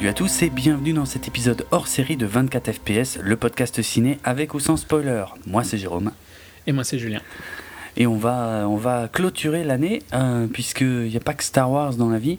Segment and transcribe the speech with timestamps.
[0.00, 3.82] Salut à tous et bienvenue dans cet épisode hors série de 24 FPS, le podcast
[3.82, 5.24] ciné avec ou sans spoiler.
[5.46, 6.12] Moi c'est Jérôme.
[6.66, 7.20] Et moi c'est Julien.
[7.98, 11.96] Et on va, on va clôturer l'année, euh, puisqu'il n'y a pas que Star Wars
[11.96, 12.38] dans la vie.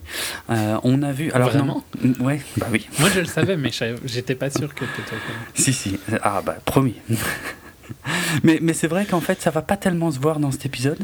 [0.49, 1.31] Euh, on a vu.
[1.33, 1.83] Alors, Vraiment?
[2.19, 2.89] Ouais, bah oui.
[2.97, 3.69] Moi je le savais, mais
[4.05, 5.15] j'étais pas sûr que tu étais
[5.53, 5.99] Si, si.
[6.23, 6.95] Ah, bah promis.
[8.43, 10.99] Mais, mais c'est vrai qu'en fait, ça va pas tellement se voir dans cet épisode.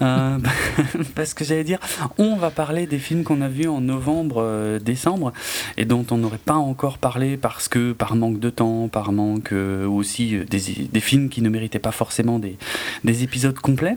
[0.00, 0.38] Euh,
[1.14, 1.78] parce que j'allais dire,
[2.18, 5.32] on va parler des films qu'on a vus en novembre, euh, décembre,
[5.76, 9.52] et dont on n'aurait pas encore parlé parce que par manque de temps, par manque
[9.52, 12.56] euh, aussi des, des, films qui ne méritaient pas forcément des,
[13.04, 13.96] des épisodes complets.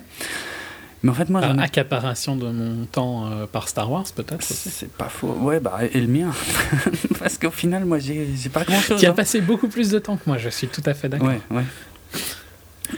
[1.03, 1.41] Mais en fait, moi.
[1.41, 5.37] Par accaparation de mon temps par Star Wars, peut-être C'est pas faux.
[5.39, 6.31] Ouais, bah, et le mien.
[7.19, 8.99] Parce qu'au final, moi, j'ai pas grand chose.
[8.99, 9.13] Tu as hein.
[9.13, 11.27] passé beaucoup plus de temps que moi, je suis tout à fait d'accord.
[11.27, 11.63] Ouais, ouais.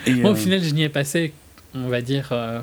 [0.07, 1.33] Moi, au euh, final, je n'y ai passé,
[1.73, 2.61] on va dire, euh,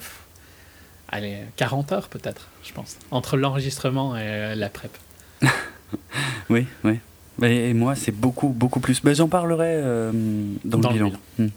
[1.09, 4.97] allez, 40 heures peut-être, je pense, entre l'enregistrement et euh, la prep.
[6.51, 6.99] oui, oui.
[7.43, 9.03] Et moi, c'est beaucoup, beaucoup plus.
[9.03, 9.83] Ben, J'en parlerai
[10.65, 11.13] dans, le bilan.
[11.39, 11.49] Hmm.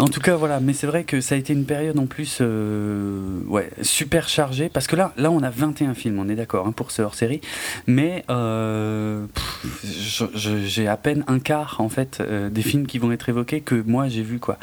[0.00, 2.40] En tout cas, voilà, mais c'est vrai que ça a été une période en plus
[2.40, 6.72] ouais, super chargée, parce que là, là, on a 21 films, on est d'accord, hein,
[6.72, 7.40] pour ce hors-série,
[7.86, 8.24] mais
[10.34, 14.08] j'ai à peine un quart, en fait, des films qui vont être évoqués que moi
[14.08, 14.58] j'ai vu, quoi.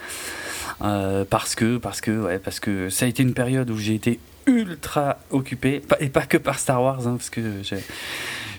[0.84, 3.96] Euh, parce que parce que ouais, parce que ça a été une période où j'ai
[3.96, 7.84] été ultra occupé et pas que par Star Wars hein, parce que j'ai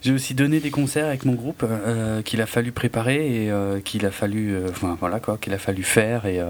[0.07, 4.07] aussi donné des concerts avec mon groupe euh, qu'il a fallu préparer et euh, qu'il
[4.07, 6.41] a fallu enfin voilà quoi qu'il a fallu faire et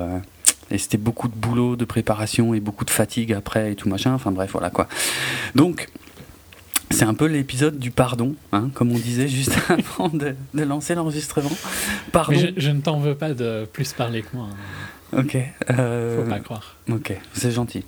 [0.71, 4.13] et c'était beaucoup de boulot, de préparation et beaucoup de fatigue après et tout machin.
[4.13, 4.87] Enfin bref, voilà quoi.
[5.55, 5.89] Donc,
[6.91, 10.95] c'est un peu l'épisode du pardon, hein, comme on disait juste avant de, de lancer
[10.95, 11.51] l'enregistrement.
[12.13, 12.33] Pardon.
[12.33, 14.48] Mais je, je ne t'en veux pas de plus parler que moi.
[14.51, 15.20] Hein.
[15.20, 15.37] Ok.
[15.70, 16.77] Euh, Faut pas croire.
[16.91, 17.85] Ok, c'est gentil.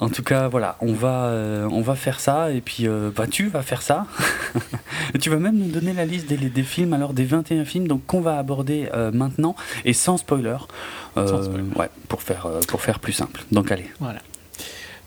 [0.00, 3.26] En tout cas, voilà, on va, euh, on va faire ça, et puis euh, bah,
[3.26, 4.06] tu vas faire ça.
[5.20, 8.06] tu vas même nous donner la liste des, des, films, alors des 21 films donc
[8.06, 10.56] qu'on va aborder euh, maintenant, et sans spoiler.
[11.16, 11.64] sans spoiler.
[11.74, 13.42] Ouais, pour faire, pour faire plus simple.
[13.50, 13.90] Donc allez.
[13.98, 14.20] Voilà.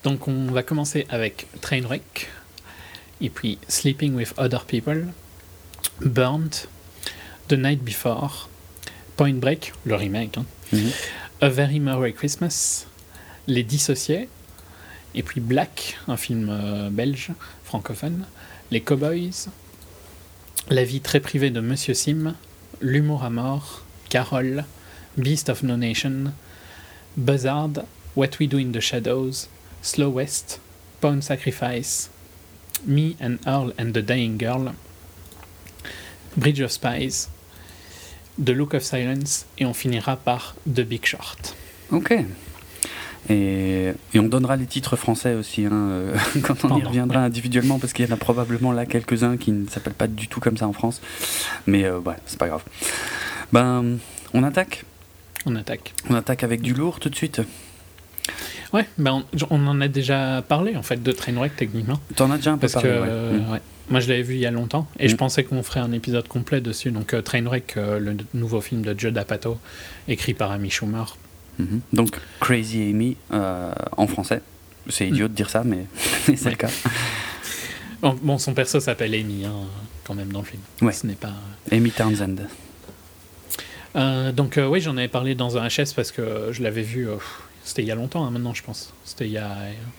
[0.03, 2.29] Donc on va commencer avec Trainwreck,
[3.21, 5.07] et puis Sleeping with Other People,
[6.01, 6.67] Burnt,
[7.47, 8.49] The Night Before,
[9.15, 10.45] Point Break, le remake, hein.
[10.73, 10.91] Mhm.
[11.41, 12.85] A Very Merry Christmas,
[13.47, 14.27] Les Dissociés,
[15.15, 17.31] et puis Black, un film euh, belge,
[17.63, 18.25] francophone,
[18.71, 19.49] Les Cowboys,
[20.69, 22.35] La vie très privée de Monsieur Sim,
[22.81, 24.65] L'humour à mort, Carole,
[25.17, 26.33] Beast of No Nation,
[27.17, 27.85] Buzzard,
[28.15, 29.47] What We Do in the Shadows,
[29.81, 30.59] Slow West,
[31.01, 32.09] Pawn Sacrifice,
[32.85, 34.73] Me and Earl and the Dying Girl,
[36.37, 37.29] Bridge of Spies,
[38.43, 41.55] The Look of Silence, et on finira par The Big Short.
[41.91, 42.13] Ok.
[43.31, 47.79] Et, et on donnera les titres français aussi hein, euh, quand on y reviendra individuellement,
[47.79, 50.57] parce qu'il y en a probablement là quelques-uns qui ne s'appellent pas du tout comme
[50.57, 51.01] ça en France.
[51.65, 52.63] Mais euh, ouais, c'est pas grave.
[53.53, 53.97] Ben,
[54.33, 54.83] on attaque?
[55.45, 55.93] On attaque.
[56.09, 57.41] On attaque avec du lourd tout de suite
[58.73, 61.99] Ouais, ben on, en a déjà parlé en fait de Trainwreck techniquement.
[62.15, 63.51] T'en as déjà un peu parlé, que, mm.
[63.51, 63.61] ouais.
[63.89, 65.17] Moi, je l'avais vu il y a longtemps et je mm.
[65.17, 66.91] pensais qu'on ferait un épisode complet dessus.
[66.91, 69.57] Donc, euh, Trainwreck, euh, le nouveau film de Judd Apatow,
[70.07, 71.17] écrit par Amy Schumer.
[71.59, 71.79] Mm-hmm.
[71.93, 74.41] Donc, Crazy Amy euh, en français.
[74.89, 75.85] C'est idiot de dire ça, mais
[76.35, 76.69] c'est le cas.
[78.01, 79.53] Bon, son perso s'appelle Amy, hein,
[80.03, 80.61] quand même, dans le film.
[80.81, 80.91] Ouais.
[80.91, 81.33] Ce n'est pas.
[81.71, 82.47] Amy Townsend.
[84.33, 87.07] donc, oui, j'en avais parlé dans un HS parce que je l'avais vu
[87.63, 88.93] c'était il y a longtemps hein, maintenant, je pense.
[89.05, 89.55] C'était il y a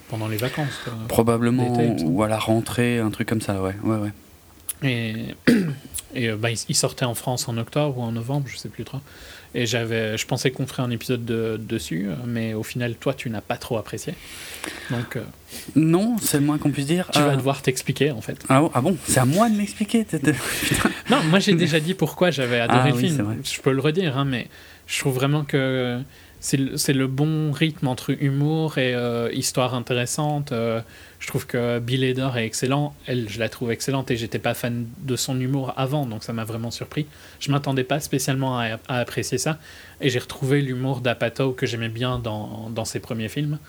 [0.09, 0.81] pendant les vacances.
[1.09, 1.73] Probablement
[2.05, 4.13] ou à la rentrée, un truc comme ça, ouais, ouais, ouais.
[4.83, 5.35] Et,
[6.15, 8.85] et euh, bah, il, sortait en France en octobre ou en novembre, je sais plus
[8.85, 8.99] trop.
[9.55, 13.29] Et j'avais, je pensais qu'on ferait un épisode de, dessus, mais au final, toi, tu
[13.31, 14.15] n'as pas trop apprécié.
[14.91, 15.17] Donc.
[15.17, 15.23] Euh,
[15.77, 17.11] non, c'est le moins qu'on puisse dire.
[17.13, 18.39] Tu vas euh, devoir t'expliquer, en fait.
[18.49, 20.07] Ah, ah bon C'est à moi de m'expliquer.
[21.11, 23.37] non, moi j'ai déjà dit pourquoi j'avais adoré ah le film.
[23.45, 24.49] Je peux le redire, hein, mais
[24.87, 26.01] je trouve vraiment que
[26.43, 30.51] c'est le, bon rythme entre humour et euh, histoire intéressante.
[30.51, 30.81] Euh,
[31.21, 32.97] je trouve que Bill Hader est excellent.
[33.07, 36.33] Elle, je la trouve excellente et j'étais pas fan de son humour avant, donc ça
[36.33, 37.07] m'a vraiment surpris.
[37.39, 39.61] Je m'attendais pas spécialement à, apprécier ça.
[40.01, 43.61] Et j'ai retrouvé l'humour d'Apatow que j'aimais bien dans, ses premiers films,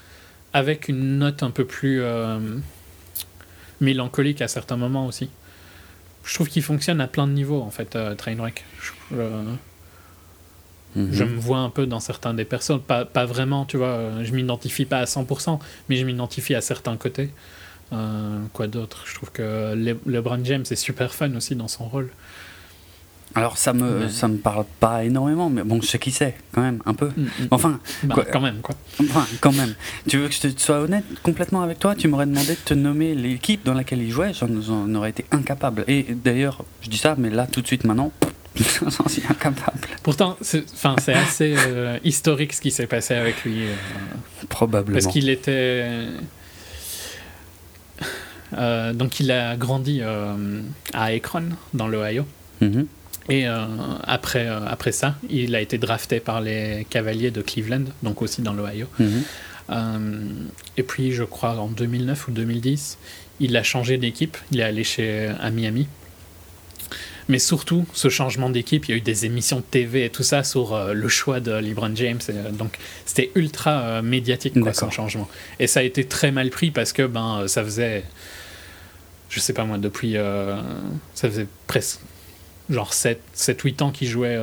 [0.52, 2.40] avec une note un peu plus euh,
[3.82, 5.30] mélancolique à certains moments aussi.
[6.26, 8.66] Je trouve qu'il fonctionne à plein de niveaux, en fait, Trainwreck.
[8.82, 9.16] Je
[10.96, 11.12] mhm.
[11.36, 14.86] me vois un peu dans certains des personnes, pas, pas vraiment, tu vois, je m'identifie
[14.86, 15.60] pas à 100%,
[15.90, 17.30] mais je m'identifie à certains côtés.
[17.92, 19.04] Euh, quoi d'autre?
[19.06, 22.10] Je trouve que Le LeBron James est super fun aussi dans son rôle.
[23.36, 24.10] Alors ça me Ouais.
[24.10, 27.08] ça me parle pas énormément, mais bon, je sais qui c'est quand même un peu.
[27.18, 27.28] Mm, mm.
[27.50, 28.76] Enfin, Bah, quoi- quand même, quoi.
[29.02, 29.74] enfin, quand même.
[30.08, 31.96] Tu veux que je te sois honnête complètement avec toi?
[31.96, 35.26] Tu m'aurais demandé de te nommer l'équipe dans laquelle il jouait, j'en j'en aurais été
[35.32, 35.84] incapable.
[35.88, 38.12] Et d'ailleurs, je dis ça, mais là tout de suite maintenant,
[38.56, 39.88] j'en suis incapable.
[40.04, 40.64] Pourtant, c'est
[41.14, 43.64] assez euh, historique ce qui s'est passé avec lui.
[43.64, 43.74] euh,
[44.50, 44.94] Probablement.
[45.00, 45.86] parce qu'il était.
[48.58, 52.26] euh, donc, il a grandi à Akron, dans l'Ohio.
[52.62, 52.86] Mhm.
[53.30, 53.46] Et
[54.04, 58.54] après, après ça, il a été drafté par les Cavaliers de Cleveland, donc aussi dans
[58.54, 58.88] l'Ohio.
[59.00, 59.24] Mhm.
[60.78, 62.98] Et puis, je crois, en 2009 ou 2010,
[63.40, 64.38] il a changé d'équipe.
[64.52, 65.88] Il est allé chez à Miami.
[67.30, 70.24] Mais surtout, ce changement d'équipe, il y a eu des émissions de TV et tout
[70.24, 72.20] ça sur euh, le choix de LeBron James.
[72.28, 75.30] Et, euh, donc, c'était ultra euh, médiatique, quoi, son changement.
[75.60, 78.04] Et ça a été très mal pris parce que ben, ça faisait,
[79.30, 80.16] je sais pas moi, depuis.
[81.14, 82.00] ça faisait presque
[82.70, 84.36] genre 7-8 ans qu'il jouait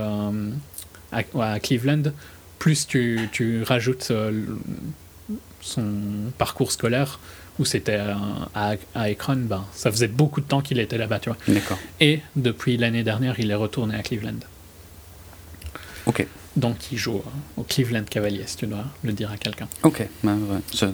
[1.12, 2.12] à, à Cleveland.
[2.58, 4.12] Plus tu, tu rajoutes
[5.60, 5.84] son
[6.38, 7.18] parcours scolaire
[7.60, 8.14] où c'était euh,
[8.54, 11.38] à, à Akron, ben, ça faisait beaucoup de temps qu'il était là-bas, tu vois.
[11.46, 11.78] D'accord.
[12.00, 14.40] Et depuis l'année dernière, il est retourné à Cleveland.
[16.06, 16.26] Ok.
[16.56, 17.22] Donc il joue
[17.56, 19.68] au Cleveland Cavaliers, si tu dois le dire à quelqu'un.
[19.84, 20.04] Ok.
[20.24, 20.58] Bah, ouais.
[20.74, 20.86] Je,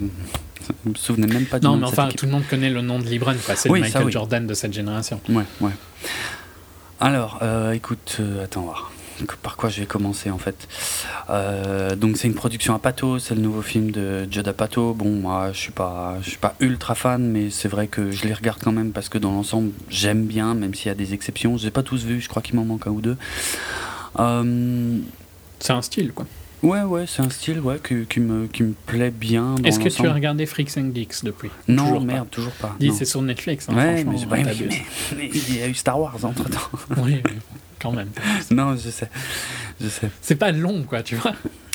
[0.84, 2.44] je me souvenais même pas du Non, nom mais de cette enfin, tout le monde
[2.50, 3.56] connaît le nom de LeBron, quoi.
[3.56, 4.12] C'est Oui, le ça, Michael oui.
[4.12, 5.20] Jordan de cette génération.
[5.30, 5.70] Ouais, ouais.
[7.00, 8.90] Alors, euh, écoute, euh, attends voir.
[9.42, 10.68] Par quoi je vais commencer en fait
[11.30, 14.94] Euh, Donc c'est une production à Pato, c'est le nouveau film de Judd Apatow.
[14.94, 18.24] Bon, moi je suis pas, je suis pas ultra fan, mais c'est vrai que je
[18.26, 21.14] les regarde quand même parce que dans l'ensemble j'aime bien, même s'il y a des
[21.14, 21.56] exceptions.
[21.56, 23.16] Je les ai pas tous vus, je crois qu'il m'en manque un ou deux.
[24.18, 24.98] Euh,
[25.58, 26.26] C'est un style, quoi.
[26.62, 29.54] ouais, ouais, c'est un style ouais, qui, qui me, qui me plaît bien.
[29.64, 31.50] Est-ce que tu as regardé Freaks and Geeks depuis?
[31.68, 32.04] Non, Toujours pas.
[32.12, 32.76] merde, toujours pas.
[32.80, 34.76] Dis, c'est sur Netflix, hein, Ouais, franchement, mais, j'ai- ouais, mais-
[35.16, 36.58] mais- mais il y a eu Star Wars entre temps.
[36.98, 37.32] Oui, oui,
[37.90, 38.10] quand même.
[38.50, 39.08] non, je sais,
[39.80, 40.10] je sais.
[40.20, 41.32] C'est pas long, quoi, tu vois.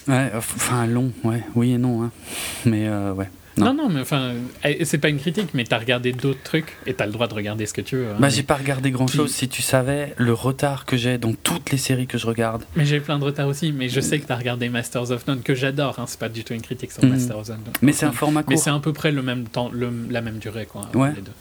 [0.07, 2.11] Ouais, enfin long, ouais, oui et non, hein.
[2.65, 3.29] mais euh, ouais.
[3.57, 3.65] Non.
[3.65, 4.31] Non, non, mais enfin,
[4.63, 7.33] eh, c'est pas une critique, mais t'as regardé d'autres trucs et t'as le droit de
[7.33, 8.05] regarder ce que tu veux.
[8.07, 8.13] hein.
[8.13, 9.29] Bah, mais j'ai pas regardé grand chose.
[9.29, 12.63] Si tu savais le retard que j'ai dans toutes les séries que je regarde.
[12.77, 15.41] mais j'ai plein de retard aussi, mais je sais que t'as regardé Masters of None,
[15.41, 17.09] que j'adore, hein, c'est pas du tout une critique sur Mhm.
[17.11, 17.59] Masters of None.
[17.81, 18.63] Mais c'est un format Mais court.
[18.63, 21.11] c'est à peu près le même temps, le- la même durée, quoi, Ouais.
[21.13, 21.31] les deux.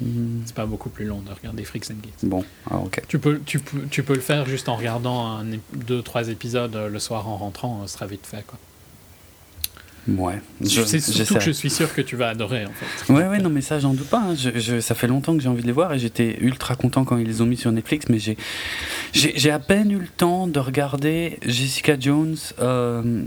[0.00, 2.28] Hmm, C'est pas beaucoup plus long de regarder Freaks and Geeks.
[2.28, 3.00] Bon, ah, ok.
[3.08, 5.44] Tu peux, tu, peux, tu peux le faire juste en regardant un,
[5.74, 8.58] deux, trois épisodes euh, le soir en rentrant, euh, ce sera vite fait, quoi.
[10.08, 10.40] Ouais.
[10.62, 13.12] C'est surtout que je suis sûr que tu vas adorer, en fait.
[13.12, 14.20] Ouais, ouais, non, mais ça, j'en doute pas.
[14.20, 14.34] hein.
[14.36, 17.04] Je, je- ça fait longtemps que j'ai envie de les voir et j'étais ultra content
[17.04, 20.60] quand ils les ont mis sur Netflix, mais j'ai, à peine eu le temps de
[20.60, 23.24] regarder Jessica Jones euh,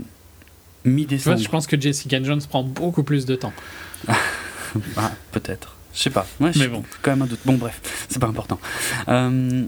[0.86, 1.36] mi-décembre.
[1.38, 3.52] je pense que Jessica Jones prend beaucoup plus de temps.
[4.96, 5.74] Ah, peut-être.
[5.94, 6.26] Je sais pas.
[6.40, 6.82] Ouais, Mais bon.
[7.02, 7.40] Quand même un doute.
[7.44, 8.58] Bon, bref, c'est pas important.
[9.08, 9.64] Euh,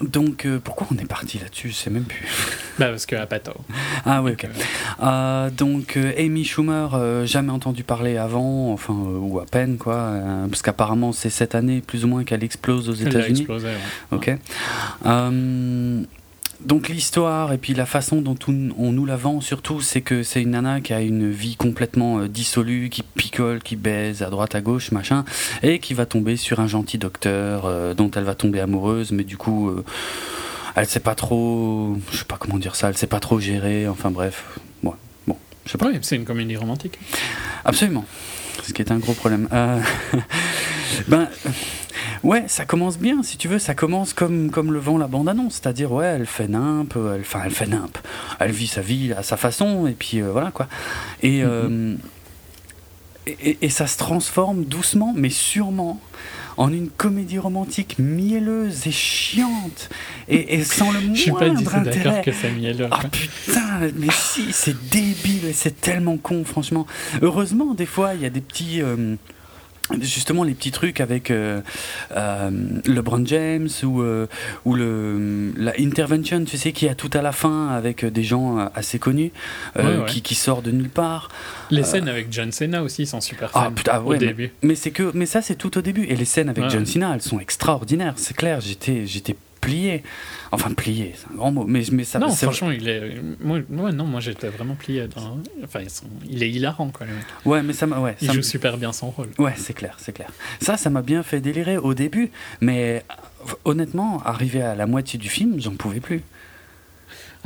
[0.00, 1.68] donc, euh, pourquoi on est parti là-dessus?
[1.68, 2.26] Je sais même plus.
[2.76, 3.52] Bah, parce que à Pato.
[4.04, 4.48] Ah, ouais, ok.
[5.00, 10.10] Euh, donc, euh, Amy Schumer, jamais entendu parler avant, enfin, ou à peine, quoi.
[10.50, 13.38] parce qu'apparemment, c'est cette année, plus ou moins, qu'elle explose aux Elle a États-Unis.
[13.40, 13.74] explosé, ouais.
[14.10, 14.32] Ok.
[16.64, 20.22] Donc l'histoire et puis la façon dont on, on nous la vend surtout, c'est que
[20.22, 24.30] c'est une nana qui a une vie complètement euh, dissolue, qui picole, qui baise à
[24.30, 25.24] droite à gauche, machin,
[25.62, 29.24] et qui va tomber sur un gentil docteur euh, dont elle va tomber amoureuse, mais
[29.24, 29.84] du coup, euh,
[30.74, 33.86] elle sait pas trop, je sais pas comment dire ça, elle sait pas trop gérer,
[33.86, 34.92] enfin bref, ouais,
[35.26, 35.86] bon, je sais pas.
[35.86, 36.98] Oui, c'est une comédie romantique.
[37.64, 38.06] Absolument.
[38.62, 39.48] Ce qui est un gros problème.
[39.52, 39.80] Euh,
[41.08, 41.28] ben,
[42.22, 43.58] ouais, ça commence bien, si tu veux.
[43.58, 45.54] Ça commence comme, comme le vend la bande-annonce.
[45.54, 47.98] C'est-à-dire, ouais, elle fait nimp, elle, enfin, elle fait nimp.
[48.38, 50.66] Elle vit sa vie à sa façon, et puis euh, voilà, quoi.
[51.22, 51.94] Et, euh,
[53.26, 56.00] et, et- et ça se transforme doucement, mais sûrement,
[56.56, 59.88] en une comédie romantique mielleuse et chiante,
[60.28, 62.22] et, et sans le Je suis pas moindre intérêt.
[62.22, 62.88] que ça m'y est là.
[62.90, 66.86] Ah putain, mais si, c'est débile, et c'est tellement con, franchement.
[67.22, 68.80] Heureusement, des fois, il y a des petits.
[68.82, 69.16] euh,
[70.00, 71.60] Justement, les petits trucs avec euh,
[72.16, 72.50] euh,
[72.86, 74.26] LeBron James ou, euh,
[74.64, 78.70] ou le, la Intervention, tu sais, qui a tout à la fin avec des gens
[78.74, 79.30] assez connus,
[79.76, 80.04] Ouais, ouais.
[80.06, 81.28] Qui, qui sort de nulle part.
[81.70, 84.52] Les scènes avec John Cena aussi sont super Ah, fun ouais, au mais- début.
[84.62, 86.04] Mais c'est que, mais ça c'est tout au début.
[86.04, 86.70] Et les scènes avec.
[86.70, 88.14] John Cena, elles sont extraordinaires.
[88.16, 90.02] C'est clair, j'étais, j'étais plié.
[90.52, 91.64] Enfin plié, c'est un grand mot.
[91.66, 93.14] Mais, mais ça, non, c'est- franchement, il est.
[93.40, 93.60] Moi,
[93.92, 95.08] non, moi j'étais vraiment plié.
[95.08, 95.38] Dans...
[95.64, 97.24] Enfin, ils sont- il est hilarant, quoi, le mec.
[97.44, 99.28] ouais, mais ça, m'a- ouais, Il ça joue super bien son rôle.
[99.38, 100.30] Ouais, c'est clair, c'est clair.
[100.60, 102.30] Ça, ça m'a bien fait délirer au début,
[102.60, 103.04] mais
[103.48, 106.22] euh, honnêtement, arrivé à la moitié du film, j'en pouvais plus.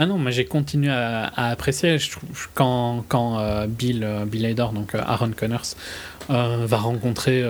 [0.01, 4.25] Ah non, moi j'ai continué à, à apprécier je trouve, quand, quand euh, Bill, euh,
[4.27, 5.75] Bill Hader, donc euh, Aaron Connors,
[6.29, 7.43] va rencontrer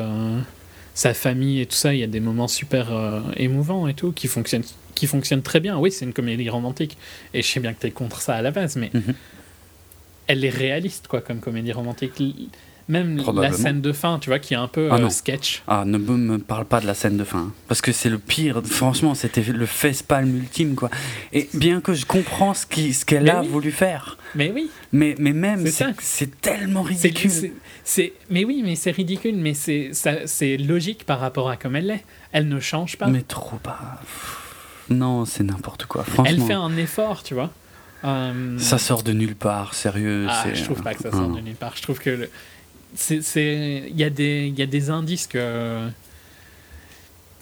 [0.98, 4.10] sa famille et tout ça, il y a des moments super euh, émouvants et tout,
[4.10, 4.64] qui fonctionnent,
[4.96, 5.78] qui fonctionnent très bien.
[5.78, 6.96] Oui, c'est une comédie romantique,
[7.32, 9.14] et je sais bien que tu es contre ça à la base, mais Mhm.
[10.26, 12.20] elle est réaliste, quoi, comme comédie romantique.
[12.88, 15.62] Même la scène de fin, tu vois, qui est un peu Ah euh, sketch.
[15.68, 17.38] Ah, ne me, parle pas de la scène de fin.
[17.38, 18.62] hein, parce que c'est le pire.
[18.64, 20.88] Franchement, c'était le face-palm ultime, quoi.
[21.34, 22.64] Et bien que je comprends ce
[23.04, 23.48] qu'elle a oui.
[23.48, 25.66] voulu faire, Mais oui, mais, mais même,
[26.00, 27.30] C'est tellement ridicule.
[27.84, 32.04] c'est- mais oui, mais c'est ridicule, mais c'est, logique par rapport à comme elle l'est.
[32.32, 33.06] Elle ne change pas.
[33.08, 34.00] Mais trop pas.
[34.90, 36.04] Non, c'est n'importe quoi.
[36.04, 37.50] Franchement, Elle fait un effort, tu vois.
[38.04, 40.26] Euh, ça sort de nulle part, sérieux.
[40.28, 41.16] Ah, je trouve pas que ça Ah.
[41.16, 41.72] sort de nulle part.
[41.76, 42.30] Je trouve que le-
[43.90, 44.04] il y
[44.56, 45.88] y a des indices que,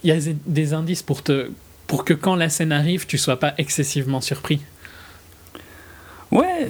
[0.03, 0.37] il y a des-
[0.75, 1.51] indices pour te,
[1.87, 4.61] pour que quand la scène arrive, tu sois pas excessivement surpris.
[6.31, 6.69] Ouais.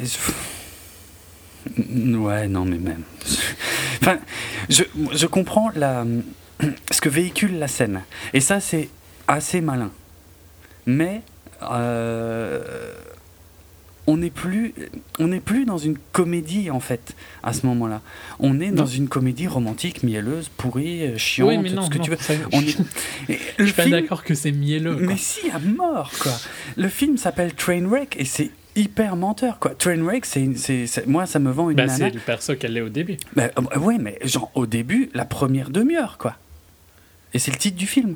[1.78, 3.02] Ouais, non, mais même.
[4.00, 4.18] Enfin,
[4.68, 6.04] je, je comprends la,
[6.92, 8.02] ce que véhicule la scène.
[8.32, 8.88] Et ça, c'est
[9.26, 9.90] assez malin.
[10.86, 11.22] Mais
[11.62, 12.94] euh,
[14.08, 14.72] on n'est plus,
[15.18, 18.00] on n'est plus dans une comédie en fait à ce moment-là.
[18.38, 21.90] On est dans une comédie romantique, mielleuse, pourrie, euh, chiante, oui, mais non, tout ce
[21.90, 22.16] que non, tu veux.
[22.18, 22.60] ça- On
[23.28, 23.38] je, est...
[23.58, 24.96] Je suis pas film- d'accord que c'est mielleux.
[24.96, 25.06] quoi.
[25.06, 26.32] mais si, à mort, quoi.
[26.76, 29.74] Le film s'appelle Trainwreck et c'est hyper menteur, quoi.
[29.74, 31.96] Trainwreck, c'est, c'est, c'est- moi, ça me vend une Bah, nana.
[31.98, 33.16] c'est le perso qu'elle est au début.
[33.34, 36.36] Bah, euh, ouais, mais genre au début, la première demi-heure, quoi.
[37.34, 38.14] Et c'est le titre du film.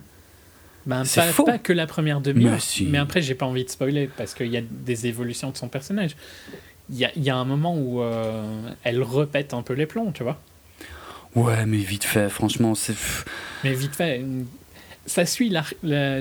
[0.86, 1.44] Ben, C'est pas, faux.
[1.44, 2.54] pas que la première demi-heure.
[2.54, 2.84] Mais si.
[2.86, 5.68] Mais après, j'ai pas envie de spoiler parce qu'il y a des évolutions de son
[5.68, 6.16] personnage.
[6.90, 8.42] Il y a, y a un moment où euh,
[8.82, 10.40] elle repète un peu les plombs, tu vois.
[11.36, 12.94] Ouais, mais vite fait, franchement, c'est.
[13.62, 14.24] Mais vite fait,
[15.06, 16.18] ça suit l'arc, la-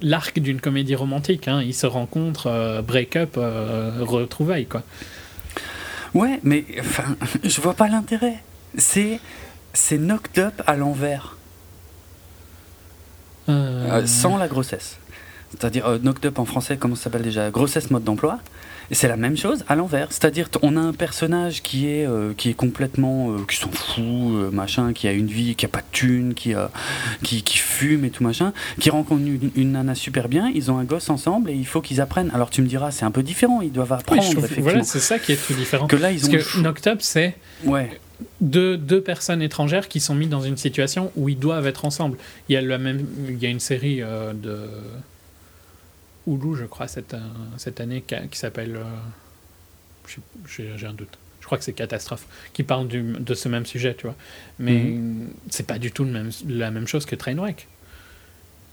[0.00, 1.48] l'arc d'une comédie romantique.
[1.48, 1.62] Hein.
[1.62, 4.84] Ils se rencontrent, euh, break-up, euh, retrouvailles, quoi.
[6.14, 8.42] Ouais, mais enfin, je vois pas l'intérêt.
[8.76, 9.18] C'est.
[9.74, 11.36] C'est knocked up à l'envers,
[13.48, 14.96] Euh, euh, sans la grossesse.
[15.50, 17.50] C'est-à-dire, euh, knocked up en français, comment ça s'appelle déjà?
[17.50, 18.38] Grossesse mode d'emploi.
[18.90, 20.08] Et c'est la même chose à l'envers.
[20.10, 23.30] C'est-à-dire, on a un personnage qui est, euh, qui est complètement.
[23.32, 26.32] euh, qui s'en fout, euh, machin, qui a une vie, qui a pas de thune,
[26.34, 26.70] qui, a-
[27.22, 30.78] qui, qui fume et tout machin, qui rencontre une, une nana super bien, ils ont
[30.78, 32.30] un gosse ensemble et il faut qu'ils apprennent.
[32.34, 34.70] Alors tu me diras, c'est un peu différent, ils doivent oui, apprendre, je trouve- effectivement.
[34.70, 35.86] voilà, c'est ça qui est tout différent.
[35.86, 36.32] que là, ils ont.
[36.32, 37.98] Parce que Knocked Up, c'est Ouais.
[38.40, 42.18] Deux, deux personnes étrangères qui sont mises dans une situation où ils doivent être ensemble.
[42.48, 44.66] Il y a, la même, il y a une série euh, de
[46.26, 47.20] Hulu, je crois, cette, euh,
[47.56, 48.76] cette année qui, s'appelle.
[48.76, 48.82] euh,
[50.46, 51.16] J'ai un doute.
[51.40, 54.16] Je crois que c'est Catastrophe, qui parle du, de ce même sujet, tu vois.
[54.58, 54.94] Mais
[55.48, 57.66] c'est pas du tout le même, la même chose que Trainwreck.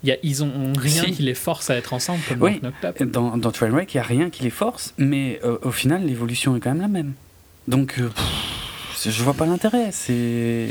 [0.03, 1.11] Y a, ils ont rien Si.
[1.11, 2.59] qui les force à être ensemble comme Oui.
[3.05, 3.37] dans.
[3.37, 6.59] Dans, Trainwreck, il n'y a rien qui les force, mais euh, au final, l'évolution est
[6.59, 7.13] quand même la même.
[7.69, 8.13] Donc, pff,
[9.11, 9.89] je vois pas l'intérêt.
[9.91, 10.67] C'est.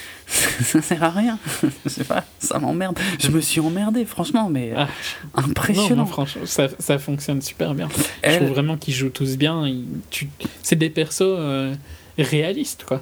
[0.28, 1.38] ça sert à rien.
[1.84, 2.98] je sais pas, ça m'emmerde.
[3.18, 4.88] Je me suis emmerdé, franchement, mais Ah,
[5.34, 6.02] impressionnant.
[6.02, 7.88] non, franchement, ça, ça fonctionne super bien.
[8.24, 9.66] Je trouve vraiment qu'ils jouent tous bien.
[9.66, 10.28] Ils- tu-
[10.62, 11.74] C'est des persos euh,
[12.18, 13.00] réalistes, quoi.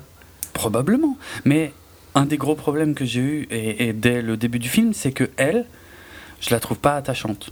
[0.52, 1.18] Probablement.
[1.44, 1.72] Mais
[2.14, 5.12] un des gros problèmes que j'ai eu, et, et dès le début du film, c'est
[5.12, 5.66] que elle,
[6.40, 7.50] je la trouve pas attachante.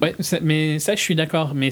[0.00, 1.54] Ouais, mais ça, je suis d'accord.
[1.54, 1.70] Mais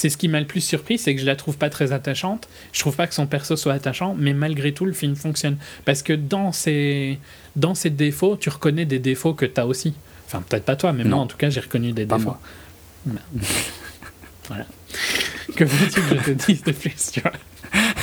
[0.00, 2.48] c'est ce qui m'a le plus surpris, c'est que je la trouve pas très attachante.
[2.72, 5.56] Je trouve pas que son perso soit attachant, mais malgré tout, le film fonctionne.
[5.84, 7.18] Parce que dans ses,
[7.56, 9.94] dans ses défauts, tu reconnais des défauts que tu as aussi.
[10.26, 11.16] Enfin, peut-être pas toi, mais Non.
[11.16, 12.36] moi, en tout cas, j'ai reconnu des Pas défauts.
[13.06, 13.18] moi.
[14.48, 14.66] voilà.
[15.56, 17.32] Que veux-tu que je te dise de plus, tu vois?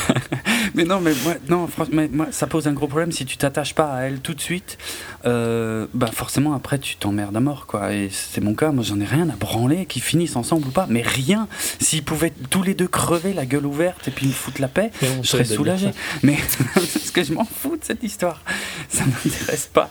[0.74, 3.74] Mais non, mais moi, non, franchement, moi, ça pose un gros problème si tu t'attaches
[3.74, 4.78] pas à elle tout de suite.
[5.26, 7.94] euh, bah forcément, après, tu t'emmerdes à mort, quoi.
[7.94, 8.72] Et c'est mon cas.
[8.72, 10.86] Moi, j'en ai rien à branler qu'ils finissent ensemble ou pas.
[10.90, 11.48] Mais rien.
[11.80, 14.92] S'ils pouvaient tous les deux crever la gueule ouverte et puis me foutre la paix,
[15.22, 15.92] je serais soulagé.
[16.24, 16.38] Mais
[16.74, 18.42] parce que je m'en fous de cette histoire.
[18.90, 19.90] Ça m'intéresse pas.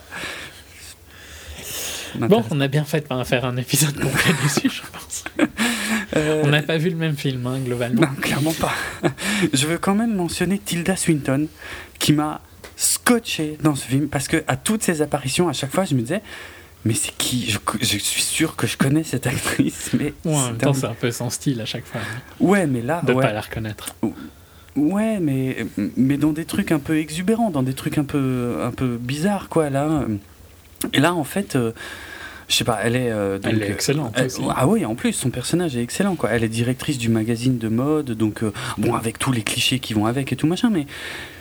[2.18, 5.24] Bon, on a bien fait de pas faire un épisode complet dessus, je pense.
[6.16, 8.02] Euh, On n'a pas vu le même film, hein, globalement.
[8.02, 8.72] Non, clairement pas.
[9.52, 11.48] Je veux quand même mentionner Tilda Swinton,
[11.98, 12.40] qui m'a
[12.76, 16.00] scotché dans ce film, parce que à toutes ses apparitions, à chaque fois, je me
[16.00, 16.22] disais,
[16.84, 17.50] mais c'est qui?
[17.50, 20.74] Je, je suis sûr que je connais cette actrice, mais Ouais, en même temps, un-
[20.74, 23.32] c'est un peu son style à chaque fois, hein, ouais, mais là, de ouais, pas
[23.32, 23.94] la reconnaître.
[24.76, 25.66] ouais, mais
[25.96, 29.48] mais dans des trucs un peu exubérants, dans des trucs un peu un peu bizarres,
[29.48, 29.70] quoi.
[29.70, 30.04] Là,
[30.92, 31.56] et là, en fait.
[31.56, 31.72] euh,
[32.48, 33.10] je sais pas, elle est.
[33.10, 34.42] euh, donc, Elle est euh, excellente elle- aussi.
[34.54, 36.30] ah oui, en plus, son personnage est excellent, quoi.
[36.30, 39.94] Elle est directrice du magazine de mode, donc, euh, bon, avec tous les clichés qui
[39.94, 40.86] vont avec et tout machin, mais.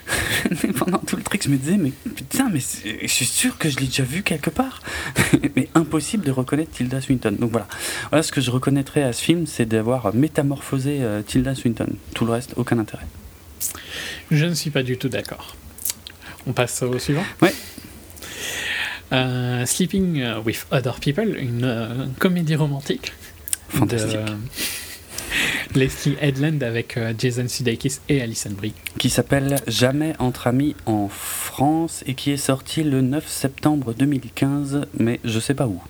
[0.77, 3.77] pendant tout le truc, je me disais, mais putain, mais je suis sûr que je
[3.77, 4.81] l'ai déjà vu quelque part.
[5.55, 7.35] mais impossible de reconnaître Tilda Swinton.
[7.39, 7.67] Donc voilà.
[8.09, 11.87] Voilà ce que je reconnaîtrais à ce film, c'est d'avoir métamorphosé euh, Tilda Swinton.
[12.13, 13.05] Tout le reste, aucun intérêt.
[14.29, 15.55] Je ne suis pas du tout d'accord.
[16.47, 17.23] On passe au suivant?
[17.41, 17.53] Ouais.
[19.13, 23.13] Euh, Sleeping with Other People, une euh, comédie romantique.
[23.69, 24.17] Fantastique.
[25.73, 28.73] De Leslie Headland avec euh, Jason Sudeikis et Alison Brie.
[28.97, 34.85] Qui s'appelle Jamais entre amis en France et qui est sorti le 9 septembre 2015,
[34.99, 35.81] mais je sais pas où.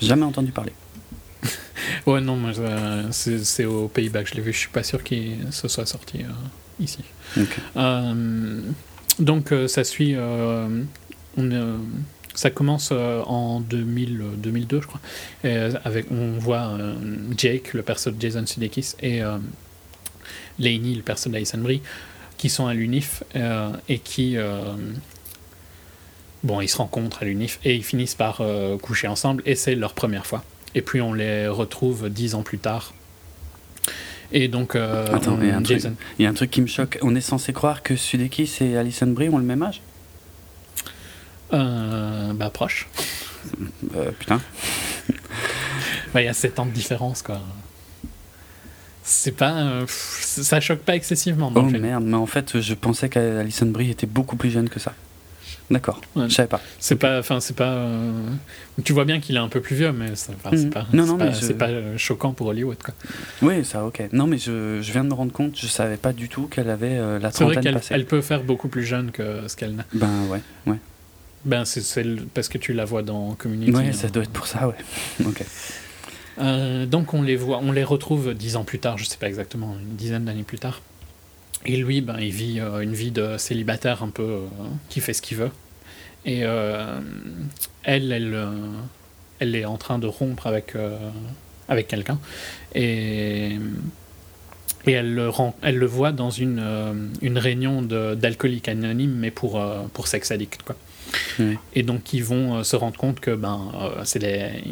[0.00, 0.72] Jamais entendu parler.
[2.06, 4.52] Ouais, non, euh, c'est aux Pays-Bas que je l'ai vu.
[4.52, 6.28] Je suis pas sûr qu'il se soit sorti euh,
[6.80, 7.00] ici.
[7.36, 7.48] Ok.
[7.76, 8.60] Euh,
[9.18, 10.14] donc, euh, ça suit.
[10.16, 10.68] euh,
[11.36, 11.76] on, euh,
[12.34, 15.00] ça commence euh, en 2000, euh, 2002, je crois.
[15.44, 16.94] Et, euh, avec, on voit euh,
[17.36, 19.38] Jake, le perso de Jason Sudeikis, et euh,
[20.58, 21.82] Lainey, le perso d'Alison Brie,
[22.38, 24.36] qui sont à l'UNIF euh, et qui.
[24.36, 24.60] euh,
[26.42, 29.74] bon, ils se rencontrent à l'UNIF et ils finissent par euh, coucher ensemble, et c'est
[29.74, 30.42] leur première fois.
[30.74, 32.94] Et puis on les retrouve dix ans plus tard.
[34.34, 35.82] Et donc, euh, Attends, il y a un truc.
[36.18, 36.98] Il y a un truc qui me choque.
[37.02, 39.82] On est censé croire que Sudeikis et Alison Brie ont le même âge?
[41.52, 42.88] Euh, bah, proche.
[43.96, 44.40] Euh, Putain.
[46.14, 47.40] Bah, Il y a 7 ans de différence, quoi.
[49.04, 49.52] C'est pas.
[49.58, 53.66] euh, ça choque pas excessivement dans Oh le merde, mais en fait, je pensais qu'Alison
[53.66, 54.92] Brie était beaucoup plus jeune que ça.
[55.70, 56.28] D'accord, Ouais.
[56.28, 56.60] je savais pas.
[56.78, 57.18] C'est pas.
[57.18, 57.70] Enfin, c'est pas.
[57.72, 58.12] euh,
[58.84, 60.70] Tu vois bien qu'il est un peu plus vieux, mais c'est c'est Mhm.
[60.70, 62.94] pas, Non, c'est non, pas, je- c'est pas, choquant pour Hollywood, quoi.
[63.40, 64.02] Oui, ça, ok.
[64.12, 66.68] Non, mais je, je viens de me rendre compte, je savais pas du tout qu'elle
[66.70, 67.94] avait euh, la C'est vrai trentaine qu'elle passée.
[67.94, 69.84] elle peut faire beaucoup plus jeune que ce qu'elle n'a.
[69.94, 70.78] Ben ouais, ouais.
[71.44, 73.72] Ben, c'est c'est le- parce que tu la vois dans Community.
[73.72, 73.92] Ouais, hein.
[73.92, 74.76] ça doit être pour ça, ouais.
[75.26, 75.44] Ok.
[76.38, 79.28] Euh, donc on les voit, on les retrouve dix ans plus tard, je sais pas
[79.28, 80.80] exactement, une dizaine d'années plus tard.
[81.66, 84.46] Et lui, ben, il vit euh, une vie de célibataire un peu euh,
[84.88, 85.50] qui fait ce qu'il veut.
[86.24, 87.00] Et euh,
[87.84, 88.50] elle, elle, euh,
[89.40, 90.96] elle est en train de rompre avec, euh,
[91.68, 92.18] avec quelqu'un.
[92.74, 93.58] Et,
[94.86, 99.14] et elle, le rend, elle le voit dans une, euh, une réunion de- d'alcooliques anonymes,
[99.16, 100.62] mais pour, euh, pour sex addict.
[100.62, 100.76] Quoi.
[101.74, 104.64] Et donc ils vont euh, se rendre compte que ben, euh, c'est les,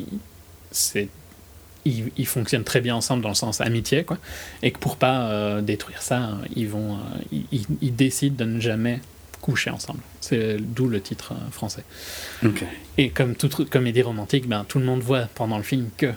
[0.70, 1.08] c'est
[1.84, 4.18] ils, ils fonctionnent très bien ensemble dans le sens amitié, quoi.
[4.62, 7.38] Et que pour pas euh, détruire ça, ils vont, euh,
[7.80, 9.00] ils, décident de ne jamais
[9.40, 10.00] coucher ensemble.
[10.20, 11.84] C'est d'où le titre euh, français.
[12.98, 16.12] Et comme toute comédie romantique, ben, tout le monde voit pendant le film que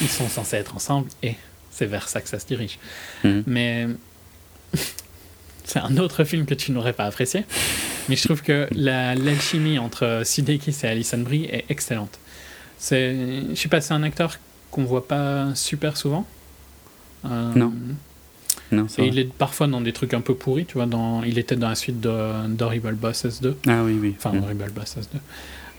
[0.00, 1.34] ils sont censés être ensemble et
[1.70, 2.78] c'est vers ça que ça se dirige.
[3.24, 3.42] Mhm.
[3.46, 3.86] Mais
[5.64, 7.44] c'est un autre film que tu n'aurais pas apprécié.
[8.08, 12.18] Mais je trouve que la- l'alchimie entre Sudeikis et Alison Brie est excellente.
[12.78, 13.14] C'est,
[13.50, 14.38] je sais pas, c'est un acteur
[14.70, 16.26] qu'on voit pas super souvent.
[17.24, 17.72] Euh, Non.
[18.72, 19.14] Non, c'est Et vrai.
[19.14, 20.86] il est parfois dans des trucs un peu pourris, tu vois.
[20.86, 23.56] Dans, il était dans la suite d'Horrible Bosses 2.
[23.68, 24.14] Ah oui, oui.
[24.16, 24.42] Enfin, Mm.
[24.44, 25.18] Horrible Bosses 2.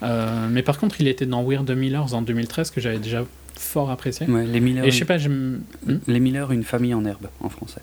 [0.04, 3.26] Euh, mais par contre, il était dans Weird Millers en 2013, que j'avais déjà
[3.58, 4.28] fort apprécié.
[4.28, 7.28] Ouais, les Miller, Et je sais pas, j'aime hmm les Miller, une famille en herbe
[7.40, 7.82] en français.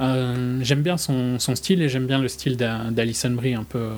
[0.00, 3.64] euh, j'aime bien son, son style et j'aime bien le style d'A- d'Alison Brie, un
[3.64, 3.78] peu.
[3.78, 3.94] euh,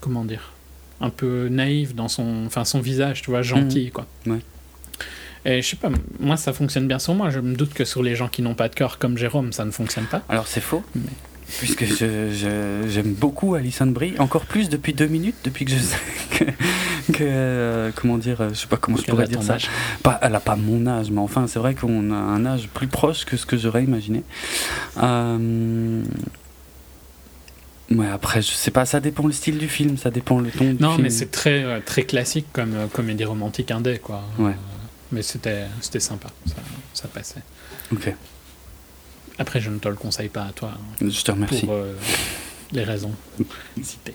[0.00, 0.52] comment dire
[1.00, 4.06] Un peu naïf dans son, enfin, son visage, tu vois, gentil, quoi.
[5.44, 7.28] Et je sais pas, moi ça fonctionne bien sur moi.
[7.30, 9.64] Je me doute que sur les gens qui n'ont pas de cœur comme Jérôme, ça
[9.64, 10.22] ne fonctionne pas.
[10.28, 11.02] Alors c'est faux, Mais-
[11.58, 15.96] puisque je- j'aime beaucoup Alison Brie, encore plus depuis deux minutes, depuis que je sais
[16.30, 16.44] que,
[17.12, 19.54] que, euh, comment dire, euh, je sais pas comment je pourrais dire ça.
[19.54, 19.68] âge.
[20.02, 22.86] Pas, elle a pas mon âge, mais enfin c'est vrai qu'on a un âge plus
[22.88, 24.22] proche que ce que j'aurais imaginé.
[25.02, 26.02] Euh,
[27.90, 30.64] Ouais, après je sais pas, ça dépend le style du film, ça dépend le ton
[30.72, 31.02] du Non, film.
[31.02, 34.22] mais c'est très, euh, très classique comme comédie romantique indé, quoi.
[34.38, 34.54] Ouais.
[35.10, 36.54] Mais c'était c'était sympa, ça,
[36.94, 37.42] ça passait.
[37.92, 38.14] Ok,
[39.38, 41.60] Après, je ne te le conseille pas à toi hein, je te remercie.
[41.66, 41.94] pour euh,
[42.72, 43.12] les raisons
[43.82, 44.14] citées.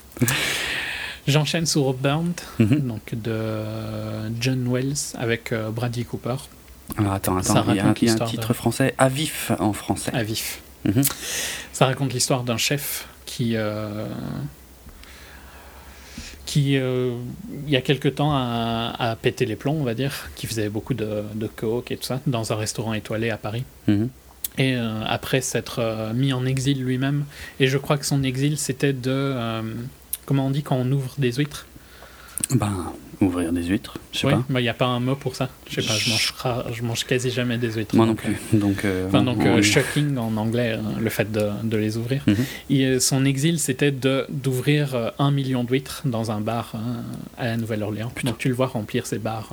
[1.28, 2.80] J'enchaîne sur Burnt, Mhm.
[2.88, 3.64] donc de
[4.40, 6.36] John Wells avec euh, Bradley Cooper,
[6.98, 9.52] Alors attends, Ça attends, il y a, y a un titre de- français, à vif
[9.60, 10.12] en français.
[10.14, 10.62] à vif.
[10.86, 11.02] Mhm.
[11.74, 14.08] Ça raconte l'histoire d'un chef qui, euh,
[16.46, 17.18] qui euh,
[17.66, 20.70] il y a quelque temps, a, a pété les plombs, on va dire, qui faisait
[20.70, 23.66] beaucoup de, de coke et tout ça, dans un restaurant étoilé à Paris.
[23.88, 24.10] Mhm.
[24.58, 27.26] Et euh, après s'être euh, mis en exil lui-même,
[27.60, 29.12] et je crois que son exil c'était de.
[29.12, 29.62] euh,
[30.26, 31.68] comment on dit quand on ouvre des huîtres?
[32.52, 34.60] Ben, ouvrir des huîtres, je sais Oui, pas.
[34.60, 35.50] il n'y a pas un mot pour ça.
[35.70, 36.34] Je sais pas, je mange,
[36.74, 37.96] je mange quasi jamais des huîtres.
[37.96, 38.36] Moi non donc, plus.
[38.60, 42.24] Donc, Enfin, donc, on- on- shocking en anglais, le fait de, de les ouvrir.
[42.28, 42.36] Mhm.
[42.70, 46.74] Et, son exil, c'était d'ouvrir un million d'huîtres dans un bar
[47.38, 48.12] à la Nouvelle-Orléans.
[48.24, 49.50] Donc tu le vois remplir ses bars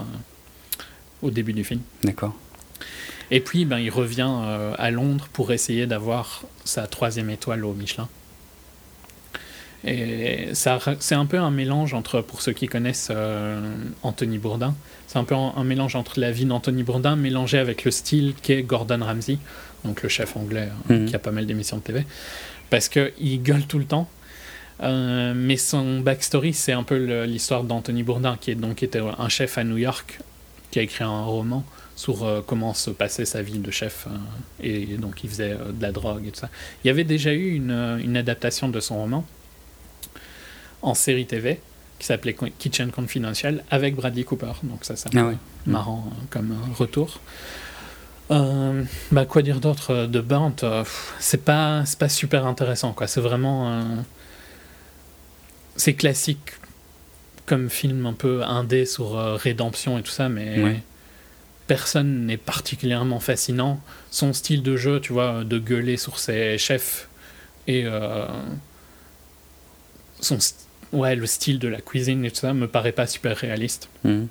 [1.23, 1.81] au début du film.
[2.05, 2.35] D'accord.
[3.31, 7.73] Et puis, ben, il revient euh, à Londres pour essayer d'avoir sa troisième étoile au
[7.73, 8.09] Michelin.
[9.87, 13.61] Et ça, c'est un peu un mélange entre, pour ceux qui connaissent euh,
[14.03, 14.75] Anthony Bourdain,
[15.07, 18.33] c'est un peu un, un mélange entre la vie d'Anthony Bourdain mélangé avec le style
[18.43, 19.37] qu'est Gordon Ramsay,
[19.85, 21.07] donc le chef anglais hein, Mhm.
[21.07, 22.07] qui a pas mal d'émissions de TV.
[22.71, 24.09] parce qu'il gueule tout le temps.
[24.83, 29.29] Euh, mais son backstory, c'est un peu l'histoire d'Anthony Bourdin, qui est donc était un
[29.29, 30.19] chef à New York,
[30.71, 31.63] qui a écrit un roman
[31.97, 34.17] sur euh, comment se passait sa vie de chef, euh,
[34.63, 36.49] et donc il faisait euh, de la drogue et tout ça.
[36.83, 39.25] Il y avait déjà eu une, une adaptation de son roman
[40.83, 41.61] en série TV
[41.99, 45.37] qui s'appelait Kitchen Confidential avec Bradley Cooper, donc ça c'est Ah ouais.
[45.67, 47.21] marrant comme retour.
[48.31, 50.65] Bah quoi dire d'autre de Burnt
[51.21, 53.07] C'est pas pas super intéressant quoi.
[53.07, 53.85] C'est vraiment
[55.77, 56.55] c'est classique
[57.47, 60.83] comme film un peu indé sur rédemption et tout ça, mais Ouais.
[61.67, 63.81] Personne n'est particulièrement fascinant.
[64.11, 67.09] Son style de jeu, tu vois, de gueuler sur ses chefs
[67.67, 68.27] et euh,
[70.21, 70.39] son
[70.93, 74.29] ouais le style de la cuisine et tout ça me paraît pas super réaliste Mhm.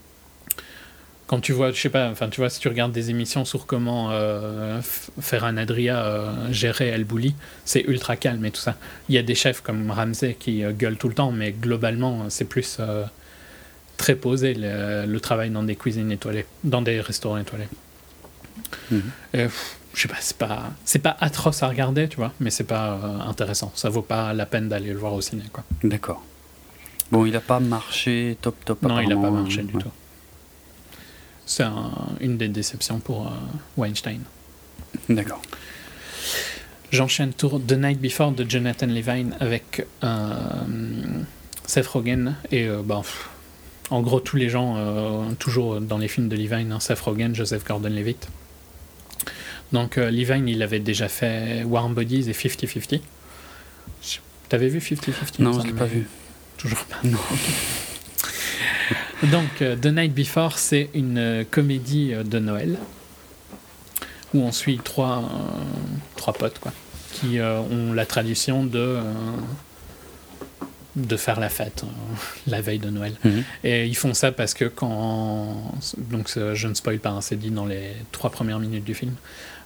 [1.28, 3.66] quand tu vois, je sais pas, enfin tu vois, si tu regardes des émissions sur
[3.66, 4.80] comment euh,
[5.20, 7.34] faire un Adria euh, gérer El Bulli,
[7.66, 8.76] c'est ultra calme et tout ça.
[9.10, 12.46] Il y a des chefs comme Ramsey qui gueulent tout le temps, mais globalement, c'est
[12.46, 12.78] plus
[13.98, 17.68] très posé le, le travail dans des cuisines étoilées, dans des restaurants étoilés.
[18.92, 19.02] Mhm.
[19.34, 22.50] Et, pff, je sais pas, c'est pas, c'est pas atroce à regarder, tu vois, mais
[22.50, 23.72] c'est pas euh, intéressant.
[23.76, 25.64] Ça vaut pas la peine d'aller le voir au ciné, quoi.
[25.84, 26.24] D'accord.
[27.12, 28.82] Bon, il a pas marché top top.
[28.82, 29.66] Non, il a pas marché hein.
[29.66, 29.84] du Ouais.
[29.84, 29.92] tout.
[31.46, 33.32] C'est un- une des déceptions pour euh,
[33.78, 34.22] Weinstein.
[35.10, 35.42] D'accord.
[36.92, 40.28] J'enchaîne tour The Night Before de Jonathan Levine avec euh,
[41.66, 43.30] Seth Rogen et euh, bah, pff,
[43.90, 47.34] en gros tous les gens euh, toujours dans les films de Levine, hein, Seth Rogen,
[47.36, 48.28] Joseph Gordon-Levitt.
[49.72, 53.02] Donc euh, Levine il avait déjà fait Warm Bodies et 50-50.
[54.02, 54.18] Je-
[54.50, 56.08] T'avais vu 50-50 Non, je l'ai pas vu.
[56.58, 56.98] Toujours pas.
[57.04, 57.18] Non.
[59.32, 62.78] Donc, euh, The Night Before, c'est une comédie de Noël
[64.34, 65.62] où on suit trois, euh,
[66.18, 66.74] trois potes quoi,
[67.14, 69.02] qui euh, ont la tradition de, euh,
[70.96, 72.16] de faire la fête euh,
[72.48, 73.14] la veille de Noël.
[73.24, 73.44] Mhm.
[73.64, 75.74] Et ils font ça parce que quand.
[75.98, 79.14] Donc, je ne spoil pas, hein, c'est dit dans les trois premières minutes du film.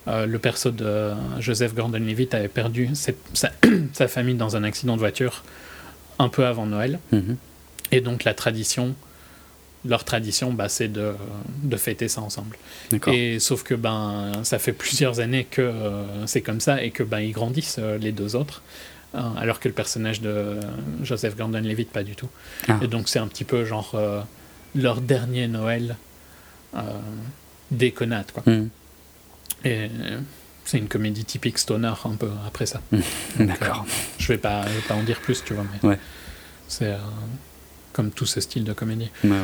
[0.07, 3.11] euh, le perso de Joseph Gordon-Levitt avait perdu sa,
[3.93, 5.43] sa famille dans un accident de voiture
[6.19, 6.99] un peu avant Noël.
[7.11, 7.35] Mhm.
[7.91, 8.95] Et donc la tradition,
[9.85, 11.13] leur tradition, bah, c'est de,
[11.63, 12.57] de fêter ça ensemble.
[13.07, 17.03] Et sauf que ben ça fait plusieurs années que euh, c'est comme ça et que
[17.03, 18.61] ben ils grandissent les deux autres,
[19.37, 20.57] alors que le personnage de
[21.03, 22.29] Joseph Gordon-Levitt pas du tout.
[22.67, 22.79] Ah.
[22.81, 24.21] Et donc c'est un petit peu genre euh,
[24.75, 25.95] leur dernier Noël
[26.75, 26.81] euh,
[27.71, 28.43] déconnade quoi.
[28.45, 28.69] Mhm.
[29.65, 30.19] Et euh,
[30.65, 32.81] c'est une comédie typique stoner un peu après ça.
[33.39, 33.85] D'accord.
[34.19, 35.99] Je vais pas, je vais pas en dire plus, tu vois, mais Ouais.
[36.67, 36.97] c'est euh,
[37.93, 39.09] comme tout ce style de comédie.
[39.23, 39.37] Ouais, ouais.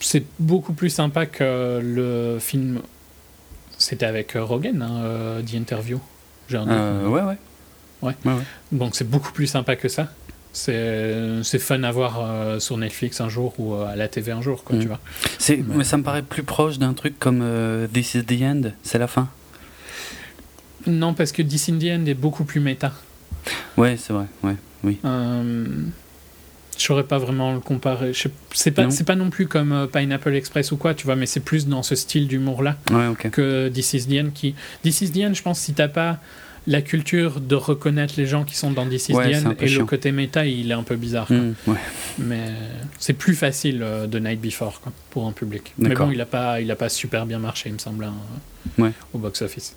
[0.00, 2.80] C'est beaucoup plus sympa que le film.
[3.78, 6.00] C'était avec euh, Rogan, hein, euh, The Interview.
[6.52, 7.38] Euh, ouais, ouais.
[8.02, 8.14] Ouais.
[8.24, 8.42] ouais, ouais.
[8.72, 10.08] Donc c'est beaucoup plus sympa que ça.
[10.52, 14.32] C'est c'est fun à voir euh, sur Netflix un jour ou euh, à la TV
[14.32, 14.80] un jour, quoi, Mm.
[14.80, 14.98] tu vois.
[15.76, 18.98] Mais ça me paraît plus proche d'un truc comme euh, This is the End, c'est
[18.98, 19.28] la fin.
[20.86, 22.92] Non, parce que This in the End est beaucoup plus méta.
[23.76, 24.24] Ouais, c'est vrai.
[24.42, 24.98] Ouais, oui.
[25.04, 25.64] Euh,
[26.78, 28.12] je saurais pas vraiment le comparer.
[28.54, 31.40] C'est pas, pas non plus comme euh, Pineapple Express ou quoi, tu vois, mais c'est
[31.40, 32.76] plus dans ce style d'humour-là.
[32.90, 35.88] Ouais, que This is the End qui This is the End je pense si t'as
[35.88, 36.18] pas
[36.70, 39.80] la culture de reconnaître les gens qui sont dans is Ouais, et chiant.
[39.80, 41.36] le côté méta il est un peu bizarre quoi.
[41.74, 41.78] Ouais.
[42.18, 42.44] mais
[42.98, 46.26] c'est plus facile euh, de Night Before quoi, pour un public mais bon il a
[46.26, 48.14] pas il a pas super bien marché il me semble hein,
[48.78, 48.92] Ouais.
[49.12, 49.74] au box office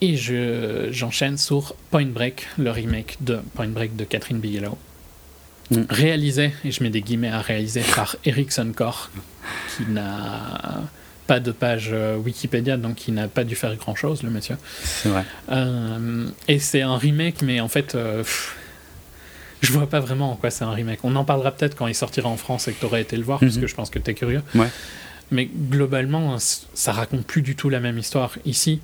[0.00, 4.78] et je j'enchaîne sur Point Break le remake de Point Break de Catherine Bigelow
[5.72, 5.84] Mm.
[5.88, 9.08] réalisé et je mets des guillemets à réaliser par Eric Sunkor
[9.76, 10.82] qui n'a
[11.30, 14.56] pas de page euh, Wikipédia, donc il n'a pas dû faire grand chose, le monsieur.
[14.82, 15.24] C'est vrai.
[15.52, 18.56] Euh, et c'est un remake, mais en fait, euh, pff,
[19.60, 20.98] je vois pas vraiment en quoi c'est un remake.
[21.04, 23.22] On en parlera peut-être quand il sortira en France et que tu aurais été le
[23.22, 23.60] voir, parce Mhm.
[23.60, 24.42] que je pense que tu es curieux.
[24.56, 24.66] Ouais.
[25.30, 28.32] Mais globalement, c- ça raconte plus du tout la même histoire.
[28.44, 28.80] Ici,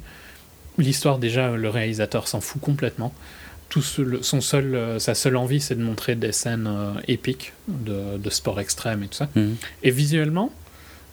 [0.78, 3.12] l'histoire, déjà, le réalisateur s'en fout complètement.
[3.70, 8.30] Tout son seul, sa seule envie, c'est de montrer des scènes euh, épiques de, de
[8.30, 9.28] sport extrême et tout ça.
[9.34, 9.56] Mhm.
[9.82, 10.52] Et visuellement,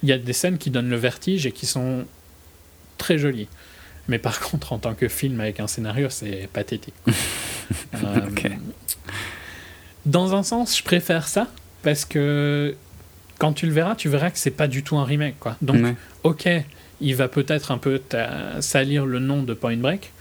[0.04, 2.06] il y a des scènes qui donnent le vertige et qui sont
[2.98, 3.48] très jolies.
[4.08, 6.94] Mais par contre, en tant que film avec un scénario, c'est pathétique.
[7.96, 8.20] Euh.
[10.06, 11.48] Dans un sens, je préfère ça
[11.82, 12.76] parce que
[13.40, 15.40] quand tu le verras, tu verras que c'est pas du tout un remake.
[15.40, 15.56] Quoi.
[15.62, 15.96] Donc, Ouais.
[16.24, 16.50] ok,
[17.02, 18.02] il va peut-être un peu
[18.60, 20.12] salir le nom de Point Break,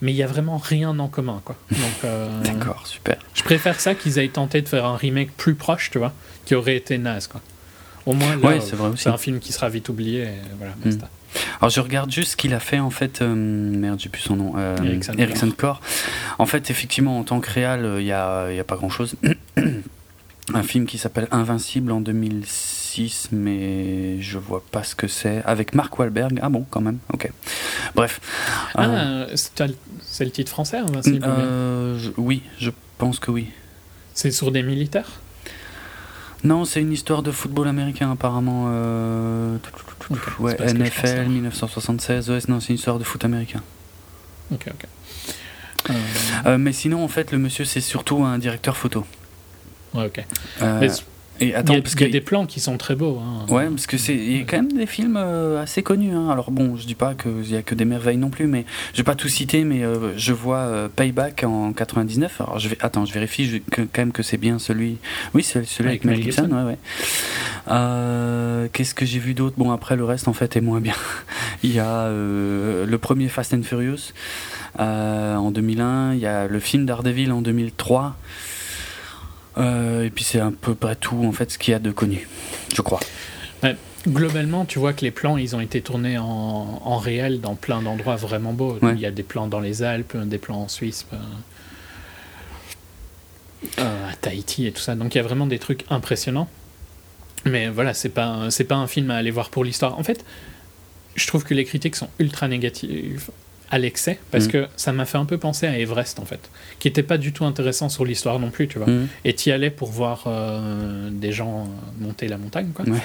[0.00, 1.42] mais il y a vraiment rien en commun.
[1.44, 1.56] Quoi.
[1.70, 3.16] Donc, euh, D'accord, super.
[3.34, 6.12] je préfère ça qu'ils aient tenté de faire un remake plus proche, tu vois,
[6.44, 7.40] qui aurait été naze, quoi.
[8.06, 9.04] Au moins, Ouais, c'est vrai aussi.
[9.04, 10.22] c'est un film qui sera vite oublié.
[10.22, 11.08] Et voilà, basta.
[11.60, 13.22] Alors je regarde juste ce qu'il a fait en fait.
[13.22, 14.54] euh, merde, j'ai plus son nom.
[14.56, 14.76] Euh,
[15.18, 15.80] Ericsson Core.
[16.38, 18.76] En fait, effectivement, en tant que réal, euh, il y a, il y a pas
[18.76, 19.14] grand chose.
[20.54, 25.42] un film qui s'appelle Invincible en 2006, mais je vois pas ce que c'est.
[25.44, 26.40] Avec Mark Wahlberg.
[26.42, 26.98] Ah bon, quand même.
[27.12, 27.30] Ok.
[27.94, 28.20] Bref.
[28.74, 33.46] Ah, Euh, c'est le- titre français, Invincible euh, je- oui, je pense que oui.
[34.14, 35.20] C'est sur des militaires?
[36.44, 38.66] Non, c'est une histoire de football américain apparemment.
[38.68, 39.56] euh,
[40.38, 40.56] Ouais.
[40.72, 42.30] NFL 1976.
[42.30, 43.62] Ouais, non, c'est une histoire de foot américain.
[44.52, 44.86] Ok, ok.
[45.90, 45.92] Euh,
[46.46, 49.04] Euh, mais sinon, en fait, le monsieur, c'est surtout un directeur photo.
[49.94, 50.24] ouais, ok.
[50.62, 50.88] Euh, Mais
[51.40, 53.18] et il attends, y a, parce il y a des plans qui sont très beaux.
[53.18, 53.46] hein.
[53.52, 56.14] ouais, parce que c'est il y a quand même des films euh, assez connus.
[56.14, 56.28] hein.
[56.30, 58.98] Alors bon, je dis pas qu'il y a que des merveilles non plus, mais je
[58.98, 62.40] vais pas tout citer, mais euh, je vois euh, Payback en 99.
[62.40, 64.98] Alors je vais attends, je vérifie je- que, quand même que c'est bien celui.
[65.34, 66.42] Oui, celui avec, Avec Mel Gibson.
[66.44, 66.56] Gibson.
[66.56, 66.78] Ouais, ouais.
[68.72, 69.54] Qu'est-ce que j'ai vu d'autre?
[69.58, 70.94] Bon, après le reste en fait est moins bien.
[71.62, 74.12] Il y a le premier Fast and Furious
[74.78, 76.14] en 2001.
[76.14, 78.16] Il y a le film Daredevil en 2003.
[79.58, 81.90] Euh, et puis c'est à peu près tout en fait ce qu'il y a de
[81.90, 82.28] connu,
[82.74, 83.00] je crois.
[84.08, 86.24] Globalement, tu vois que les plans, ils ont été tournés en,
[86.82, 88.78] en réel dans plein d'endroits vraiment beaux.
[88.80, 88.94] Ouais.
[88.94, 91.16] Il y a des plans dans les Alpes, des plans en Suisse, euh,
[93.78, 94.94] euh, à Tahiti et tout ça.
[94.94, 96.48] Donc il y a vraiment des trucs impressionnants.
[97.44, 99.98] Mais voilà, c'est pas un- c'est pas un film à aller voir pour l'histoire.
[99.98, 100.24] En fait,
[101.14, 103.28] je trouve que les critiques sont ultra négatives
[103.70, 104.50] à l'excès parce Mhm.
[104.52, 107.32] que ça m'a fait un peu penser à Everest en fait, qui était pas du
[107.32, 108.88] tout intéressant sur l'histoire non plus, tu vois.
[108.88, 109.08] Mhm.
[109.24, 112.84] Et tu y allais pour voir euh, des gens euh, monter la montagne, quoi.
[112.84, 112.98] Ouais.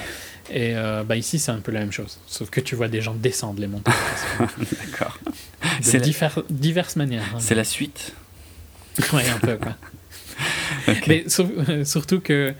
[0.50, 2.18] Et euh, bah ici, c'est un peu la même chose.
[2.26, 3.94] Sauf que tu vois des gens descendre les montagnes.
[4.38, 5.18] D'accord.
[5.24, 5.30] de
[5.80, 7.24] C'est la- diffère- diverses manières.
[7.34, 7.38] hein.
[7.40, 8.12] C'est la suite.
[9.12, 9.74] Ouais, un peu, quoi.
[11.06, 12.54] Mais sur- euh, surtout que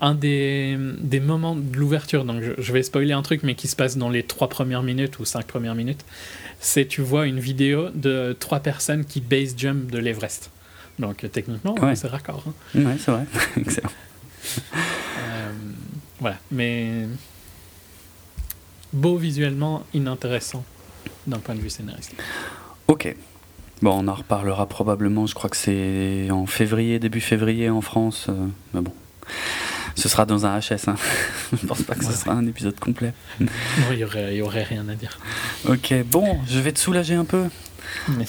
[0.00, 3.68] un des, des moments de l'ouverture, donc je, je vais spoiler un truc, mais qui
[3.68, 6.04] se passe dans les trois premières minutes ou cinq premières minutes,
[6.64, 10.50] c'est tu vois une vidéo de trois personnes qui base jump de l'Everest.
[10.98, 11.96] Donc euh, techniquement, Ouais.
[11.96, 12.44] c'est raccord.
[12.46, 12.80] hein.
[12.84, 13.24] Ouais, c'est vrai.
[13.56, 13.90] Excellent.
[15.18, 15.52] Euh,
[16.20, 17.06] voilà, mais
[18.92, 20.64] beau visuellement, inintéressant
[21.26, 22.18] d'un point de vue scénaristique.
[22.88, 23.14] Ok.
[23.80, 25.26] Bon, on en reparlera probablement.
[25.26, 28.26] Je crois que c'est en février, début février en France.
[28.28, 28.92] euh, mais bon,
[29.94, 30.88] ce sera dans un HS.
[30.88, 30.96] Hein.
[31.60, 32.16] Je pense pas que ce Ouais.
[32.16, 33.12] sera un épisode complet.
[33.40, 33.46] Non,
[33.92, 35.18] il y aurait, y aurait rien à dire,
[35.68, 35.94] Ok.
[36.06, 37.44] Bon, je vais te soulager un peu.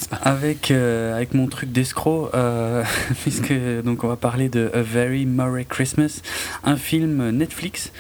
[0.09, 0.17] pas?
[0.17, 2.83] Avec, euh, avec mon truc d'escroc, euh,
[3.21, 6.21] puisque donc on va parler de A Very Merry Christmas,
[6.63, 7.91] un film Netflix,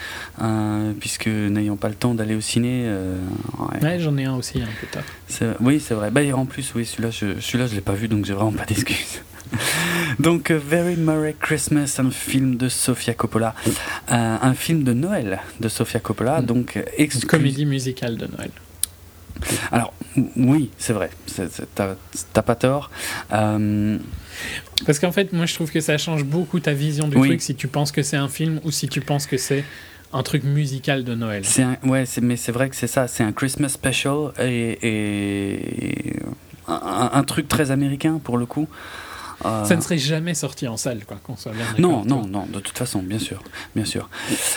[0.41, 4.61] euh, puisque n'ayant pas le temps d'aller au ciné, ouais, Ouais, j'en ai un aussi
[4.61, 5.55] un peu tard.
[5.61, 6.11] oui c'est vrai.
[6.11, 8.51] Bah, et en plus, oui, celui-là, je, celui-là, je l'ai pas vu, donc j'ai vraiment
[8.51, 9.21] pas d'excuses.
[10.19, 13.53] donc A Very Merry Christmas, un film de Sofia Coppola,
[14.11, 16.45] Euh, un film de Noël de Sofia Coppola, Mm.
[16.45, 18.51] donc Une exclu- comédie musicale de Noël.
[19.71, 19.93] Alors
[20.37, 21.09] oui, c'est vrai,
[21.75, 22.91] t'as pas tort.
[23.33, 23.97] Euh,
[24.85, 27.29] Parce qu'en fait, moi je trouve que ça change beaucoup ta vision du Oui.
[27.29, 29.63] truc si tu penses que c'est un film ou si tu penses que c'est
[30.13, 31.43] un truc musical de Noël.
[31.45, 36.13] C'est ouais, mais c'est vrai que c'est ça, c'est un Christmas special et, et
[36.67, 38.67] un, un truc très américain pour le coup.
[39.45, 42.45] Euh, Ça ne serait jamais sorti en salle, quoi, qu'on soit bien non, non, non,
[42.45, 43.43] de toute façon, bien sûr,
[43.75, 44.09] bien sûr.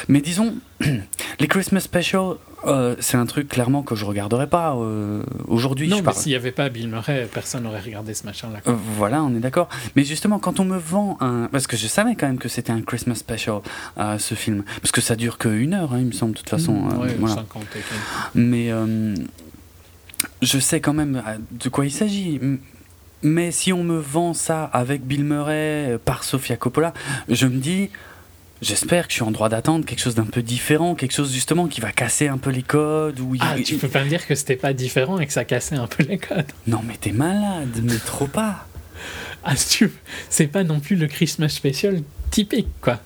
[0.09, 0.55] Mais disons,
[1.40, 5.88] les Christmas special, euh, c'est un truc clairement que je regarderais pas euh, aujourd'hui.
[5.88, 8.61] Non, je mais s'il n'y avait pas Bill Murray, personne n'aurait regardé ce machin-là.
[8.66, 9.68] Euh, voilà, on est d'accord.
[9.94, 11.49] Mais justement, quand on me vend un.
[11.53, 13.61] Parce que je savais quand même que c'était un Christmas special,
[14.18, 14.64] ce film.
[14.81, 16.72] Parce que ça dure qu'une heure, hein, il me semble, de toute façon.
[16.72, 17.37] Mmh, ouais, voilà.
[17.37, 18.35] 50 et quelques.
[18.35, 18.70] Mais
[20.42, 22.40] je sais quand même de quoi il s'agit.
[23.22, 26.92] Mais si on me vend ça avec Bill Murray euh, par Sofia Coppola,
[27.29, 27.90] je me dis,
[28.62, 31.66] j'espère que je suis en droit d'attendre quelque chose d'un peu différent, quelque chose justement
[31.66, 33.20] qui va casser un peu les codes.
[33.40, 35.87] Ah, tu peux pas me dire que c'était pas différent et que ça cassait un
[35.87, 36.52] peu les codes.
[36.66, 38.66] Non mais t'es malade, mais trop pas.
[39.44, 43.00] Ah, c'est pas non plus le Christmas special typique, quoi.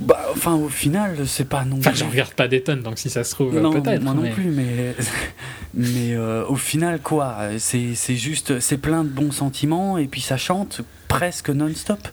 [0.00, 3.10] Bah, enfin, au final, c'est pas non Enfin, j'en regarde pas des tonnes, donc si
[3.10, 4.02] ça se trouve, Non, peut-être.
[4.02, 4.94] moi non plus, mais,
[5.74, 10.20] mais euh, au final, quoi C'est c'est juste, c'est plein de bons sentiments et puis
[10.20, 12.08] ça chante presque non-stop.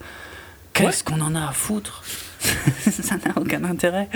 [0.73, 2.03] Qu'est-ce qu'on en a à foutre?
[2.89, 4.09] Ça n'a aucun intérêt.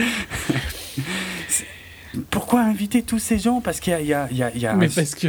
[2.32, 3.62] Pourquoi inviter tous ces gens?
[3.62, 4.90] Parce qu'il y a, il y a- il y a- il y a Mais un-
[4.90, 5.28] parce que,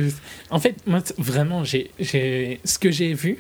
[0.51, 3.39] en fait, moi, vraiment, j'ai, j'ai, ce que j'ai vu,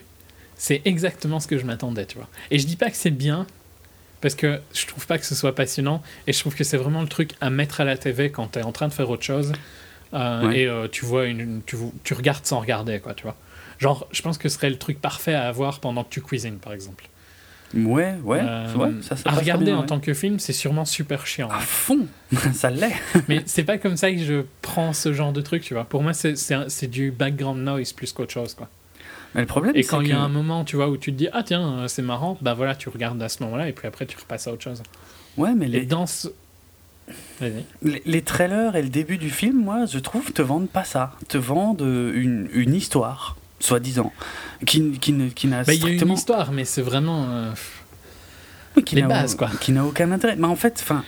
[0.57, 2.29] c'est exactement ce que je m'attendais, tu vois.
[2.51, 3.46] Et je dis pas que c'est bien,
[4.20, 7.02] parce que je trouve pas que ce soit passionnant, et je trouve que c'est vraiment
[7.02, 9.22] le truc à mettre à la TV quand tu es en train de faire autre
[9.24, 9.52] chose,
[10.14, 10.61] euh, Ouais.
[10.61, 13.37] et euh, tu vois une, tu, tu regardes sans regarder, quoi, tu vois.
[13.78, 16.59] Genre, je pense que ce serait le truc parfait à avoir pendant que tu cuisines,
[16.59, 17.04] par exemple.
[17.74, 21.26] Ouais, ouais, Euh, ouais, ça, ça à regarder en tant que film, c'est sûrement super
[21.26, 21.50] chiant.
[21.50, 22.07] À fond,
[22.54, 22.94] ça l'est.
[23.28, 25.85] Mais c'est pas comme ça que je prends ce genre de truc, tu vois.
[25.85, 28.70] Pour moi, c'est du background noise plus qu'autre chose, quoi.
[29.35, 31.17] Mais le problème, Et quand il y a un moment, tu vois, où tu te
[31.19, 33.87] dis, ah tiens, euh, c'est marrant, bah voilà, tu regardes à ce moment-là, et puis
[33.87, 34.83] après, tu repasses à autre chose.
[35.37, 36.29] Ouais, mais Les danses.
[37.41, 41.12] Les, les trailers et le début du film, moi, je trouve, te vendent pas ça.
[41.29, 44.12] Te vendent euh, une, une histoire, soi-disant,
[44.67, 46.14] qui, qui, qui n'a Bah, il y a une strictement...
[46.14, 47.27] histoire, mais c'est vraiment.
[47.31, 47.51] euh,
[49.38, 49.51] quoi.
[49.61, 50.37] Qui n'a aucun intérêt.
[50.37, 51.05] Mais en fait, enfin,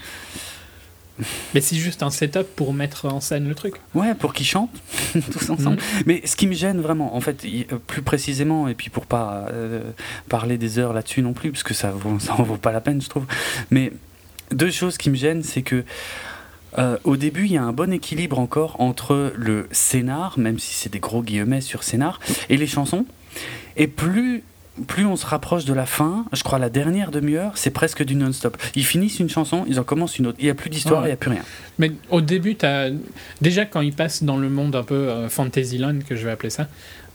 [1.54, 3.74] Mais c'est juste un setup pour mettre en scène le truc.
[3.94, 4.70] ouais, pour qu'ils chantent
[5.32, 5.78] tous ensemble.
[6.06, 9.46] Mais ce qui me gêne vraiment, en fait, euh, plus précisément, et puis pour pas
[9.52, 9.82] euh,
[10.28, 12.80] parler des heures là-dessus non plus, parce que ça, vaut, ça en vaut pas la
[12.80, 13.26] peine, je trouve.
[13.70, 13.92] Mais
[14.52, 15.84] deux choses qui me gênent, c'est que
[16.78, 20.74] euh, au début, il y a un bon équilibre encore entre le scénar, même si
[20.74, 23.06] c'est des gros guillemets sur scénar, et les chansons.
[23.76, 24.42] Et plus
[24.86, 28.14] plus on se rapproche de la fin, je crois la dernière demi-heure, c'est presque du
[28.14, 28.56] non-stop.
[28.74, 30.38] Ils finissent une chanson, ils en commencent une autre.
[30.40, 31.08] Il n'y a plus d'histoire, il Ouais.
[31.08, 31.42] n'y a plus rien.
[31.78, 32.88] Mais au début, as...
[33.40, 36.50] déjà quand ils passent dans le monde un peu euh, Fantasyland, que je vais appeler
[36.50, 36.68] ça,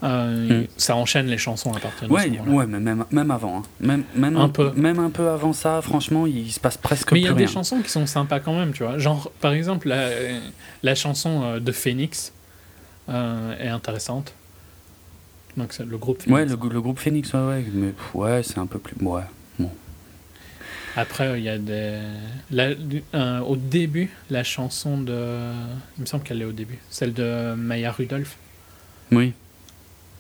[0.03, 0.67] euh, Mm.
[0.77, 3.59] ça enchaîne les chansons à partir de Ouais, ce ouais, mais même, même avant.
[3.59, 3.63] hein.
[3.79, 4.71] Même, même, Un peu.
[4.75, 7.37] Même un peu avant ça, franchement, il se passe presque Mais il y a rien.
[7.37, 8.97] des chansons qui sont sympas quand même, tu vois.
[8.97, 10.09] Genre, par exemple, la,
[10.83, 12.33] la chanson euh, de Phoenix
[13.09, 14.33] euh, est intéressante.
[15.57, 16.33] Donc, c'est le groupe Phoenix.
[16.39, 18.95] Ouais, le, le groupe Phoenix, ouais, ouais, mais ouais, c'est un peu plus.
[19.05, 19.21] Ouais.
[20.97, 21.97] Après, il y a des.
[22.51, 22.69] la-
[23.15, 25.51] euh, au début, la chanson de.
[25.97, 26.77] Il me semble qu'elle est au début.
[26.89, 28.37] Celle de Maya Rudolph.
[29.11, 29.33] Oui,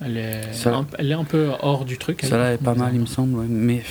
[0.01, 2.19] Elle est, Ça- un, elle est un peu hors du truc.
[2.23, 2.29] elle.
[2.29, 3.45] ça là est pas mal, il me semble, ouais.
[3.47, 3.83] Mais.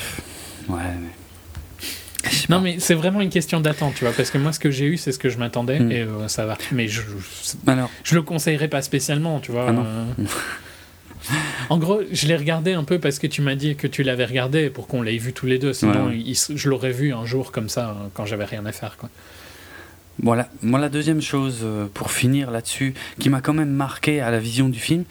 [0.69, 2.31] Ouais, mais.
[2.51, 4.13] Non, mais c'est vraiment une question d'attente, tu vois.
[4.13, 5.81] Parce que moi, ce que j'ai eu, c'est ce que je m'attendais.
[5.81, 5.91] Mm.
[5.93, 6.59] Et euh, ça va.
[6.73, 9.67] Mais je, je, Alors, je le conseillerais pas spécialement, tu vois.
[9.69, 9.85] Ah non.
[9.87, 10.05] euh.
[11.71, 14.25] En gros, je l'ai regardé un peu parce que tu m'as dit que tu l'avais
[14.25, 15.73] regardé pour qu'on l'ait vu tous les deux.
[15.73, 18.73] Sinon, Ouais, il je l'aurais vu un jour comme ça euh, quand j'avais rien à
[18.73, 18.97] faire.
[18.97, 19.09] Quoi.
[20.23, 20.49] voilà.
[20.63, 24.39] Moi, la deuxième chose, euh, pour finir là-dessus, qui m'a quand même marqué à la
[24.39, 25.05] vision du film,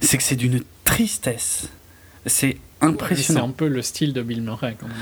[0.00, 1.68] c'est que c'est d'une tristesse.
[2.26, 3.48] C'est C'est impressionnant.
[3.48, 4.96] un peu le style de Bill Murray quand même.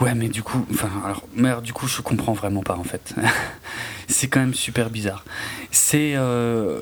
[0.00, 3.14] Ouais, mais du coup, enfin, alors, mais du coup, je comprends vraiment pas en fait.
[4.08, 5.24] c'est quand même super bizarre.
[5.70, 6.80] C'est euh,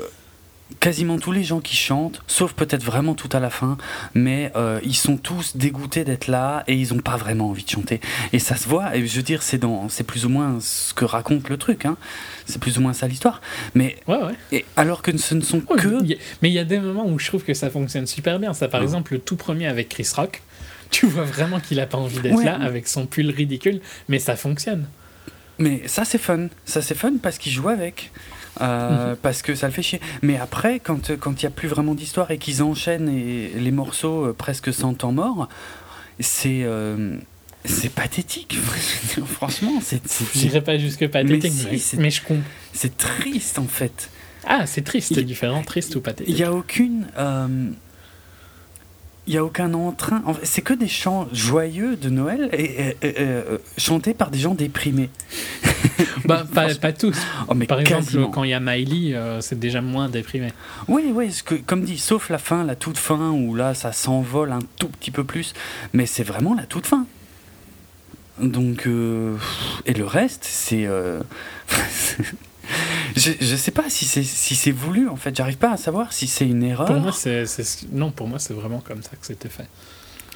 [0.81, 3.77] quasiment tous les gens qui chantent, sauf peut-être vraiment tout à la fin,
[4.15, 7.71] mais euh, ils sont tous dégoûtés d'être là et ils ont pas vraiment envie de
[7.71, 8.01] chanter.
[8.33, 8.97] Et ça se voit.
[8.97, 11.85] Et je veux dire, c'est dans, c'est plus ou moins ce que raconte le truc.
[11.87, 11.97] Hein.
[12.47, 13.41] C'est plus ou moins ça l'histoire.
[13.75, 14.35] Mais Ouais, ouais.
[14.53, 16.65] et alors que ce ne sont Ouais, que il y a- mais il y a
[16.65, 18.53] des moments où je trouve que ça fonctionne super bien.
[18.55, 20.43] Ça, par exemple, le tout premier avec Chris Rock,
[20.91, 24.37] tu vois vraiment qu'il a pas envie d'être là avec son pull ridicule, mais ça
[24.37, 24.87] fonctionne.
[25.59, 28.11] Mais ça c'est fun, ça c'est fun parce qu'il joue avec,
[28.61, 29.17] Euh, Mhm.
[29.17, 30.01] parce que ça le fait chier.
[30.23, 34.27] Mais après, quand il n'y a plus vraiment d'histoire et qu'ils enchaînent et- les morceaux
[34.27, 35.49] euh, presque sans temps mort,
[36.21, 37.17] c'est euh,
[37.65, 38.57] c'est pathétique.
[39.27, 39.81] Franchement,
[40.35, 42.43] J'irai pas jusque pathétique, si, mais, je comprends.
[42.73, 44.11] c'est triste en fait.
[44.47, 46.37] Ah, c'est triste, Il- c'est différent, triste ou Il pathétique.
[46.37, 47.07] n'y a aucune.
[47.19, 47.49] euh,
[49.27, 50.23] il y a aucun entrain.
[50.27, 54.31] En fait, c'est que des chants joyeux de Noël et, et- et- euh, chantés par
[54.31, 55.11] des gens déprimés.
[56.25, 57.17] Bah, pas, pas tous.
[57.49, 58.31] Oh, mais Par exemple, quasiment.
[58.31, 60.49] quand il y a Miley, euh, c'est déjà moins déprimé.
[60.89, 64.51] Oui, oui, que, comme dit, sauf la fin, la toute fin, où là, ça s'envole
[64.53, 65.53] un tout petit peu plus,
[65.93, 67.07] mais c'est vraiment la toute fin.
[68.41, 69.37] Donc, euh,
[69.85, 70.87] et le reste, c'est...
[70.87, 71.21] euh,
[73.17, 76.13] je, je sais pas si c'est si c'est voulu, en fait, j'arrive pas à savoir
[76.13, 79.11] si c'est une erreur, Pour moi, c'est, c'est- non, pour moi, c'est vraiment comme ça
[79.21, 79.67] que c'était fait.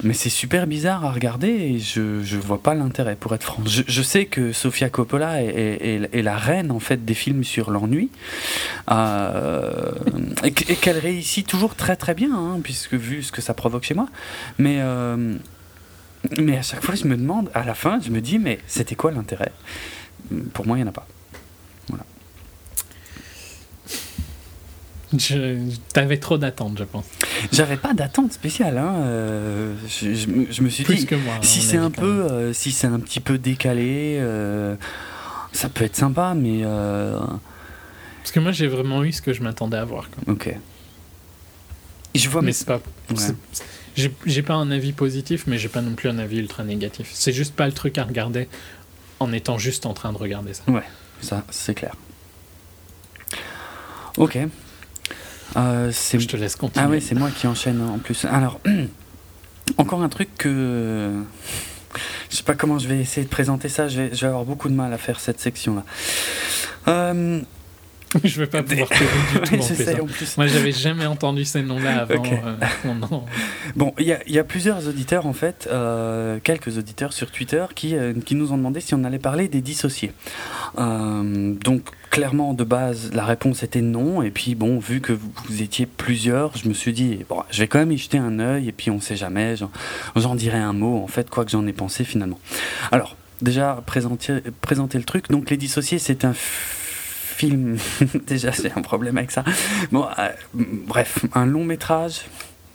[0.03, 3.61] mais c'est super bizarre à regarder et je, je vois pas l'intérêt, pour être franc.
[3.65, 7.13] Je, je sais que Sofia Coppola est, est- est- est la reine, en fait, des
[7.15, 8.09] films sur l'ennui,
[8.91, 9.91] euh,
[10.43, 13.93] et qu'elle réussit toujours très très bien, hein, puisque vu ce que ça provoque chez
[13.93, 14.07] moi.
[14.57, 15.35] Mais, euh,
[16.37, 18.95] mais à chaque fois, je me demande, à la fin, je me dis, mais c'était
[18.95, 19.51] quoi l'intérêt?
[20.53, 21.07] Pour moi, il n'y en a pas.
[25.17, 25.57] Je,
[25.91, 27.05] t'avais trop d'attentes, je pense.
[27.51, 28.77] J'avais pas d'attente spéciale.
[28.77, 31.35] Hein, euh, je, je me- je me suis Plus dit, que moi.
[31.41, 34.75] si c'est un peu, euh, si c'est un petit peu décalé, euh,
[35.51, 39.77] ça peut être sympa, mais Parce que moi, j'ai vraiment eu ce que je m'attendais
[39.77, 40.09] à voir.
[40.11, 40.33] quoi.
[40.33, 40.55] ok.
[42.15, 42.79] Je vois, Mais mais c'est pas.
[43.09, 43.15] Ouais.
[43.95, 47.09] J'ai, j'ai pas un avis positif, mais j'ai pas non plus un avis ultra négatif.
[47.13, 48.47] C'est juste pas le truc à regarder
[49.19, 50.63] en étant juste en train de regarder ça.
[51.21, 51.95] ça, c'est clair.
[54.17, 54.37] Ok.
[55.57, 56.85] Euh, Je te laisse continuer.
[56.85, 58.25] Ah ouais, c'est moi qui enchaîne hein, en plus.
[58.25, 58.59] Alors,
[59.77, 61.23] encore un truc que.
[62.29, 64.45] Je sais pas comment je vais essayer de présenter ça, je vais, je vais avoir
[64.45, 65.83] beaucoup de mal à faire cette section-là.
[66.87, 67.41] Euh,
[68.23, 68.89] je vais pas pouvoir
[69.33, 70.01] du tout en ça.
[70.01, 70.37] en plus.
[70.37, 72.23] Moi, j'avais jamais entendu ces noms-là avant.
[72.23, 72.55] Euh,
[73.75, 77.31] Bon, il y a, il y a plusieurs auditeurs, en fait, euh, quelques auditeurs sur
[77.31, 80.11] Twitter qui, euh, qui nous ont demandé si on allait parler des dissociés.
[80.75, 84.23] Donc, clairement, de base, la réponse était non.
[84.23, 87.59] Et puis, bon, vu que vous, vous étiez plusieurs, je me suis dit, bon, je
[87.59, 88.69] vais quand même y jeter un œil.
[88.69, 89.69] Et puis, on sait jamais, j'en,
[90.15, 92.39] j'en dirai un mot, en fait, quoi que j'en ai pensé finalement.
[92.91, 95.29] Alors, déjà, présenter, présenter le truc.
[95.29, 96.33] Donc, Les Dissociés, c'est un
[98.27, 99.43] déjà, j'ai un problème avec ça.
[99.91, 102.21] Bon, euh, bref, un long métrage.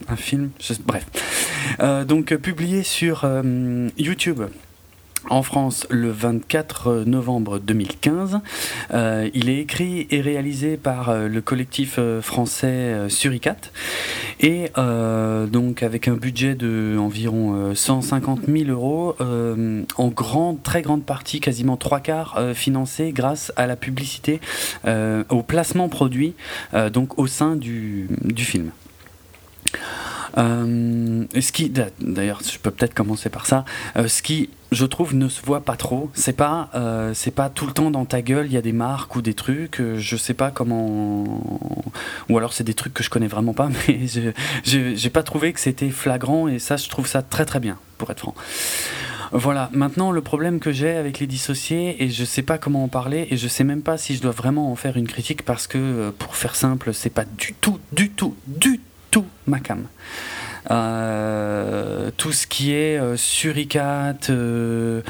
[0.08, 1.06] Un film, je- bref.
[1.80, 3.24] Euh, donc euh, publié sur
[3.96, 4.42] YouTube
[5.30, 8.40] en France le 24 novembre 2015.
[8.92, 13.56] Euh, il est écrit et réalisé par euh, le collectif euh, français Suricat
[14.40, 19.16] et donc avec un budget de environ euh, 150 000 euros
[19.96, 24.40] en grande, très grande partie, quasiment trois quarts financé grâce à la publicité,
[24.86, 26.34] au placement produit
[26.92, 28.70] donc au sein du, du film.
[30.36, 33.64] Ce qui, d'ailleurs, je peux peut-être commencer par ça.
[34.06, 36.10] Ce qui, je trouve, ne se voit pas trop.
[36.14, 38.46] C'est pas, euh, c'est pas tout le temps dans ta gueule.
[38.46, 39.80] Il y a des marques ou des trucs.
[39.80, 41.24] euh, je sais pas comment.
[42.28, 43.68] Ou alors c'est des trucs que je connais vraiment pas.
[43.88, 44.30] Mais je,
[44.64, 46.48] je- j'ai pas trouvé que c'était flagrant.
[46.48, 48.34] Et ça, je trouve ça très très bien, pour être franc.
[49.32, 52.88] Voilà, maintenant le problème que j'ai avec les dissociés, et je sais pas comment en
[52.88, 55.66] parler, et je sais même pas si je dois vraiment en faire une critique parce
[55.66, 59.86] que, euh, pour faire simple, c'est pas du tout, du tout, du tout ma cam.
[60.70, 65.02] Euh, tout ce qui est euh, Suricat, euh,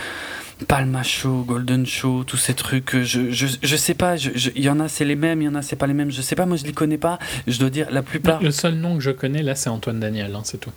[0.66, 4.80] Palma Show, Golden Show, tous ces trucs, je, je, je sais pas, il y en
[4.80, 6.46] a c'est les mêmes, il y en a c'est pas les mêmes, je sais pas,
[6.46, 8.42] moi je les connais pas, je dois dire la plupart.
[8.42, 10.72] Le seul nom que je connais là, c'est Antoine Daniel, hein, c'est tout.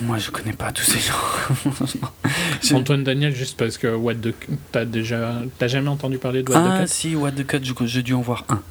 [0.00, 2.72] Moi je connais pas tous ces gens.
[2.76, 4.32] Antoine Daniel, juste parce que What the...
[4.70, 5.42] T'as déjà...
[5.58, 6.86] T'as jamais entendu parler de What Ah the Cut?
[6.86, 8.62] si, What the Cut, j'ai dû en voir un.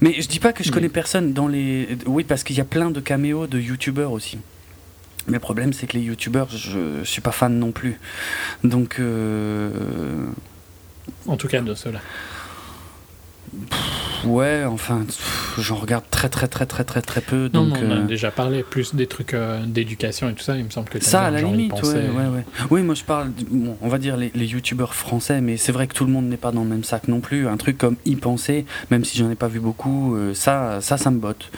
[0.00, 1.98] Mais je dis pas que je connais personne dans les.
[2.06, 4.38] Oui, parce qu'il y a plein de caméos de youtubeurs aussi.
[5.26, 8.00] Mais le problème, c'est que les youtubeurs, je, je suis pas fan non plus.
[8.64, 10.26] Donc, euh,
[11.26, 12.00] En tout cas, de ceux-là.
[14.24, 15.04] Ouais, enfin,
[15.58, 17.48] j'en regarde très, très, très, très, très, très peu.
[17.48, 20.56] Donc, non, on a euh, déjà parlé plus des trucs euh, d'éducation et tout ça.
[20.56, 22.44] Il me semble que Ça, à la limite, ouais, ouais, ouais.
[22.70, 25.86] Oui, moi je parle, bon, on va dire les, les youtubeurs français, mais c'est vrai
[25.86, 27.48] que tout le monde n'est pas dans le même sac non plus.
[27.48, 30.96] Un truc comme y penser, même si j'en ai pas vu beaucoup, euh, ça, ça,
[30.96, 31.50] ça me botte.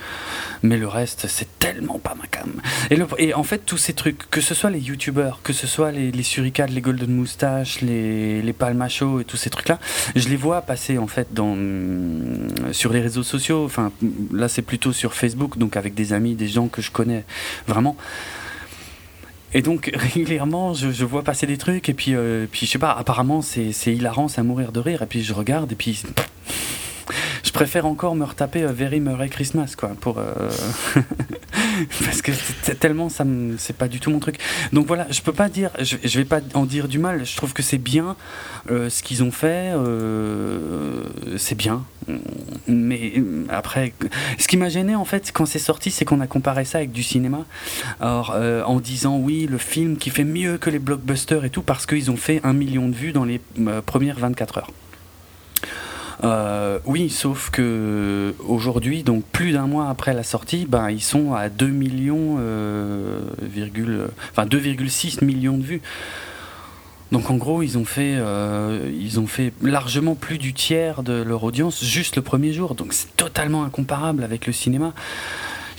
[0.62, 2.50] Mais le reste, c'est tellement pas ma cam.
[2.90, 5.66] Et, le- et en fait, tous ces trucs, que ce soit les youtubeurs, que ce
[5.66, 9.78] soit les, les Suricat, les Golden Moustache, les, les Palma Show et tous ces trucs-là,
[10.14, 11.56] je les vois passer en fait dans,
[12.72, 13.64] sur les réseaux sociaux.
[13.64, 13.92] Enfin,
[14.32, 17.24] là, c'est plutôt sur Facebook, donc avec des amis, des gens que je connais
[17.66, 17.96] vraiment.
[19.52, 22.92] Et donc régulièrement, je, vois passer des trucs et puis, euh, puis je sais pas,
[22.92, 25.02] apparemment c'est c'est hilarant, c'est à mourir de rire.
[25.02, 26.02] Et puis je regarde et puis
[27.44, 30.50] je préfère encore me retaper euh, Very Merry Christmas quoi, pour euh,
[32.04, 32.32] parce que
[32.72, 33.24] tellement ça,
[33.58, 34.38] c'est pas du tout mon truc.
[34.72, 37.24] Donc voilà, je peux pas dire, je, vais pas en dire du mal.
[37.24, 38.16] Je trouve que c'est bien
[38.70, 39.72] euh, ce qu'ils ont fait,
[41.36, 41.84] c'est bien.
[42.66, 43.92] Mais après,
[44.38, 46.92] ce qui m'a gêné en fait quand c'est sorti, c'est qu'on a comparé ça avec
[46.92, 47.44] du cinéma.
[48.00, 48.36] Alors,
[48.66, 52.10] en disant oui, le film qui fait mieux que les blockbusters et tout, parce qu'ils
[52.10, 53.40] ont fait un million de vues dans les
[53.86, 54.70] premières 24 heures.
[56.22, 61.32] Euh, oui, sauf que aujourd'hui, donc plus d'un mois après la sortie, ben, ils sont
[61.32, 65.82] à 2 millions, euh, virgule- enfin 2,6 millions de vues.
[67.10, 71.22] Donc en gros, ils ont fait, euh, ils ont fait largement plus du tiers de
[71.22, 72.74] leur audience juste le premier jour.
[72.74, 74.92] Donc c'est totalement incomparable avec le cinéma.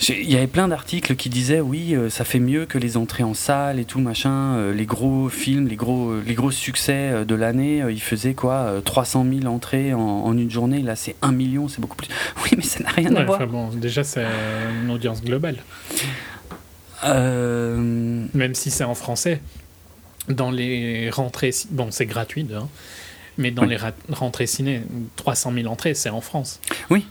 [0.08, 3.22] Il y avait plein d'articles qui disaient oui, euh, ça fait mieux que les entrées
[3.22, 4.54] en salle et tout machin.
[4.56, 8.34] euh, les gros films, les gros, les gros succès euh, de l'année, euh, ils faisaient
[8.34, 10.80] quoi euh, 300 000 entrées en, en une journée.
[10.82, 12.08] Là, c'est 1 million, c'est beaucoup plus.
[12.44, 13.46] Oui, mais ça n'a rien à voir.
[13.46, 14.24] bon, déjà, c'est
[14.82, 15.56] une audience globale.
[17.04, 19.40] Euh, Même si c'est en français,
[20.28, 21.50] dans les rentrées.
[21.70, 22.68] Bon, c'est gratuit, hein,
[23.38, 23.70] mais dans Oui.
[23.70, 23.78] les
[24.14, 24.82] rentrées ciné,
[25.16, 26.60] 300 000 entrées, c'est en France.
[26.90, 27.06] Oui,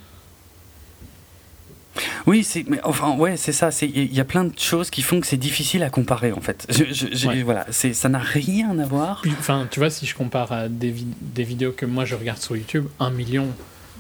[2.43, 3.71] c'est, mais enfin, ouais, c'est ça.
[3.71, 6.41] C'est, il y a plein de choses qui font que c'est difficile à comparer, en
[6.41, 6.65] fait.
[6.69, 7.43] Je, je- j'ai- Ouais.
[7.43, 9.21] Voilà, c'est, ça n'a rien à voir.
[9.39, 12.39] Enfin, tu vois, si je compare à des, vi- des vidéos que moi je regarde
[12.41, 13.47] sur YouTube, un million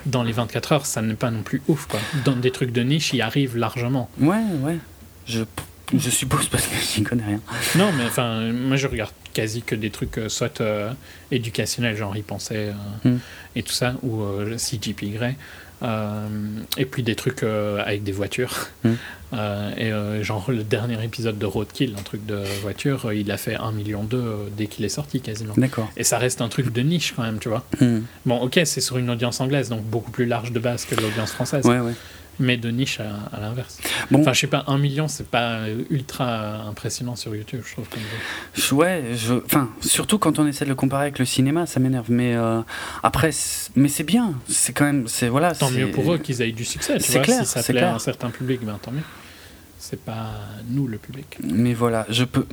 [0.05, 1.99] dans les 24 heures, ça n'est pas non plus ouf, quoi.
[2.25, 4.09] Dans des trucs de niche, il arrive largement.
[4.19, 4.77] Ouais, ouais.
[5.27, 5.43] Je,
[5.95, 7.39] je suppose parce que j'y connais rien.
[7.77, 10.91] Non, mais enfin, moi je regarde quasi que des trucs euh, soit euh,
[11.31, 12.71] éducationnels, genre y penser euh,
[13.05, 13.17] Hmm.
[13.55, 15.35] et tout ça, ou euh, CGP Grey.
[15.83, 16.27] Euh,
[16.77, 18.67] et puis des trucs euh, avec des voitures.
[18.83, 18.89] Mm.
[19.33, 23.55] Euh, et genre le dernier épisode de Roadkill, un truc de voiture, il a fait
[23.55, 24.07] 1 million
[24.57, 25.53] dès qu'il est sorti quasiment.
[25.55, 25.89] D'accord.
[25.95, 27.63] Et ça reste un truc de niche quand même, tu vois.
[27.79, 28.01] Hmm.
[28.25, 31.31] Bon, ok, c'est sur une audience anglaise, donc beaucoup plus large de base que l'audience
[31.31, 31.93] française, Ouais, ouais.
[32.41, 33.79] Mais de niche à, à l'inverse.
[34.11, 37.87] Bon, Enfin, je sais pas, 1 million, c'est pas ultra impressionnant sur YouTube, je trouve.
[37.89, 41.79] Comme ouais, je, enfin, surtout quand on essaie de le comparer avec le cinéma, ça
[41.79, 42.09] m'énerve.
[42.09, 42.61] Mais euh,
[43.03, 44.33] après, c'est- mais c'est bien.
[44.47, 45.53] C'est quand même, c'est voilà.
[45.55, 47.85] Tant mieux pour eux qu'ils aient du succès, C'est clair, si ça c'est plaît à
[47.85, 47.95] clair.
[47.95, 49.03] un certain public, ben tant mieux.
[49.79, 50.31] C'est pas
[50.69, 51.37] nous le public.
[51.43, 52.45] Mais voilà, je peux.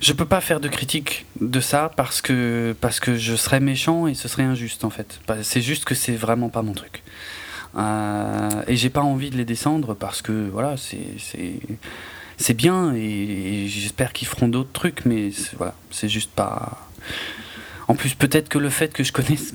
[0.00, 4.06] Je peux pas faire de critique de ça parce que, parce que je serais méchant
[4.06, 5.20] et ce serait injuste en fait.
[5.42, 7.02] C'est juste que c'est vraiment pas mon truc.
[7.76, 14.12] Euh, et j'ai pas envie de les descendre parce que voilà, c'est bien et, j'espère
[14.12, 16.88] qu'ils feront d'autres trucs, mais voilà, c'est juste pas.
[17.88, 19.54] En plus, peut-être que le fait que je connaisse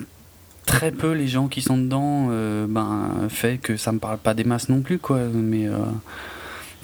[0.65, 4.33] très peu les gens qui sont dedans, euh, ben fait que ça me parle pas
[4.35, 5.19] des masses non plus quoi.
[5.33, 5.77] Mais euh,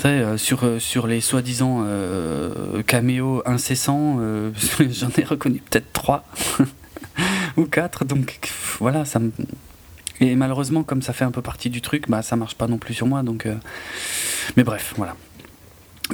[0.05, 1.85] euh, sur, euh, sur les soi-disant
[2.85, 4.19] caméos incessants,
[4.79, 6.25] j'en ai reconnu peut-être trois
[7.57, 8.39] ou quatre, donc
[8.79, 9.31] voilà, ça me...
[10.21, 12.77] Et malheureusement, comme ça fait un peu partie du truc, bah ça marche pas non
[12.77, 13.45] plus sur moi, donc...
[13.45, 13.55] euh,
[14.55, 15.15] Mais bref, voilà.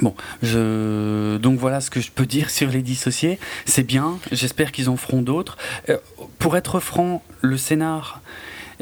[0.00, 1.36] Bon, je...
[1.36, 3.38] donc voilà ce que je peux dire sur les dissociés.
[3.66, 5.58] C'est bien, j'espère qu'ils en feront d'autres.
[5.90, 5.98] Euh,
[6.38, 8.21] pour être franc, le scénar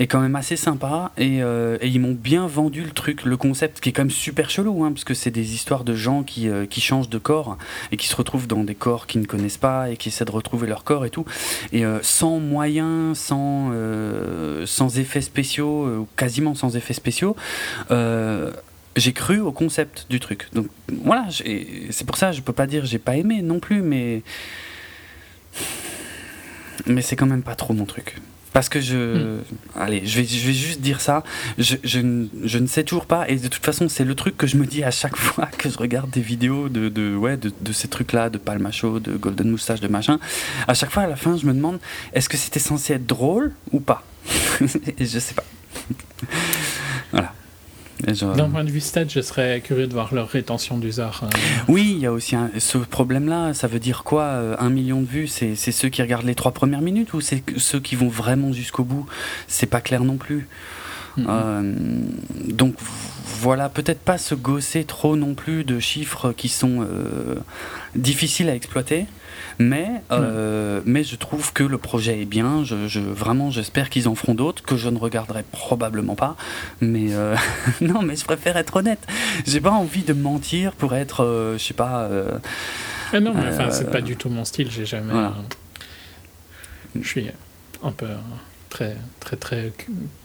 [0.00, 3.36] est quand même assez sympa et, euh, et ils m'ont bien vendu le truc, le
[3.36, 6.22] concept qui est quand même super chelou, hein, parce que c'est des histoires de gens
[6.22, 7.58] qui, euh, qui changent de corps
[7.92, 10.30] et qui se retrouvent dans des corps qu'ils ne connaissent pas et qui essaient de
[10.30, 11.26] retrouver leur corps et tout.
[11.72, 13.72] Et euh, sans moyens, sans,
[14.64, 17.36] sans effets spéciaux, ou quasiment sans effets spéciaux,
[18.96, 20.48] j'ai cru au concept du truc.
[20.54, 20.68] Donc
[21.04, 24.22] voilà, c'est pour ça je peux pas dire j'ai pas aimé non plus, mais
[26.86, 28.16] mais c'est quand même pas trop mon truc.
[28.52, 29.38] Parce que je.
[29.76, 31.22] Allez, je vais, je vais juste dire ça.
[31.56, 33.28] Je, je, ne- je ne sais toujours pas.
[33.28, 35.70] Et de toute façon, c'est le truc que je me dis à chaque fois que
[35.70, 39.50] je regarde des vidéos de, de, ouais, de, de ces trucs-là, de Palmacho, de Golden
[39.50, 40.18] Moustache, de machin.
[40.66, 41.78] À chaque fois, à la fin, je me demande
[42.12, 44.04] est-ce que c'était censé être drôle ou pas?
[44.98, 45.44] Et je sais pas.
[48.02, 51.20] D'un point de vue stats, je serais curieux de voir leur rétention d'users.
[51.24, 51.28] euh,
[51.68, 53.52] Oui, il y a aussi un- ce problème-là.
[53.54, 56.52] Ça veut dire quoi euh, Un million de vues, c'est ceux qui regardent les trois
[56.52, 59.06] premières minutes ou c'est ceux qui vont vraiment jusqu'au bout?
[59.48, 60.48] C'est pas clair non plus.
[61.18, 61.74] Euh,
[62.48, 62.74] donc
[63.40, 67.34] voilà, peut-être pas se gausser trop non plus de chiffres qui sont euh,
[67.96, 69.06] difficiles à exploiter.
[69.62, 72.64] Mais, euh, mais je trouve que le projet est bien.
[72.64, 76.34] Je, je- vraiment, j'espère qu'ils en feront d'autres, que je ne regarderai probablement pas.
[76.80, 77.36] Mais euh,
[77.82, 79.06] non, mais je préfère être honnête.
[79.46, 82.04] J'ai pas envie de mentir pour être, euh, je sais pas.
[82.04, 82.38] euh,
[83.12, 84.70] Ah non, mais enfin, c'est pas du tout mon style.
[84.70, 85.12] J'ai jamais.
[85.12, 85.34] voilà.
[86.98, 87.26] je suis
[87.82, 88.06] un peu
[88.70, 89.72] très, très, très,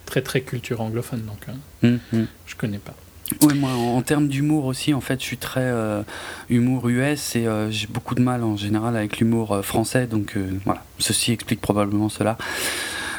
[0.05, 1.45] très, très culture anglophone, donc
[1.83, 1.99] hum.
[2.47, 2.95] je connais pas.
[3.41, 6.03] Ouais, moi, en, termes d'humour aussi, en fait, je suis très euh,
[6.49, 10.37] humour US et euh, j'ai beaucoup de mal en général avec l'humour euh, français, donc
[10.37, 12.37] euh, voilà, ceci explique probablement cela.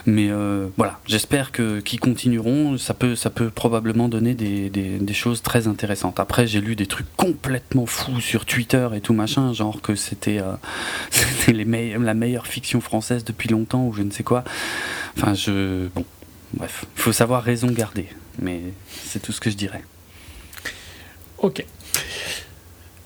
[0.09, 0.31] Mais
[0.77, 2.79] voilà, j'espère que qu'ils continueront.
[2.79, 6.21] Ça peut, ça peut probablement donner des, des, des choses très intéressantes.
[6.21, 10.41] Après, j'ai lu des trucs complètement fous sur Twitter et tout machin, genre que c'était
[11.67, 14.45] meille- la meilleure fiction française depuis longtemps ou je ne sais quoi.
[15.17, 16.05] Enfin, je bon,
[16.55, 18.07] bref, faut savoir raison garder.
[18.41, 18.61] Mais
[19.07, 19.83] c'est tout ce que je dirais.
[21.39, 21.65] Ok.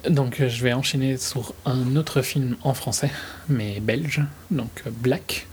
[0.09, 3.11] Donc, euh, je vais enchaîner sur un autre film en français,
[3.49, 5.47] mais belge, donc euh, Black,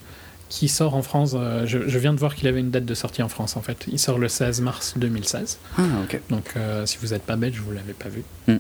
[0.47, 1.31] qui sort en France.
[1.35, 3.61] euh, je, je viens de voir qu'il avait une date de sortie en France, en
[3.61, 3.85] fait.
[3.91, 5.57] Il sort le 16 mars 2016.
[5.77, 6.21] Ah, ok.
[6.29, 8.23] Donc, euh, si vous n'êtes pas belge, vous l'avez pas vu.
[8.47, 8.55] Mm.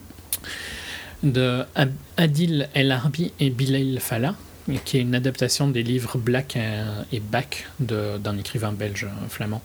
[1.23, 4.35] De Ab- Adil El Arbi et Bilal Fallah,
[4.83, 9.61] qui est une adaptation des livres Black et, et Back d'un écrivain belge flamand,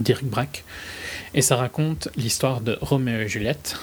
[0.00, 0.64] Dirk Brack.
[1.34, 3.76] Et ça raconte l'histoire de Roméo et Juliette.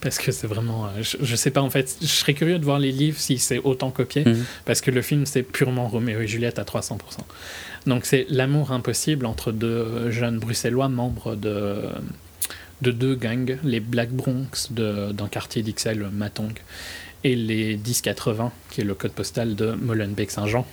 [0.00, 0.86] Parce que c'est vraiment.
[0.86, 3.38] euh, Je, je sais pas, en fait, je serais curieux de voir les livres si
[3.38, 4.24] c'est autant copié.
[4.24, 4.44] Mhm.
[4.64, 6.98] Parce que le film, c'est purement Roméo et Juliette à 300%.
[7.86, 11.82] Donc c'est l'amour impossible entre deux jeunes bruxellois membres de,
[12.82, 16.52] de deux gangs, les Black Bronx d'un quartier d'Ixelles, Matong,
[17.24, 20.66] et les 1080, qui est le code postal de Molenbeek-Saint-Jean,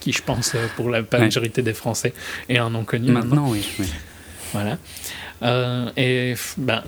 [0.00, 2.12] qui je pense, euh, pour la majorité des Français,
[2.48, 3.10] est un nom connu.
[3.12, 3.28] maintenant.
[3.46, 3.64] Maintenant, oui.
[3.80, 3.86] oui.
[4.52, 4.78] Voilà.
[5.44, 6.82] Euh, et ben,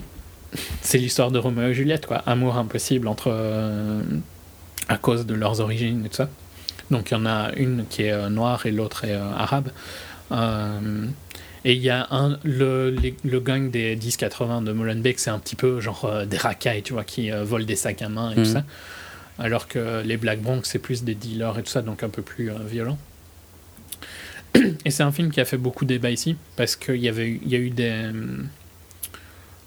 [0.81, 2.19] c'est l'histoire de Roméo et Juliette, quoi.
[2.27, 3.29] Amour impossible entre.
[3.31, 4.01] euh,
[4.89, 6.29] à cause de leurs origines et tout ça.
[6.93, 9.71] Donc il y en a une qui est euh, noire et l'autre est arabe.
[11.65, 15.39] Et il y a un, le, les- le gang des 10-80 de Molenbeek, c'est un
[15.41, 18.31] petit peu genre euh, des racailles, tu vois, qui euh, volent des sacs à main
[18.31, 18.63] et tout ça.
[19.41, 22.23] Alors que les Black Bronx, c'est plus des dealers et tout ça, donc un peu
[22.23, 22.97] plus euh, violent.
[24.85, 27.55] Et c'est un film qui a fait beaucoup débat ici, parce qu'il y, avait y
[27.55, 28.11] a eu des,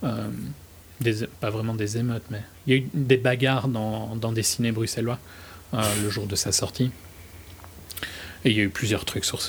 [0.04, 0.28] euh,
[1.02, 1.28] des.
[1.40, 4.72] Pas vraiment des émeutes, mais il y a eu des bagarres dans, dans des ciné
[4.72, 5.20] bruxellois
[5.74, 6.92] euh, le jour de sa sortie.
[8.46, 9.40] Et il y a eu plusieurs trucs sur,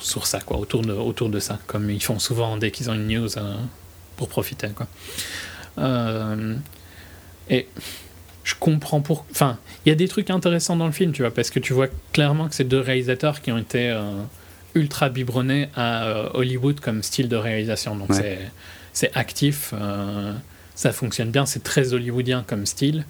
[0.00, 2.94] sur ça, quoi, autour de, autour de ça, comme ils font souvent dès qu'ils ont
[2.94, 3.54] une news euh,
[4.16, 4.88] pour profiter, quoi.
[5.78, 6.56] Euh,
[7.48, 7.68] et
[8.44, 9.24] je comprends pour.
[9.30, 11.72] Enfin, il y a des trucs intéressants dans le film, tu vois, parce que tu
[11.72, 14.22] vois clairement que c'est deux réalisateurs qui ont été euh,
[14.74, 17.96] ultra biberonnés à euh, Hollywood comme style de réalisation.
[17.96, 18.16] Donc Ouais.
[18.16, 18.38] c'est
[18.94, 20.34] c'est actif, euh,
[20.74, 23.04] ça fonctionne bien, c'est très hollywoodien comme style.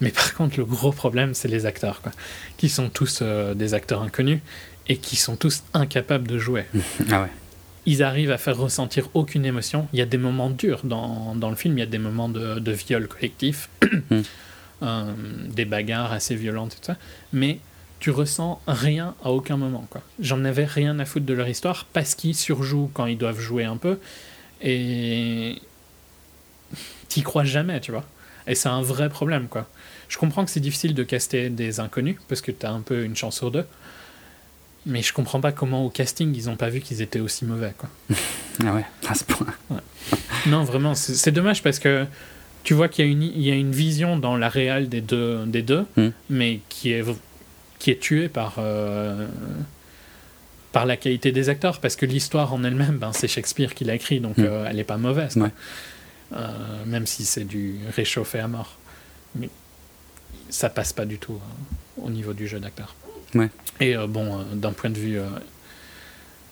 [0.00, 2.12] Mais par contre, le gros problème, c'est les acteurs, quoi,
[2.56, 4.40] qui sont tous euh, des acteurs inconnus
[4.88, 6.64] et qui sont tous incapables de jouer
[7.10, 7.28] Ah ouais.
[7.86, 9.88] ils arrivent à faire ressentir aucune émotion.
[9.92, 12.28] Il y a des moments durs dans, dans le film, il y a des moments
[12.28, 13.68] de, de viol collectif,
[14.10, 14.20] Mm.
[14.82, 15.12] euh,
[15.54, 16.96] des bagarres assez violentes et tout ça,
[17.32, 17.58] mais
[17.98, 19.86] tu ressens rien à aucun moment.
[19.90, 20.02] quoi.
[20.20, 23.64] J'en avais rien à foutre de leur histoire parce qu'ils surjouent quand ils doivent jouer
[23.64, 23.98] un peu
[24.62, 25.60] et
[27.08, 28.04] t'y crois jamais, tu vois.
[28.46, 29.66] Et c'est un vrai problème, quoi.
[30.08, 33.16] Je comprends que c'est difficile de caster des inconnus parce que t'as un peu une
[33.16, 33.64] chance sur deux.
[34.88, 37.72] Mais je comprends pas comment au casting ils ont pas vu qu'ils étaient aussi mauvais
[37.76, 37.88] quoi.
[38.64, 39.46] Ah ouais, à ce point.
[40.46, 42.06] Non vraiment c'est c'est dommage parce que
[42.62, 45.00] tu vois qu'il y a une il y a une vision dans la réelle des
[45.00, 46.08] deux des deux Mm.
[46.30, 47.02] mais qui est
[47.78, 49.26] qui est tuée par euh,
[50.72, 53.94] par la qualité des acteurs parce que l'histoire en elle-même ben, c'est Shakespeare qui l'a
[53.94, 54.44] écrit donc Mm.
[54.44, 55.36] euh, elle est pas mauvaise.
[55.36, 55.50] Ouais.
[56.34, 58.76] Euh, même si c'est du réchauffé à mort
[59.34, 59.48] mais
[60.50, 62.94] ça passe pas du tout euh, au niveau du jeu d'acteur.
[63.34, 63.50] Ouais.
[63.80, 65.18] Et bon, d'un point de vue.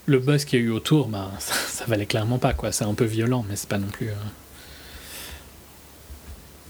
[0.07, 2.73] le buzz qu'il y a eu autour, bah, ça, ça valait clairement pas, quoi.
[2.73, 4.09] C'est un peu violent, mais c'est pas non plus.
[4.11, 4.15] euh,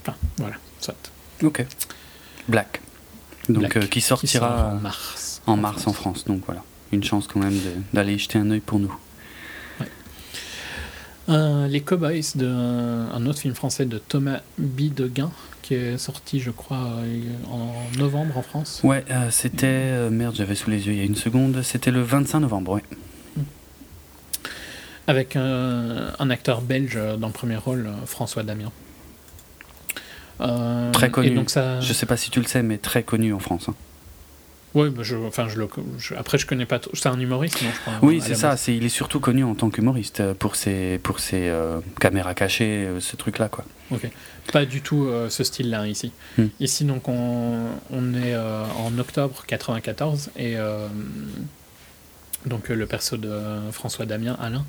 [0.02, 0.94] Enfin, voilà, soit.
[1.42, 1.64] Ok.
[2.48, 2.80] Black.
[3.48, 5.42] Donc euh, qui sortira sort en mars.
[5.46, 6.24] en mars en France.
[6.24, 7.58] Donc voilà, une chance quand même
[7.92, 8.94] d'aller jeter un œil pour nous.
[11.28, 15.30] Euh, les Cowboys, de, un autre film français de Thomas Bidegain,
[15.62, 18.80] qui est sorti, je crois, euh, en novembre en France.
[18.84, 21.62] Ouais, euh, c'était merde, j'avais sous les yeux il y a une seconde.
[21.62, 22.72] C'était le 25 novembre.
[22.72, 22.82] Ouais.
[25.06, 28.72] Avec un acteur belge dans le premier rôle, François Damien.
[30.40, 31.28] Euh, Très connu.
[31.28, 31.80] Et donc ça...
[31.80, 33.68] Je sais pas si tu le sais, mais très connu en France.
[33.68, 33.74] hein.
[34.76, 35.68] Oui, bah, je, enfin, je le,
[35.98, 36.80] je- après je connais pas.
[36.80, 38.56] trop- C'est un humoriste, non je crois, Oui, c'est ça.
[38.56, 42.34] C'est, il est surtout connu en tant qu'humoriste euh, pour ses, pour ses euh, caméras
[42.34, 43.64] cachées, euh, ce truc-là, quoi.
[43.92, 44.10] Ok.
[44.52, 46.10] Pas du tout euh, ce style-là ici.
[46.38, 46.46] Hmm.
[46.58, 50.56] Ici, donc, on, on est en octobre 94 et
[52.46, 53.30] donc le perso de
[53.70, 54.64] François Damien, Alain,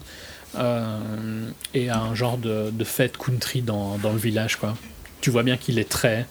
[1.74, 4.76] est à un genre de, de fête country dans, dans le village, quoi.
[5.22, 6.26] Tu vois bien qu'il est très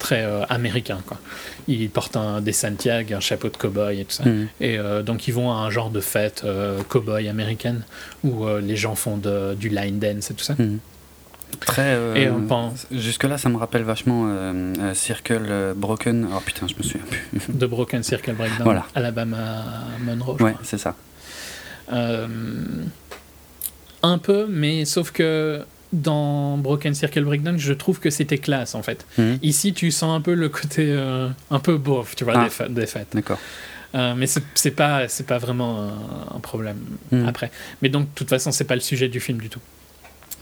[0.00, 1.18] très euh, américain quoi.
[1.66, 4.24] Il porte un des Santiago, un chapeau de cow-boy et tout ça.
[4.24, 4.48] Mhm.
[4.60, 7.84] Et euh, donc ils vont à un genre de fête euh, cow-boy américaine
[8.22, 10.54] où euh, les gens font de- du line dance et tout ça.
[10.58, 10.78] Mhm.
[11.60, 11.96] Très.
[12.20, 14.28] Et on pense- Jusque-là, ça me rappelle vachement
[14.94, 16.26] Circle Broken.
[16.36, 17.40] Oh putain, je me souviens plus.
[17.48, 18.84] de Broken Circle Breakdown, Voilà.
[18.96, 19.64] Alabama
[20.00, 20.36] Monroe.
[20.42, 20.96] Ouais, c'est ça.
[24.02, 25.64] Un peu, mais sauf que
[25.94, 29.06] dans Broken Circle Breakdown, je trouve que c'était classe en fait.
[29.18, 29.38] Mhm.
[29.42, 32.44] Ici, tu sens un peu le côté euh, un peu beauf, tu vois, Ah.
[32.44, 33.08] des, fa- des fêtes.
[33.14, 33.38] D'accord.
[33.94, 35.80] Euh, mais c'est pas, c'est pas vraiment
[36.32, 36.78] un, un problème
[37.12, 37.28] Mhm.
[37.28, 37.50] après.
[37.80, 39.60] Mais donc, de toute façon, c'est pas le sujet du film du tout.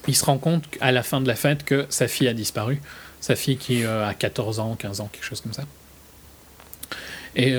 [0.08, 2.80] Il se rend compte à la fin de la fête que sa fille a disparu.
[3.20, 5.64] Sa fille qui euh, a 14 ans, 15 ans, quelque chose comme ça.
[7.36, 7.54] Et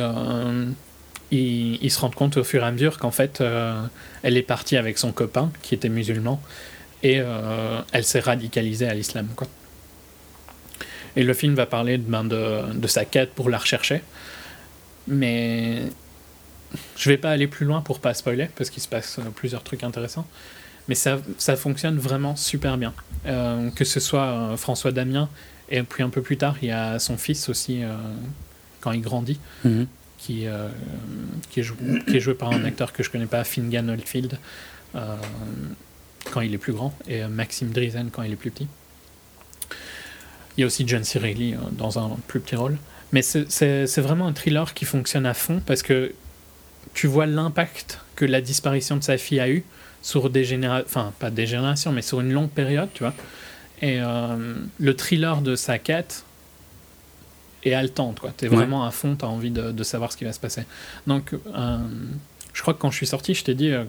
[1.31, 3.41] il, il se rend compte au fur et à mesure qu'en fait,
[4.23, 6.41] elle est partie avec son copain qui était musulman
[7.03, 9.27] et euh, elle s'est radicalisée à l'islam.
[11.15, 14.01] Et le film va parler de, ben, de, de sa quête pour la rechercher.
[15.07, 15.83] Mais
[16.97, 19.63] je vais pas aller plus loin pour pas spoiler parce qu'il se passe euh, plusieurs
[19.63, 20.25] trucs intéressants.
[20.87, 22.93] Mais ça, ça fonctionne vraiment super bien.
[23.25, 25.29] Euh, que ce soit François Damien
[25.69, 27.93] et puis un peu plus tard, il y a son fils aussi euh,
[28.81, 29.87] quand il grandit Mhm.
[30.17, 30.67] qui, euh,
[31.51, 31.77] qui, est joué,
[32.07, 34.37] qui est joué par un acteur que je connais pas, Fingan Oldfield,
[34.95, 35.15] euh,
[36.31, 38.67] quand il est plus grand, et euh, Maxime Driesen quand il est plus petit.
[40.57, 41.19] Il y a aussi John C.
[41.19, 42.77] Reilly euh, dans un plus petit rôle.
[43.11, 46.13] Mais c'est- vraiment un thriller qui fonctionne à fond parce que
[46.93, 49.63] tu vois l'impact que la disparition de sa fille a eu
[50.01, 53.13] sur des générations, enfin pas des générations, mais sur une longue période, tu vois.
[53.81, 56.23] Et euh, le thriller de sa quête
[57.63, 58.31] est haletante, quoi.
[58.35, 58.55] T'es Ouais.
[58.55, 60.63] vraiment à fond, t'as envie de, de savoir ce qui va se passer.
[61.07, 61.77] Donc, euh,
[62.53, 63.83] je crois que quand je suis sorti, je t'ai dit, euh,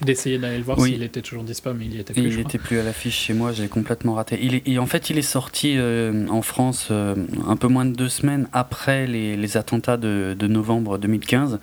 [0.00, 0.92] d'essayer d'aller le voir Oui.
[0.92, 2.22] s'il était toujours dispo, mais il y était plus.
[2.22, 2.48] Il je crois.
[2.50, 4.38] était plus à l'affiche chez moi, j'ai complètement raté.
[4.40, 7.14] Il est, et en fait, il est sorti euh, en France euh,
[7.48, 11.58] un peu moins de deux semaines après les, les attentats de, de novembre 2015.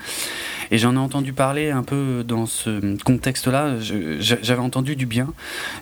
[0.71, 3.75] Et j'en ai entendu parler un peu dans ce contexte-là.
[4.19, 5.33] J'avais entendu du bien.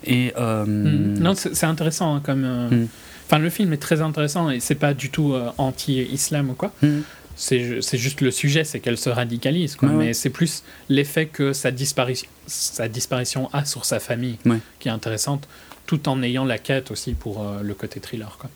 [0.04, 1.18] Et euh, Mm.
[1.20, 2.44] Non, c'est intéressant hein, comme.
[2.44, 2.86] euh, Mm.
[3.26, 6.72] Enfin, le film est très intéressant et c'est pas du tout anti-islam ou quoi.
[6.82, 7.00] hmm,
[7.42, 9.74] C'est ju- c'est juste le sujet, c'est qu'elle se radicalise.
[9.76, 9.88] Quoi.
[9.88, 10.04] Ouais, ouais.
[10.08, 14.58] Mais c'est plus l'effet que sa, disparition sa disparition a sur sa famille Ouais.
[14.78, 15.48] qui est intéressante,
[15.86, 18.36] tout en ayant la quête aussi pour euh, le côté thriller.
[18.38, 18.50] Quoi.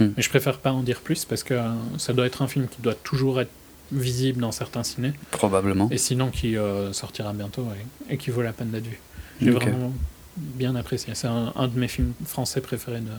[0.00, 0.12] Hmm.
[0.16, 1.68] Mais je préfère pas en dire plus parce que euh,
[1.98, 3.50] ça doit être un film qui doit toujours être
[3.92, 5.88] visible dans certains ciné probablement.
[5.90, 7.66] et sinon qui euh, sortira bientôt
[8.08, 8.98] et, et qui vaut la peine d'être vu.
[9.42, 9.62] J'ai Ok.
[9.62, 9.92] vraiment
[10.36, 11.14] bien apprécié.
[11.14, 13.10] C'est un, un de mes films français préférés de,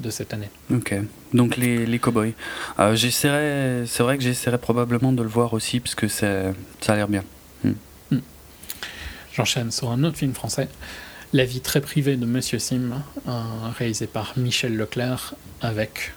[0.00, 0.48] de cette année.
[0.72, 0.94] Ok,
[1.34, 2.32] donc les, les cowboys.
[2.78, 6.52] Euh, j'essaierai, c'est vrai que j'essaierai probablement de le voir aussi parce que ça
[6.88, 7.24] a l'air bien.
[9.34, 10.68] J'enchaîne sur un autre film français,
[11.32, 12.90] La vie très privée de Monsieur Sim,
[13.26, 16.12] un- réalisé par Michel Leclerc avec,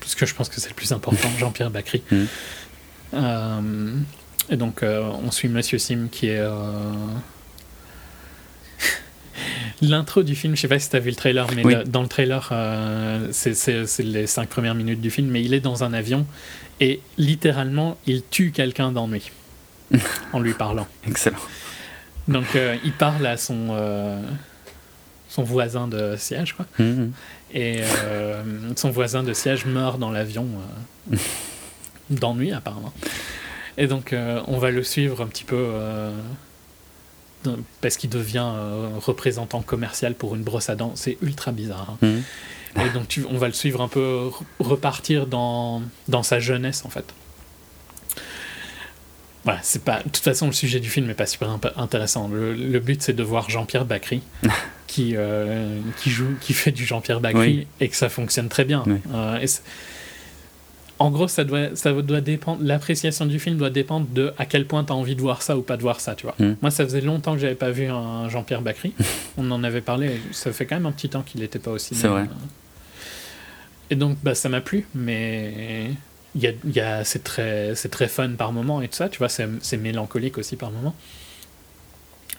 [0.00, 2.02] parce que je pense que c'est le plus important, Jean-Pierre Bacry.
[2.10, 2.26] Mhm.
[3.14, 3.92] Euh,
[4.50, 6.40] et donc euh, on suit Monsieur Sim qui est...
[9.82, 11.74] L'intro du film, je sais pas si tu as vu le trailer, mais Oui.
[11.74, 15.60] le- dans le trailer, euh, c'est- les cinq premières minutes du film, mais il est
[15.60, 16.26] dans un avion
[16.80, 19.30] et littéralement, il tue quelqu'un d'ennui
[20.32, 20.86] en lui parlant.
[21.08, 21.36] Excellent.
[22.28, 24.18] Donc euh, il parle à son, euh,
[25.28, 26.66] son voisin de siège, quoi.
[26.78, 27.12] Mhm.
[27.52, 27.80] Et
[28.74, 30.46] son voisin de siège meurt dans l'avion
[32.10, 32.92] d'ennui, apparemment.
[33.78, 34.14] Et donc
[34.46, 35.66] on va le suivre un petit peu
[37.80, 40.92] parce qu'il devient euh, représentant commercial pour une brosse à dents.
[40.94, 41.96] C'est ultra bizarre.
[42.02, 42.06] hein.
[42.06, 42.22] Mhm.
[42.86, 46.84] Et donc tu- on va le suivre un peu re- repartir dans, dans sa jeunesse
[46.84, 47.04] en fait.
[49.44, 49.98] Voilà, c'est pas.
[49.98, 52.28] De toute façon, le sujet du film n'est pas super intéressant.
[52.28, 54.22] Le, le but c'est de voir Jean-Pierre Bacry
[54.86, 57.66] qui euh, qui joue, qui fait du Jean-Pierre Bacry Oui.
[57.80, 58.84] et que ça fonctionne très bien.
[58.86, 58.96] Oui.
[59.12, 59.46] Euh, et
[60.98, 62.62] en gros, ça doit, ça doit dépendre.
[62.62, 65.56] L'appréciation du film doit dépendre de à quel point tu as envie de voir ça
[65.56, 66.34] ou pas de voir ça, tu vois.
[66.38, 66.54] Mm.
[66.62, 68.94] Moi, ça faisait longtemps que j'avais pas vu un Jean-Pierre Bacry.
[69.36, 70.20] On en avait parlé.
[70.30, 72.00] Ça fait quand même un petit temps qu'il n'était pas au cinéma.
[72.00, 72.28] C'est vrai.
[73.90, 75.90] Et donc, bah, ça m'a plu, mais
[76.34, 79.08] il y a, y a, c'est très, c'est très fun par moment et tout ça.
[79.08, 80.94] Tu vois, c'est, c'est mélancolique aussi par moment.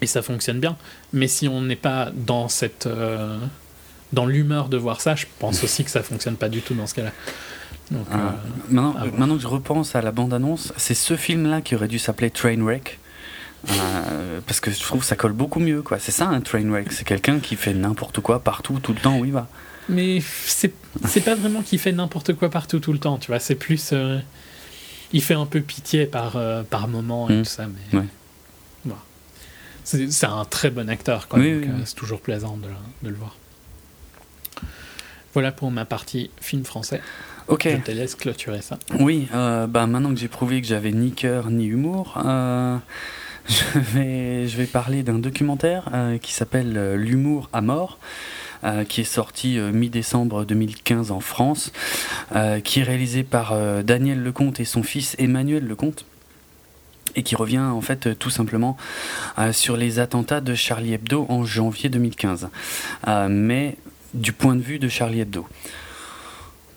[0.01, 0.77] Et ça fonctionne bien.
[1.13, 3.37] Mais si on n'est pas dans cette, euh,
[4.13, 6.87] dans l'humeur de voir ça, je pense aussi que ça fonctionne pas du tout dans
[6.87, 7.11] ce cas-là.
[7.91, 8.15] Donc, Ah.
[8.15, 8.31] euh,
[8.69, 12.99] Maintenant, que je repense à la bande-annonce, c'est ce film-là qui aurait dû s'appeler Trainwreck.
[13.69, 15.97] Euh, parce que je trouve que ça colle beaucoup mieux, quoi.
[15.99, 19.25] C'est ça un Trainwreck, c'est quelqu'un qui fait n'importe quoi partout, tout le temps où
[19.25, 19.47] il va.
[19.89, 20.71] Mais c'est
[21.23, 23.39] pas vraiment qu'il fait n'importe quoi partout tout le temps, tu vois.
[23.39, 23.89] C'est plus.
[23.93, 24.19] euh,
[25.13, 27.43] il fait un peu pitié par, euh, par moment et Mm.
[27.43, 27.99] tout ça, mais.
[27.99, 28.05] Ouais.
[28.83, 29.01] Voilà.
[29.83, 31.37] C'est un très bon acteur, quoi.
[31.39, 31.81] Oui, donc, oui, euh, oui.
[31.85, 32.67] c'est toujours plaisant de,
[33.03, 33.35] de le voir.
[35.33, 37.01] Voilà pour ma partie film français.
[37.47, 37.67] Ok.
[37.69, 38.77] Je te laisse clôturer ça.
[38.99, 42.77] Oui, euh, bah maintenant que j'ai prouvé que j'avais ni cœur ni humour, euh,
[43.49, 47.99] je, vais, je vais parler d'un documentaire euh, qui s'appelle L'humour à mort,
[48.89, 51.71] qui est sorti mi-décembre 2015 en France,
[52.63, 56.05] qui est réalisé par Daniel Lecomte et son fils Emmanuel Lecomte.
[57.15, 58.75] Et qui revient en fait tout simplement
[59.39, 62.49] euh, sur les attentats de Charlie Hebdo en janvier 2015,
[63.07, 63.77] Euh, mais
[64.13, 65.47] du point de vue de Charlie Hebdo.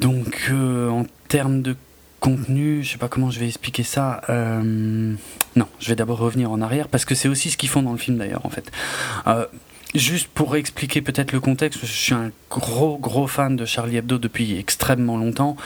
[0.01, 1.77] Donc, euh, en termes de
[2.21, 4.23] contenu, je sais pas comment je vais expliquer ça.
[4.29, 5.15] euh,
[5.57, 7.93] non, je vais d'abord revenir en arrière parce que c'est aussi ce qu'ils font dans
[7.93, 8.71] le film d'ailleurs, en fait.
[9.27, 9.47] Euh,
[9.95, 14.19] juste pour expliquer peut-être le contexte, je suis un gros gros fan de Charlie Hebdo
[14.19, 15.57] depuis extrêmement longtemps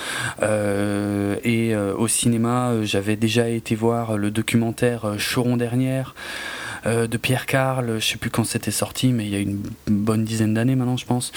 [0.43, 6.15] Euh, et euh, au cinéma, euh, j'avais déjà été voir le documentaire euh, Choron dernière.
[6.87, 9.63] Euh, de Pierre Carl, je sais plus quand c'était sorti, mais il y a une
[9.87, 11.33] bonne dizaine d'années maintenant, je pense.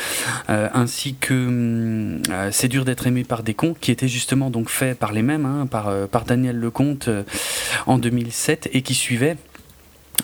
[0.50, 4.50] Euh, ainsi que hum, euh, C'est dur d'être aimé par des cons, qui était justement
[4.50, 7.10] donc fait par les mêmes, hein, par, par Daniel Lecomte
[7.86, 9.38] en 2007, et qui suivait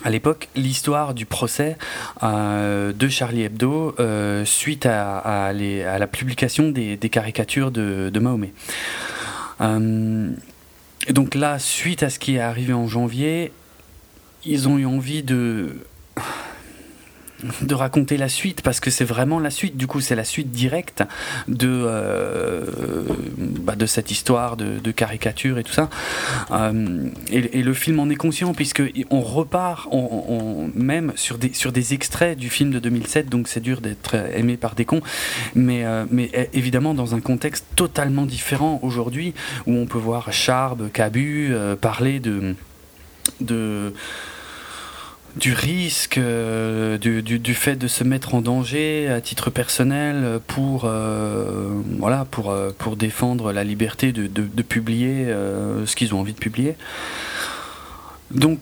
[0.03, 1.77] à l'époque l'histoire du procès
[2.23, 3.95] de Charlie Hebdo
[4.45, 8.53] suite à, la publication des, caricatures de, Mahomet.
[11.07, 13.51] Et donc là, suite à ce qui est arrivé en janvier,
[14.45, 15.75] ils ont eu envie de
[17.61, 19.77] de raconter la suite parce que c'est vraiment la suite.
[19.77, 21.03] Du coup c'est la suite directe
[21.47, 22.65] de euh,
[23.37, 25.89] bah, de cette histoire de, caricature et tout ça.
[26.51, 31.53] Euh, et, le film en est conscient puisque on repart on, on- même sur des
[31.53, 35.01] sur des extraits du film de 2007 donc c'est dur d'être aimé par des cons.
[35.55, 39.33] Mais euh, mais é- évidemment dans un contexte totalement différent aujourd'hui
[39.65, 42.55] où on peut voir Charb Cabu parler de
[43.39, 43.93] de
[45.35, 50.83] du risque, euh, du, du, fait de se mettre en danger à titre personnel pour,
[50.85, 51.69] euh,
[51.99, 55.27] voilà, pour, euh, pour défendre la liberté de, de, publier
[55.85, 56.75] ce qu'ils ont envie de publier.
[58.29, 58.59] Donc,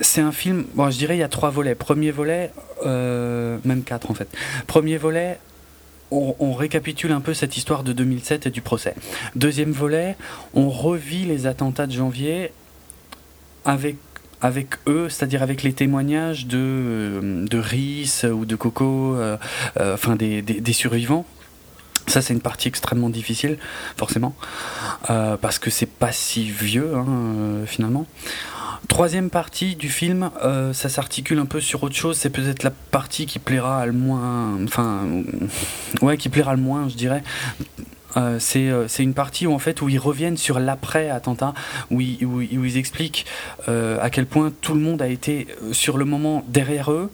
[0.00, 1.74] c'est un film, bon, je dirais il y a trois volets.
[1.74, 2.52] Premier volet,
[2.84, 4.28] même quatre en fait.
[4.66, 5.38] Premier volet,
[6.10, 8.94] on, on, récapitule un peu cette histoire de 2007 et du procès.
[9.34, 10.16] Deuxième volet,
[10.54, 12.52] on revit les attentats de janvier
[13.64, 13.96] avec
[14.40, 19.36] avec eux, c'est-à-dire avec les témoignages de, de Rhys ou de Coco, euh,
[19.80, 21.26] euh, enfin des, des, survivants.
[22.06, 23.58] Ça, c'est une partie extrêmement difficile,
[23.96, 24.34] forcément,
[25.10, 28.06] euh, parce que c'est pas si vieux, hein, finalement.
[28.86, 32.16] Troisième partie du film, euh, ça s'articule un peu sur autre chose.
[32.16, 35.06] C'est peut-être la partie qui plaira le moins, enfin,
[36.00, 37.22] ouais, qui plaira le moins, je dirais.
[38.16, 41.52] Euh, c'est euh, une partie où en fait où ils reviennent sur l'après attentat
[41.90, 43.26] où ils, expliquent
[43.68, 47.10] euh, à quel point tout le monde a été sur le moment derrière eux.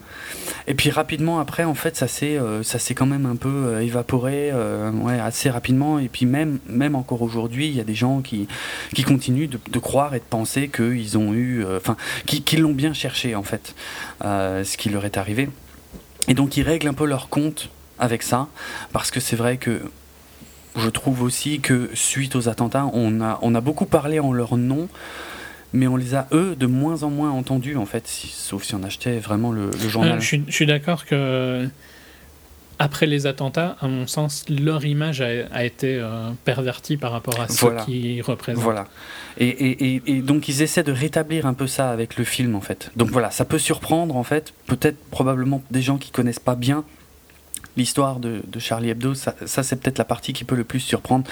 [0.67, 4.51] Et puis rapidement après en fait ça s'est ça s'est quand même un peu évaporé
[5.21, 5.99] assez rapidement.
[5.99, 8.47] Et puis même même encore aujourd'hui il y a des gens qui
[8.95, 13.35] qui continuent de, croire et de penser qu'ils ont eu enfin qui l'ont bien cherché
[13.35, 13.75] en fait
[14.23, 15.49] ce qui leur est arrivé.
[16.29, 18.49] Et donc ils règlent un peu leur compte avec ça
[18.93, 19.81] parce que c'est vrai que
[20.77, 24.57] je trouve aussi que suite aux attentats, on a, on a beaucoup parlé en leur
[24.57, 24.89] nom,
[25.73, 28.75] mais on les a, eux, de moins en moins entendus, en fait, si, sauf si
[28.75, 30.19] on achetait vraiment le, le journal.
[30.19, 31.69] Euh, je, suis, d'accord que,
[32.79, 37.41] après les attentats, à mon sens, leur image a, a été euh, pervertie par rapport
[37.41, 37.83] à ce voilà.
[37.85, 38.63] qu'ils représentent.
[38.63, 38.87] Voilà.
[39.39, 42.55] Et, et, et, et, donc, ils essaient de rétablir un peu ça avec le film,
[42.55, 42.91] en fait.
[42.97, 46.85] Donc voilà, ça peut surprendre, en fait, peut-être, probablement, des gens qui connaissent pas bien
[47.77, 51.25] l'histoire de, Charlie Hebdo, ça, c'est peut-être la partie qui peut le plus surprendre.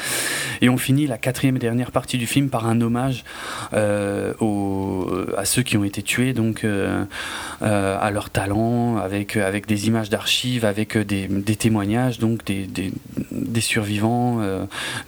[0.61, 3.25] Et on finit la quatrième et dernière partie du film par un hommage
[3.73, 7.05] euh, aux, à ceux qui ont été tués, donc euh,
[7.63, 12.67] euh, à leur talent, avec, avec des images d'archives, avec des, des, témoignages, donc des,
[12.67, 12.93] des,
[13.31, 14.41] des survivants,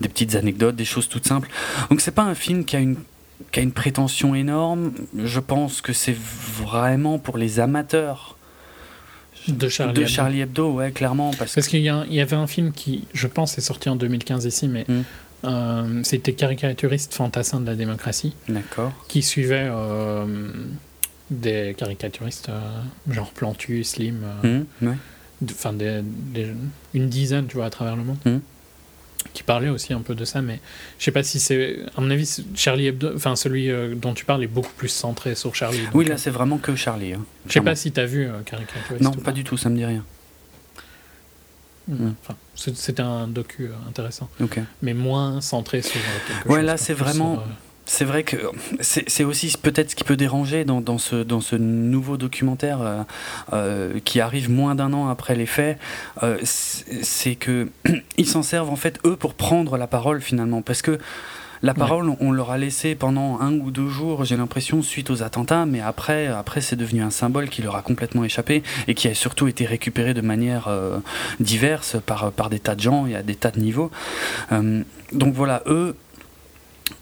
[0.01, 1.49] des petites anecdotes, des choses toutes simples.
[1.91, 2.97] Donc c'est pas un film qui a une
[3.51, 4.93] qui a une prétention énorme.
[5.17, 8.34] Je pense que c'est vraiment pour les amateurs
[9.49, 10.11] de Charlie, de Hebdo.
[10.11, 11.33] Charlie Hebdo, ouais, clairement.
[11.39, 14.45] Parce, parce qu'il y, y, avait un film qui, je pense, est sorti en 2015
[14.45, 15.03] ici, mais mm.
[15.45, 18.35] euh, c'était Caricaturiste fantassin de la démocratie.
[18.49, 18.93] D'accord.
[19.09, 20.27] Qui suivait euh,
[21.31, 24.95] des caricaturistes euh, genre Plantu, Slim, mm, ouais.
[25.51, 26.49] enfin des, des,
[26.95, 28.19] une dizaine, tu vois, à travers le monde.
[28.25, 28.39] Mm.
[29.35, 30.61] Qui parlait aussi un peu de ça, mais
[30.99, 31.81] je sais pas si c'est.
[31.97, 35.35] À mon avis, Charlie Hebdo, enfin celui euh, dont tu parles est beaucoup plus centré
[35.35, 35.81] sur Charlie.
[35.93, 37.15] Oui, là c'est vraiment que Charlie.
[37.15, 39.03] Hein, je sais pas si tu as vu euh, Caricaturiste.
[39.03, 40.05] Non, pas du tout, ça me dit rien.
[41.89, 42.13] Mmh.
[42.23, 44.29] Enfin, c'était un docu euh, intéressant.
[44.41, 44.63] Okay.
[44.83, 46.01] Mais moins centré sur.
[46.47, 47.35] ouais, là c'est vraiment.
[47.35, 47.47] Sur, euh,
[47.87, 48.37] c'est vrai que
[48.81, 53.03] c'est aussi peut-être ce qui peut déranger dans, dans, ce, dans ce nouveau documentaire euh,
[53.53, 55.79] euh, qui arrive moins d'un an après les faits,
[56.23, 57.69] euh, c'est que
[58.17, 60.99] ils s'en servent en fait eux pour prendre la parole finalement, parce que
[61.65, 62.17] la parole ouais.
[62.21, 65.81] on, leur a laissé pendant un ou deux jours, j'ai l'impression suite aux attentats, mais
[65.81, 69.49] après après c'est devenu un symbole qui leur a complètement échappé et qui a surtout
[69.49, 70.99] été récupéré de manière euh,
[71.41, 73.91] diverse par par des tas de gens et à des tas de niveaux.
[74.53, 74.83] Euh,
[75.13, 75.97] donc voilà, eux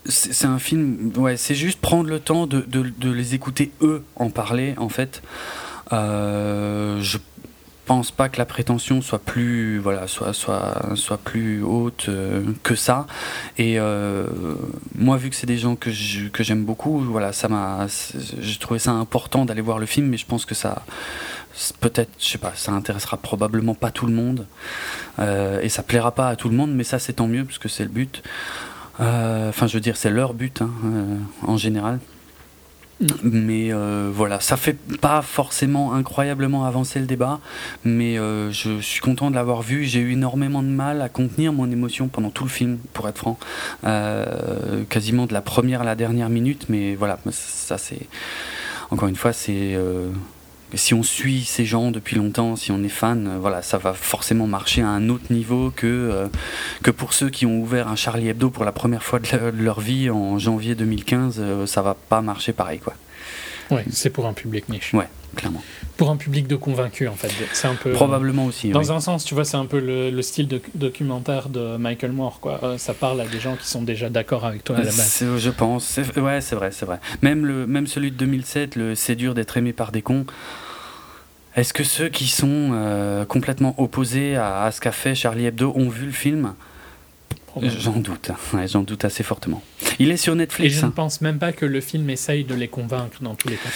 [0.07, 4.30] c'est un film, ouais, c'est juste prendre le temps de, de, les écouter eux en
[4.30, 5.22] parler en fait.
[5.93, 7.18] Euh, je
[7.85, 12.74] pense pas que la prétention soit plus, voilà, soit, soit, soit plus haute euh, que
[12.74, 13.07] ça.
[13.59, 14.26] Et euh,
[14.95, 17.87] moi, vu que c'est des gens que j'aime beaucoup, voilà, ça m'a,
[18.41, 20.85] j'ai trouvé ça important d'aller voir le film, mais je pense que ça,
[21.80, 24.47] peut-être, je sais pas, ça intéressera probablement pas tout le monde
[25.18, 27.68] et ça plaira pas à tout le monde, mais ça c'est tant mieux parce que
[27.68, 28.22] c'est le but.
[28.95, 31.16] Enfin, euh, je veux dire, c'est leur but hein, euh,
[31.47, 31.99] en général.
[33.03, 33.07] Mm.
[33.24, 37.40] Mais euh, voilà, ça fait pas forcément incroyablement avancer le débat,
[37.84, 39.84] mais euh, je suis content de l'avoir vu.
[39.84, 43.18] J'ai eu énormément de mal à contenir mon émotion pendant tout le film, pour être
[43.18, 43.38] franc,
[43.84, 46.66] euh, quasiment de la première à la dernière minute.
[46.68, 48.07] Mais voilà, ça c'est
[48.90, 49.76] encore une fois, c'est
[50.75, 53.93] si on suit ces gens depuis longtemps, si on est fan, euh, voilà, ça va
[53.93, 56.29] forcément marcher à un autre niveau que, euh,
[56.83, 59.53] que pour ceux qui ont ouvert un Charlie Hebdo pour la première fois de, le,
[59.53, 62.95] de leur vie en janvier 2015, euh, ça va pas marcher pareil, quoi.
[63.70, 64.93] Ouais, c'est pour un public niche.
[64.93, 65.62] Ouais, clairement.
[65.97, 67.33] Pour un public de convaincus, en fait.
[67.53, 67.93] C'est un peu.
[67.93, 68.70] Probablement aussi.
[68.70, 68.91] Dans oui.
[68.91, 72.41] un sens, tu vois, c'est un peu le, le, style de documentaire de Michael Moore,
[72.41, 72.61] quoi.
[72.62, 75.25] Euh, ça parle à des gens qui sont déjà d'accord avec toi à la base.
[75.39, 75.99] Je pense.
[76.16, 76.99] Ouais, c'est vrai, c'est vrai.
[77.23, 80.27] Même, le, même celui de 2007, le C'est dur d'être aimé par des cons.
[81.57, 85.72] Est-ce que ceux qui sont euh, complètement opposés à, à ce qu'a fait Charlie Hebdo
[85.76, 86.55] ont vu le film?
[87.61, 89.62] J'en doute, ouais, j'en doute assez fortement.
[89.98, 90.74] Il est sur Et Netflix.
[90.74, 90.92] je ne hein.
[90.96, 93.68] pense même pas que le film essaye de les convaincre dans tous les cas.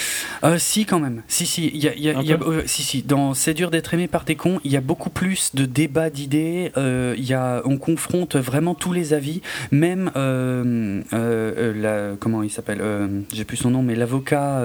[0.45, 1.23] Euh, si, quand même.
[1.29, 1.69] Si, si.
[1.77, 3.03] Y a, y a- y euh, si, si.
[3.03, 6.09] Dans C'est dur d'être aimé par des cons, il y a beaucoup plus de débats
[6.09, 6.73] d'idées.
[6.79, 9.43] euh, on confronte vraiment tous les avis.
[9.73, 10.11] Même,
[11.13, 12.81] la, comment il s'appelle
[13.31, 14.63] J'ai plus son nom, mais l'avocat.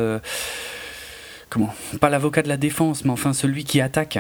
[1.52, 4.18] Comment Pas l'avocat de la défense, mais enfin celui qui attaque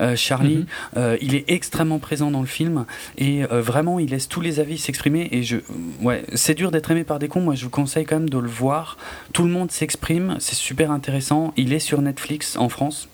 [0.00, 0.56] euh, Charlie.
[0.56, 0.66] Mhm.
[0.96, 2.84] Euh, il est extrêmement présent dans le film
[3.16, 5.28] et euh, vraiment il laisse tous les avis s'exprimer.
[5.30, 5.58] Et je,
[6.02, 7.40] ouais, c'est dur d'être aimé par des cons.
[7.40, 8.96] Moi, je vous conseille quand même de le voir.
[9.32, 11.54] Tout le monde s'exprime, c'est super intéressant.
[11.56, 13.08] Il est sur Netflix en France.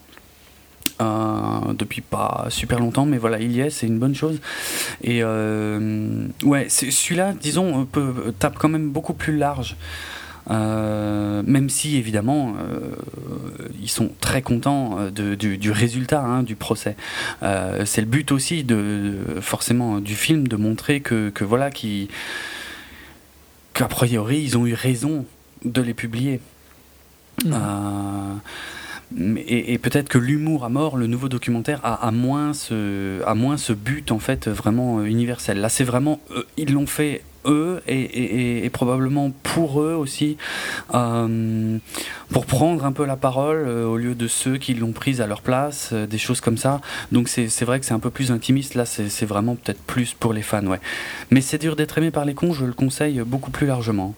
[1.03, 4.39] euh, depuis pas super longtemps, mais voilà, il y est, c'est une bonne chose.
[5.03, 9.77] Et euh, ouais, c'est- celui-là, disons, peut, tape quand même beaucoup plus large.
[10.51, 12.97] Euh, même si évidemment euh,
[13.81, 16.97] ils sont très contents euh, de- du, du résultat hein, du procès.
[17.43, 18.75] Euh, c'est le but aussi de,
[19.37, 22.09] de- forcément du film de montrer que, que voilà qui
[23.75, 25.27] qu'a priori ils ont eu raison
[25.65, 26.41] de les publier.
[29.13, 33.23] Mais- et, et peut-être que l'humour à mort, le nouveau documentaire, a, a moins ce,
[33.25, 35.59] a moins ce but en fait vraiment universel.
[35.61, 40.37] Là, c'est vraiment eux, ils l'ont fait eux et, et- probablement pour eux aussi,
[40.95, 41.79] euh,
[42.31, 45.27] pour prendre un peu la parole euh, au lieu de ceux qui l'ont prise à
[45.27, 46.81] leur place, euh, des choses comme ça.
[47.13, 48.75] Donc c'est vrai que c'est un peu plus intimiste.
[48.75, 50.81] Là, c'est vraiment peut-être plus pour les fans, ouais.
[51.31, 52.53] Mais c'est dur d'être aimé par les cons.
[52.53, 54.15] Je le conseille beaucoup plus largement.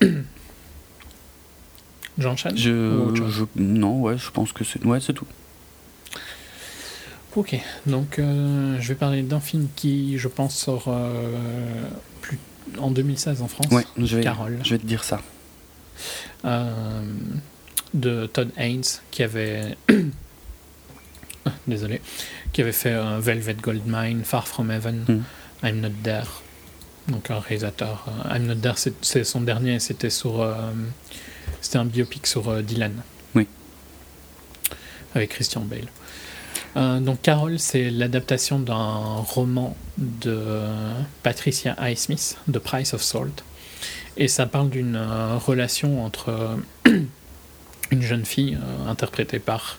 [2.18, 3.04] J'enchaîne Je,
[3.56, 5.26] non, ouais, je pense que c'est ouais, c'est tout.
[7.34, 7.56] Ok,
[7.86, 11.88] donc euh, je vais parler d'un film qui, je pense, sort euh,
[12.20, 12.38] plus
[12.78, 13.66] en 2016 en France.
[13.72, 14.58] Ouais, je vais, Carole.
[14.62, 15.20] je vais te dire ça.
[16.44, 17.02] euh,
[17.94, 19.76] de Todd Haynes qui avait
[21.66, 22.00] désolé
[22.52, 25.22] qui avait fait euh, Velvet Goldmine Far From Heaven Mm.
[25.66, 26.26] I'm Not There
[27.08, 30.46] donc un réalisateur I'm Not There c'est- son dernier c'était sur
[31.60, 32.92] c'était un biopic sur Dylan
[33.34, 33.46] Oui.
[35.14, 35.86] avec Christian Bale
[36.76, 40.38] Euh, donc Carol c'est l'adaptation d'un roman de
[41.22, 43.44] Patricia Highsmith The Price of Salt
[44.16, 47.00] et ça parle d'une euh, relation entre euh,
[47.90, 48.56] une jeune fille
[48.86, 49.78] interprétée par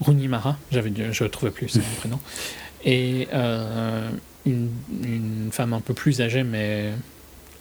[0.00, 2.20] Rooney Mara, j'avais je ne trouvais plus son prénom,
[2.84, 3.28] et
[4.44, 4.70] une,
[5.02, 6.92] une femme un peu plus âgée, mais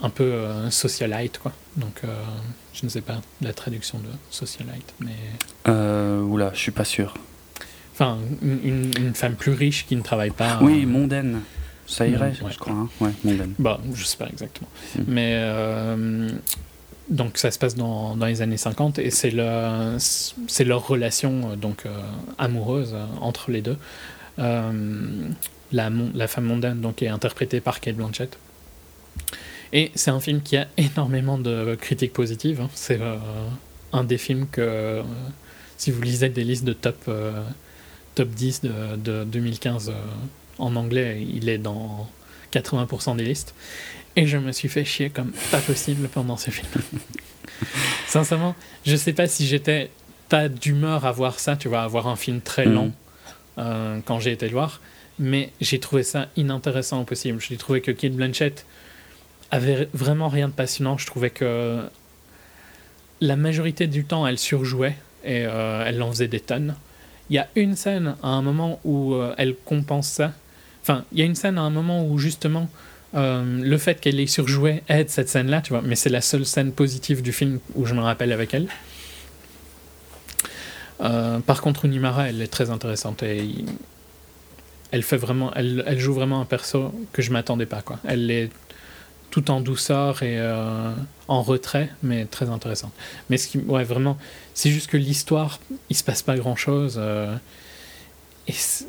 [0.01, 0.33] un peu
[0.69, 1.53] socialite, quoi.
[1.77, 2.01] Donc,
[2.73, 5.71] je ne sais pas la traduction de socialite, mais.
[5.71, 7.13] Oula, je suis pas sûr.
[7.93, 10.59] Enfin, une, femme plus riche qui ne travaille pas.
[10.61, 11.41] Oui, euh, mondaine.
[11.85, 12.51] Ça irait, Ouais.
[12.51, 12.73] je crois.
[12.73, 12.89] hein.
[12.99, 13.53] Ouais, mondaine.
[13.59, 14.69] Bah, je sais pas exactement.
[14.95, 15.01] Mm.
[15.07, 16.29] Mais euh,
[17.09, 21.51] donc ça se passe dans, dans les années 50 et c'est le, c'est leur relation
[21.51, 21.89] euh, donc euh,
[22.37, 23.77] amoureuse entre les deux.
[24.39, 24.71] Euh,
[25.71, 28.37] la, la femme mondaine donc est interprétée par Kate Blanchett.
[29.73, 32.61] Et c'est un film qui a énormément de critiques positives.
[32.61, 32.69] hein.
[32.73, 32.99] C'est
[33.91, 35.01] un des films que
[35.77, 37.09] si vous lisez des listes de top
[38.15, 39.93] top 10 de, de 2015 euh,
[40.59, 42.09] en anglais, il est dans
[42.53, 43.53] 80% des listes.
[44.15, 46.67] Et je me suis fait chier comme pas possible pendant ce film.
[48.07, 48.55] Sincèrement,
[48.85, 49.89] je sais pas si j'étais
[50.29, 52.73] pas d'humeur à voir ça, tu vois, à voir un film très Mhm.
[52.75, 52.91] lent
[53.57, 54.81] euh, quand j'ai été le voir,
[55.19, 57.39] mais j'ai trouvé ça inintéressant au possible.
[57.41, 58.65] J'ai trouvé que Kate Blanchett
[59.51, 60.97] avait vraiment rien de passionnant.
[60.97, 61.81] Je trouvais que
[63.21, 66.75] la majorité du temps, elle surjouait et euh, elle en faisait des tonnes.
[67.29, 70.33] Il y a une scène à un moment où euh, elle compense ça.
[70.81, 72.69] Enfin, il y a une scène à un moment où justement
[73.15, 75.81] euh, le fait qu'elle ait surjoué aide cette scène-là, tu vois.
[75.81, 78.67] Mais c'est la seule scène positive du film où je me rappelle avec elle.
[81.01, 83.49] Euh, par contre, Unimara, elle est très intéressante et
[84.91, 87.99] elle fait vraiment, elle, joue vraiment un perso que je m'attendais pas, quoi.
[88.05, 88.49] Elle est
[89.33, 90.91] tout en douceur et euh,
[91.27, 92.91] en retrait, mais très intéressante.
[93.31, 94.15] Mais ce qui, ouais, vraiment,
[94.53, 95.59] c'est juste que l'histoire,
[95.89, 97.01] il se passe pas grand chose.
[98.47, 98.85] et c'est-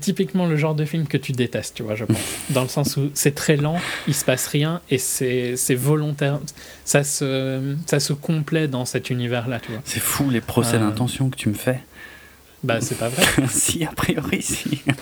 [0.00, 2.16] typiquement le genre de film que tu détestes, tu vois, je pense.
[2.50, 3.78] Dans le sens où c'est très lent,
[4.08, 6.38] il se passe rien et c'est volontaire.
[6.84, 9.80] Ça se, ça se complaît dans cet univers-là, tu vois.
[9.84, 10.80] C'est fou les procès Euh.
[10.80, 11.80] d'intention que tu me fais.
[12.64, 13.24] Bah, c'est pas vrai.
[13.48, 14.82] si, a priori, si.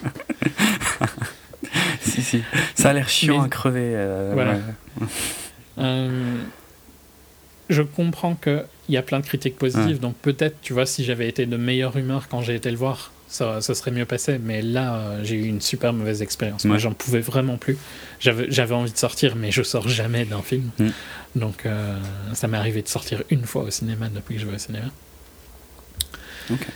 [2.20, 2.42] si, si.
[2.74, 3.92] Ça a l'air chiant Mais- à crever.
[3.94, 4.58] euh, Voilà.
[5.78, 6.36] Euh,
[7.68, 9.98] je comprends qu'il y a plein de critiques positives, Ouais.
[9.98, 13.12] donc peut-être, tu vois, si j'avais été de meilleure humeur quand j'ai été le voir,
[13.28, 14.38] ça, ça serait mieux passé.
[14.42, 16.64] Mais là, euh, j'ai eu une super mauvaise expérience.
[16.64, 16.80] Moi, Ouais.
[16.80, 17.78] j'en pouvais vraiment plus.
[18.18, 20.70] J'avais envie de sortir, mais je sors jamais d'un film.
[20.78, 20.88] Mm.
[21.36, 21.96] Donc, euh,
[22.34, 24.86] ça m'est arrivé de sortir une fois au cinéma depuis que je vais au cinéma.
[26.52, 26.66] Ok.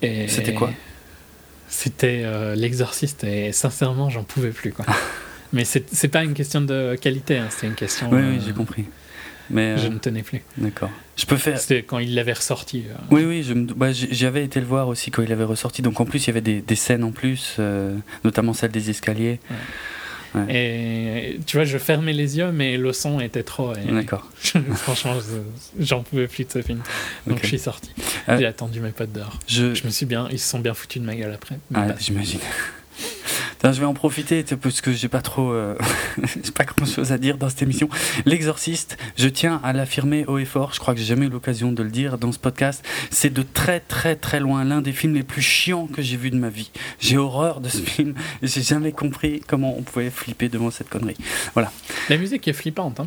[0.00, 0.70] Et C'était quoi?
[1.74, 4.72] C'était euh, L'Exorciste, et sincèrement, j'en pouvais plus.
[4.72, 4.84] Quoi.
[5.54, 8.08] Mais c'est c'est pas une question de qualité, hein, c'était une question.
[8.12, 8.84] Oui, euh, oui, j'ai compris.
[9.50, 10.42] Mais Je euh, ne tenais plus.
[10.58, 10.90] d'accord.
[11.16, 11.58] Je peux faire.
[11.58, 12.84] C'était quand il l'avait ressorti.
[12.88, 15.80] euh, Oui, oui, me- bah, j'avais été le voir aussi quand il avait ressorti.
[15.82, 18.88] Donc en plus, il y avait des, des scènes en plus, euh, notamment celle des
[18.90, 19.40] escaliers.
[20.48, 23.72] Et tu vois, je fermais les yeux, mais le son était trop.
[23.74, 24.28] D'accord.
[24.76, 26.80] Franchement, je- j'en pouvais plus de ce film.
[27.26, 27.90] Donc je suis sorti.
[28.28, 29.38] Euh, J'ai attendu mes potes dehors.
[29.46, 31.58] Je, Je me suis bien, ils se sont bien foutus de ma gueule après.
[31.74, 32.40] Ah, j'imagine.
[33.64, 35.76] Je vais en profiter parce que j'ai pas trop, euh,
[36.54, 37.88] pas grand chose à dire dans cette émission.
[38.26, 40.72] L'exorciste, je tiens à l'affirmer haut et fort.
[40.74, 42.84] Je crois que j'ai jamais eu l'occasion de le dire dans ce podcast.
[43.10, 46.30] C'est de très très très loin l'un des films les plus chiants que j'ai vu
[46.30, 46.70] de ma vie.
[46.98, 48.14] J'ai horreur de ce film.
[48.42, 51.16] et J'ai jamais compris comment on pouvait flipper devant cette connerie.
[52.08, 52.98] La musique est flippante.
[52.98, 53.06] Hein.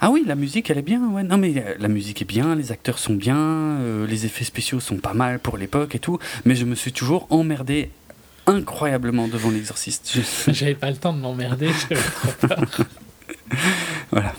[0.00, 1.06] Ah oui, la musique, elle est bien.
[1.10, 1.22] Ouais.
[1.22, 4.80] Non, mais euh, la musique est bien, les acteurs sont bien, euh, les effets spéciaux
[4.80, 6.18] sont pas mal pour l'époque et tout.
[6.44, 7.90] Mais je me suis toujours emmerdé
[8.46, 10.18] incroyablement devant l'exorciste.
[10.48, 11.70] J'avais pas le temps de m'emmerder.
[14.10, 14.32] Voilà.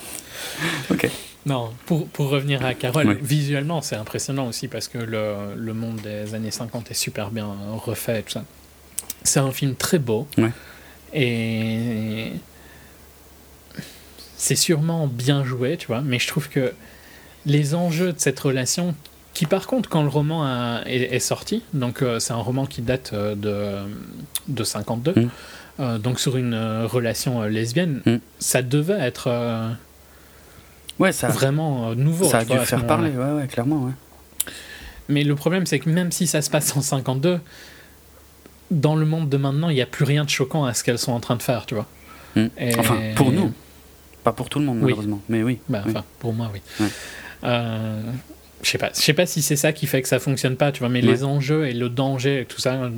[0.90, 1.10] Ok.
[1.46, 3.18] Non, pour, pour revenir à Carole, Ouais.
[3.22, 7.48] visuellement, c'est impressionnant aussi parce que le, le monde des années 50 est super bien
[7.86, 8.44] refait tout ça.
[9.24, 10.28] C'est un film très beau.
[10.38, 10.52] Ouais.
[11.14, 12.32] Et
[14.38, 16.74] c'est sûrement bien joué, tu vois, mais je trouve que
[17.46, 18.96] les enjeux de cette relation,
[19.36, 22.66] qui par contre, quand le roman a- est, est sorti, donc euh, c'est un roman
[22.66, 23.88] qui date euh, de,
[24.48, 25.30] de 52, Mm.
[25.82, 26.56] euh, donc sur une
[26.86, 28.16] relation lesbienne, Mm.
[28.40, 29.70] ça devait être euh,
[30.98, 32.26] Ouais, ça, vraiment nouveau.
[32.26, 33.92] ça a dû faire parler, ouais, ouais, clairement, ouais.
[35.10, 37.40] Mais le problème, c'est que même si ça se passe en 52,
[38.72, 40.98] dans le monde de maintenant, il n'y a plus rien de choquant à ce qu'elles
[40.98, 41.86] sont en train de faire, tu vois.
[42.36, 42.46] Mm.
[42.58, 43.52] Et- Enfin, pour nous.
[44.24, 44.84] Pas pour tout le monde, Oui.
[44.86, 45.22] malheureusement.
[45.30, 45.60] Mais oui.
[45.70, 45.92] Bah, oui.
[45.94, 46.62] enfin, pour moi, oui.
[47.44, 48.02] Euh,
[48.66, 50.72] je sais pas, je sais pas si c'est ça qui fait que ça fonctionne pas,
[50.72, 50.90] tu vois.
[50.90, 51.12] Mais Ouais.
[51.12, 52.90] les enjeux et le danger et tout ça,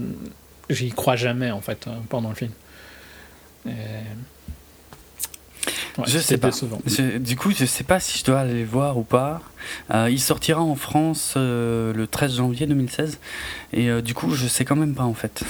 [0.69, 2.51] j'y crois jamais en fait euh, pendant le film.
[3.67, 3.71] Et-
[5.97, 6.51] Ouais, Je sais pas.
[6.85, 9.41] Je- du coup, je sais pas si je dois aller le voir ou pas.
[9.91, 13.17] Euh, il sortira en France euh, le 13 janvier 2016.
[13.73, 15.43] Et euh, du coup, je sais quand même pas en fait.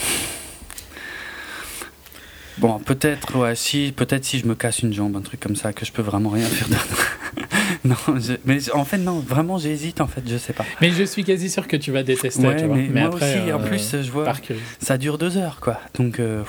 [2.59, 5.73] Bon, peut-être, ouais, si, peut-être si je me casse une jambe, un truc comme ça,
[5.73, 7.17] que je peux vraiment rien faire d'autre.
[7.87, 10.65] non, je- mais en fait, non, vraiment, j'hésite en fait, je sais pas.
[10.81, 12.75] Mais je suis quasi sûr que tu vas détester, Ouais, tu vois.
[12.75, 14.31] mais, moi après, aussi, en euh, plus, je vois,
[14.79, 15.79] ça dure deux heures, quoi.
[15.97, 16.43] Donc, euh,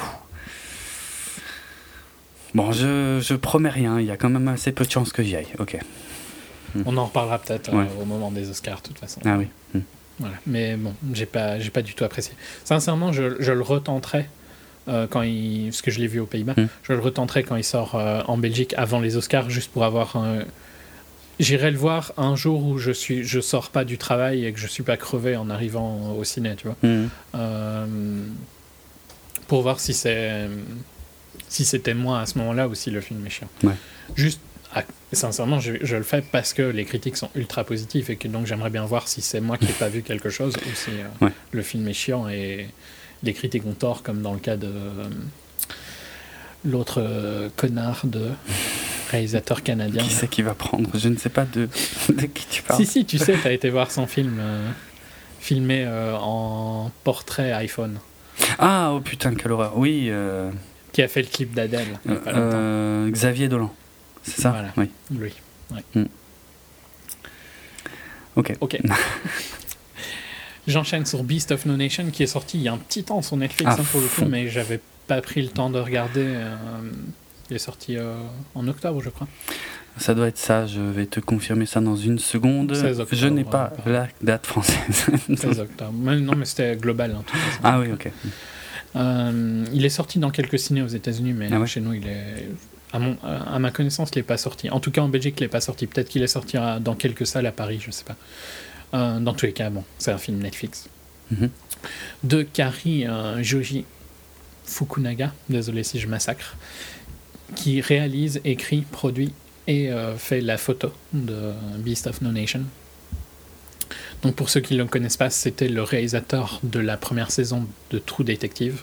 [2.55, 4.01] bon, je, je promets rien.
[4.01, 5.47] Il y a quand même assez peu de chances que j'y aille.
[5.59, 5.79] Ok.
[6.85, 9.21] On en reparlera peut-être euh, au moment des Oscars, de toute façon.
[9.25, 9.47] Ah oui.
[9.75, 9.81] Hmm.
[10.21, 10.35] Voilà.
[10.47, 12.35] Mais bon, j'ai pas, j'ai pas du tout apprécié.
[12.65, 14.27] Sincèrement, je, je le retenterai
[14.89, 16.55] euh, quand il, parce que je l'ai vu aux Pays-Bas.
[16.57, 16.67] Mm.
[16.83, 20.17] Je le retenterai quand il sort euh, en Belgique avant les Oscars, juste pour avoir.
[20.17, 20.41] un-
[21.41, 24.59] J'irai le voir un jour où je suis, je sors pas du travail et que
[24.59, 26.77] je suis pas crevé en arrivant au ciné, tu vois.
[26.83, 27.07] Hmm.
[27.37, 27.87] Euh,
[29.47, 30.49] pour voir si c'est,
[31.49, 33.49] si c'était moi à ce moment-là ou si le film est chiant.
[33.63, 33.75] Ouais.
[34.17, 34.41] Juste.
[34.75, 34.83] ah,
[35.13, 38.47] sincèrement, je, je le fais parce que les critiques sont ultra positives et que donc
[38.47, 41.25] j'aimerais bien voir si c'est moi qui n'ai pas vu quelque chose ou si euh,
[41.27, 41.33] Ouais.
[41.53, 42.69] le film est chiant et
[43.23, 45.05] les critiques ont tort, comme dans le cas de euh,
[46.65, 48.29] l'autre connard de
[49.11, 50.03] réalisateur canadien.
[50.03, 50.91] Qui c'est qui va prendre?
[50.95, 51.69] Je ne sais pas de,
[52.09, 52.81] de qui tu parles.
[52.81, 54.69] Si, si, tu sais, tu as été voir son film euh,
[55.41, 57.99] filmé euh, en portrait iPhone,
[58.59, 59.77] Ah, oh putain, quelle horreur.
[59.77, 60.51] Oui, euh,
[60.93, 61.99] qui a fait le clip d'Adèle.
[63.11, 63.73] Xavier Dolan.
[64.23, 64.51] C'est ça?
[64.51, 64.69] Voilà.
[64.77, 64.91] Oui.
[65.11, 65.35] Lui.
[68.37, 68.55] Ok.
[68.61, 68.79] Ok.
[70.67, 73.23] J'enchaîne sur Beast of No Nation qui est sorti il y a un petit temps
[73.23, 76.27] sur Netflix Ah, hein, pour le coup, mais j'avais pas pris le temps de regarder.
[77.51, 78.15] Il est sorti euh,
[78.55, 79.27] en octobre, je crois.
[79.97, 80.67] Ça doit être ça.
[80.67, 82.75] Je vais te confirmer ça dans une seconde.
[82.75, 83.93] 16 octobre, je n'ai pas ouais.
[83.93, 85.07] la date française.
[85.35, 85.93] 16 octobre.
[85.93, 87.13] Non, mais c'était global.
[87.13, 87.61] hein, de toute façon.
[87.65, 88.11] ah oui, ok.
[88.97, 92.07] Euh, il est sorti dans quelques ciné aux États-Unis, mais Ah ouais chez nous, il
[92.07, 92.49] est.
[92.93, 94.71] À, mon, à ma connaissance, il n'est pas sorti.
[94.71, 95.87] En tout cas, en Belgique, il n'est pas sorti.
[95.87, 98.17] Peut-être qu'il est sorti dans quelques salles à Paris, je sais pas.
[98.95, 100.89] Euh, dans tous les cas, bon, c'est un film Netflix.
[101.31, 101.51] Mhm.
[102.25, 103.85] De Kari euh, Joji
[104.65, 106.57] Fukunaga, désolé si je massacre,
[107.55, 109.33] qui réalise, écrit, produit
[109.67, 112.63] et euh, fait la photo de Beast of No Nation.
[114.23, 117.67] Donc pour ceux qui ne le connaissent pas, c'était le réalisateur de la première saison
[117.91, 118.83] de True Detective.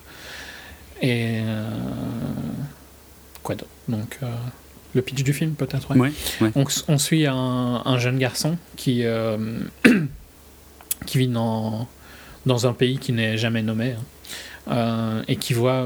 [1.02, 1.70] Et euh,
[3.44, 3.70] quoi d'autre?
[3.88, 4.28] Donc euh,
[4.94, 5.92] le pitch du film peut-être.
[5.92, 6.00] ouais.
[6.00, 6.12] Ouais,
[6.42, 6.52] ouais.
[6.56, 7.34] On, on suit un,
[7.86, 9.04] un jeune garçon qui
[11.06, 11.88] qui vit dans
[12.46, 13.96] dans un pays qui n'est jamais nommé
[14.68, 15.86] hein, et qui voit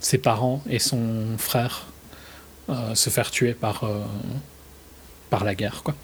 [0.00, 1.86] ses parents et son frère
[2.68, 4.00] euh, se faire tuer par euh,
[5.30, 5.94] par la guerre quoi.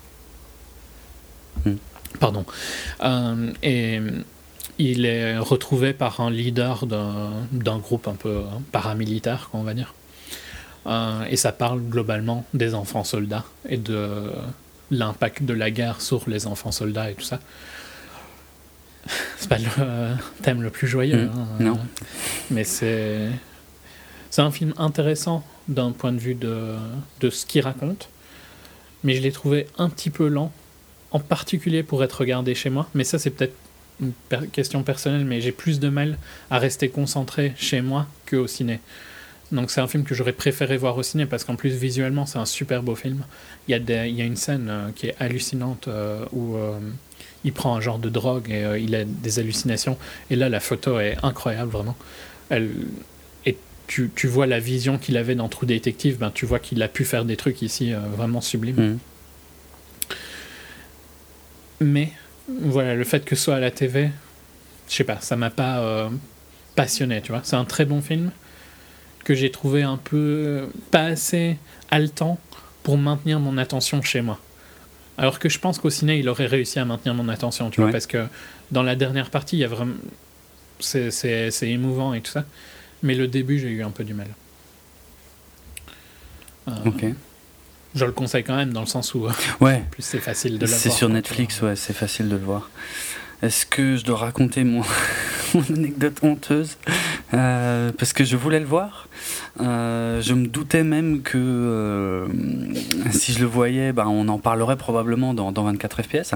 [1.64, 1.76] Hmm.
[2.20, 2.44] Pardon.
[3.02, 4.00] Euh, et
[4.78, 9.94] il est retrouvé par un leader d'un groupe un peu paramilitaire, quoi, on va dire.
[11.30, 14.30] Et ça parle globalement des enfants soldats et de
[14.90, 17.38] l'impact de la guerre sur les enfants soldats et tout ça.
[19.38, 21.78] C'est pas le thème le plus joyeux, Mm, hein, non.
[22.50, 23.28] mais c'est
[24.32, 26.74] c'est un film intéressant d'un point de vue de,
[27.20, 28.08] de ce qu'il raconte,
[29.04, 30.50] mais je l'ai trouvé un petit peu lent,
[31.10, 32.88] en particulier pour être regardé chez moi.
[32.94, 33.54] Mais ça, c'est peut-être
[34.00, 34.12] une
[34.50, 36.16] question personnelle, mais j'ai plus de mal
[36.50, 38.80] à rester concentré chez moi qu'au ciné.
[39.52, 42.38] Donc c'est un film que j'aurais préféré voir au ciné parce qu'en plus visuellement c'est
[42.38, 43.22] un super beau film.
[43.68, 46.56] Il y a, des- il y a une scène euh, qui est hallucinante euh, où
[46.56, 46.78] euh,
[47.44, 49.98] il prend un genre de drogue et il a des hallucinations.
[50.30, 51.96] Et là la photo est incroyable vraiment.
[52.48, 52.70] Elle,
[53.86, 56.88] tu, tu vois la vision qu'il avait dans True Detective, ben, tu vois qu'il a
[56.88, 58.76] pu faire des trucs ici euh, vraiment sublimes.
[58.76, 58.98] Mhm.
[61.80, 62.12] Mais
[62.48, 64.10] voilà, le fait que ce soit à la TV,
[64.88, 66.08] je sais pas, ça m'a pas euh,
[66.74, 67.40] passionné, tu vois.
[67.44, 68.30] C'est un très bon film
[69.24, 71.58] que j'ai trouvé un peu pas assez
[71.90, 72.38] haletant
[72.82, 74.38] pour maintenir mon attention chez moi.
[75.18, 77.90] Alors que je pense qu'au ciné, il aurait réussi à maintenir mon attention, tu vois,
[77.90, 78.26] parce que
[78.70, 79.94] dans la dernière partie, il y a vraiment.
[80.80, 82.44] C'est émouvant et tout ça.
[83.02, 84.28] Mais le début, j'ai eu un peu du mal.
[86.68, 87.04] Euh, Ok.
[87.94, 90.64] Je le conseille quand même, dans le sens où, euh, Ouais, plus, c'est facile de
[90.64, 90.78] le voir.
[90.80, 92.70] c'est sur Netflix, ouais, c'est facile de le voir.
[93.42, 94.82] Est-ce que je dois raconter mon,
[95.54, 96.78] mon anecdote honteuse?
[97.34, 99.08] Euh, Parce que je voulais le voir.
[99.60, 102.26] Euh, je me doutais même que euh,
[103.10, 106.34] si je le voyais, ben, on en parlerait probablement dans, dans 24 FPS.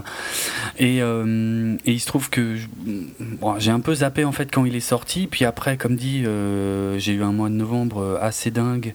[0.78, 2.56] Et, euh, et il se trouve que
[3.58, 5.26] j'ai un peu zappé en fait quand il est sorti.
[5.26, 6.24] Puis après, comme dit,
[6.98, 8.94] j'ai eu un mois de novembre assez dingue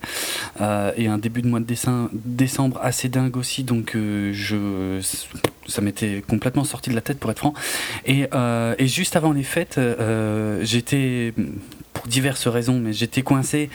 [0.59, 3.63] et un début de mois de décembre, décembre assez dingue aussi.
[3.63, 4.99] Donc je,
[5.67, 7.53] ça m'était complètement sorti de la tête pour être franc.
[8.05, 8.27] Et,
[8.79, 9.79] juste avant les fêtes,
[10.61, 11.33] j'étais
[12.01, 13.69] pour diverses raisons, mais j'étais coincé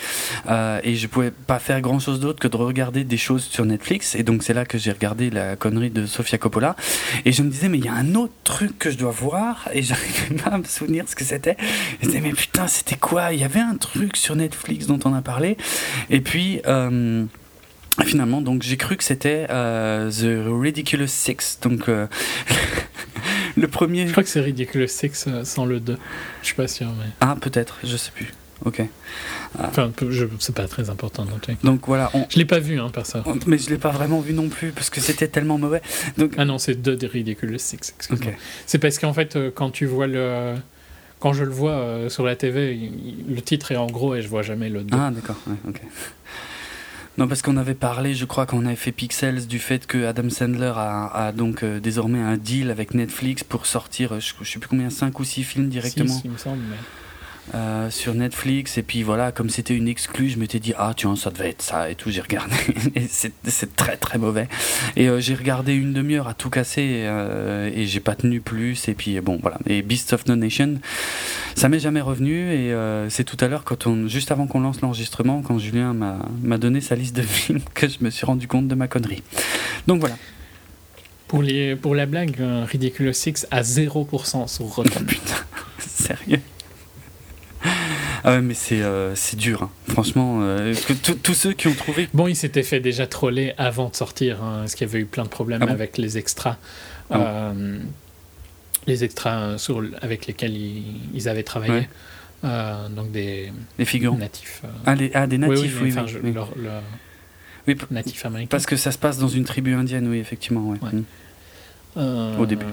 [0.48, 3.64] euh, et je pouvais pas faire grand chose d'autre que de regarder des choses sur
[3.64, 4.16] Netflix.
[4.16, 6.74] Et donc c'est là que j'ai regardé la connerie de Sofia Coppola.
[7.24, 9.68] Et je me disais, mais il y a un autre truc que je dois voir.
[9.72, 11.56] Et j'arrivais pas à me souvenir ce que c'était.
[12.02, 13.32] Je disais, mais putain, c'était quoi?
[13.32, 15.56] Il y avait un truc sur Netflix dont on a parlé.
[16.10, 16.60] Et puis.
[16.66, 17.24] euh,
[18.04, 21.88] Finalement, donc j'ai cru que c'était euh, The Ridiculous Six, donc
[23.62, 24.06] le premier.
[24.06, 25.96] Je crois que c'est Ridiculous Six euh, sans le 2.
[26.42, 27.10] Je suis pas sûr, mais.
[27.20, 28.32] Ah, peut-être, je sais plus.
[28.64, 28.82] Ok.
[29.58, 30.24] Enfin, je...
[30.38, 31.52] c'est pas très important cas.
[31.62, 32.26] Donc voilà, on...
[32.30, 33.18] Je l'ai pas vu, hein, perso.
[33.46, 35.82] mais je l'ai pas vraiment vu non plus parce que c'était tellement mauvais.
[36.16, 38.32] Donc, Ah non, c'est 2 des Ridiculous Six, excuse-moi.
[38.66, 40.54] C'est parce qu'en fait, euh, quand tu vois le.
[41.18, 42.90] Quand je le vois euh, sur la TV,
[43.28, 44.96] le titre est en gros et je vois jamais le 2.
[44.96, 45.80] Ah, d'accord, ouais, ok.
[47.18, 50.04] Non, parce qu'on avait parlé, je crois, quand on avait fait Pixels, du fait que
[50.04, 54.34] Adam Sandler a, a donc euh, désormais un deal avec Netflix pour sortir, euh, je,
[54.42, 56.12] je sais plus combien, 5 ou 6 films directement.
[56.12, 56.76] Six, il me semble, mais.
[57.54, 61.06] Euh, sur Netflix et puis voilà comme c'était une exclue je m'étais dit ah tu
[61.06, 62.56] vois ça devait être ça et tout j'ai regardé.
[62.96, 64.48] Et c'est très très mauvais.
[64.96, 68.88] Et euh, j'ai regardé une demi-heure à tout casser euh, et j'ai pas tenu plus
[68.88, 69.58] et puis bon voilà.
[69.66, 70.80] Et Beasts of No Nation
[71.54, 72.74] ça m'est jamais revenu et
[73.10, 76.80] c'est tout à l'heure quand on juste avant qu'on lance l'enregistrement quand Julien m'a donné
[76.80, 79.22] sa liste de films que je me suis rendu compte de ma connerie.
[79.86, 80.16] Donc voilà.
[81.28, 82.36] Pour, les, pour la blague,
[82.66, 85.04] Ridiculous Six à 0% sur Rotten.
[85.06, 85.34] putain
[85.78, 86.40] sérieux?
[88.24, 89.70] Ah ouais mais c'est euh, dur hein.
[89.88, 93.88] franchement euh, que tous- ceux qui ont trouvé Bon, il s'était fait déjà troller avant
[93.88, 96.18] de sortir, hein, parce qu'il y avait eu plein de problèmes Ah bon avec les
[96.18, 96.56] extras.
[97.10, 97.78] Ah bon Euh,
[98.86, 100.84] les extras sur, avec lesquels ils,
[101.14, 101.72] ils avaient travaillé.
[101.72, 101.88] Ouais.
[102.44, 104.62] Euh, donc des les figurants natifs.
[104.64, 105.92] euh, Ah, les- ah, des natifs, oui, oui.
[105.92, 106.32] enfin, oui, je- oui.
[106.32, 106.82] leur- leur-
[107.66, 108.48] Oui, p- natifs américains.
[108.50, 110.68] parce que ça se passe dans une tribu indienne, oui, effectivement.
[110.70, 110.78] Ouais.
[110.82, 110.92] Ouais.
[110.92, 111.04] Mm.
[111.96, 112.66] Euh, Au début.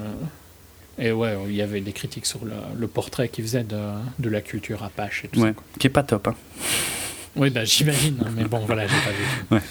[0.99, 3.79] Et ouais, il y avait des critiques sur le, le portrait qu'ils faisaient de,
[4.19, 5.53] de la culture apache et tout Ouais, ça.
[5.53, 5.63] quoi.
[5.79, 6.27] qui est pas top.
[6.27, 6.35] Hein.
[7.35, 8.93] Oui, bah, j'imagine, hein, mais bon, voilà, j'ai
[9.49, 9.61] pas vu.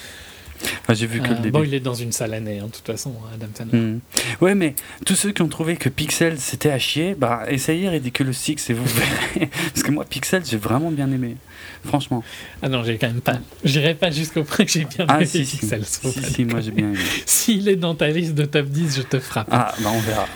[0.80, 1.50] Enfin, j'ai vu que Euh, le début.
[1.50, 3.78] bon, il est dans une sale année, hein, de toute façon, Adam Sandler.
[3.78, 4.00] Mm.
[4.40, 4.74] Ouais, mais
[5.06, 8.72] tous ceux qui ont trouvé que Pixel c'était à chier, bah essayez Ridiculous Six et
[8.72, 9.50] vous verrez.
[9.74, 11.36] Parce que moi, Pixel, j'ai vraiment bien aimé.
[11.84, 12.22] Franchement.
[12.62, 13.38] Ah non, j'ai quand même pas.
[13.64, 15.58] J'irai pas jusqu'au point que j'ai bien Ah, aimé si, si.
[15.58, 15.76] Faut
[16.10, 16.98] Si, pas si, moi j'ai bien aimé.
[17.26, 19.48] S'il est dans ta liste de top 10, je te frappe.
[19.50, 20.28] Ah, bah on verra.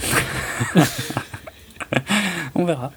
[2.54, 2.92] on verra.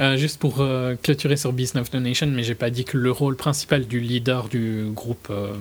[0.00, 2.96] Euh, juste pour euh, clôturer sur Beast of the Nation, mais j'ai pas dit que
[2.98, 5.52] le rôle principal du leader du groupe euh,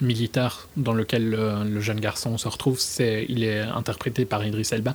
[0.00, 4.68] militaire dans lequel le, le jeune garçon se retrouve, c'est il est interprété par Idris
[4.72, 4.94] Elba,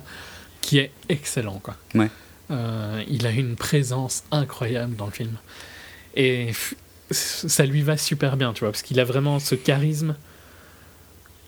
[0.60, 1.76] qui est excellent quoi.
[1.94, 2.10] Ouais.
[2.50, 5.32] Euh, il a une présence incroyable dans le film
[6.16, 6.52] et
[7.10, 10.14] ça lui va super bien, tu vois, parce qu'il a vraiment ce charisme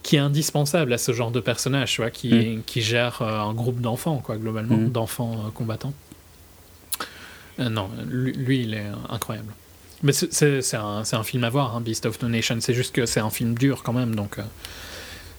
[0.02, 2.62] qui est indispensable à ce genre de personnage, tu vois, qui, Mm.
[2.64, 4.90] qui gère euh, un groupe d'enfants, quoi, globalement, Mm.
[4.90, 5.92] d'enfants euh, combattants.
[7.58, 9.52] Euh, non, lui, lui, il est incroyable.
[10.02, 12.58] Mais c'est- un, c'est un film à voir, hein, Beast of No Nation.
[12.60, 14.42] C'est juste que c'est un film dur quand même, donc euh,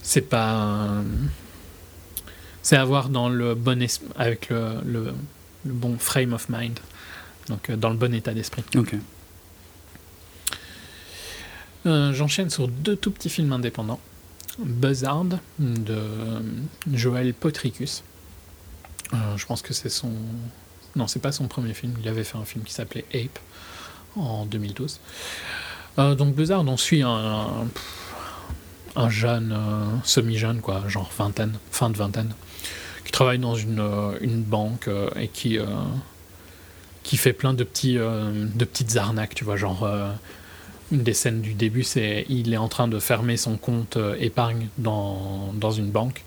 [0.02, 0.54] c'est pas.
[0.90, 1.02] euh,
[2.64, 5.14] c'est à voir dans le bon es- avec le, le,
[5.66, 6.80] le bon frame of mind,
[7.50, 8.64] donc euh, dans le bon état d'esprit.
[8.76, 8.96] Ok.
[11.86, 14.00] Euh, J'enchaîne sur deux tout petits films indépendants.
[14.60, 15.26] Buzzard
[15.60, 16.00] de
[16.92, 18.04] Joël Potricus.
[19.14, 20.12] Je pense que c'est son.
[20.96, 21.94] Non, c'est pas son premier film.
[22.02, 23.40] Il avait fait un film qui s'appelait Ape
[24.20, 25.00] en 2012.
[26.00, 27.68] Euh, donc Buzzard, on suit un, un,
[28.96, 32.34] un jeune, euh, semi-jeune, quoi, genre vingtaine, fin de vingtaine,
[33.06, 34.90] qui travaille dans une, euh, banque
[35.20, 35.58] et qui,
[37.04, 39.88] qui fait plein de, petits, de petites arnaques, tu vois, genre.
[40.92, 44.70] une des scènes du début, c'est il est en train de fermer son compte épargne
[44.78, 46.24] dans, dans une banque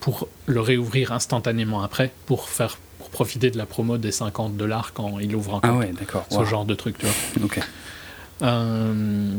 [0.00, 2.78] pour le réouvrir instantanément après pour faire
[3.14, 5.70] profiter de la promo des 50 dollars quand il ouvre un compte.
[5.72, 6.26] Ah ouais, d'accord.
[6.30, 6.44] Ce Wow.
[6.44, 7.14] genre de truc, tu vois.
[7.46, 7.60] Ok.
[8.42, 9.32] Euh,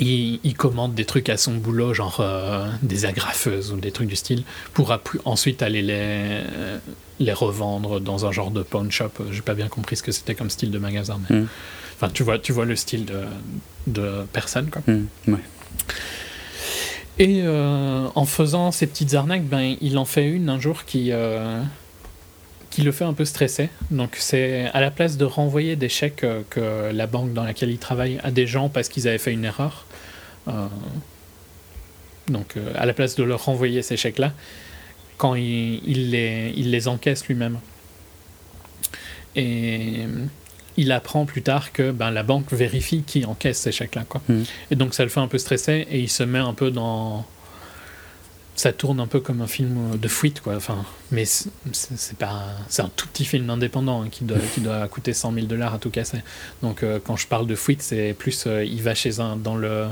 [0.00, 4.08] il, il commande des trucs à son boulot, genre euh, des agrafeuses ou des trucs
[4.08, 4.42] du style,
[4.72, 4.92] pour
[5.24, 6.40] ensuite aller les,
[7.20, 9.10] les revendre dans un genre de pawn shop.
[9.30, 11.46] J'ai pas bien compris ce que c'était comme style de magasin, mais Mm.
[11.96, 13.20] enfin, tu vois, tu vois le style de,
[13.86, 14.82] de personne, quoi.
[14.88, 15.38] Hmm, ouais.
[17.20, 21.12] Et euh, en faisant ces petites arnaques, ben, il en fait une un jour qui,
[21.12, 21.62] euh,
[22.74, 23.68] qui le fait un peu stresser.
[23.92, 27.70] Donc c'est à la place de renvoyer des chèques euh, que la banque dans laquelle
[27.70, 29.86] il travaille à des gens parce qu'ils avaient fait une erreur.
[30.48, 30.66] euh,
[32.26, 34.32] donc euh, à la place de leur renvoyer ces chèques-là,
[35.18, 37.60] quand il, il les, il les encaisse lui-même.
[39.36, 40.06] Et
[40.76, 44.04] il apprend plus tard que ben, la banque vérifie qui encaisse ces chèques-là.
[44.08, 44.20] Quoi.
[44.28, 44.44] Mhm.
[44.72, 47.24] Et donc ça le fait un peu stresser et il se met un peu dans.
[48.56, 50.54] Ça tourne un peu comme un film de fuite, quoi.
[50.54, 52.44] Enfin, mais c'est pas.
[52.68, 55.74] C'est un tout petit film indépendant hein, qui, doit, qui doit coûter 100 000 dollars
[55.74, 56.18] à tout casser.
[56.62, 58.44] Donc euh, quand je parle de fuite, c'est plus.
[58.46, 59.34] euh, il va chez un.
[59.36, 59.86] dans le.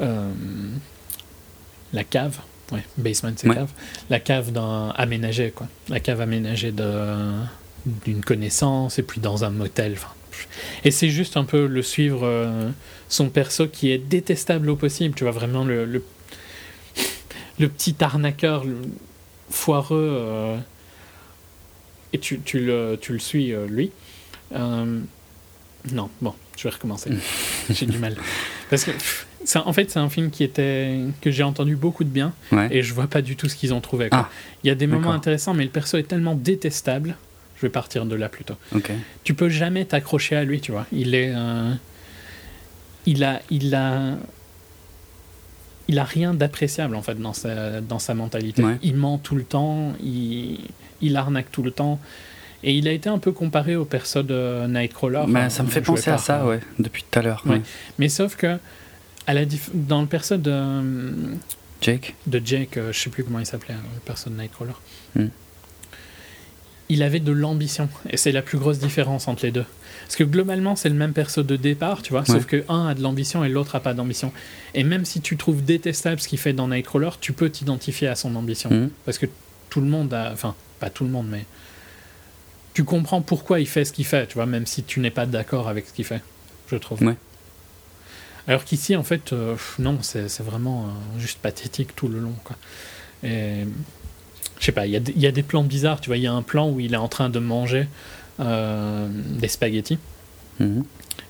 [0.00, 0.30] euh,
[1.92, 2.38] la cave.
[2.72, 3.54] Ouais, basement, c'est Ouais.
[3.56, 3.70] cave.
[4.10, 5.66] La cave d'un aménagé, quoi.
[5.88, 9.92] La cave aménagée d'une connaissance et puis dans un motel.
[9.94, 10.12] Enfin,
[10.84, 12.70] et c'est juste un peu le suivre
[13.08, 15.14] son perso qui est détestable au possible.
[15.16, 16.02] Tu vois vraiment le, le,
[17.60, 18.76] le petit arnaqueur le
[19.50, 20.08] foireux.
[20.18, 20.56] euh,
[22.12, 23.92] et tu, tu, le, tu le suis, euh, lui.
[24.52, 24.98] Euh,
[25.92, 27.10] non, bon, je vais recommencer.
[27.70, 28.16] j'ai du mal.
[28.68, 28.90] Parce que,
[29.58, 32.66] en fait, c'est un film qui était, que j'ai entendu beaucoup de bien Ouais.
[32.72, 34.08] et je vois pas du tout ce qu'ils ont trouvé.
[34.08, 34.28] quoi.
[34.28, 34.30] Ah,
[34.64, 37.16] Il y a des moments intéressants, mais le perso est tellement détestable.
[37.56, 38.54] Je vais partir de là plutôt
[39.22, 40.86] tu peux jamais t'accrocher à lui, tu vois.
[40.92, 41.32] Il est.
[43.06, 43.40] il a.
[43.50, 44.16] Il a.
[45.92, 48.62] Il a rien d'appréciable en fait dans sa, dans sa mentalité.
[48.62, 48.76] Ouais.
[48.82, 50.60] Il ment tout le temps, il,
[51.00, 51.98] il arnaque tout le temps.
[52.62, 55.22] Et il a été un peu comparé au perso de Nightcrawler.
[55.26, 57.42] Bah, enfin, ça me fait penser à ça, euh, ouais, depuis tout à l'heure.
[57.46, 57.60] Ouais.
[57.98, 58.58] Mais sauf que
[59.26, 60.82] à la dif- dans le perso de,
[61.80, 64.74] Jake de Jake, euh, je sais plus comment il s'appelait, hein, le perso de Nightcrawler,
[65.16, 65.26] Hmm.
[66.88, 67.88] il avait de l'ambition.
[68.10, 69.64] Et c'est la plus grosse différence entre les deux.
[70.10, 72.94] Parce que globalement, c'est le même perso de départ, tu vois, sauf que un a
[72.94, 74.32] de l'ambition et l'autre a pas d'ambition.
[74.74, 78.16] Et même si tu trouves détestable ce qu'il fait dans Nightcrawler, tu peux t'identifier à
[78.16, 78.70] son ambition.
[78.70, 78.90] Mhm.
[79.04, 79.26] Parce que
[79.68, 80.32] tout le monde a.
[80.32, 81.44] Enfin, pas tout le monde, mais.
[82.74, 85.26] Tu comprends pourquoi il fait ce qu'il fait, tu vois, même si tu n'es pas
[85.26, 86.22] d'accord avec ce qu'il fait,
[86.72, 87.00] je trouve.
[87.04, 87.14] Ouais.
[88.48, 92.56] Alors qu'ici, en fait, euh, non, c'est vraiment euh, juste pathétique tout le long, quoi.
[93.22, 93.64] Et.
[94.58, 96.18] Je sais pas, il y, a des- il y a des plans bizarres, tu vois,
[96.18, 97.88] il y a un plan où il est en train de manger
[98.40, 99.98] euh, des spaghettis.
[100.58, 100.84] Mhm.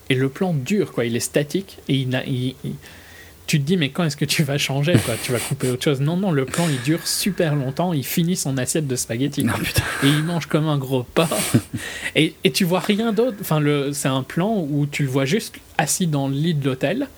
[0.09, 1.05] Et le plan dure, quoi.
[1.05, 2.75] Il est statique et il a, il- il-
[3.47, 5.15] tu te dis, mais quand est-ce que tu vas changer, quoi?
[5.23, 6.01] Tu vas couper autre chose.
[6.01, 7.93] Non, non, le plan, il dure super longtemps.
[7.93, 9.43] Il finit son assiette de spaghettis.
[9.45, 9.55] Non.
[10.05, 11.37] Et il mange comme un gros porc.
[12.15, 13.37] et, et tu vois rien d'autre.
[13.41, 16.65] Enfin, le, c'est un plan où tu le vois juste assis dans le lit de
[16.65, 17.09] l'hôtel.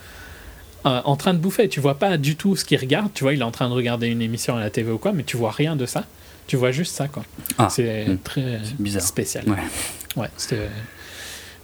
[0.87, 3.11] euh, en train de bouffer, tu vois pas du tout ce qu'il regarde.
[3.15, 5.13] Tu vois, il est en train de regarder une émission à la TV ou quoi,
[5.13, 6.07] mais tu vois rien de ça.
[6.47, 7.23] Tu vois juste ça, quoi.
[7.59, 8.19] Ah, c'est hmm.
[8.19, 9.03] très bizarre.
[9.03, 9.45] spécial.
[9.49, 9.57] Ouais.
[10.17, 10.29] Ouais,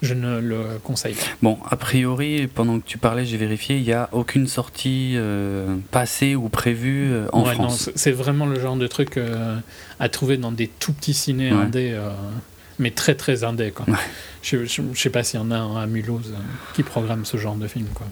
[0.01, 1.25] Je ne le conseille pas.
[1.43, 5.77] Bon, a priori, pendant que tu parlais, j'ai vérifié, il n'y a aucune sortie euh,
[5.91, 7.91] passée ou prévue euh, en Ouais, France.
[7.97, 9.59] c'est- vraiment le genre de truc euh,
[9.99, 11.59] à trouver dans des tout petits ciné Ouais.
[11.59, 12.11] indés, euh,
[12.79, 13.73] mais très très indés.
[13.73, 13.87] Quoi.
[13.89, 13.99] Ouais.
[14.43, 16.33] Je, je sais pas s'il y en a un à Mulhouse
[16.75, 17.87] qui programme ce genre de film.
[17.93, 18.07] Quoi,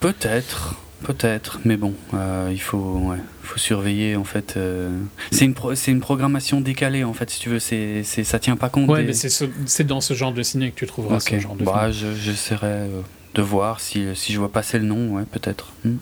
[0.00, 4.54] peut-être, peut-être, mais bon, euh, il faut, ouais, faut surveiller en fait.
[4.56, 4.90] euh,
[5.30, 7.60] C'est une, pro- c'est une programmation décalée en fait, si tu veux.
[7.60, 8.88] C'est, c'est, ça tient pas compte.
[8.90, 11.38] ouais, des- mais c'est ce- c'est dans ce genre de ciné que tu trouveras ce
[11.38, 13.00] genre de Bah, je, j'essaierai euh,
[13.34, 15.68] de voir si, si je vois passer le nom, ouais, peut-être.
[15.84, 15.96] Hmm.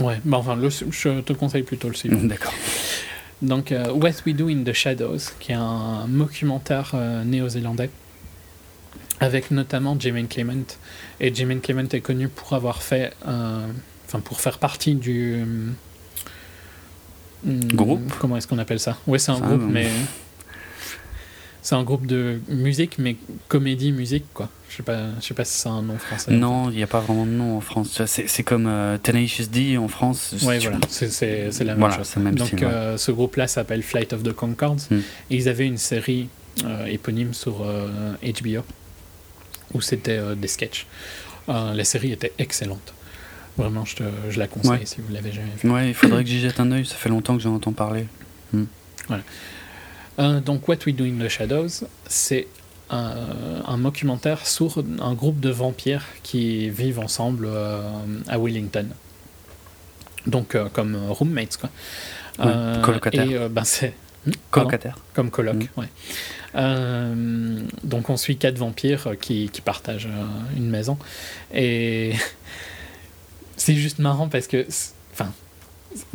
[0.00, 2.20] Ouais, bah, enfin, le- je te conseille plutôt le suivant.
[2.22, 2.54] D'accord.
[3.42, 6.94] Donc, euh, What We Do in the Shadows, qui est un documentaire
[7.24, 7.90] néo-zélandais
[9.20, 10.64] avec notamment Jemaine Clement.
[11.20, 13.66] Et Jemaine Clement est connu pour avoir fait, euh,
[14.08, 15.74] enfin pour faire partie du hum,
[17.72, 18.96] Groupe Comment est-ce qu'on appelle ça?
[19.06, 19.68] Ouais, c'est un Ça, groupe, non.
[19.68, 19.88] mais
[21.62, 23.16] c'est un groupe de musique, mais
[23.46, 24.48] comédie musique quoi.
[24.70, 26.32] Je sais pas, je sais pas si c'est un nom français.
[26.32, 28.00] Non, il n'y a pas vraiment de nom en France.
[28.06, 30.34] C'est comme euh, Tenacious D en France.
[30.42, 32.16] Ouais, Tu- voilà, c'est la même Voilà, chose.
[32.16, 32.72] même Donc, style, ouais.
[32.72, 34.76] euh, ce groupe-là s'appelle Flight of the Concords.
[34.90, 34.98] Hmm.
[35.30, 36.28] Et ils avaient une série
[36.64, 38.62] euh, éponyme sur euh, HBO
[39.74, 40.86] où c'était euh, des sketchs.
[41.48, 42.92] Euh, la série était excellente.
[43.58, 44.86] Vraiment, je, te, je la conseille Ouais.
[44.86, 45.68] si vous l'avez jamais vue.
[45.70, 46.86] Ouais, il faudrait que j'y jette un œil.
[46.86, 48.06] Ça fait longtemps que j'en entends parler.
[50.18, 52.48] Euh, donc, What We Do in the Shadows, c'est
[52.90, 53.14] un,
[53.66, 57.80] un documentaire sur un groupe de vampires qui vivent ensemble euh,
[58.26, 58.86] à Wellington.
[60.26, 61.70] Donc, euh, comme roommates, quoi.
[62.82, 63.42] Colocataires.
[63.44, 63.94] Et ben, c'est
[64.50, 64.98] Colocataire.
[65.14, 65.80] Comme coloc, Mm.
[65.80, 65.86] ouais.
[66.54, 70.08] Euh, donc on suit quatre vampires qui, qui partagent
[70.56, 70.98] une maison.
[71.54, 72.12] Et
[73.58, 74.66] c'est juste marrant parce que,
[75.12, 75.30] enfin,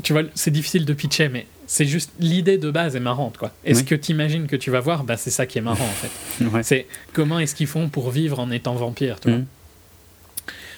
[0.01, 3.51] tu vois, c'est difficile de pitcher, mais c'est juste l'idée de base est marrante, quoi.
[3.63, 3.85] Et ce Oui.
[3.85, 6.45] que tu imagines que tu vas voir, bah, c'est ça qui est marrant, en fait.
[6.51, 6.63] Ouais.
[6.63, 9.37] C'est comment est-ce qu'ils font pour vivre en étant vampire, tu vois?
[9.39, 9.45] Mhm.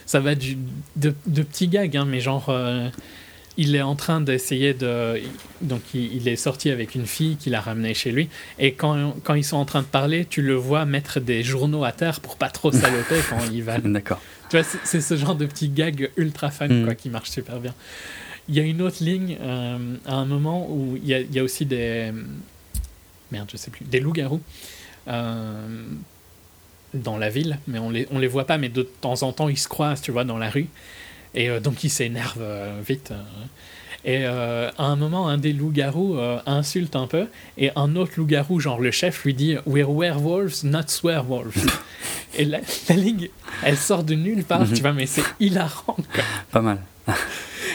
[0.05, 0.57] Ça va du,
[0.97, 2.89] de, de petits gags, hein, mais genre, euh,
[3.57, 5.21] il est en train d'essayer de.
[5.61, 8.29] Donc, il, il est sorti avec une fille qu'il a ramenée chez lui,
[8.59, 11.83] et quand, quand ils sont en train de parler, tu le vois mettre des journaux
[11.85, 13.77] à terre pour pas trop saloper quand il va.
[13.79, 14.21] D'accord.
[14.49, 16.85] Tu vois, c'est- ce genre de petits gags ultra fun Mhm.
[16.85, 17.73] quoi, qui marche super bien.
[18.47, 21.33] Il y a une autre ligne euh, à un moment où il y a, il
[21.33, 22.11] y a aussi des.
[23.31, 23.85] Merde, je sais plus.
[23.85, 24.41] Des loups-garous.
[25.07, 25.83] euh,
[26.93, 29.49] dans la ville, mais on les, on les voit pas, mais de temps en temps
[29.49, 30.67] ils se croisent, tu vois, dans la rue.
[31.35, 33.11] Et euh, donc ils s'énervent euh, vite.
[33.11, 33.15] euh.
[34.07, 37.25] Et euh, à un moment, un des loups-garous euh, insulte un peu,
[37.57, 41.65] et un autre loup-garou, genre le chef, lui dit We're werewolves, not swearwolves.
[42.37, 42.59] et la,
[42.89, 43.29] la ligne,
[43.63, 44.73] elle sort de nulle part, Mhm.
[44.73, 45.95] tu vois, mais c'est hilarant.
[46.13, 46.23] quoi.
[46.51, 46.79] Pas mal.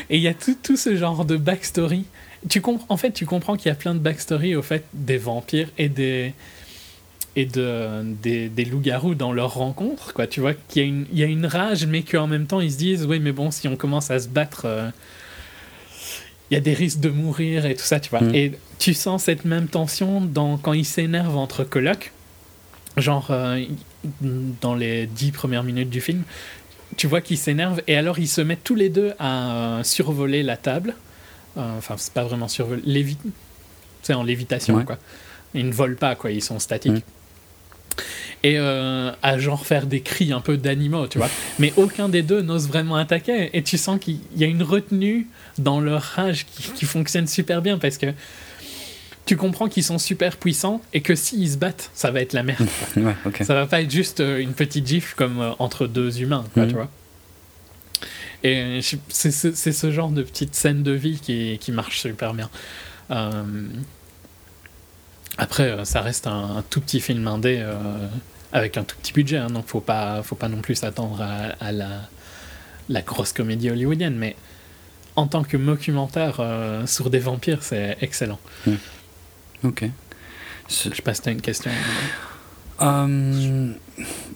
[0.09, 2.05] Et il y a tout, tout ce genre de backstory.
[2.49, 5.69] Tu en fait, tu comprends qu'il y a plein de backstory au fait des vampires
[5.79, 6.33] et des
[7.37, 10.27] et de, des, des loups-garous dans leur rencontre, quoi.
[10.27, 12.61] Tu vois qu'il y, a une- il y a une rage, mais qu'en même temps,
[12.61, 14.91] ils se disent, oui, mais bon, si on commence à se battre, euh,
[16.51, 18.21] il y a des risques de mourir et tout ça, tu vois.
[18.23, 18.35] Mm.
[18.35, 22.13] Et tu sens cette même tension dans, quand ils s'énervent entre colocs,
[22.97, 23.63] genre euh,
[24.61, 26.25] dans les dix premières minutes du film,
[26.97, 30.43] tu vois qu'ils s'énervent et alors ils se mettent tous les deux à euh, survoler
[30.43, 30.95] la table.
[31.57, 33.17] Enfin, c'est pas vraiment survoler, lévi...
[34.03, 34.85] c'est en lévitation, Ouais.
[34.85, 34.99] quoi.
[35.55, 36.93] Ils ne volent pas, quoi, ils sont statiques.
[36.93, 37.03] Mm.
[38.43, 41.29] Et euh, à genre faire des cris un peu d'animaux, tu vois.
[41.59, 43.51] Mais aucun des deux n'ose vraiment attaquer.
[43.53, 45.27] Et tu sens qu'il y a une retenue
[45.59, 48.07] dans leur rage qui, qui fonctionne super bien parce que
[49.27, 52.43] tu comprends qu'ils sont super puissants et que s'ils se battent, ça va être la
[52.43, 52.67] merde.
[52.97, 53.15] Ouais.
[53.43, 56.63] Ça va pas être juste euh, une petite gifle comme euh, entre deux humains, quoi,
[56.65, 56.69] Mhm.
[56.71, 56.89] tu vois.
[58.43, 59.31] Et c'est
[59.73, 62.49] ce genre de petite scène de vie qui, qui marche super bien.
[63.11, 63.43] Euh,
[65.39, 67.75] Après, euh, ça reste un, un tout petit film indé euh,
[68.53, 71.55] avec un tout petit budget, hein, donc faut pas, faut pas non plus s'attendre à,
[71.65, 71.89] à la,
[72.89, 74.37] la grosse comédie hollywoodienne, mais
[75.17, 78.39] en tant que documentaire euh, sur des vampires, c'est excellent.
[79.65, 79.85] Ok.
[80.69, 81.71] Ce- Je sais pas si une question.
[82.83, 83.73] Euh,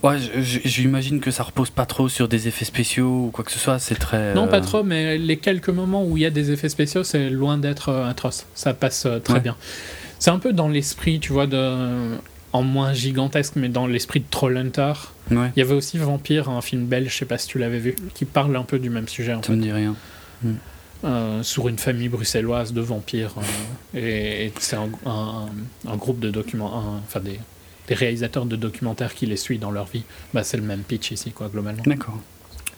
[0.03, 3.43] ouais, je- je- j'imagine que ça repose pas trop sur des effets spéciaux ou quoi
[3.45, 3.79] que ce soit.
[3.79, 4.35] C'est très.
[4.35, 7.05] Non, euh, pas trop, mais les quelques moments où il y a des effets spéciaux,
[7.05, 8.47] c'est loin d'être euh, atroce.
[8.55, 9.41] Ça passe euh, très Ouais.
[9.41, 9.57] bien.
[10.25, 12.17] C'est un peu dans l'esprit, tu vois, de.
[12.55, 14.95] En moins gigantesque, mais dans l'esprit de Trollhunter.
[15.31, 17.79] Ouais, Il y avait aussi Vampire, un film belge, je sais pas si tu l'avais
[17.79, 19.57] vu, qui parle un peu du même sujet, en ça fait.
[19.57, 19.95] me dit rien.
[21.05, 23.35] Euh, sur une famille bruxelloise de vampires.
[23.95, 25.49] euh, et et c'est un, un-
[25.87, 26.99] un groupe de documents.
[27.07, 27.39] Enfin, des,
[27.89, 30.05] des réalisateurs de documentaires qui les suivent dans leur vie.
[30.33, 31.83] Bah, c'est le même pitch ici, quoi, globalement.
[31.85, 32.19] D'accord.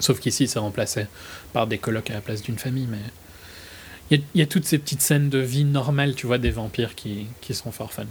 [0.01, 1.07] Sauf qu'ici, c'est remplacé
[1.53, 2.99] par des colocs à la place d'une famille, mais
[4.11, 6.39] il y, a- il y a toutes ces petites scènes de vie normale, tu vois,
[6.39, 8.05] des vampires qui, qui sont fort fun.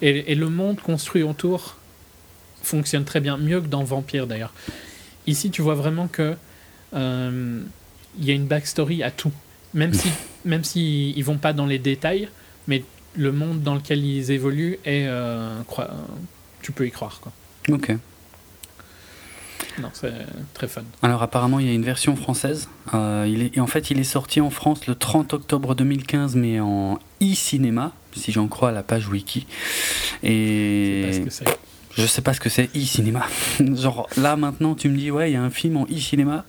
[0.00, 1.76] Et, et le monde construit autour
[2.62, 4.52] fonctionne très bien, mieux que dans Vampire d'ailleurs.
[5.26, 6.34] Ici, tu vois vraiment que
[6.94, 7.60] euh,
[8.18, 9.32] il y a une backstory à tout,
[9.74, 10.08] même si
[10.44, 12.28] même si ils vont pas dans les détails,
[12.66, 12.82] mais
[13.16, 15.90] le monde dans lequel ils évoluent est euh, croi-
[16.62, 17.32] tu peux y croire quoi.
[17.70, 17.92] Ok.
[19.80, 20.12] Non, c'est
[20.54, 20.82] très fun.
[21.02, 22.68] Alors apparemment il y a une version française.
[22.94, 26.36] Euh, il est, et en fait il est sorti en France le 30 octobre 2015
[26.36, 29.46] mais en e-cinéma, si j'en crois la page wiki.
[30.22, 31.58] Et Parce que c'est
[31.94, 33.26] je sais pas ce que c'est e-cinéma.
[33.60, 36.44] Genre là maintenant tu me dis ouais il y a un film en e-cinéma.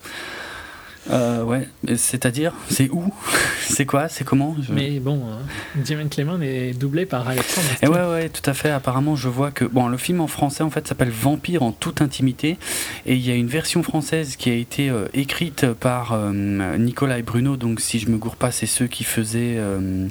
[1.12, 1.68] Euh, ouais,
[1.98, 3.14] c'est-à-dire C'est où
[3.68, 7.68] C'est quoi C'est comment Je- Mais bon, euh, Jim Clement est doublé par Alexandre.
[7.82, 8.70] Et ouais, ouais, tout à fait.
[8.70, 12.02] Apparemment, je vois que bon, le film en français en fait s'appelle Vampire en toute
[12.02, 12.58] intimité,
[13.06, 16.32] et il y a une version française qui a été euh, écrite par euh,
[16.78, 17.58] Nicolas et Bruno.
[17.58, 19.56] Donc, si je me gourre pas, c'est ceux qui faisaient.
[19.58, 20.08] euh,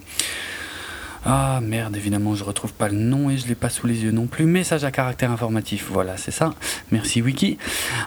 [1.24, 4.10] Ah merde, évidemment, je retrouve pas le nom et je l'ai pas sous les yeux
[4.10, 4.44] non plus.
[4.44, 6.52] Message à caractère informatif, voilà, c'est ça.
[6.90, 7.56] Merci Wiki.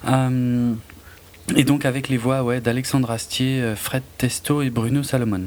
[0.07, 0.73] Euh,
[1.55, 5.45] Et donc avec les voix ouais, d'Alexandre Astier, euh, Fred Testo et Bruno Salomon.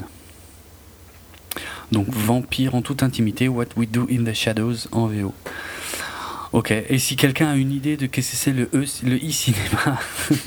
[1.90, 5.34] Donc Vampire en toute intimité, What We Do in the Shadows en VO.
[6.52, 9.98] Ok, et si quelqu'un a une idée de qu'est-ce que c'est le E, le e-cinéma,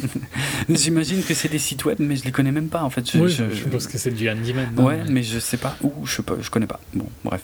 [0.69, 3.11] j'imagine que c'est des sites web, mais je les connais même pas en fait.
[3.11, 4.67] Je, oui, je- je, pense que c'est du handyman.
[4.75, 6.79] non, Ouais, mais je sais pas où, je sais pas, je connais pas.
[6.95, 7.41] Bon, bref.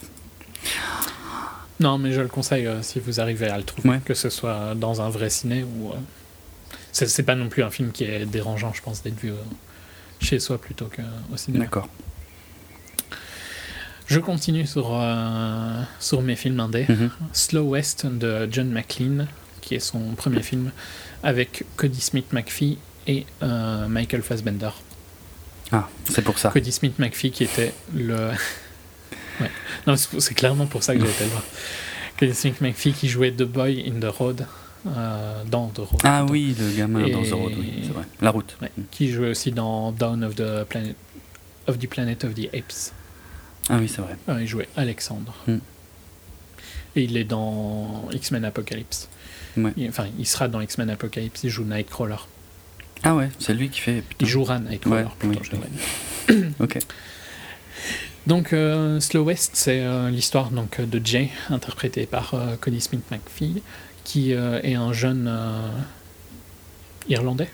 [1.79, 4.01] Non, mais je le conseille euh, si vous arrivez à le trouver, Ouais.
[4.03, 5.89] que ce soit dans un vrai ciné ou.
[5.91, 5.95] euh,
[7.05, 9.35] c'est pas non plus un film qui est dérangeant, je pense, d'être vu euh,
[10.19, 11.65] chez soi plutôt qu'au cinéma.
[11.65, 11.87] D'accord.
[14.07, 16.85] Je continue sur, euh, sur mes films indés.
[16.87, 17.09] Mhm.
[17.33, 19.27] Slow West de John McLean,
[19.61, 20.71] qui est son premier film,
[21.23, 24.69] avec Cody Smith McPhee et euh, Michael Fassbender.
[25.71, 26.49] Ah, c'est pour ça.
[26.49, 28.15] Cody Smith McPhee qui était le.
[29.41, 29.51] ouais.
[29.85, 31.31] Non, c'est clairement pour ça que j'ai été le.
[32.17, 34.47] Cody Smith McPhee qui jouait The Boy in the Road,
[34.95, 36.01] euh, dans The Road.
[36.03, 38.03] Ah oui, le gamin Et- dans The Road, oui, c'est vrai.
[38.21, 38.57] La route.
[38.61, 38.71] Ouais.
[38.91, 40.95] Qui jouait aussi dans Dawn of the Planet
[41.67, 42.93] of the Planet of the Apes.
[43.69, 44.15] Ah oui, c'est vrai.
[44.29, 45.33] Euh, il jouait Alexandre.
[45.47, 45.57] Hmm.
[46.95, 49.09] Et il est dans X-Men Apocalypse.
[49.57, 49.73] Ouais.
[49.77, 51.43] Il- enfin, il sera dans X-Men Apocalypse.
[51.43, 52.15] Il joue Nightcrawler.
[53.03, 54.01] Ah ouais, c'est lui qui fait.
[54.01, 54.25] putain.
[54.25, 55.57] Il jouera Nightcrawler, Ouais, plutôt,
[56.29, 56.35] oui.
[56.59, 56.79] Ok.
[58.25, 63.03] Donc, euh, Slow West, c'est euh, l'histoire donc, de Jay, interprété par euh, Cody Smith
[63.09, 63.61] McPhee,
[64.07, 65.67] qui euh, est un jeune euh,
[67.09, 67.49] Irlandais?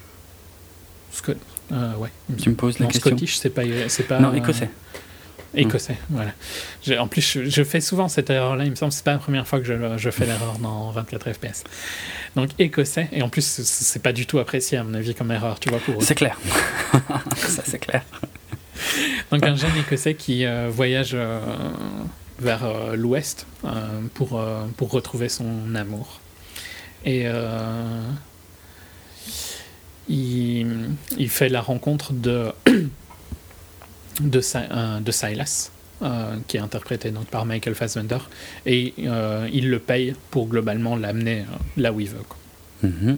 [1.11, 1.33] Scot
[1.71, 2.09] euh, ouais.
[2.37, 3.09] Tu me poses la Non, question.
[3.11, 4.19] Scottish, c'est pas, c'est pas.
[4.19, 4.69] Non, écossais.
[5.55, 6.31] Écossais, voilà.
[6.83, 8.65] J'ai- En plus, je, je fais souvent cette erreur-là.
[8.65, 10.91] Il me semble que c'est pas la première fois que je, je fais l'erreur dans
[10.91, 11.63] 24 FPS.
[12.35, 15.59] Donc, écossais, et en plus, c'est- pas du tout apprécié, à mon avis, comme erreur,
[15.59, 16.03] tu vois, pour.
[16.03, 16.37] C'est clair.
[17.37, 18.03] ça, c'est clair.
[19.31, 21.39] Donc, un jeune écossais qui euh, voyage euh,
[22.39, 23.47] vers euh, l'ouest
[24.13, 24.43] pour,
[24.77, 26.19] pour retrouver son amour.
[27.05, 28.01] Et euh,
[30.09, 32.51] il, il fait la rencontre de,
[34.21, 35.71] euh, de Silas,
[36.01, 38.19] euh, qui est interprété donc par Michael Fassbender,
[38.65, 41.45] et euh, il le paye pour globalement l'amener
[41.77, 42.23] là où il veut.
[42.27, 42.37] quoi.
[42.89, 43.17] Mhm.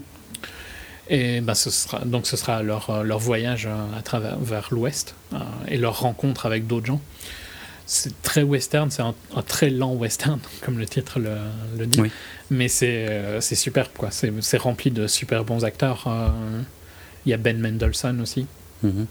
[1.08, 5.14] Et ben, ce sera, donc ce sera leur, leur voyage à travers, vers l'ouest
[5.68, 7.02] et leur rencontre avec d'autres gens.
[7.88, 11.36] C'est très western, c'est un, un très lent western, comme le titre le,
[11.78, 12.02] le dit.
[12.02, 12.12] Oui.
[12.50, 14.10] Mais c'est euh, superbe, quoi.
[14.12, 16.06] C'est rempli de super bons acteurs.
[16.08, 16.30] euh.
[17.26, 18.46] Il y a Ben Mendelsohn aussi,
[18.84, 19.08] Mhm.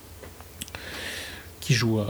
[1.61, 2.05] qui joue euh,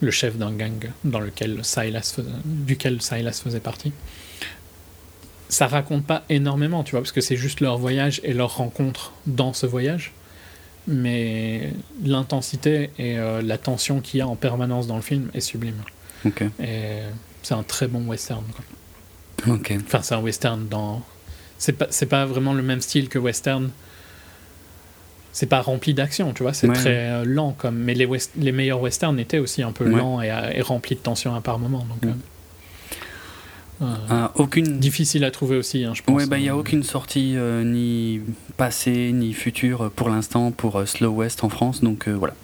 [0.00, 3.92] le chef d'un gang dans lequel Silas duquel Silas faisait partie.
[5.48, 9.12] Ça raconte pas énormément, tu vois, parce que c'est juste leur voyage et leur rencontre
[9.26, 10.12] dans ce voyage.
[10.88, 11.72] Mais
[12.04, 15.82] l'intensité et euh, la tension qu'il y a en permanence dans le film est sublime.
[16.24, 16.42] Ok.
[16.62, 16.98] Et
[17.42, 18.42] c'est un très bon western.
[18.54, 19.54] quoi.
[19.54, 19.72] Ok.
[19.86, 21.02] Enfin, c'est un western dans.
[21.58, 23.70] C'est pas, c'est pas vraiment le même style que western.
[25.32, 26.74] C'est pas rempli d'action, tu vois, c'est Ouais.
[26.74, 27.76] très euh, lent comme.
[27.76, 29.96] Mais les, west- les meilleurs westerns étaient aussi un peu Ouais.
[29.98, 31.86] lents et, euh, et remplis de tension à par moment.
[31.88, 32.12] Donc, euh,
[34.34, 34.78] aucune.
[34.78, 36.14] difficile à trouver aussi, hein, je pense.
[36.16, 38.20] Ouais, bah il n'y a Euh, aucune sortie euh, ni
[38.56, 42.34] passée ni future euh, pour l'instant pour euh, Slow West en France, donc euh, voilà.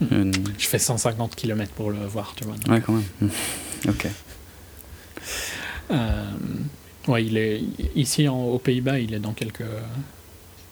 [0.00, 0.06] Mm.
[0.12, 2.56] Euh, Je fais 150 km pour le voir, tu vois.
[2.56, 3.04] donc, ouais, quand même.
[3.20, 3.88] Mm.
[3.88, 4.06] Ok.
[5.90, 6.24] euh,
[7.08, 7.62] ouais, il est
[7.94, 9.62] ici en- aux Pays-Bas, il est dans quelques.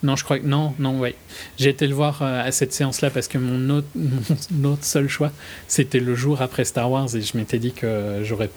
[0.03, 1.15] Non, je crois que non, non, ouais.
[1.57, 3.87] J'ai été le voir euh, à cette séance-là parce que mon autre,
[4.51, 5.31] mon autre seul choix,
[5.67, 8.49] c'était le jour après Star Wars et je m'étais dit que j'aurais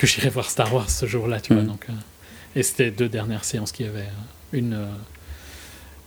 [0.00, 1.62] que j'irais voir Star Wars ce jour-là, tu vois.
[1.62, 1.68] Mhm.
[1.68, 1.92] Donc, euh,
[2.56, 4.86] et c'était deux dernières séances qu'il y avait, euh, une euh,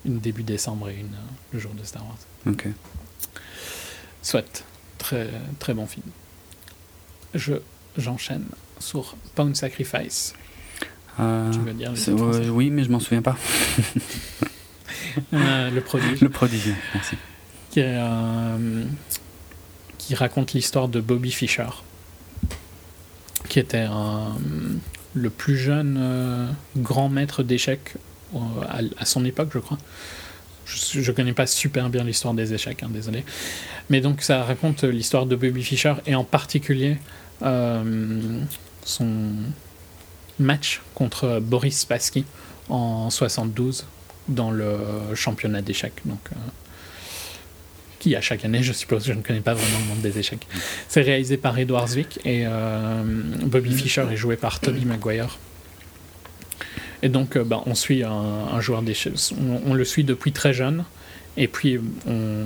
[0.04, 2.18] une début décembre et une euh, le jour de Star Wars.
[2.48, 2.68] Ok.
[4.24, 4.66] Soit
[4.98, 5.30] très
[5.60, 6.08] très bon film.
[7.36, 7.54] Je
[7.98, 8.46] j'enchaîne
[8.80, 10.34] sur Pound Sacrifice.
[11.20, 13.38] Euh, Tu veux dire le titre français oui, mais je m'en souviens pas.
[15.32, 16.22] Euh, le prodige.
[16.22, 17.16] Le prodige, merci.
[17.70, 18.84] qui, est, euh,
[20.00, 21.68] qui raconte l'histoire de Bobby Fischer,
[23.54, 23.86] qui était
[25.14, 27.94] le plus jeune euh, grand maître d'échecs
[28.34, 28.40] euh,
[28.98, 29.78] à, son époque, je crois.
[30.66, 33.24] Je ne connais pas super bien l'histoire des échecs, hein, désolé.
[33.92, 36.98] Mais donc ça raconte l'histoire de Bobby Fischer et en particulier
[37.44, 38.40] euh,
[38.84, 39.12] son
[40.40, 42.26] match contre Boris Spassky
[42.70, 43.86] en 72
[44.30, 44.80] dans le
[45.14, 46.02] championnat d'échecs.
[48.16, 50.46] À chaque année, je suppose, je ne connais pas vraiment le monde des échecs.
[50.88, 53.04] C'est réalisé par Edward Zwick et euh,
[53.44, 55.38] Bobby Fischer est joué par Toby Maguire.
[57.02, 59.14] Et donc, euh, bah, on suit un, joueur d'échecs.
[59.40, 60.84] On, on le suit depuis très jeune.
[61.36, 62.46] Et puis, on,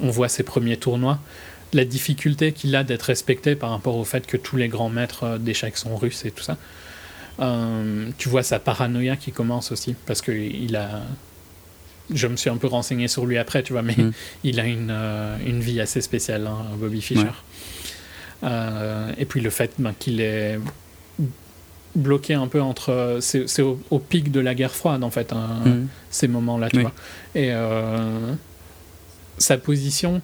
[0.00, 1.18] on voit ses premiers tournois.
[1.72, 5.24] La difficulté qu'il a d'être respecté par rapport au fait que tous les grands maîtres
[5.24, 6.56] euh, d'échecs sont russes et tout ça.
[8.16, 9.94] Tu vois sa paranoïa qui commence aussi.
[10.06, 11.02] Parce qu'il a.
[12.14, 14.12] Je me suis un peu renseigné sur lui après, tu vois, mais Mm.
[14.44, 17.24] il a une, euh, une vie assez spéciale, hein, Bobby Fischer.
[17.24, 17.30] Ouais.
[18.44, 20.58] Euh, et puis le fait ben, qu'il est
[21.94, 23.18] bloqué un peu entre.
[23.20, 25.88] C'est au, au pic de la guerre froide, en fait, hein, Mhm.
[26.10, 26.82] ces moments-là, tu Oui.
[26.82, 26.92] vois.
[27.34, 28.32] Et euh,
[29.38, 30.20] sa position,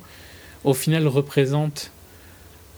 [0.64, 1.90] au final, représente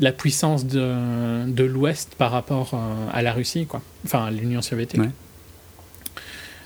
[0.00, 2.72] la puissance de, de l'Ouest par rapport
[3.12, 3.80] à la Russie, quoi.
[4.04, 5.00] Enfin, à l'Union soviétique.
[5.00, 5.10] Ouais.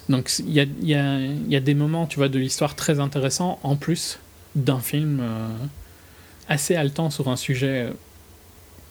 [0.09, 4.19] Donc, il y a, des moments, tu vois, de l'histoire très intéressants, en plus
[4.55, 5.49] d'un film euh,
[6.49, 7.91] assez haletant sur un sujet euh,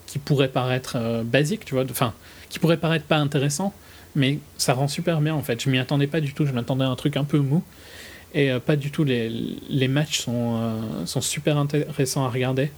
[0.06, 2.14] qui pourrait paraître euh, basique, tu vois, enfin,
[2.50, 3.74] qui pourrait paraître pas intéressant,
[4.16, 5.62] mais ça rend super bien, en fait.
[5.64, 7.64] Je m'y attendais pas du tout, je m'attendais à un truc un peu mou,
[8.36, 9.04] et pas du tout.
[9.04, 12.72] Les, matchs sont, sont super intéressants à regarder.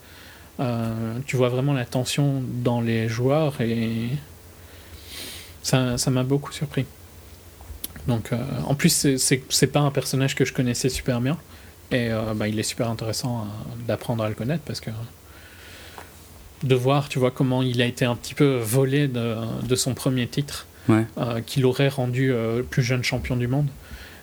[1.25, 4.07] Tu vois vraiment la tension dans les joueurs, et
[5.63, 6.85] ça m'a beaucoup surpris.
[8.09, 11.37] Donc, euh, en plus, c'est- pas un personnage que je connaissais super bien.
[11.91, 14.89] Et euh, bah, il est super intéressant euh, d'apprendre à le connaître parce que
[16.63, 19.93] de voir, tu vois, comment il a été un petit peu volé de, de son
[19.93, 21.05] premier titre, Ouais.
[21.19, 23.67] euh, qu'il aurait rendu euh, plus jeune champion du monde.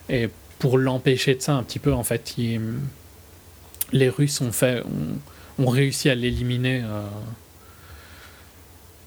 [0.09, 2.61] Et pour l'empêcher de ça un petit peu, en fait, il-
[3.93, 7.03] les Russes ont, fait, ont, ont réussi à l'éliminer euh,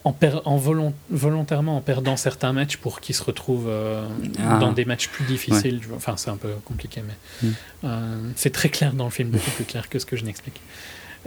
[0.09, 0.15] en,
[0.45, 4.05] en volon- volontairement en perdant certains matchs pour qu'il se retrouve euh,
[4.39, 4.57] Ah.
[4.59, 5.81] dans des matchs plus difficiles.
[5.95, 7.53] Enfin, c'est un peu compliqué, mais Mm.
[7.85, 10.59] euh, c'est très clair dans le film, beaucoup plus clair que ce que je n'explique.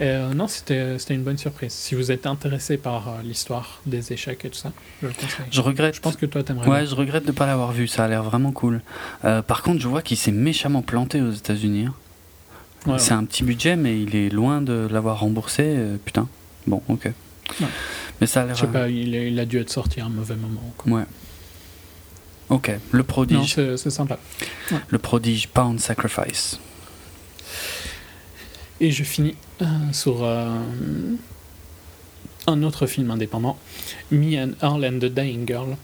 [0.01, 1.73] Euh, non, c'était une bonne surprise.
[1.73, 4.73] Si vous êtes intéressé par euh, l'histoire des échecs et tout ça,
[5.03, 5.45] je le conseille.
[5.51, 5.95] Je regrette.
[5.95, 6.89] Je pense que toi, t'aimerais Ouais, bien.
[6.89, 7.87] je regrette de ne pas l'avoir vu.
[7.89, 8.81] Ça a l'air vraiment cool.
[9.27, 11.87] Euh, par contre, je vois qu'il s'est méchamment planté aux États-Unis.
[11.89, 11.95] hein.
[12.91, 15.77] Ouais, C'est un petit budget, mais il est loin de l'avoir remboursé.
[16.07, 16.27] putain.
[16.67, 17.11] Bon, ok.
[17.61, 17.67] Ouais.
[18.21, 18.57] Mais ça a Je l'air.
[18.59, 20.73] sais pas, il, est- il a dû être sorti à un mauvais moment.
[20.77, 20.93] quoi.
[20.93, 21.05] Ouais.
[22.49, 22.71] Ok.
[22.91, 23.55] Le Non, prodige.
[23.55, 24.19] c'est c'est sympa.
[24.89, 26.59] le prodige Pound Sacrifice.
[28.81, 30.51] Et je finis euh, sur euh,
[32.47, 33.59] un autre film indépendant,
[34.11, 35.77] Me and Earl and the Dying Girl,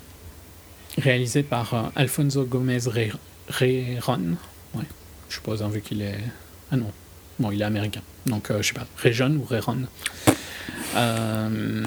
[0.98, 3.12] réalisé par euh, Alfonso Gomez Re-
[3.48, 4.36] Rejon.
[4.74, 4.84] Ouais,
[5.28, 6.18] je suppose, hein, vu qu'il est.
[6.72, 6.90] Ah non,
[7.38, 8.02] bon, il est américain.
[8.26, 9.78] Donc, euh, je sais pas, Rejon ou Rejon.
[10.96, 11.84] Euh,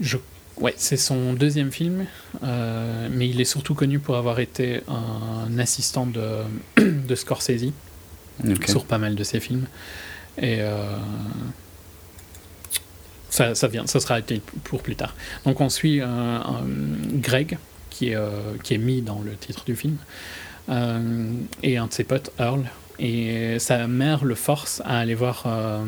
[0.00, 0.16] je...
[0.58, 2.04] Ouais, c'est son deuxième film,
[2.44, 6.42] euh, mais il est surtout connu pour avoir été un assistant de,
[6.76, 7.72] de Scorsese
[8.68, 9.66] sur pas mal de ses films.
[10.38, 10.96] Et euh,
[13.30, 15.14] ça, ça, vient, ça sera été pour plus tard.
[15.44, 16.64] Donc on suit euh, un-
[17.14, 17.58] Greg,
[17.90, 18.18] qui est,
[18.62, 19.96] qui est mis dans le titre du film,
[21.62, 22.64] et un de ses potes, Earl.
[22.98, 25.84] Et sa mère le force à aller voir euh,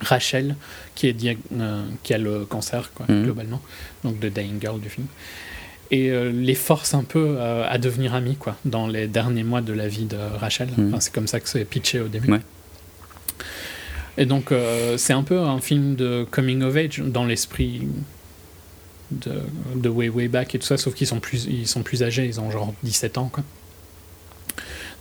[0.00, 0.56] Rachel,
[0.94, 1.16] qui, est
[1.52, 3.24] euh, qui a le cancer, quoi, Mhm.
[3.24, 3.60] globalement,
[4.02, 5.06] donc de Dying Girl du film.
[5.90, 9.72] Et euh, les force un peu à devenir amis quoi, dans les derniers mois de
[9.72, 10.68] la vie de Rachel.
[10.76, 10.88] Mhm.
[10.88, 12.32] Enfin, c'est comme ça que c'est pitché au début.
[12.32, 12.40] Ouais.
[14.16, 14.52] Et donc,
[14.96, 17.82] c'est un peu un film de coming of age dans l'esprit
[19.10, 19.32] de,
[19.74, 22.24] de Way Way Back et tout ça, sauf qu'ils sont plus, ils sont plus âgés,
[22.24, 23.28] ils ont genre 17 ans.
[23.32, 23.42] Quoi.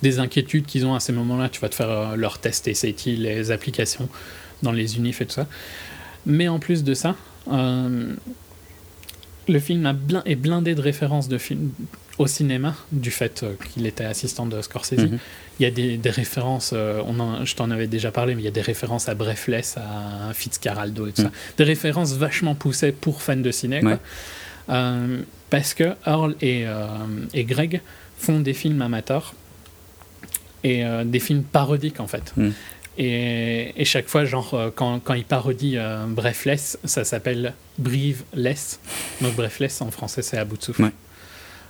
[0.04, 3.04] Des inquiétudes qu'ils ont à ces moments-là, tu vas te faire euh, leur test SAT,
[3.08, 4.08] les applications
[4.62, 5.48] dans les unifs et tout ça.
[6.26, 7.16] Mais en plus de ça,
[7.52, 8.14] euh,
[9.48, 11.72] le film a est blindé de références de films
[12.20, 15.00] au cinéma, du fait euh, qu'il était assistant de Scorsese.
[15.00, 15.20] Mhm.
[15.60, 18.42] Il y a des, des références, euh, on en- je t'en avais déjà parlé, mais
[18.42, 21.26] il y a des références à Breathless, à Fitzcarraldo et tout Mm.
[21.26, 21.32] ça.
[21.58, 23.80] Des références vachement poussées pour fans de ciné.
[23.82, 24.00] quoi.
[24.70, 26.66] Euh, parce que Earl et,
[27.34, 27.82] et Greg
[28.18, 29.34] font des films amateurs
[30.64, 32.34] et euh, des films parodiques en fait.
[32.38, 32.50] Mm.
[33.00, 38.80] Et, et chaque fois, genre, euh, quand, quand ils parodient euh, Breathless, ça s'appelle Breathless.
[39.22, 40.84] Donc Breathless en français, c'est à bout de souffle.
[40.84, 40.92] Ouais.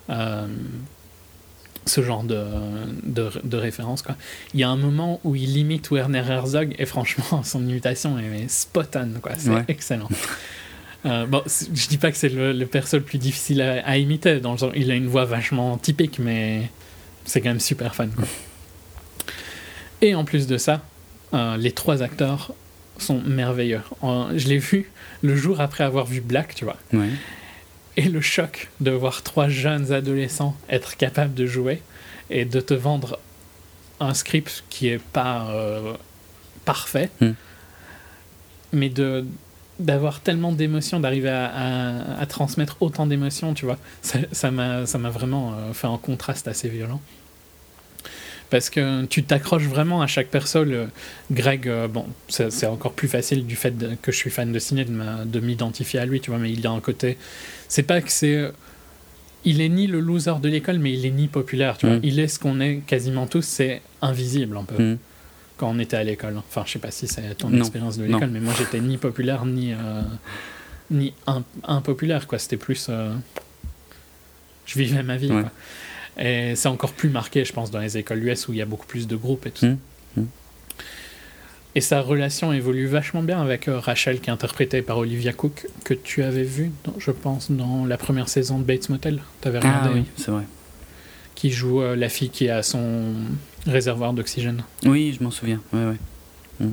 [0.09, 0.47] Euh,
[1.85, 2.43] ce genre de,
[3.03, 4.01] de, de référence.
[4.01, 4.15] Quoi.
[4.53, 8.49] Il y a un moment où il imite Werner Herzog et franchement, son imitation est
[8.49, 9.19] spot on.
[9.19, 9.33] quoi.
[9.37, 9.63] C'est Ouais.
[9.69, 10.09] excellent.
[11.05, 13.97] Euh, bon, je dis pas que c'est le, le perso le plus difficile à, à
[13.97, 14.39] imiter.
[14.39, 16.69] Dans le genre, il a une voix vachement typique, mais
[17.25, 18.07] c'est quand même super fun.
[18.07, 18.25] Quoi.
[20.01, 20.81] Et en plus de ça,
[21.33, 22.53] euh, les trois acteurs
[22.97, 23.81] sont merveilleux.
[24.03, 24.91] Je l'ai vu
[25.21, 26.77] le jour après avoir vu Black, tu vois.
[26.93, 27.09] Ouais.
[27.97, 31.81] Et le choc de voir trois jeunes adolescents être capables de jouer
[32.29, 33.19] et de te vendre
[33.99, 35.93] un script qui est pas euh,
[36.65, 37.31] parfait, Mm.
[38.73, 39.25] mais de
[39.79, 44.85] d'avoir tellement d'émotions, d'arriver à, à- à transmettre autant d'émotions, tu vois, ça ça m'a
[44.85, 47.01] ça m'a vraiment euh, fait un contraste assez violent.
[48.53, 50.63] Parce que tu t'accroches vraiment à chaque perso.
[50.63, 50.87] Le
[51.31, 53.73] Greg, euh, bon, c'est encore plus facile du fait
[54.03, 56.51] que je suis fan de ciné de m'a- de m'identifier à lui, tu vois, mais
[56.51, 57.17] il y a un côté.
[57.67, 58.35] C'est pas que c'est.
[58.35, 58.51] euh,
[59.43, 61.95] Il est ni le loser de l'école, mais il est ni populaire, tu vois.
[61.97, 62.01] Mm.
[62.03, 64.97] Il est ce qu'on est quasiment tous, c'est invisible un peu Mm.
[65.57, 66.37] quand on était à l'école.
[66.37, 68.97] Enfin, je sais pas si c'est ton Non, expérience de l'école, mais moi j'étais ni
[68.97, 70.01] populaire ni euh,
[70.91, 72.37] ni im- impopulaire quoi.
[72.37, 73.13] C'était plus, euh,
[74.67, 75.31] je vivais ma vie.
[75.31, 75.41] Ouais.
[75.41, 75.51] quoi.
[76.17, 78.65] Et c'est encore plus marqué, je pense, dans les écoles US où il y a
[78.65, 79.61] beaucoup plus de groupes et tout.
[79.61, 79.67] ça.
[79.67, 79.77] Mm,
[80.17, 80.25] mm.
[81.75, 85.65] Et sa relation évolue vachement bien avec euh, Rachel, qui est interprétée par Olivia Cook,
[85.83, 89.21] que tu avais vu, je pense, dans la première saison de Bates Motel.
[89.41, 90.43] T'avais Ah regardé, oui, c'est vrai.
[91.33, 93.13] qui joue euh, la fille qui a son
[93.65, 94.63] réservoir d'oxygène.
[94.85, 95.61] Oui, je m'en souviens.
[95.73, 96.67] Ouais, ouais.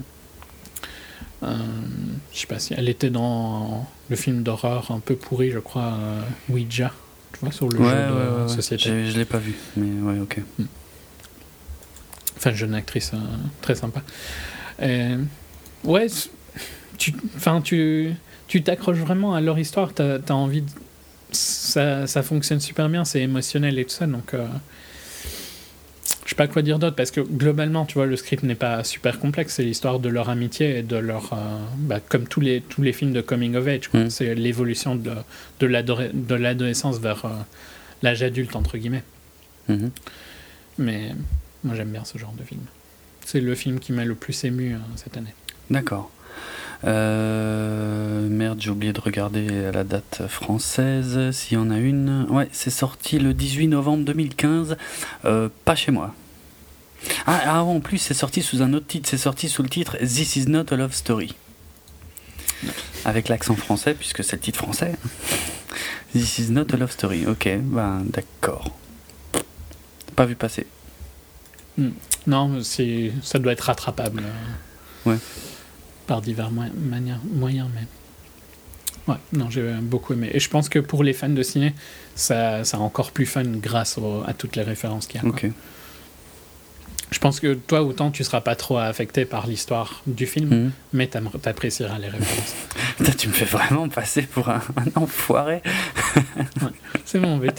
[1.42, 1.56] Euh,
[2.34, 5.94] je sais pas si elle était dans le film d'horreur un peu pourri, je crois,
[5.98, 6.92] euh, Ouija,
[7.32, 9.06] tu vois, sur le ouais, jeu ouais, de société.
[9.10, 10.40] Je l'ai pas vu, mais ouais, ok.
[12.36, 13.18] Enfin, jeune actrice euh,
[13.60, 14.02] très sympa.
[14.82, 15.10] Et,
[15.84, 16.06] ouais,
[16.96, 18.14] tu, enfin, tu,
[18.48, 20.70] tu t'accroches vraiment à leur histoire, t'as as envie de,
[21.32, 24.46] ça, ça fonctionne super bien, c'est émotionnel et tout ça, donc euh,
[26.30, 28.84] je sais pas quoi dire d'autre parce que globalement, tu vois, le script n'est pas
[28.84, 32.60] super complexe, c'est l'histoire de leur amitié et de leur, euh, bah, comme tous les
[32.60, 33.90] tous les films de coming of age.
[33.92, 34.10] Mm.
[34.10, 35.10] c'est l'évolution de
[35.58, 37.30] de l'adolescence vers euh,
[38.02, 39.02] l'âge adulte entre guillemets.
[39.68, 39.90] Mhm.
[40.78, 41.16] Mais
[41.64, 42.60] moi j'aime bien ce genre de film.
[43.26, 45.34] C'est le film qui m'a le plus ému euh, cette année.
[45.68, 46.12] D'accord.
[46.84, 52.26] Euh, merde, j'ai oublié de regarder la date française, s'il y en a une.
[52.30, 54.76] Ouais, c'est sorti le 18 novembre 2015,
[55.24, 56.14] euh, pas chez moi.
[57.26, 59.96] Ah, ah, en plus, c'est sorti sous un autre titre, c'est sorti sous le titre
[59.98, 61.34] This is not a love story.
[63.04, 64.94] Avec l'accent français, puisque c'est le titre français.
[66.12, 68.76] This is not a love story, ok, ben d'accord.
[70.16, 70.66] Pas vu passer.
[72.26, 74.22] Non, mais c'est ça doit être rattrapable.
[75.06, 75.16] Ouais.
[76.10, 76.62] Par divers mo-
[77.32, 77.86] moyens, mais.
[79.12, 80.28] Ouais, non, j'ai beaucoup aimé.
[80.34, 81.72] Et je pense que pour les fans de ciné,
[82.16, 85.30] ça, ça encore plus fun grâce au- à toutes les références qu'il y a.
[85.30, 85.30] quoi.
[85.30, 85.52] Ok.
[87.12, 90.72] Je pense que toi, autant tu seras pas trop affecté par l'histoire du film, Mhm.
[90.94, 92.54] mais t'apprécieras les références.
[92.98, 95.62] Putain, tu me fais vraiment passer pour un, un enfoiré.
[97.04, 97.56] C'est mon but.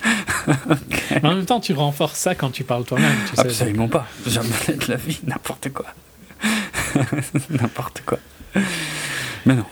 [1.11, 3.15] Mais en même temps, tu renforces ça quand tu parles toi-même.
[3.29, 4.07] Tu sais, Absolument pas.
[4.27, 5.85] Jamais de la vie, n'importe quoi.
[7.49, 8.19] n'importe quoi.
[9.45, 9.65] Mais non.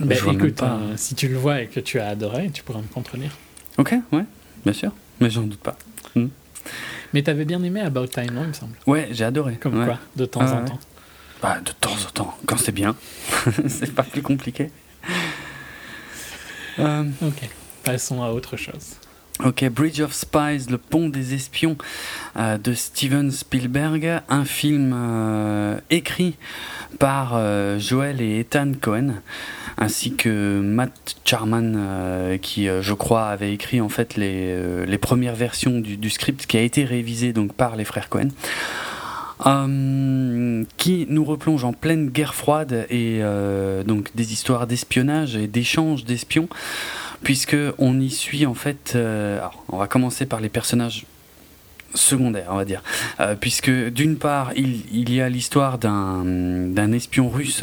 [0.00, 0.72] Je même écoute, pas.
[0.76, 3.30] euh, si tu le vois et que tu as adoré, tu pourras me contredire.
[3.78, 4.24] Ok, ouais,
[4.64, 4.92] bien sûr.
[5.20, 5.76] Mais j'en doute pas.
[7.12, 8.74] Mais t'avais bien aimé About Time, non, il me semble.
[8.88, 9.54] Ouais, j'ai adoré.
[9.56, 9.84] Comme Ouais.
[9.86, 10.68] quoi, de temps Ah, en ouais.
[10.68, 10.80] temps.
[11.40, 12.96] Bah, de temps en temps, quand c'est bien.
[13.68, 14.70] c'est pas plus compliqué.
[16.80, 17.48] Euh, Ok,
[17.84, 18.96] passons à autre chose.
[19.42, 21.76] Ok, Bridge of Spies, le pont des espions
[22.36, 26.36] euh, de Steven Spielberg, un film euh, écrit
[27.00, 29.14] par euh, Joel et Ethan Cohen,
[29.76, 36.10] ainsi que Matt Charman, qui, je crois, avait écrit en fait les, premières versions du,
[36.10, 38.28] script qui a été révisé donc par les frères Cohen.
[40.76, 43.20] Qui nous replonge en pleine guerre froide et
[43.84, 46.48] donc des histoires d'espionnage et d'échange d'espions
[47.24, 48.92] puisque on y suit en fait.
[48.94, 51.06] euh, alors, on va commencer par les personnages
[51.94, 52.82] secondaires, on va dire,
[53.20, 57.62] Euh, puisque d'une part il, y a l'histoire d'un espion russe,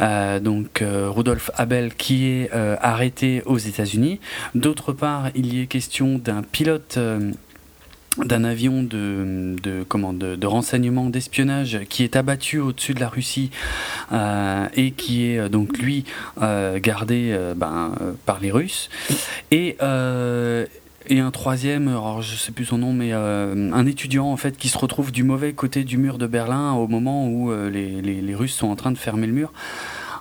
[0.00, 4.20] euh, donc Rudolf Abel, qui est arrêté aux États-Unis.
[4.54, 6.98] D'autre part, il y est question d'un pilote.
[8.18, 13.50] D'un avion de, de, de, renseignement, d'espionnage qui est abattu au-dessus de la Russie
[14.12, 16.04] euh, et qui est euh, donc lui
[16.42, 17.94] euh, gardé ben,
[18.26, 18.90] par les Russes.
[19.50, 19.76] Et,
[21.08, 24.68] et un troisième, alors je sais plus son nom, mais un étudiant en fait qui
[24.68, 28.68] se retrouve du mauvais côté du mur de Berlin au moment où les Russes sont
[28.68, 29.52] en train de fermer le mur.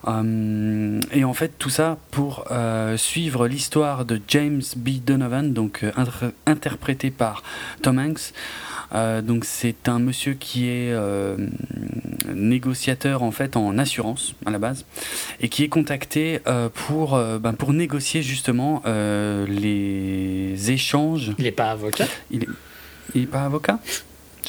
[0.08, 4.90] Euh, et en fait, tout ça pour euh, suivre l'histoire de James B.
[5.06, 7.44] Donovan, donc euh, inter- interprété par
[7.82, 8.34] Tom Hanks.
[8.94, 11.38] Euh, donc c'est un monsieur qui est euh,
[12.34, 14.86] négociateur en fait en assurance à la base
[15.40, 21.32] et qui est contacté euh, pour ben, pour négocier justement les échanges.
[21.38, 22.08] Il est pas avocat?
[22.32, 22.50] Il est,
[23.16, 23.80] il est pas avocat?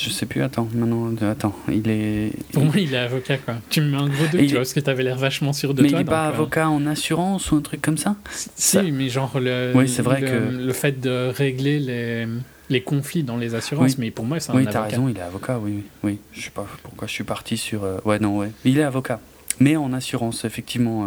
[0.04, 2.32] Je sais plus, attends, maintenant, attends, il est.
[2.52, 3.54] Pour moi, il est avocat, quoi.
[3.70, 5.74] Tu me mets un gros doute, il- tu vois, parce que t'avais l'air vachement sûr
[5.74, 5.98] de Mais toi.
[5.98, 8.82] il est pas donc, euh, avocat en assurance ou un truc comme ça Si, Ça-
[8.82, 12.26] mais genre le, Oui, c'est vrai le, que- le fait de régler les,
[12.68, 13.96] les conflits dans les assurances, Oui.
[13.98, 14.78] mais pour moi, c'est un Oui, avocat.
[14.80, 15.84] t'as raison, il est avocat, oui, oui.
[16.02, 16.18] oui.
[16.32, 17.84] Je sais pas pourquoi je suis parti sur.
[17.84, 18.50] euh, Ouais, non, ouais.
[18.64, 19.20] Il est avocat.
[19.60, 21.06] Mais en assurance, effectivement.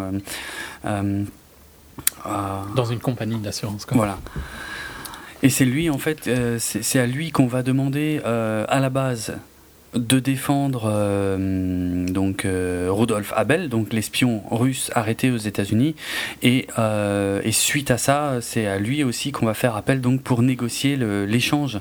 [0.86, 1.24] euh,
[2.76, 3.98] Dans une compagnie d'assurance, quoi.
[3.98, 4.18] Voilà.
[5.44, 8.90] Et c'est lui, en fait, euh, c'est à lui qu'on va demander euh, à la
[8.90, 9.36] base
[9.94, 15.96] de défendre euh, donc Rudolf Abel, donc l'espion russe arrêté aux États-Unis,
[16.44, 16.68] et,
[17.52, 21.80] suite à ça, c'est à lui aussi qu'on va faire appel donc pour négocier l'échange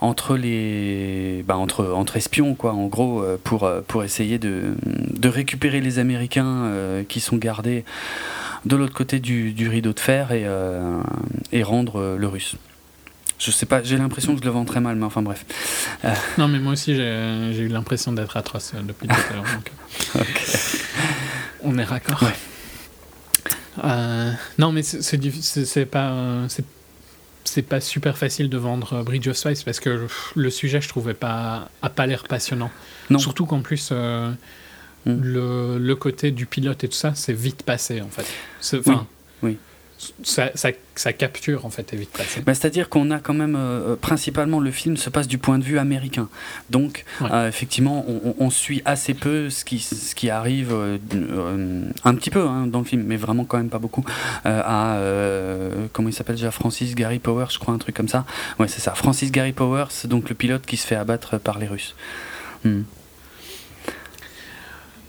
[0.00, 5.82] entre les bah, entre entre espions quoi, en gros pour pour essayer de de récupérer
[5.82, 6.72] les Américains
[7.06, 7.84] qui sont gardés
[8.64, 10.46] de l'autre côté du, du rideau de fer et,
[11.52, 12.56] et rendre le russe.
[13.44, 15.44] Je sais pas, j'ai l'impression que je le vends très mal, mais enfin bref.
[16.38, 19.44] Non, mais moi aussi, j'ai eu l'impression d'être atroce euh, depuis tout à l'heure.
[19.44, 19.72] donc,
[20.16, 20.24] euh,
[21.62, 22.22] on est raccord.
[22.22, 22.34] Ouais.
[23.84, 26.10] Euh, non, mais c'est- pas.
[26.12, 30.06] euh, c'est- pas super facile de vendre euh, Bridge of Spice parce que
[30.36, 32.70] le sujet, je trouvais pas, a pas l'air passionnant.
[33.10, 33.18] Non.
[33.18, 34.30] Surtout qu'en plus, euh,
[35.04, 35.20] Mm.
[35.20, 38.24] le, le côté du pilote et tout ça, c'est vite passé en fait.
[38.78, 38.96] Enfin, oui.
[40.24, 41.94] Ça, ça, ça capture en fait.
[42.44, 45.64] Bah, C'est-à-dire qu'on a quand même, euh, principalement, le film se passe du point de
[45.64, 46.28] vue américain.
[46.70, 47.28] Donc, Ouais.
[47.30, 48.04] euh, effectivement,
[48.38, 52.66] on, suit assez peu ce qui, ce qui arrive, euh, euh, un petit peu hein,
[52.66, 54.04] dans le film, mais vraiment quand même pas beaucoup,
[54.46, 58.08] euh, à, euh, comment il s'appelle déjà, Francis Gary Powers, je crois, un truc comme
[58.08, 58.24] ça.
[58.58, 58.94] Ouais, c'est ça.
[58.94, 61.94] Francis Gary Powers, donc le pilote qui se fait abattre par les Russes.
[62.64, 62.82] Hmm.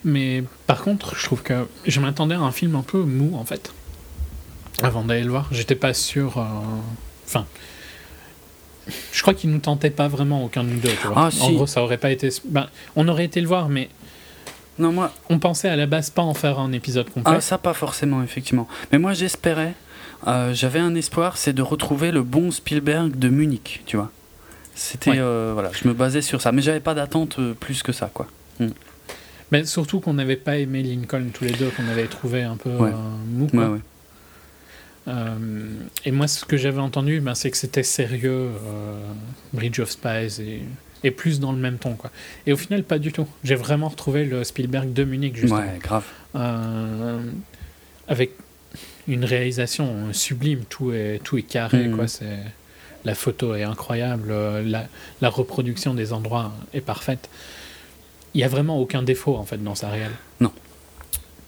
[0.04, 3.46] Mais par contre, je trouve que je m'attendais à un film un peu mou en
[3.46, 3.74] fait.
[4.82, 6.38] Avant d'aller le voir, j'étais pas sûr.
[6.38, 6.44] euh,
[7.28, 7.46] Enfin,
[9.14, 10.90] je crois qu'il nous tentait pas vraiment aucun de nous deux.
[11.02, 11.16] Tu vois.
[11.18, 12.30] Ah, en gros, ça aurait pas été.
[12.46, 13.90] Ben, on aurait été le voir, mais
[14.80, 17.36] Non, moi, on pensait à la base pas en faire un épisode complet.
[17.38, 18.68] Ah, ça, pas forcément, effectivement.
[18.92, 19.74] Mais moi, j'espérais,
[20.28, 24.10] euh, j'avais un espoir, c'est de retrouver le bon Spielberg de Munich, tu vois.
[24.76, 25.18] C'était, Ouais.
[25.20, 26.52] euh, voilà, je me basais sur ça.
[26.52, 28.26] Mais j'avais pas d'attente plus que ça, quoi.
[29.52, 32.72] Mais surtout qu'on n'avait pas aimé Lincoln tous les deux, qu'on avait trouvé un peu
[32.72, 32.90] Ouais.
[32.90, 32.94] euh,
[33.28, 33.48] mou.
[33.48, 33.60] quoi.
[33.60, 33.80] Ouais, ouais.
[35.08, 38.98] Et moi, ce que j'avais entendu, ben, c'est que c'était sérieux, euh,
[39.52, 40.62] Bridge of Spies, et,
[41.04, 41.96] et plus dans le même ton.
[41.96, 42.10] Quoi.
[42.48, 43.28] Et au final, pas du tout.
[43.44, 45.60] J'ai vraiment retrouvé le Spielberg de Munich, justement.
[45.60, 46.06] Ouais, grave.
[46.36, 47.22] Euh,
[48.08, 48.32] avec
[49.08, 51.90] une réalisation sublime, tout est, tout est carré.
[51.94, 52.08] Quoi.
[52.08, 52.40] C'est,
[53.04, 54.88] la photo est incroyable, euh, la,
[55.20, 57.30] la reproduction des endroits est parfaite.
[58.34, 60.14] Il n'y a vraiment aucun défaut, en fait, dans sa réelle.
[60.40, 60.54] Non.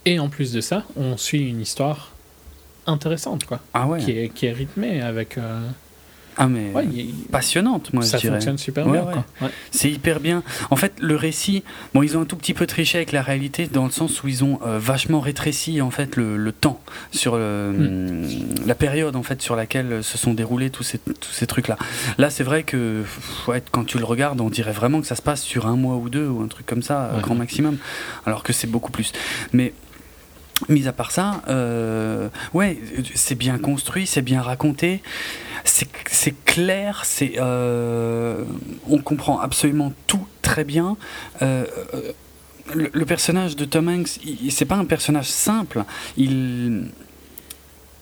[0.04, 2.12] Et en plus de ça, on suit une histoire
[2.86, 4.00] intéressante, quoi Ah ouais.
[4.00, 5.38] qui est, qui est rythmé avec.
[5.38, 5.60] euh,
[6.38, 6.84] Ah mais ouais,
[7.32, 8.34] passionnante, moi, ça je dirais.
[8.34, 9.24] fonctionne super Ouais, bien.
[9.40, 9.48] ouais.
[9.70, 10.42] C'est hyper bien.
[10.70, 11.62] En fait, le récit,
[11.94, 14.28] bon, ils ont un tout petit peu triché avec la réalité dans le sens où
[14.28, 16.78] ils ont euh, vachement rétréci en fait le, le temps
[17.10, 18.26] sur le- Hmm.
[18.66, 21.78] la période en fait sur laquelle se sont déroulés tous ces tous ces trucs là.
[22.18, 23.02] Là, c'est vrai que
[23.72, 26.10] quand tu le regardes, on dirait vraiment que ça se passe sur un mois ou
[26.10, 27.78] deux ou un truc comme ça, grand maximum,
[28.26, 29.12] alors que c'est beaucoup plus.
[29.54, 29.72] Mais
[30.70, 32.78] Mis à part ça, euh, ouais,
[33.14, 35.02] c'est bien construit, c'est bien raconté,
[35.64, 38.42] c'est clair, euh,
[38.88, 40.96] on comprend absolument tout très bien.
[41.42, 41.66] Euh,
[42.74, 44.18] le, le personnage de Tom Hanks,
[44.48, 45.84] c'est pas un personnage simple.
[46.16, 46.88] Il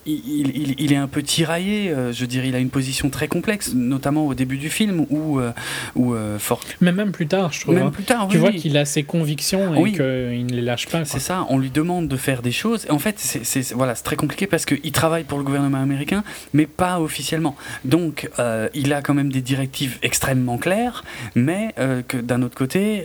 [0.06, 3.28] il, il- il est un peu tiraillé, euh, je dirais, il a une position très
[3.28, 5.52] complexe, notamment au début du film, où, euh,
[5.94, 7.74] où euh, fort, Mais même plus tard, je trouve.
[7.74, 7.90] même hein.
[7.90, 8.56] plus tard, Tu oui, vois oui.
[8.56, 9.92] qu'il a ses convictions et Oui.
[9.92, 10.02] qu'il
[10.46, 11.04] ne les lâche pas.
[11.04, 12.84] C'est ça, on lui demande de faire des choses.
[12.86, 16.22] Et en fait, c'est voilà, très compliqué parce qu'il travaille pour le gouvernement américain,
[16.52, 17.56] mais pas officiellement.
[17.84, 21.04] Donc, euh, il a quand même des directives extrêmement claires,
[21.34, 23.04] mais euh, que d'un autre côté,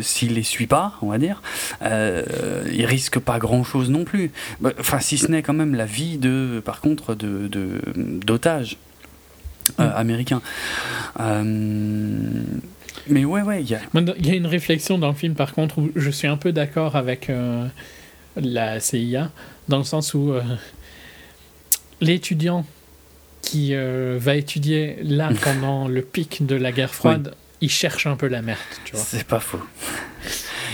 [0.00, 1.42] s'il les suit pas, on va dire,
[1.82, 4.30] il risque pas grand-chose non plus.
[4.60, 7.48] Bah, Enfin, si ce n'est quand même la vie de, par contre, de
[7.96, 8.76] d'otages
[9.80, 9.92] euh, Mm.
[9.96, 10.42] américains.
[11.20, 11.42] Euh,
[13.08, 13.80] mais ouais, ouais, il y a.
[14.18, 16.52] Il y a une réflexion dans le film, par contre, où je suis un peu
[16.52, 17.66] d'accord avec euh,
[18.36, 19.30] la CIA,
[19.68, 20.34] dans le sens où
[22.00, 22.64] l'étudiant
[23.42, 28.16] qui euh, va étudier là pendant le pic de la guerre froide, il cherche un
[28.16, 29.04] peu la merde, tu vois.
[29.04, 29.60] C'est pas faux.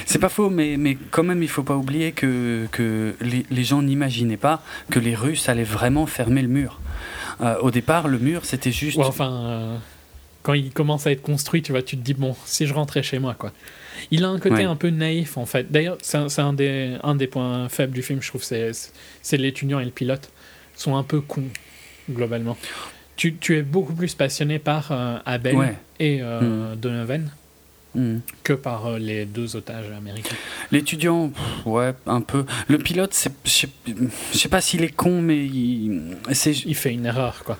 [0.07, 3.65] C'est pas faux, mais, mais quand même, il faut pas oublier que, que les, les
[3.65, 6.81] gens n'imaginaient pas que les Russes allaient vraiment fermer le mur.
[7.41, 8.97] Euh, au départ, le mur, c'était juste.
[8.99, 9.77] Ouais, enfin, euh,
[10.43, 13.03] quand il commence à être construit, tu vois, tu te dis, bon, si je rentrais
[13.03, 13.53] chez moi, quoi.
[14.11, 14.65] Il a un côté Ouais.
[14.65, 15.71] un peu naïf, en fait.
[15.73, 19.85] D'ailleurs, c'est un, des, un des points faibles du film, je trouve, c'est l'étudiant et
[19.85, 20.31] le pilote
[20.77, 21.49] sont un peu cons,
[22.11, 22.57] globalement.
[23.16, 25.75] tu, tu es beaucoup plus passionné par euh, Abel Ouais.
[26.01, 27.31] et euh, Donovan
[28.43, 30.35] Que par euh, les deux otages américains.
[30.73, 31.31] L'étudiant,
[31.65, 32.45] ouais, un peu.
[32.69, 33.15] Le pilote,
[33.45, 33.66] je
[34.33, 36.16] sais- pas s'il est con, mais il,
[36.66, 37.59] Il fait une erreur, quoi.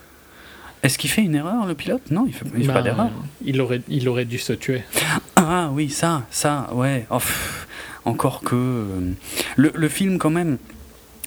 [0.83, 2.11] est-ce qu'il fait une erreur, le pilote?
[2.11, 3.11] Non, il fait, il fait pas Ben, d'erreur.
[3.45, 4.83] Il aurait, il aurait dû se tuer.
[5.37, 7.07] Ah oui, ça, ça, ouais.
[7.11, 7.67] Oh, pff,
[8.05, 9.13] encore que euh,
[9.57, 10.59] le, le film, quand même,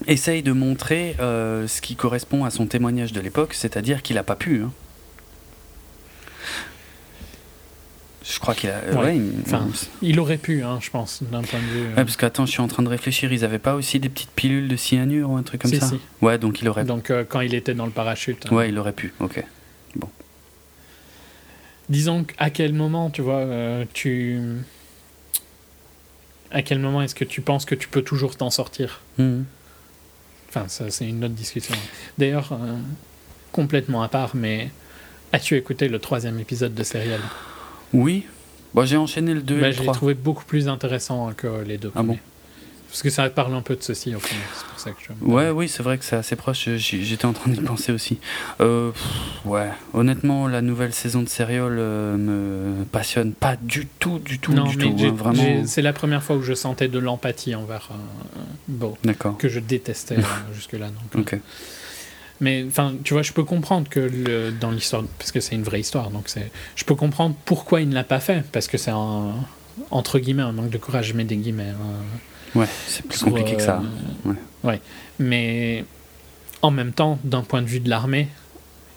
[0.05, 4.23] essaye de montrer euh, ce qui correspond à son témoignage de l'époque, c'est-à-dire qu'il a
[4.23, 4.61] pas pu.
[4.63, 4.71] hein.
[8.29, 8.73] Je crois qu'il a.
[8.75, 9.03] euh, Ouais.
[9.05, 9.65] ouais, il- Enfin,
[10.01, 11.85] Il aurait pu, hein, je pense, d'un point de vue.
[11.85, 13.31] euh, Ouais, parce qu'attends, je suis en train de réfléchir.
[13.31, 15.87] Ils avaient pas aussi des petites pilules de cyanure ou un truc comme Si, ça
[15.87, 15.99] si.
[16.21, 16.83] Ouais, donc il aurait.
[16.83, 18.45] Donc, euh, quand il était dans le parachute.
[18.51, 19.13] euh, Ouais, il aurait pu.
[19.21, 19.43] Ok.
[21.89, 24.39] Disons à quel moment, tu vois, euh, tu.
[26.51, 29.01] À quel moment est-ce que tu penses que tu peux toujours t'en sortir?
[29.17, 29.45] Mhm.
[30.49, 31.75] Enfin, ça, c'est une autre discussion.
[32.17, 32.57] D'ailleurs,
[33.53, 34.69] complètement à part, mais
[35.31, 37.21] as-tu écouté le troisième épisode de Serial?
[37.93, 38.25] Oui.
[38.73, 39.95] Bon, j'ai enchaîné le 2 Bah, et Je le l'ai 3.
[39.95, 42.19] trouvé beaucoup plus intéressant que les deux Ah bon premiers.
[42.89, 45.25] Parce que ça parle un peu de ceci au final, c'est pour ça que je.
[45.25, 46.69] Ouais, oui, c'est vrai que c'est assez proche.
[46.77, 48.17] J'étais en train d'y penser aussi.
[48.61, 48.91] Euh,
[49.43, 54.53] ouais, honnêtement, la nouvelle saison de Serial euh, me passionne pas du tout, du tout,
[54.53, 55.03] non, du mais tout.
[55.05, 55.65] hein, vraiment.
[55.65, 59.37] c'est la première fois où je sentais de l'empathie envers euh, D'accord.
[59.37, 60.21] que je détestais euh,
[60.55, 60.87] jusque-là.
[61.13, 61.39] donc, Ok.
[62.39, 65.63] Mais enfin, tu vois, je peux comprendre que le- dans l'histoire, parce que c'est une
[65.63, 68.77] vraie histoire, donc c'est, je peux comprendre pourquoi il ne l'a pas fait, parce que
[68.77, 69.33] c'est un
[69.91, 71.69] entre guillemets un manque de courage, mets des guillemets.
[71.69, 73.81] hein, Ouais, c'est plus pour, compliqué que ça.
[74.25, 74.33] euh,
[74.67, 74.81] ouais.
[75.19, 75.85] Mais
[76.61, 78.27] en même temps, d'un point de vue de l'armée,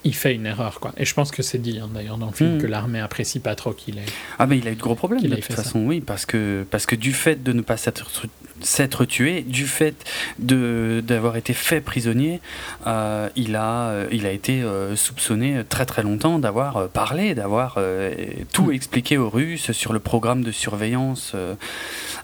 [0.05, 0.93] il fait une erreur, quoi.
[0.97, 2.61] Et je pense que c'est dit hein, d'ailleurs dans le film Mhm.
[2.63, 4.07] que l'armée apprécie pas trop qu'il ait.
[4.39, 5.57] Ah, mais il a eu de gros problèmes de toute ça.
[5.63, 9.95] façon, oui, parce que, parce que du fait de ne pas s'être tué, du fait
[10.39, 12.41] de d'avoir été fait prisonnier,
[12.87, 17.75] euh, il, a, euh, il a été euh, soupçonné très très longtemps d'avoir parlé, d'avoir
[17.79, 18.15] euh,
[18.53, 18.73] tout Mm.
[18.73, 21.35] expliqué aux Russes sur le programme de surveillance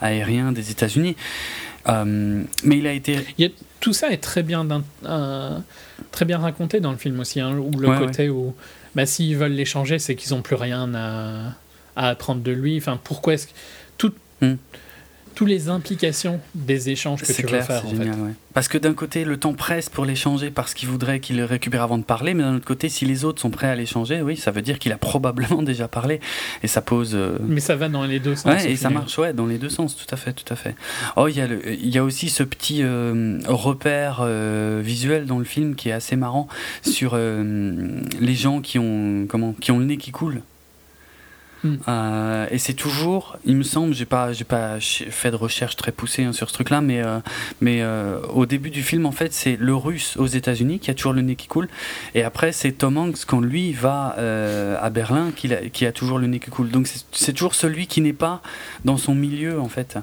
[0.01, 1.17] aérien des États-Unis.
[1.89, 3.19] Mais il a été.
[3.39, 3.51] Il a-
[3.81, 4.65] tout ça est très bien,
[6.17, 8.55] très bien raconté dans le film aussi, hein, où le Ouais, côté où,
[8.95, 11.53] bah, s'ils veulent l'échanger, c'est qu'ils ont plus rien à,
[11.95, 12.79] à apprendre de lui.
[12.79, 13.53] Enfin, pourquoi est-ce que
[13.99, 14.55] tout, Hmm.
[15.37, 17.97] Toutes les implications des échanges que tu clair, faire, en fait.
[17.97, 18.19] génial.
[18.21, 18.33] ouais.
[18.55, 21.83] Parce que d'un côté, le temps presse pour l'échanger parce qu'il voudrait qu'il le récupère
[21.83, 24.37] avant de parler, mais d'un autre côté, si les autres sont prêts à l'échanger, oui,
[24.39, 26.21] ça veut dire qu'il a probablement déjà parlé.
[26.63, 27.15] Et ça pose.
[27.15, 28.47] euh, Mais ça va dans les deux sens.
[28.65, 30.75] Ouais, et ça marche ouais, dans les deux sens, tout à fait, tout à fait.
[31.17, 35.39] Oh, il y, a le- y a aussi ce petit euh, repère euh, visuel dans
[35.39, 36.49] le film qui est assez marrant
[36.83, 40.41] sur les gens qui ont, comment, qui ont le nez qui coule.
[41.67, 41.77] Hmm.
[41.89, 45.91] Euh, et c'est toujours, il me semble, j'ai pas, j'ai pas fait de recherche très
[45.91, 47.19] poussée hein, sur ce truc-là, mais, euh,
[47.61, 50.95] mais euh, au début du film, en fait, c'est le Russe aux États-Unis qui a
[50.95, 51.69] toujours le nez qui coule,
[52.15, 54.17] et après c'est Tom Hanks quand lui va
[54.81, 56.71] à Berlin qui a, toujours le nez qui coule.
[56.71, 58.41] Donc c'est- toujours celui qui n'est pas
[58.85, 59.99] dans son milieu en fait.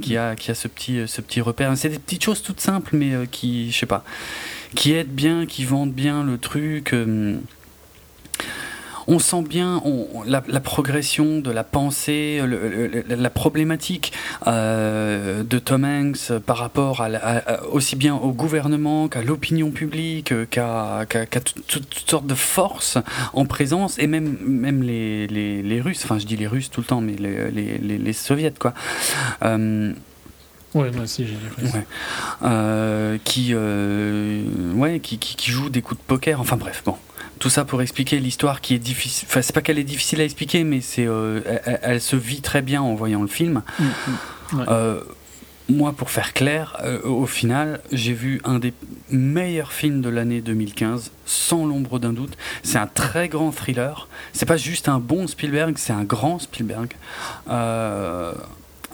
[0.00, 2.96] qui a qui a ce petit ce petit repère c'est des petites choses toutes simples
[2.96, 4.02] mais qui je sais pas
[4.74, 6.94] qui aident bien qui vendent bien le truc
[9.06, 14.12] on sent bien on- la, la progression de la pensée, le- le- la problématique
[14.46, 20.32] euh, de Tom Hanks par rapport à, à- aussi bien au gouvernement qu'à l'opinion publique,
[20.32, 22.98] euh, qu'à qu'à- qu'à tout- tout- toutes sortes de forces
[23.32, 26.80] en présence, et même, même les, les, les Russes, enfin je dis les Russes tout
[26.80, 28.74] le temps, mais les, les, les, Soviets, quoi.
[29.44, 29.92] Euh,
[30.74, 31.66] Ouais, moi aussi, j'ai.
[31.66, 31.86] Ouais.
[32.44, 34.42] Euh, qui, euh,
[34.72, 36.40] ouais, qui, qui, qui joue des coups de poker.
[36.40, 36.96] Enfin bref, bon.
[37.42, 39.26] Tout ça pour expliquer l'histoire qui est difficile.
[39.28, 42.40] Enfin, c'est pas qu'elle est difficile à expliquer, mais c'est, euh, elle, elle se vit
[42.40, 43.62] très bien en voyant le film.
[43.80, 44.58] Mm, mm.
[44.60, 44.64] Ouais.
[44.68, 45.00] Euh,
[45.68, 48.74] moi, pour faire clair, euh, au final, j'ai vu un des
[49.10, 52.36] meilleurs films de l'année 2015, sans l'ombre d'un doute.
[52.62, 54.08] C'est un très grand thriller.
[54.32, 56.92] C'est pas juste un bon Spielberg, c'est un grand Spielberg.
[57.48, 58.32] Euh,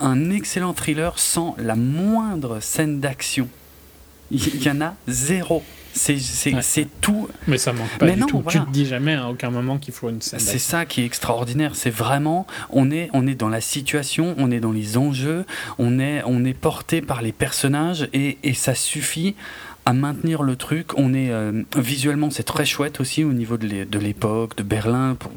[0.00, 3.48] un excellent thriller sans la moindre scène d'action.
[4.30, 5.62] Il y en a zéro.
[5.94, 6.15] C'est
[6.55, 6.86] Ouais.
[7.01, 8.40] tout Mais ça manque pas Mais du non, tout.
[8.40, 8.60] voilà.
[8.60, 10.39] Tu te dis jamais à aucun moment qu'il faut une scène.
[10.40, 11.74] C'est ça qui est extraordinaire.
[11.74, 15.44] C'est vraiment, on est, on est dans la situation, on est dans les enjeux,
[15.78, 19.35] on est, on est porté par les personnages et, et ça suffit
[19.89, 20.98] à maintenir le truc.
[20.98, 24.62] On est euh, visuellement, c'est très chouette aussi au niveau de l'é- de l'époque, de
[24.62, 25.16] Berlin.
[25.19, 25.32] Pour-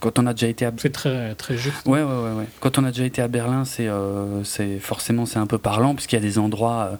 [0.00, 1.86] quand on a déjà été à C'est très, très juste.
[1.86, 2.46] Ouais, ouais, ouais, ouais.
[2.58, 5.94] Quand on a déjà été à Berlin, c'est euh, c'est forcément c'est un peu parlant
[5.94, 6.98] puisqu'il y a des endroits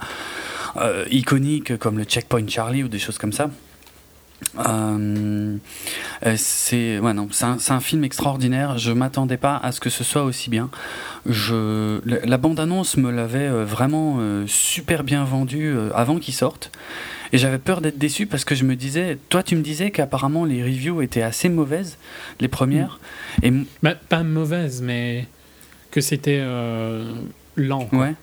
[0.76, 3.50] euh, iconiques comme le Checkpoint Charlie ou des choses comme ça.
[4.58, 5.56] Euh,
[6.26, 8.78] euh, c'est ouais, non, c'est un, c'est un film extraordinaire.
[8.78, 10.70] Je m'attendais pas à ce que ce soit aussi bien.
[11.26, 16.70] Je, la, bande-annonce me l'avait euh, vraiment super bien vendu avant qu'il sorte.
[17.34, 20.44] Et j'avais peur d'être déçu parce que je me disais, toi tu me disais qu'apparemment
[20.44, 21.96] les reviews étaient assez mauvaises,
[22.40, 23.00] les premières.
[23.42, 25.26] Et m- Bah, pas mauvaise, mais
[25.90, 27.10] que c'était euh,
[27.56, 27.88] lent.
[27.92, 28.14] ouais.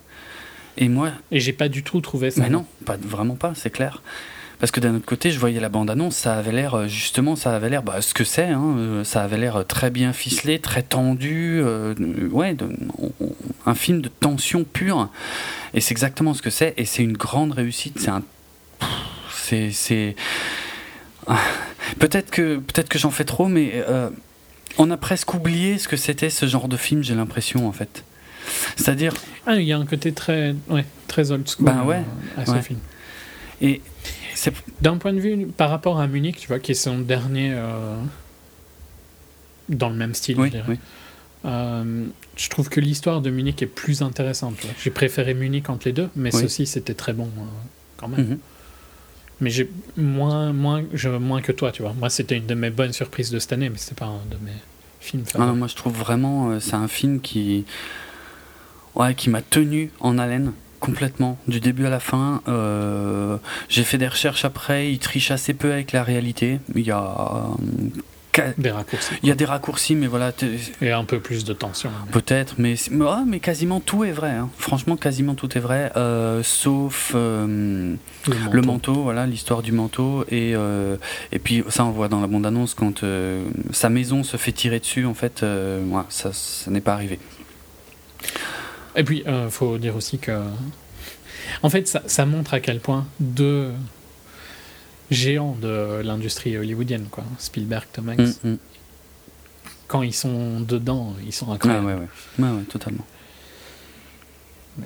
[0.77, 2.41] Et moi, Et j'ai pas du tout trouvé ça.
[2.43, 4.01] mais non, pas, vraiment pas, c'est clair.
[4.59, 7.55] Parce que d'un autre côté, je voyais la bande-annonce, ça avait l'air, euh, justement, ça
[7.55, 10.81] avait l'air, bah, ce que c'est, hein, euh, ça avait l'air très bien ficelé, très
[10.83, 11.93] tendu, euh,
[12.31, 12.69] ouais, de-
[13.65, 15.09] un film de tension pure.
[15.73, 18.21] Et c'est exactement ce que c'est, et c'est une grande réussite, c'est un.
[19.33, 19.71] C'est.
[19.71, 20.15] c'est-
[21.99, 24.09] Peut-être que, peut que j'en fais trop, mais euh,
[24.77, 28.03] on a presque oublié ce que c'était ce genre de film, j'ai l'impression, en fait.
[28.75, 29.13] C'est-à-dire,
[29.45, 32.01] Ah, il y a un côté très, ouais, très old school Ben ouais,
[32.37, 32.61] à ce ouais.
[32.61, 32.79] film.
[33.61, 33.81] et
[34.81, 37.95] D'un point de vue par rapport à Munich, tu vois, qui est son dernier euh,
[39.69, 40.65] dans le même style, oui, je dirais.
[40.69, 40.79] oui.
[41.45, 42.05] Euh,
[42.35, 44.55] je trouve que l'histoire de Munich est plus intéressante.
[44.83, 46.41] J'ai préféré Munich entre les deux, mais Oui.
[46.41, 47.41] ceci c'était très bon euh,
[47.97, 48.21] quand même.
[48.27, 48.37] Mhm.
[49.41, 51.93] Mais j'ai moins, moins, je, moins que toi, tu vois.
[51.93, 54.35] Moi, c'était une de mes bonnes surprises de cette année, mais c'était pas un de
[54.43, 54.51] mes
[54.99, 55.57] films Ah favoris.
[55.57, 57.63] moi je trouve vraiment c'est un film qui
[58.95, 63.37] ouais qui m'a tenu en haleine complètement du début à la fin Euh,
[63.67, 67.01] j'ai fait des recherches après il triche assez peu avec la réalité il y a
[68.37, 69.13] euh, Des raccourcis.
[69.21, 70.31] il y a des raccourcis mais voilà
[70.81, 71.89] Et un peu plus de tension.
[72.11, 74.49] peut-être mais mais, ah, mais quasiment tout est vrai hein.
[74.57, 77.97] franchement quasiment tout est vrai euh, sauf Le
[78.27, 78.51] manteau.
[78.53, 80.25] le manteau, voilà, l'histoire du manteau.
[80.29, 80.51] Et,
[81.31, 83.03] et puis, ça, on voit dans la bande-annonce, quand
[83.71, 85.43] sa maison se fait tirer dessus, en fait,
[86.09, 87.17] ça, ça n'est pas arrivé.
[88.95, 90.41] Et puis, il faut dire aussi que.
[91.63, 93.71] En fait, ça, ça montre à quel point deux
[95.11, 98.57] géants de l'industrie hollywoodienne, quoi, Spielberg, Tom Hanks, Mm, mm.
[99.87, 101.85] quand ils sont dedans, ils sont Ah, incroyables.
[101.87, 102.07] ouais, ouais.
[102.39, 103.05] Ouais, ouais, totalement.
[104.77, 104.85] Mais-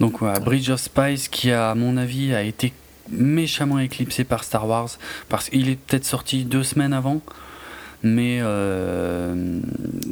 [0.00, 2.72] Donc, voilà, Bridge of Spies, qui, à mon avis, a été
[3.10, 4.88] méchamment éclipsé par Star Wars,
[5.28, 7.20] parce qu'il est peut-être sorti deux semaines avant.
[8.02, 9.60] Mais euh,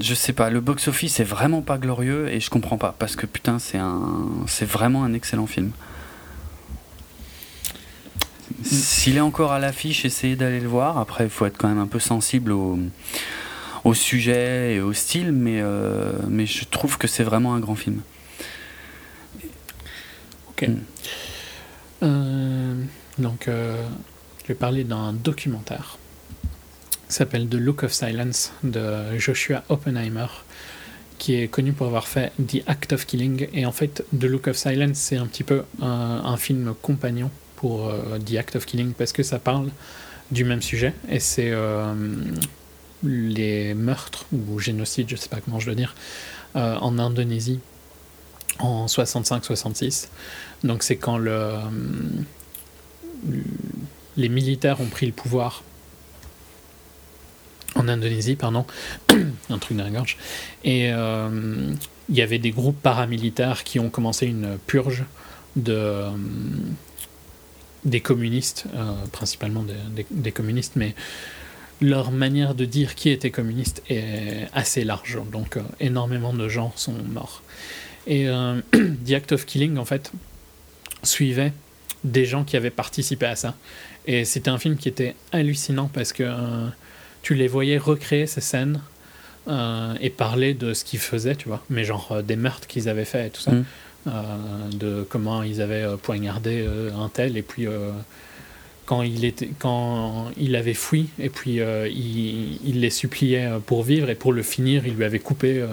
[0.01, 3.27] je sais pas, le box-office est vraiment pas glorieux et je comprends pas parce que
[3.27, 5.71] putain, c'est un, c'est vraiment un excellent film.
[8.65, 10.99] S'il est encore à l'affiche, essayez d'aller le voir.
[10.99, 12.79] Après, il faut être quand même un peu sensible au,
[13.85, 17.77] au sujet et au style, mais, euh, mais je trouve que c'est vraiment un grand
[17.77, 18.01] film.
[20.49, 20.69] Ok.
[20.69, 20.75] Mm.
[22.03, 22.75] Euh,
[23.19, 25.99] donc, je vais parler d'un documentaire.
[27.09, 30.27] S'appelle The Look of Silence de Joshua Oppenheimer,
[31.19, 33.49] qui est connu pour avoir fait The Act of Killing.
[33.53, 37.89] Et en fait, The Look of Silence, c'est un petit peu un, film compagnon pour
[37.89, 39.71] euh, The Act of Killing parce que ça parle
[40.31, 41.95] du même sujet et c'est euh,
[43.03, 45.95] les meurtres ou génocides, je sais pas comment je le dire,
[46.57, 47.61] euh, en Indonésie
[48.59, 50.09] en 65-66.
[50.65, 51.53] Donc c'est quand le,
[54.17, 55.63] les militaires ont pris le pouvoir
[57.77, 58.67] en Indonésie, pardon,
[59.51, 60.17] un truc dans la gorge,
[60.65, 61.73] et euh,
[62.09, 65.05] il y avait des groupes paramilitaires qui ont commencé une purge
[65.69, 66.11] euh,
[67.85, 69.65] des communistes, euh, principalement
[70.11, 70.95] des, communistes, mais
[71.81, 76.95] leur manière de dire qui était communiste est assez large, donc énormément de gens sont
[77.13, 77.43] morts.
[78.07, 78.27] Et
[79.07, 80.11] The Act of Killing, en fait,
[81.03, 81.53] suivait
[82.03, 83.55] des gens qui avaient participé à ça.
[84.07, 86.25] Et c'était un film qui était hallucinant parce que
[87.27, 88.81] tu les voyais recréer ces scènes
[89.49, 91.63] euh, et parler de ce qu'ils faisaient, tu vois.
[91.71, 93.53] Mais genre euh, des meurtres qu'ils avaient fait et tout ça.
[93.53, 93.65] Mm.
[94.07, 94.13] Euh,
[94.73, 96.65] de comment ils avaient poignardé
[96.97, 97.67] un tel et puis
[98.87, 103.83] quand il était quand il avait fui et puis euh, il, il les suppliait pour
[103.83, 105.67] vivre et pour le finir il lui avait coupé euh,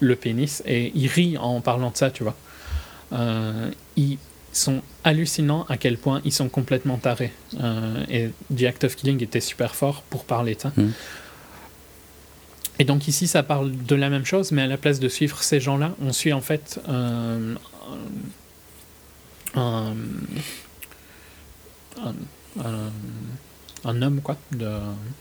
[0.00, 2.36] le pénis et il rit en parlant de ça tu vois
[3.12, 3.70] Euh,
[4.56, 7.32] sont hallucinants à quel point ils sont complètement tarés.
[7.60, 10.92] Euh, et The Act of Killing était super fort pour parler Mhm.
[12.78, 15.42] et donc ici ça parle de la même chose mais à la place de suivre
[15.42, 17.54] ces gens là on suit en fait euh,
[19.54, 19.94] un,
[22.04, 22.14] un,
[22.64, 22.92] un-
[23.84, 24.70] un homme quoi de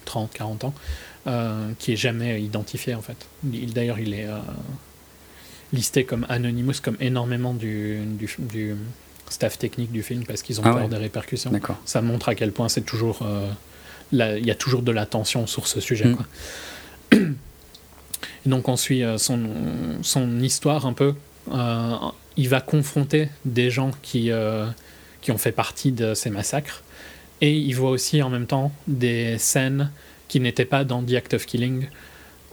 [0.06, 0.74] 30 40 ans
[1.28, 3.18] euh, qui est jamais identifié en fait.
[3.52, 4.38] Il- d'ailleurs il est euh,
[5.74, 8.76] listé comme Anonymous comme énormément du, du, du
[9.30, 10.88] staff technique du film parce qu'ils ont Ah peur ouais.
[10.90, 11.52] des répercussions
[11.86, 13.50] ça montre à quel point c'est toujours euh,
[14.12, 16.16] il y a toujours de la tension sur ce sujet Mm.
[16.16, 16.26] quoi.
[18.46, 19.40] Et donc on suit euh, son,
[20.02, 21.14] son histoire un peu
[21.52, 21.96] Euh,
[22.38, 24.32] il va confronter des gens qui,
[25.22, 26.82] qui ont fait partie de ces massacres
[27.40, 29.92] et il voit aussi en même temps des scènes
[30.28, 31.88] qui n'étaient pas dans The Act of Killing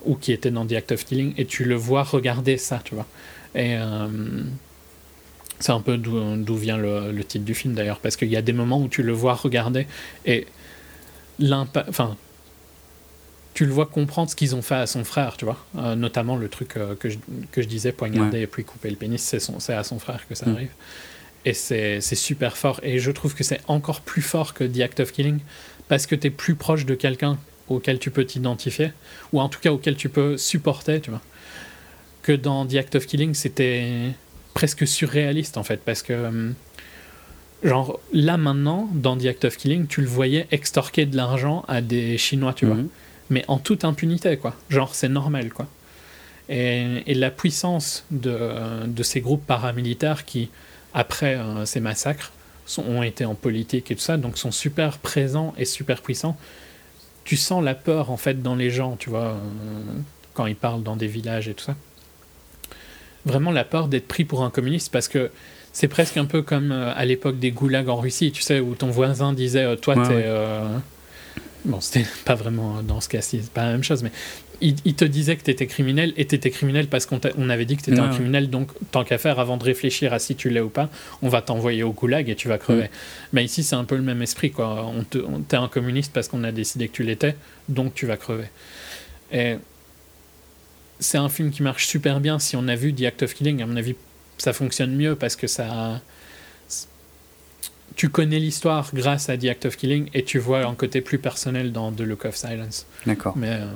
[0.05, 2.95] ou qui étaient dans The Act of Killing et tu le vois regarder ça tu
[2.95, 3.07] vois
[3.55, 3.75] et
[5.63, 8.43] C'est un peu d'où vient le, le titre du film d'ailleurs, parce qu'il y a
[8.43, 9.87] des moments où tu le vois regarder
[10.27, 10.47] et
[11.39, 11.89] l'impact.
[11.89, 12.17] Enfin,
[13.55, 15.59] tu le vois comprendre ce qu'ils ont fait à son frère, tu vois.
[15.79, 17.19] Euh, notamment le truc euh, que, je,
[17.53, 20.47] que je disais, poignarder et puis couper le pénis, c'est à son frère que ça
[20.47, 20.55] Mm.
[20.55, 20.71] arrive.
[21.45, 22.81] Et c'est super fort.
[22.83, 25.41] Et je trouve que c'est encore plus fort que The Act of Killing,
[25.89, 27.37] parce que tu es plus proche de quelqu'un
[27.69, 28.93] auquel tu peux t'identifier,
[29.33, 31.21] ou en tout cas auquel tu peux supporter, tu vois.
[32.23, 34.13] Que dans The Act of Killing, c'était
[34.55, 36.13] presque surréaliste, en fait, parce que...
[36.13, 36.55] hum,
[37.63, 41.81] Genre, là maintenant, dans The Act of Killing, tu le voyais extorquer de l'argent à
[41.81, 42.89] des Chinois, tu vois Mhm.
[43.31, 44.57] mais en toute impunité, quoi.
[44.69, 45.69] Genre, c'est normal, quoi.
[46.49, 48.37] Et, et la puissance de,
[48.89, 50.51] de ces groupes paramilitaires qui,
[50.93, 52.33] après euh, ces massacres,
[52.67, 56.37] sont- ont été en politique et tout ça, donc sont super présents et super puissants.
[57.23, 59.39] Tu sens la peur, en fait, dans les gens, tu vois, euh,
[60.35, 61.77] quand ils parlent dans des villages et tout ça.
[63.25, 65.31] Vraiment la peur d'être pris pour un communiste, parce que
[65.73, 68.75] c'est presque un peu comme euh, à l'époque des goulags en Russie, tu sais, où
[68.75, 70.15] ton voisin disait euh, Toi, Ouais, t'es.
[70.15, 70.23] ouais.
[70.27, 70.77] euh,
[71.65, 74.11] Bon, c'était pas vraiment dans ce cas-ci, c'est pas la même chose, mais
[74.61, 77.77] il, il te disait que t'étais criminel et t'étais criminel parce qu'on on avait dit
[77.77, 80.51] que t'étais Ouais, un criminel, donc tant qu'à faire, avant de réfléchir à si tu
[80.51, 80.89] l'es ou pas,
[81.23, 82.85] on va t'envoyer au goulag et tu vas crever.
[82.85, 82.89] Mm.
[83.33, 84.85] Mais ici, c'est un peu le même esprit, quoi.
[84.87, 85.05] On-
[85.41, 87.37] t'es un communiste parce qu'on a décidé que tu l'étais,
[87.69, 88.47] donc tu vas crever.
[89.33, 89.55] Et
[91.03, 92.39] c'est un film qui marche super bien.
[92.39, 93.95] Si on a vu The Act of Killing, à mon avis,
[94.39, 96.01] ça fonctionne mieux parce que ça.
[97.95, 101.19] Tu connais l'histoire grâce à The Act of Killing et tu vois un côté plus
[101.19, 102.87] personnel dans The Look of Silence.
[103.05, 103.37] D'accord.
[103.37, 103.67] Mais euh,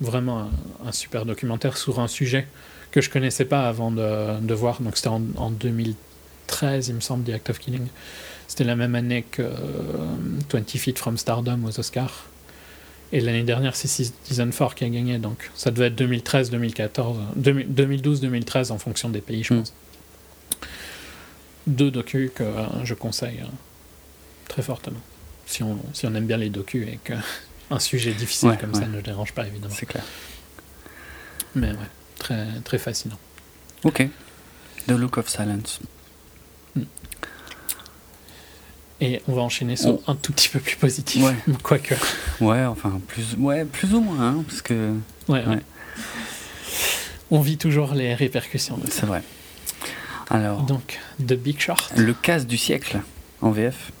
[0.00, 0.50] vraiment un,
[0.86, 2.46] un super documentaire sur un sujet
[2.92, 4.80] que je connaissais pas avant de, de voir.
[4.80, 7.88] Donc c'était en, en 2013, il me semble, The Act of Killing.
[8.46, 9.50] C'était la même année que euh,
[10.52, 12.26] 20 Feet from Stardom aux Oscars.
[13.16, 15.18] Et l'année dernière, c'est Citizen 4 qui a gagné.
[15.18, 19.58] Donc ça devait être 2013-2014, 2012-2013 en fonction des pays, je Mm.
[19.60, 19.72] pense.
[21.68, 23.46] Deux docus que euh, je conseille euh,
[24.48, 25.00] très fortement.
[25.46, 27.12] Si on, si on aime bien les docus et que
[27.70, 28.80] un sujet difficile Ouais, comme ouais.
[28.80, 29.72] ça ne dérange pas, évidemment.
[29.74, 30.04] C'est clair.
[31.54, 31.76] Mais ouais,
[32.18, 33.18] très, très fascinant.
[33.84, 34.08] Ok.
[34.88, 35.78] The Look of Silence.
[39.06, 41.22] Et on va enchaîner sur On- un tout petit peu plus positif.
[41.22, 41.34] Ouais.
[41.62, 41.94] Quoique.
[42.40, 44.94] Ouais, enfin, plus, ouais, plus ou moins, hein, parce que
[45.28, 45.58] Ouais, ouais.
[47.30, 49.00] On vit toujours les répercussions de ça.
[49.00, 49.22] c'est vrai.
[50.30, 51.92] Alors, Donc, The Big Short.
[51.96, 53.00] le casse du siècle
[53.42, 53.92] en VF.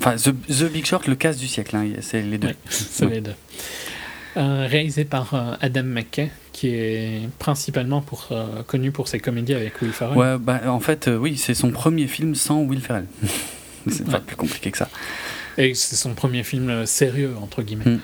[0.00, 2.54] Enfin, The, The Big Short, le casse du siècle, hein, c'est les deux.
[2.70, 3.34] C'est les deux.
[4.36, 9.54] Euh, réalisé par euh, Adam McKay, qui est principalement pour, euh, connu pour ses comédies
[9.54, 10.16] avec Will Ferrell.
[10.18, 13.06] Ouais, bah, en fait, oui, c'est son premier film sans Will Ferrell.
[13.88, 14.20] c'est pas Ouais.
[14.26, 14.88] plus compliqué que ça.
[15.56, 17.84] Et c'est son premier film sérieux, entre guillemets.
[17.86, 18.00] Mm.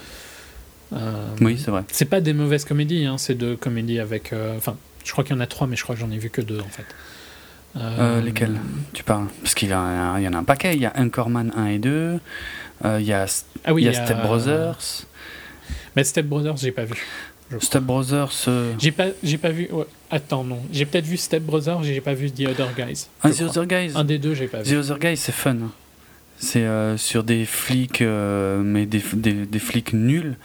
[0.94, 1.84] Euh, Oui, c'est vrai.
[1.92, 4.32] C'est pas des mauvaises comédies, hein, c'est deux comédies avec.
[4.32, 6.18] euh, Enfin, je crois qu'il y en a trois, mais je crois que j'en ai
[6.18, 6.86] vu que deux en fait.
[7.76, 8.56] Euh, lesquels
[8.92, 9.26] Tu parles?
[9.42, 10.74] Parce qu'il y, en a- il y en a un paquet.
[10.74, 12.18] Il y a Anchorman 1 et 2.
[12.84, 13.26] euh, il y a,
[13.64, 15.06] Ah oui, y a y a, Step Brothers.
[15.96, 16.94] Mais Step Brothers, j'ai pas vu.
[17.60, 18.32] Step Brothers.
[18.48, 19.68] euh, J'ai pas, j'ai pas vu.
[19.70, 20.58] ouais, Attends, non.
[20.72, 23.06] J'ai peut-être vu Step Brothers, j'ai pas vu The Other Guys.
[23.22, 23.46] Ah, The crois.
[23.48, 23.92] Other Guys.
[23.94, 24.76] Un des deux, j'ai pas The vu.
[24.78, 25.56] Other Guys, c'est fun.
[26.36, 30.36] C'est euh, sur des flics, euh, mais des, des, des flics nuls,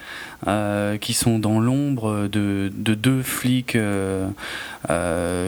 [1.00, 3.76] qui sont dans l'ombre de, de deux flics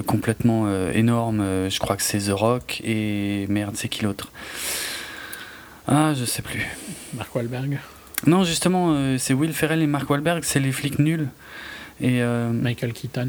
[0.07, 1.69] complètement énormes.
[1.71, 4.31] Je crois que c'est The Rock et merde, c'est qui l'autre?
[5.87, 6.67] Ah, je sais plus.
[7.15, 7.79] Mark Wahlberg,
[8.27, 11.29] Non, justement, euh, c'est Will Ferrell et Mark Wahlberg, c'est les flics nuls.
[12.01, 13.29] Et euh, Michael Keaton,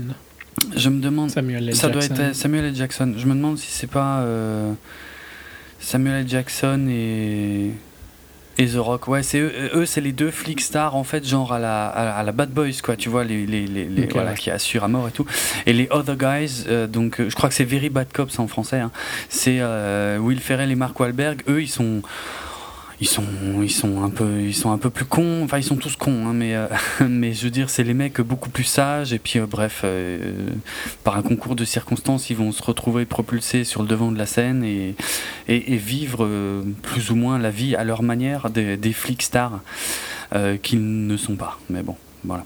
[0.76, 1.30] je me demande.
[1.32, 1.76] Samuel L.
[1.76, 2.24] Ça doit Jackson.
[2.24, 2.76] être Samuel L.
[2.76, 3.14] Jackson.
[3.18, 4.72] Je me demande si c'est pas euh,
[5.80, 6.28] Samuel L.
[6.30, 7.72] Jackson et,
[8.57, 9.07] et The Rock.
[9.07, 12.24] Ouais, c'est eux, eux, c'est les deux flics stars en fait, genre à la, à,
[12.24, 12.95] la Bad Boys, quoi.
[12.95, 14.38] Tu vois, les, les, les, voilà, ouais.
[14.38, 15.26] qui assurent à mort et tout.
[15.65, 18.48] Et les Other Guys, euh, donc euh, je crois que c'est Very Bad Cops en
[18.48, 18.80] français.
[18.80, 18.91] hein.
[19.30, 21.41] C'est euh, Will Ferrell et Mark Wahlberg.
[21.48, 22.02] Eux, ils sont
[23.03, 25.43] ils sont, un peu, ils sont un peu plus cons.
[25.43, 26.67] Enfin, ils sont tous cons, hein, mais, euh,
[27.07, 29.13] mais je veux dire, c'est les mecs beaucoup plus sages.
[29.13, 30.49] Et puis, euh, bref, euh,
[31.03, 34.25] par un concours de circonstances, ils vont se retrouver propulsés sur le devant de la
[34.25, 34.95] scène et,
[35.47, 36.27] vivre
[36.81, 39.59] plus ou moins la vie à leur manière des, des flics stars
[40.61, 41.59] qu'ils ne sont pas.
[41.69, 42.45] Mais bon, voilà.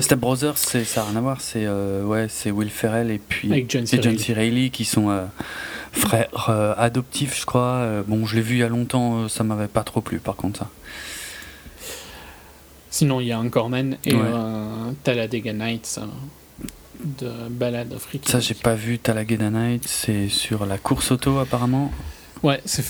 [0.00, 1.40] Step Brothers, c'est, ça n'a rien à voir.
[1.40, 3.96] C'est, euh, ouais, c'est Will Ferrell et puis John et C.
[4.00, 4.22] John Reilly.
[4.24, 4.32] C.
[4.34, 5.24] Reilly qui sont euh,
[5.92, 8.02] frères euh, adoptifs, je crois.
[8.06, 10.60] Bon, je l'ai vu il y a longtemps, ça m'avait pas trop plu par contre
[10.60, 10.68] ça.
[12.90, 14.20] Sinon, il y a Anchorman et Ouais.
[15.04, 16.66] Talladega Nights euh,
[17.20, 18.30] de Ballad of Ricky.
[18.30, 21.90] Ça, j'ai pas vu Talladega Night, c'est sur la course auto apparemment.
[22.42, 22.82] Ouais, c'est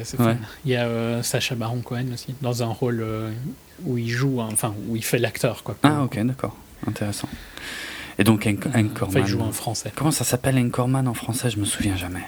[0.00, 0.34] c'est Ouais.
[0.34, 0.36] fun.
[0.64, 3.30] Il y a euh, Sacha Baron Cohen aussi, dans un rôle euh,
[3.84, 5.76] où il joue, hein, enfin, où il fait l'acteur, quoi.
[5.82, 6.56] Ah, ok, d'accord,
[6.86, 7.28] intéressant.
[8.18, 8.90] Et donc Anchorman.
[9.00, 9.92] Enfin, il joue en français.
[9.94, 11.50] Comment ça s'appelle Anchorman en français?
[11.50, 12.22] Je me souviens jamais.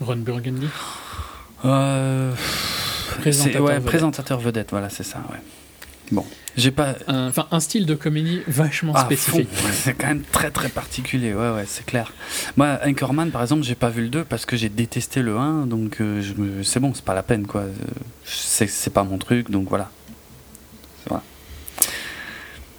[0.00, 0.68] Ron Burgundy
[1.64, 2.32] euh,
[3.20, 3.84] Présentateur ouais, vedette.
[3.86, 5.38] présentateur vedette, voilà, c'est ça, ouais.
[6.12, 6.24] Bon,
[6.56, 6.94] j'ai pas.
[7.08, 9.48] Un- Enfin, un style de comédie vachement Ah, spécifique.
[9.72, 12.12] C'est quand même très très particulier, ouais, ouais, c'est clair.
[12.56, 15.66] Moi, Anchorman, par exemple, j'ai pas vu le 2 parce que j'ai détesté le 1,
[15.66, 16.62] donc euh, me...
[16.62, 17.62] c'est bon, c'est pas la peine, quoi.
[17.62, 17.72] Euh,
[18.24, 19.90] C'est pas mon truc, donc voilà.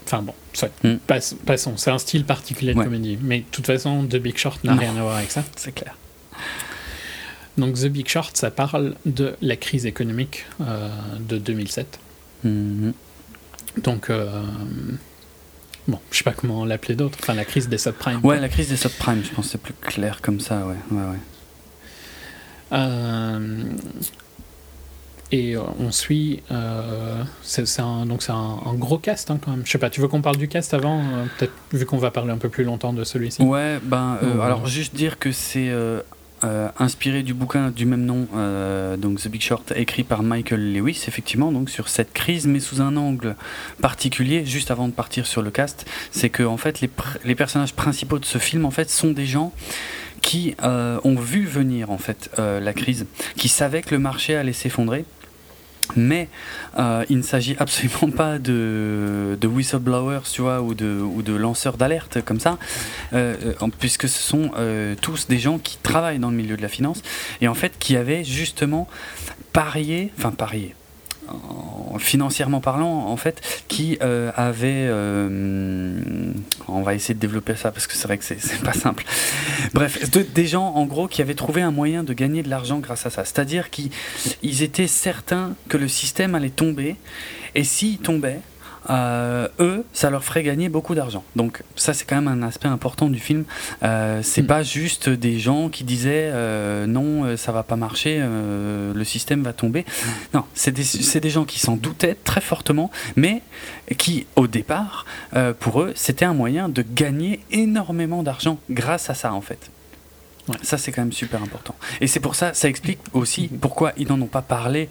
[0.05, 0.69] Enfin bon, soit.
[0.85, 0.95] Mm.
[1.05, 1.75] Passe- passons.
[1.75, 2.85] C'est un style particulier de Ouais.
[2.85, 3.17] comédie.
[3.21, 5.43] Mais de toute façon, The Big Short n'a rien à voir avec ça.
[5.57, 5.97] C'est clair.
[7.57, 10.87] Donc The Big Short, ça parle de la crise économique euh,
[11.19, 11.99] de 2007.
[12.45, 12.93] Mhm.
[13.83, 14.43] Donc, euh,
[15.87, 17.17] bon, je sais pas comment l'appeler d'autre.
[17.21, 18.19] Enfin, la crise des subprimes.
[18.23, 20.75] Ouais, la crise des subprimes, je pense que c'est plus clair comme ça, ouais.
[20.91, 21.17] ouais, ouais.
[22.73, 23.63] Euh,
[25.31, 26.41] et on suit.
[26.51, 29.61] euh, c'est un, donc c'est un, un gros cast hein, quand même.
[29.65, 32.11] Je sais pas, tu veux qu'on parle du cast avant euh, Peut-être vu qu'on va
[32.11, 33.41] parler un peu plus longtemps de celui-ci?
[33.43, 34.41] Ouais, ben, Ouais.
[34.43, 35.69] alors juste dire que c'est
[36.43, 40.73] euh, inspiré du bouquin du même nom, euh, donc The Big Short, écrit par Michael
[40.73, 43.35] Lewis, effectivement, donc sur cette crise, mais sous un angle
[43.81, 44.45] particulier.
[44.45, 46.81] Juste avant de partir sur le cast, c'est que fait
[47.23, 49.51] les, personnages principaux de ce film, en fait, sont des gens
[50.21, 53.05] qui euh, ont vu venir en fait la crise,
[53.35, 55.05] qui savaient que le marché allait s'effondrer.
[55.95, 56.27] Mais
[56.77, 62.39] euh, il ne s'agit absolument pas de, whistleblowers, tu vois, ou de, lanceurs d'alerte comme
[62.39, 62.57] ça,
[63.13, 64.51] euh, euh, puisque ce sont
[65.01, 67.01] tous des gens qui travaillent dans le milieu de la finance
[67.41, 68.87] et en fait qui avaient justement
[69.53, 70.75] parié, enfin parié,
[71.29, 76.31] en- financièrement parlant, en fait, qui euh, avaient, euh,
[76.67, 79.03] on va essayer de développer ça parce que c'est vrai que c'est pas simple.
[79.73, 82.79] Bref, de- des gens en gros qui avaient trouvé un moyen de gagner de l'argent
[82.79, 83.89] grâce à ça, c'est-à-dire qu'ils
[84.43, 86.95] ils étaient certains que le système allait tomber
[87.55, 88.39] et s'il tombait,
[88.89, 91.23] euh, eux, ça leur ferait gagner beaucoup d'argent.
[91.35, 93.43] Donc ça, c'est quand même un aspect important du film.
[93.83, 94.47] Euh, c'est Mm.
[94.47, 99.43] pas juste des gens qui disaient euh, non, euh, ça va pas marcher, le système
[99.43, 99.85] va tomber.
[100.33, 103.41] Non, c'est des, c'est des gens qui s'en doutaient très fortement, mais
[103.97, 105.05] qui, au départ,
[105.59, 109.69] pour eux, c'était un moyen de gagner énormément d'argent grâce à ça, en fait.
[110.47, 110.55] Ouais.
[110.61, 111.75] Ça, c'est quand même super important.
[111.99, 114.89] Et c'est pour ça, ça explique aussi pourquoi ils n'en ont pas parlé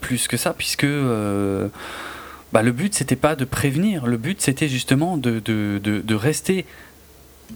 [0.00, 0.86] plus que ça, puisque
[2.52, 6.14] bah, le but, c'était pas de prévenir, le but, c'était justement de, de, de, de
[6.14, 6.66] rester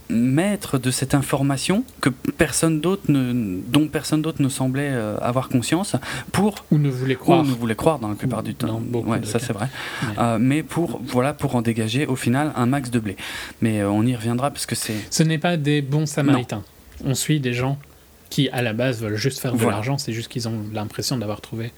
[0.09, 5.49] maître de cette information que personne d'autre ne, dont personne d'autre ne semblait euh, avoir
[5.49, 5.95] conscience
[6.33, 7.45] pour Ou ne voulait ou croire.
[7.45, 9.69] ne voulait croire dans la plupart Ou du temps ouais, ça c'est vrai
[10.03, 13.17] Mais- Euh, mais pour voilà pour en dégager au final un max de blé
[13.63, 16.65] mais euh, on y reviendra parce que c'est Ce n'est pas des bons samaritains.
[17.05, 17.79] On suit des gens
[18.31, 19.77] qui, à la base, veulent juste faire de Voilà.
[19.77, 19.97] l'argent.
[19.99, 21.73] C'est juste qu'ils ont l'impression d'avoir trouvé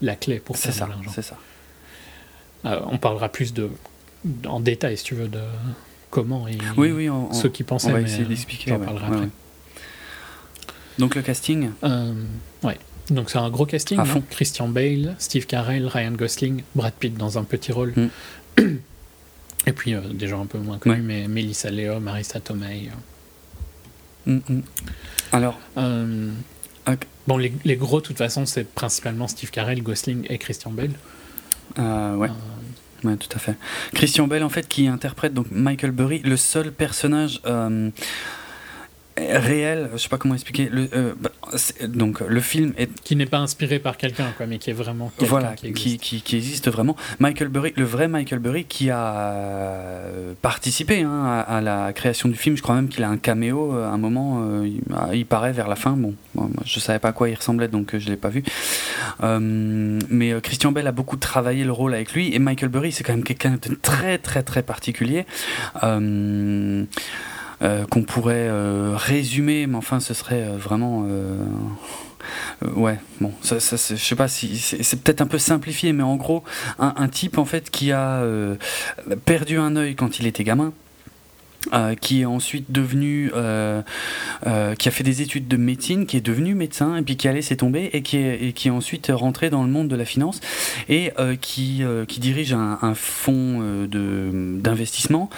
[0.00, 1.10] la clé pour faire ça de l'argent.
[1.14, 1.36] c'est ça
[2.68, 3.70] Euh, on parlera plus de,
[4.46, 5.40] en détail, si tu veux, de
[6.10, 7.90] comment et oui oui on, ceux qui pensaient.
[7.90, 8.78] on va essayer d'expliquer ouais,
[10.98, 12.12] donc le casting Euh,
[12.62, 12.78] ouais.
[13.10, 13.98] Donc c'est un gros casting.
[14.00, 14.22] Hein.
[14.30, 17.94] Christian Bale, Steve Carell, Ryan Gosling, Brad Pitt dans un petit rôle.
[17.96, 18.60] Mm.
[19.66, 22.90] Et puis euh, des gens un peu moins connus, mais Melissa Leo, Marissa Tomei.
[24.26, 24.32] euh.
[24.32, 24.62] Mm, mm.
[25.32, 25.58] alors.
[27.26, 30.92] Bon, les, les gros, de toute façon, c'est principalement Steve Carell, Gosling et Christian Bale.
[31.76, 32.28] ouais
[33.04, 33.56] Ouais, tout à fait.
[33.94, 37.90] Christian Bell, en fait, qui interprète donc Michael Burry, le seul personnage euh,
[39.38, 40.68] réel, je sais pas comment expliquer.
[40.70, 41.30] Le, euh, bah,
[41.86, 45.12] donc, le film est qui n'est pas inspiré par quelqu'un, quoi, mais qui est vraiment
[45.16, 46.00] quelqu'un voilà, qui existe.
[46.00, 46.96] qui, qui existe vraiment.
[47.18, 52.28] Michael Burry, le vrai Michael Burry, qui a euh, participé hein, à, à la création
[52.28, 52.56] du film.
[52.56, 54.42] Je crois même qu'il a un caméo euh, à un moment.
[54.42, 54.80] euh, il,
[55.16, 55.92] il paraît vers la fin.
[55.92, 58.42] Bon, moi, je savais pas à quoi il ressemblait, donc je l'ai pas vu.
[59.22, 59.38] Euh,
[60.08, 63.14] mais Christian Bell a beaucoup travaillé le rôle avec lui, et Michael Burry, c'est quand
[63.14, 65.26] même quelqu'un de très très très particulier.
[65.82, 66.84] Euh,
[67.90, 71.36] qu'on pourrait euh, résumer, mais enfin ce serait euh, vraiment euh,
[72.64, 76.02] euh, ouais, bon, ça, ça, je sais pas si c'est peut-être un peu simplifié, mais
[76.02, 76.44] en gros,
[76.78, 78.56] un, type en fait qui a euh,
[79.24, 80.72] perdu un œil quand il était gamin.
[81.74, 83.82] euh, qui est ensuite devenu, euh,
[84.46, 87.28] euh, qui a fait des études de médecine, qui est devenu médecin, et puis qui
[87.28, 90.04] a laissé tomber, et qui est, qui est ensuite rentré dans le monde de la
[90.04, 90.40] finance,
[90.88, 93.86] et euh, qui, euh, qui dirige un, un fonds euh,
[94.60, 95.30] d'investissement,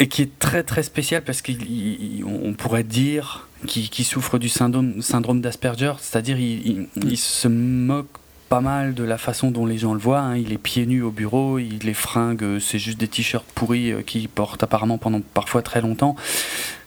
[0.00, 5.40] et qui est très très spécial parce qu'on pourrait dire qu'il souffre du syndrome, syndrome
[5.42, 8.08] d'Asperger, c'est-à-dire il se moque
[8.50, 10.18] pas mal de la façon dont les gens le voient.
[10.18, 10.36] hein.
[10.36, 13.92] Il est pieds nus au bureau, il les fringue, euh, c'est juste des t-shirts pourris
[13.92, 16.16] euh, qu'il porte apparemment pendant parfois très longtemps.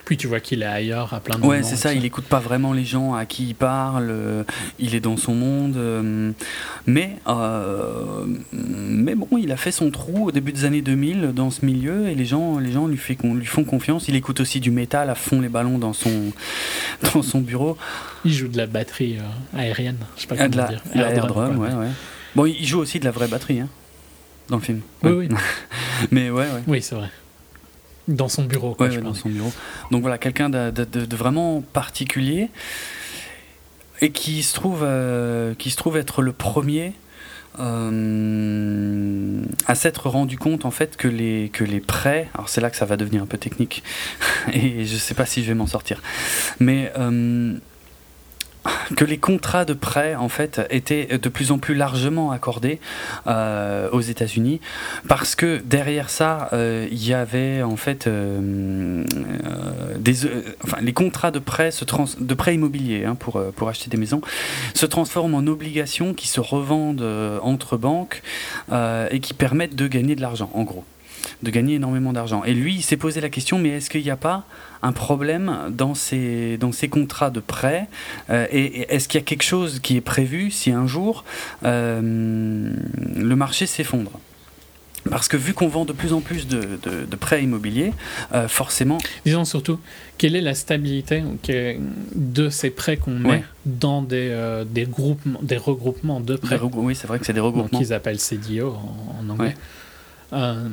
[0.06, 2.40] Puis tu vois qu'il est ailleurs à plein de Ouais, c'est ça, il écoute pas
[2.40, 4.44] vraiment les gens à qui il parle, euh,
[4.78, 5.78] il est dans son monde.
[5.78, 6.32] euh,
[6.86, 11.50] mais, euh, mais bon, il a fait son trou au début des années 2000 dans
[11.52, 14.10] ce milieu et les gens, les gens lui, fait, con- lui font confiance.
[14.10, 16.32] Il écoute aussi du métal à fond les ballons dans son,
[17.14, 17.78] dans son bureau.
[18.26, 19.18] Il joue de la batterie
[19.56, 20.82] aérienne, je sais pas Ah, comment de la, dire.
[20.96, 21.88] la Air drum, ouais, ouais.
[22.36, 23.70] Bon, il joue aussi de la vraie batterie hein,
[24.50, 24.82] dans le film.
[25.04, 25.28] Oui, Ouais.
[25.30, 25.36] oui.
[26.12, 26.64] Mais ouais, ouais.
[26.68, 27.10] Oui, c'est vrai.
[28.08, 29.52] Dans son bureau, quoi, Ouais, je ouais, dans son bureau.
[29.92, 32.50] Donc voilà, quelqu'un de, de- de- de vraiment particulier
[34.02, 36.94] et qui se trouve, euh, qui se trouve être le premier
[37.60, 42.70] euh, à s'être rendu compte en fait que les, que les prêts, alors c'est là
[42.70, 43.84] que ça va devenir un peu technique
[44.54, 46.02] et je sais pas si je vais m'en sortir,
[46.60, 47.54] mais euh,
[48.96, 52.80] que les contrats de prêt en fait étaient de plus en plus largement accordés
[53.28, 54.62] euh, aux États-Unis
[55.08, 59.04] parce que derrière ça euh, il y avait en fait euh,
[59.98, 60.26] des
[60.64, 61.86] enfin les contrats de prêt se
[62.20, 64.22] de prêt immobilier hein, pour pour acheter des maisons
[64.74, 67.06] se transforment en obligations qui se revendent
[67.42, 68.22] entre banques
[68.72, 70.86] et qui permettent de gagner de l'argent en gros
[71.42, 72.44] de gagner énormément d'argent.
[72.44, 74.46] Et lui, il s'est posé la question, mais est-ce qu'il n'y a pas
[74.84, 77.88] un problème dans ces, dans ces contrats de prêt
[78.30, 81.24] Euh, Et, et est-ce qu'il y a quelque chose qui est prévu si un jour
[81.66, 82.02] euh,
[83.16, 84.12] le marché s'effondre?
[85.10, 87.92] Parce que vu qu'on vend de plus en plus de, de- de prêts immobiliers,
[88.34, 89.78] euh, forcément, Disons surtout,
[90.18, 91.24] quelle est la stabilité
[92.16, 93.44] de ces prêts qu'on met Ouais.
[93.66, 97.34] dans des, euh, des, groupements, des regroupements de des prêts oui, c'est vrai que c'est
[97.34, 97.78] des regroupements.
[97.80, 99.48] qu'ils appellent CDO en, en anglais.
[99.48, 99.56] Ouais.
[100.40, 100.70] Euh,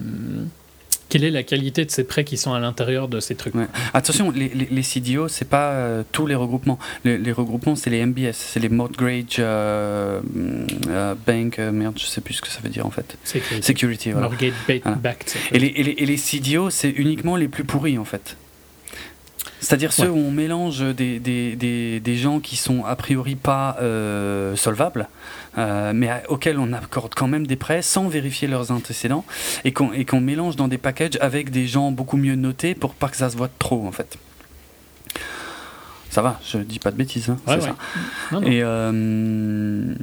[1.11, 3.67] quelle est la qualité de ces prêts qui sont à l'intérieur de ces trucs Ouais.
[3.93, 6.79] Attention, les, les, les CDO, c'est pas euh, tous les regroupements.
[7.05, 10.21] Les, les regroupements, c'est les MBS, c'est les Mortgage euh,
[10.89, 13.19] euh, Bank, merde, je sais plus ce que ça veut dire en fait.
[13.25, 13.63] Security.
[13.67, 14.29] Security, voilà.
[14.29, 14.97] Mortgage Voilà.
[14.97, 15.35] backed.
[15.53, 18.37] Et les, et les, et les CDO, c'est uniquement les plus pourris en fait.
[19.61, 20.09] C'est-à-dire ceux Ouais.
[20.09, 25.09] où on mélange des, des, des, des gens qui sont a priori pas euh, solvables,
[25.59, 29.25] euh, mais à- auxquels on accorde quand même des prêts sans vérifier leurs antécédents,
[29.65, 33.09] et qu'on qu'on mélange dans des packages avec des gens beaucoup mieux notés pour pas
[33.09, 34.17] que ça se voit trop en fait.
[36.11, 37.73] Ça va, je dis pas de bêtises, hein, Ouais, c'est ouais.
[37.73, 37.77] ça.
[38.33, 38.47] Non, non.
[38.49, 39.95] Et, euh,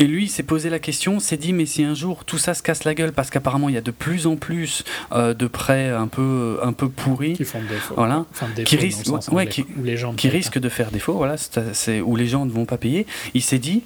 [0.00, 2.54] et lui, il s'est posé la question, s'est dit, mais si un jour tout ça
[2.54, 5.48] se casse la gueule, parce qu'apparemment il y a de plus en plus euh, de
[5.48, 7.94] prêts un peu, un peu pourris, qui font défaut.
[7.96, 11.34] voilà, Enfin, défaut Qui risquent- ouais, qui- les gens qui risquent de faire défaut, voilà,
[11.36, 13.04] c'est- où les gens ne vont pas payer.
[13.34, 13.82] Il s'est dit,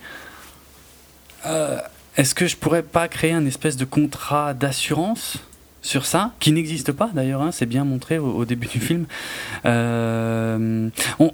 [1.46, 1.78] euh,
[2.16, 5.38] est-ce que je pourrais pas créer un espèce de contrat d'assurance
[5.80, 9.06] sur ça, qui n'existe pas d'ailleurs, hein, c'est bien montré au, au début du film.
[9.76, 10.88] Euh,
[11.18, 11.32] on-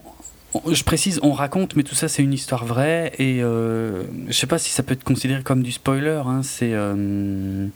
[0.55, 4.33] on- je précise, on raconte, mais tout ça c'est une histoire vraie et euh, je
[4.33, 6.23] sais pas si ça peut être considéré comme du spoiler.
[6.25, 7.67] Hein, c'est euh,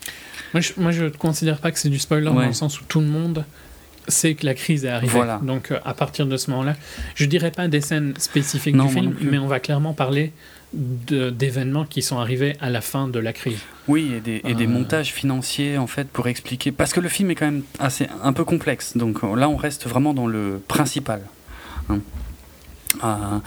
[0.54, 0.60] Moi,
[0.90, 2.34] je, ne considère pas que c'est du spoiler Ouais.
[2.34, 3.44] dans le sens où tout le monde
[4.08, 5.12] sait que la crise est arrivée.
[5.12, 5.40] Voilà.
[5.42, 6.74] Donc, à partir de ce moment-là,
[7.14, 10.32] je dirais pas des scènes spécifiques Non, du film, mais on va clairement parler
[10.74, 13.58] d'événements qui sont arrivés à la fin de la crise.
[13.88, 14.68] Oui, et des, et des Euh.
[14.68, 16.72] montages financiers en fait pour expliquer.
[16.72, 18.96] Parce que le film est quand même assez un peu complexe.
[18.96, 21.22] Donc là, on reste vraiment dans le principal.
[21.90, 21.98] hein.
[23.04, 23.38] Euh,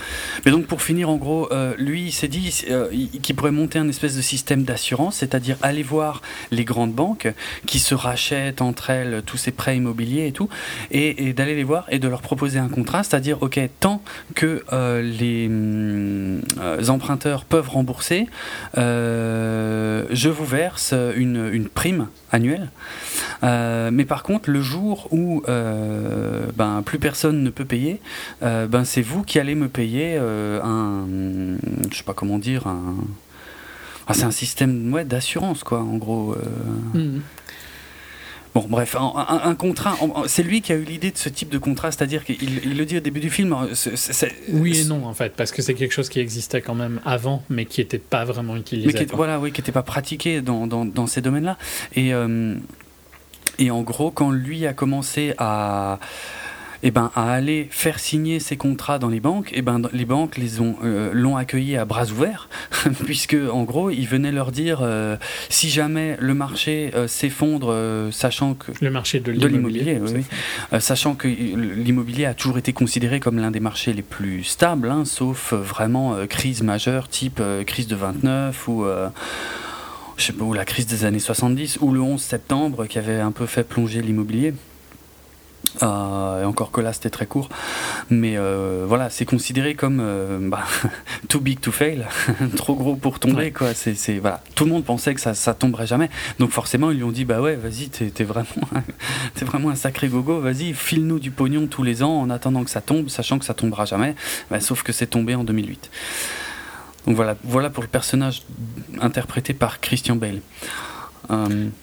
[0.46, 3.52] mais donc pour finir, en gros, euh, lui, il s'est dit euh, il- qu'il pourrait
[3.52, 7.32] monter un espèce de système d'assurance, c'est-à-dire aller voir les grandes banques
[7.66, 10.50] qui se rachètent entre elles tous ces prêts immobiliers et tout,
[10.92, 14.02] et, d'aller les voir et de leur proposer un contrat, c'est-à-dire ok, tant
[14.36, 18.28] que euh, les emprunteurs peuvent rembourser,
[18.76, 22.70] je vous verse une, prime annuelle.
[23.44, 28.00] Mais par contre, le jour où ben, plus personne ne peut payer,
[28.42, 31.06] ben, c'est vous qui allez me payer euh, un.
[31.92, 32.68] Je sais pas comment dire.
[32.68, 32.96] Un,
[34.08, 36.34] ah, c'est un système ouais, d'assurance, quoi, en gros.
[36.36, 36.98] euh.
[37.00, 37.22] Mhm.
[38.54, 39.98] Bon, bref, un, un- un contrat.
[40.28, 42.86] C'est lui qui a eu l'idée de ce type de contrat, c'est-à-dire qu'il il le
[42.86, 43.54] dit au début du film.
[43.74, 47.02] c'est- Oui et non, en fait, parce que c'est quelque chose qui existait quand même
[47.04, 48.88] avant, mais qui n'était pas vraiment utilisé.
[48.98, 51.58] mais qui, voilà, oui, qui n'était pas pratiqué dans, dans, dans ces domaines-là.
[51.96, 52.56] Et, euh,
[53.60, 56.00] et en gros, quand lui a commencé à,
[56.84, 60.38] eh ben, à aller faire signer ses contrats dans les banques, eh ben, les banques
[60.38, 62.50] les ont euh, l'ont accueilli à bras ouverts,
[63.06, 65.18] puisque en gros, il venait leur dire euh,
[65.50, 67.76] si jamais le marché euh, s'effondre,
[68.12, 70.00] sachant que Le marché de l'immobilier.
[70.02, 70.26] oui,
[70.80, 75.06] sachant que l'immobilier a toujours été considéré comme l'un des marchés les plus stables, hein,
[75.06, 78.86] sauf vraiment crise majeure, type crise de 29 ou,
[80.18, 83.20] je sais pas, ou la crise des années 70 ou le 11 septembre qui avait
[83.20, 84.54] un peu fait plonger l'immobilier.
[85.84, 87.50] Euh, et encore que là c'était très court,
[88.10, 90.64] mais euh, voilà, c'est considéré comme euh, bah,
[91.28, 92.06] too big to fail,
[92.56, 93.52] trop gros pour tomber Ouais.
[93.52, 93.74] quoi.
[93.74, 97.04] C'est, voilà, tout le monde pensait que ça, ça tomberait jamais, donc forcément ils lui
[97.04, 98.46] ont dit bah ouais, vas-y, t'es, vraiment,
[99.42, 102.82] vraiment un sacré gogo, vas-y, file-nous du pognon tous les ans en attendant que ça
[102.82, 104.16] tombe, sachant que ça tombera jamais.
[104.50, 105.90] Bah, sauf que c'est tombé en 2008.
[107.08, 108.44] Donc voilà, voilà pour le personnage
[109.02, 110.40] interprété par Christian Bale.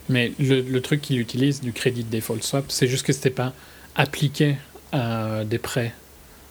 [0.09, 3.53] Mais le, le truc qu'il utilise du crédit default swap, c'est juste que c'était pas
[3.95, 4.57] appliqué
[4.93, 5.95] à des prêts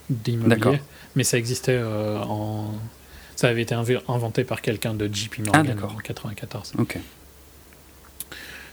[0.10, 0.82] d'immobilier,
[1.16, 2.74] mais ça existait euh, en.
[3.36, 5.96] Ça avait été inv- inventé par quelqu'un de JP Ah, Morgan d'accord.
[5.96, 6.74] en 94.
[6.78, 6.98] ok.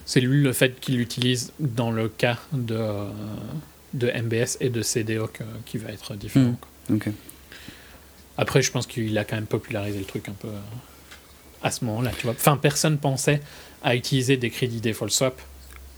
[0.05, 2.78] C'est lui le fait qu'il l'utilise dans le cas de,
[3.95, 6.51] de MBS et de CDO que- qui va être différent.
[6.51, 6.57] Hmm.
[6.89, 6.97] quoi.
[6.97, 7.09] Ok.
[8.39, 10.59] Après, je pense qu'il a quand même popularisé le truc un peu euh,
[11.62, 12.11] à ce moment-là.
[12.16, 12.32] Tu vois.
[12.32, 13.40] Enfin, personne pensait
[13.82, 15.40] à utiliser des crédits default swap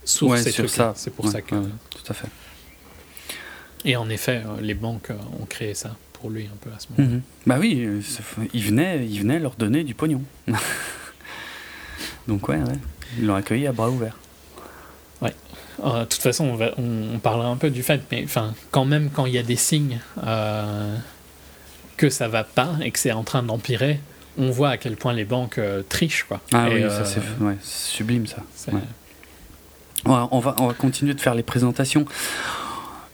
[0.05, 0.93] sur Ouais, ces ça.
[0.97, 1.55] C'est pour Ouais, ça que.
[1.55, 2.29] ouais, tout à fait.
[3.85, 6.79] Et en effet, euh, les banques euh, ont créé ça pour lui un peu à
[6.79, 7.11] ce moment.
[7.15, 7.23] Mhm.
[7.47, 8.01] Bah oui, euh,
[8.53, 10.23] il venait, il venait leur donner du pognon.
[12.29, 12.63] Donc ouais, ouais.
[13.19, 14.17] ils l'ont accueilli à bras ouverts.
[15.83, 18.53] Euh, de toute façon, on, va- on- on parlera un peu du fait, mais enfin,
[18.71, 20.95] quand même, quand il y a des signes euh,
[21.97, 23.99] que ça va pas et que c'est en train d'empirer,
[24.37, 26.43] on voit à quel point les banques euh, trichent, quoi.
[26.53, 28.43] Ah Et, oui, ça c'est ouais, sublime ça.
[28.71, 28.75] Ouais.
[30.05, 32.05] Ouais, on, va, on va continuer de faire les présentations.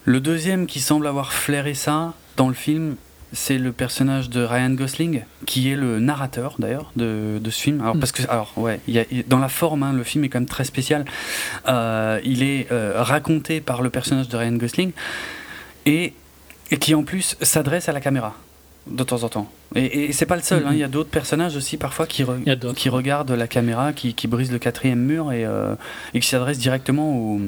[0.06, 2.94] Le deuxième qui semble avoir flairé ça dans le film,
[3.32, 7.80] c'est le personnage de Ryan Gosling, qui est le narrateur d'ailleurs de, de ce film.
[7.80, 8.00] Alors, Mm.
[8.00, 10.46] parce que, alors, ouais, y a- dans la forme, hein, le film est quand même
[10.48, 11.04] très spécial.
[11.68, 14.92] Euh, il est euh, raconté par le personnage de Ryan Gosling
[15.86, 16.12] et,
[16.70, 18.34] et qui en plus s'adresse à la caméra
[18.86, 19.50] de temps en temps.
[19.74, 20.74] Et, et c'est pas le seul, hein, Mhm.
[20.74, 22.44] il y a d'autres personnages aussi parfois qui, re-
[22.88, 25.74] regardent la caméra, qui, qui brisent le quatrième mur et, euh,
[26.14, 27.40] et qui s'adressent directement au,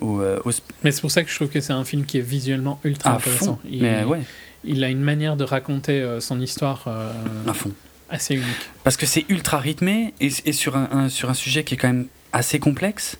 [0.00, 0.50] au, euh, au
[0.84, 3.12] Mais c'est pour ça que je trouve que c'est un film qui est visuellement ultra
[3.12, 3.44] à intéressant.
[3.56, 3.58] fond.
[3.70, 4.20] Il, Mais ouais,
[4.64, 7.10] il a une manière de raconter euh, son histoire euh,
[7.46, 7.72] à fond.
[8.10, 8.46] assez unique.
[8.84, 11.76] Parce que c'est ultra rythmé et, et sur, un, un- sur un sujet qui est
[11.78, 13.18] quand même assez complexe.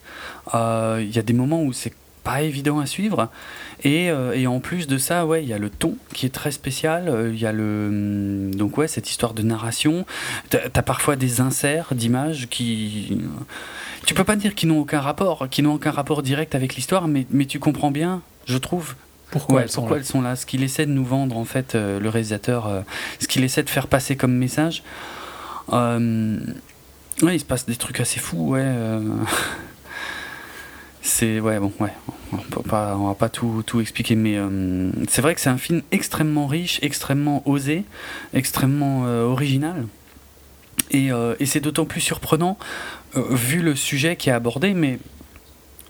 [0.54, 1.92] Il y a des moments où c'est
[2.26, 3.30] pas évident à suivre.
[3.84, 6.34] Et, euh, et en plus de ça, ouais, il y a le ton qui est
[6.34, 7.08] très spécial.
[7.08, 10.04] euh, Il y a le hum, donc ouais cette histoire de narration.
[10.50, 13.16] T'as as parfois des inserts d'images qui
[14.06, 17.08] tu peux pas dire qu'ils n'ont aucun rapport, qui n'ont aucun rapport direct avec l'histoire,
[17.08, 18.94] mais, mais tu comprends bien, je trouve,
[19.32, 21.36] Pourquoi Ouais, elles sont pourquoi là elles sont là Ce qu'il essaie de nous vendre,
[21.36, 22.82] en fait, euh, le réalisateur, euh,
[23.18, 24.84] ce qu'il essaie de faire passer comme message.
[25.72, 26.38] Euh,
[27.22, 28.64] ouais, il se passe des trucs assez fous, ouais.
[31.06, 31.92] c'est ouais, bon, ouais.
[32.32, 36.80] On va pas tout, expliquer, mais euh, c'est vrai que c'est un film extrêmement riche,
[36.82, 37.84] extrêmement osé,
[38.34, 39.86] extrêmement euh, original.
[40.90, 42.58] Et, euh, et c'est d'autant plus surprenant
[43.14, 44.98] vu le sujet qui est abordé, mais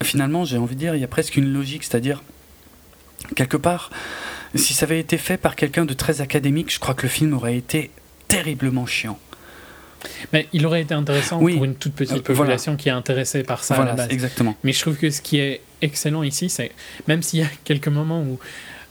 [0.03, 2.23] finalement, j'ai envie de dire, il y a presque une logique, c'est-à-dire
[3.35, 3.91] quelque part,
[4.55, 7.33] si ça avait été fait par quelqu'un de très académique, je crois que le film
[7.33, 7.91] aurait été
[8.29, 9.19] terriblement chiant.
[10.33, 11.55] Mais il aurait été intéressant Oui.
[11.55, 12.39] pour une toute petite Euh, voilà.
[12.41, 14.09] population qui est intéressée par ça à la base.
[14.11, 14.55] exactement.
[14.65, 16.73] Mais je trouve que ce qui est excellent ici, c'est
[17.09, 18.39] même s'il y a quelques moments où.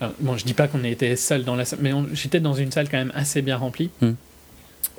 [0.02, 2.54] euh, bon, je dis pas qu'on a été seul dans la salle, mais j'étais dans
[2.54, 3.90] une salle quand même assez bien remplie.
[4.02, 4.12] Mm.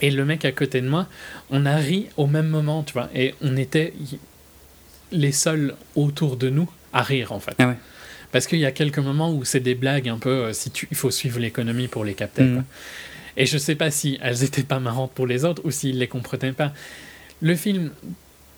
[0.00, 1.06] Et le mec à côté de moi,
[1.50, 3.08] on a ri au même moment, tu vois.
[3.14, 3.92] Et on était
[5.12, 7.54] les seuls autour de nous à rire, en fait.
[7.58, 7.76] Ah ouais.
[8.32, 10.30] Parce qu'il y a quelques moments où c'est des blagues un peu.
[10.30, 12.42] euh, si tu, il faut suivre l'économie pour les capter.
[12.42, 12.54] Mm.
[12.54, 12.64] quoi.
[13.36, 16.08] Et je sais pas si elles étaient pas marrantes pour les autres ou s'ils les
[16.08, 16.72] comprenaient pas.
[17.42, 17.90] Le film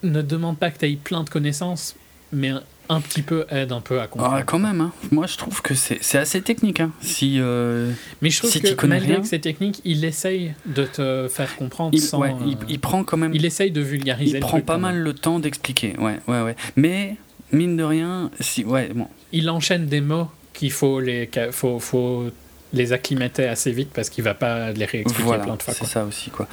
[0.02, 1.96] ne demande pas que tu aies plein de connaissances,
[2.32, 2.52] mais
[2.88, 4.36] un, petit peu aide un peu à comprendre.
[4.38, 4.92] Ah, quand même, hein.
[5.10, 6.80] moi je trouve que c'est assez technique.
[6.80, 6.92] Hein.
[7.00, 7.90] Si, euh,
[8.22, 11.26] mais je trouve si que connais malgré rien- que c'est technique, il essaye de te
[11.28, 12.20] faire comprendre il, sans.
[12.20, 14.30] ouais, il, euh, il prend quand même il essaye de vulgariser.
[14.30, 15.96] il le prend truc pas mal le temps d'expliquer.
[15.98, 16.56] Ouais, ouais, ouais.
[16.76, 17.16] Mais
[17.52, 22.30] mine de rien, si, ouais, bon, Il enchaîne des mots qu'il faut les, faut, faut
[22.72, 25.74] les acclimater assez vite parce qu'il va pas les réexpliquer voilà, plein de fois.
[25.74, 26.46] c'est ça aussi, quoi.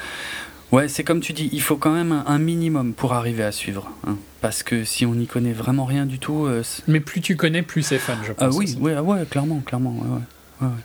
[0.72, 3.52] Ouais, c'est comme tu dis, il faut quand même un, un minimum pour arriver à
[3.52, 4.18] suivre, hein.
[4.42, 7.62] parce que si on n'y connaît vraiment rien du tout, euh, Mais plus tu connais,
[7.62, 8.56] plus c'est fun, je pense.
[8.56, 10.22] ah oui, ouais, ah ouais, clairement, clairement, ouais, ouais,
[10.62, 10.84] ouais, ouais.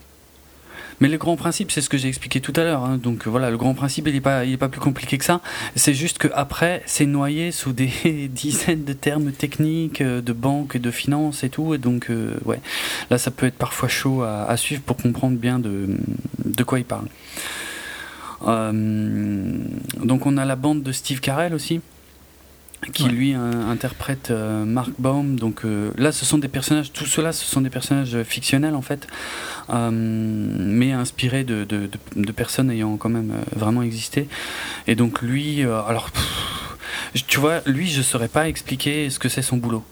[1.00, 2.84] Mais le grand principe, c'est ce que j'ai expliqué tout à l'heure.
[2.84, 2.98] hein.
[3.02, 5.40] Donc voilà, le grand principe, il n'est pas, il est pas plus compliqué que ça.
[5.74, 7.90] C'est juste que après, c'est noyé sous des
[8.28, 11.74] dizaines de termes techniques, euh, de banque, de finance et tout.
[11.74, 12.60] Et donc, euh, ouais,
[13.10, 15.86] là, ça peut être parfois chaud à, à suivre pour comprendre bien de,
[16.44, 17.06] de quoi il parle.
[18.46, 19.52] Euh,
[20.02, 21.82] donc on a la bande de Steve Carell aussi
[22.94, 23.08] qui Ouais.
[23.10, 25.36] lui euh, interprète euh, Mark Baum.
[25.38, 28.82] Donc euh, là, ce sont des personnages, tout cela, ce sont des personnages fictionnels en
[28.82, 29.06] fait,
[29.70, 34.28] euh, mais inspirés de, de, de- de personnes ayant quand même euh, vraiment existé.
[34.86, 39.28] Et donc lui, euh, alors, pff, tu vois, lui, je saurais pas expliquer ce que
[39.28, 39.84] c'est son boulot.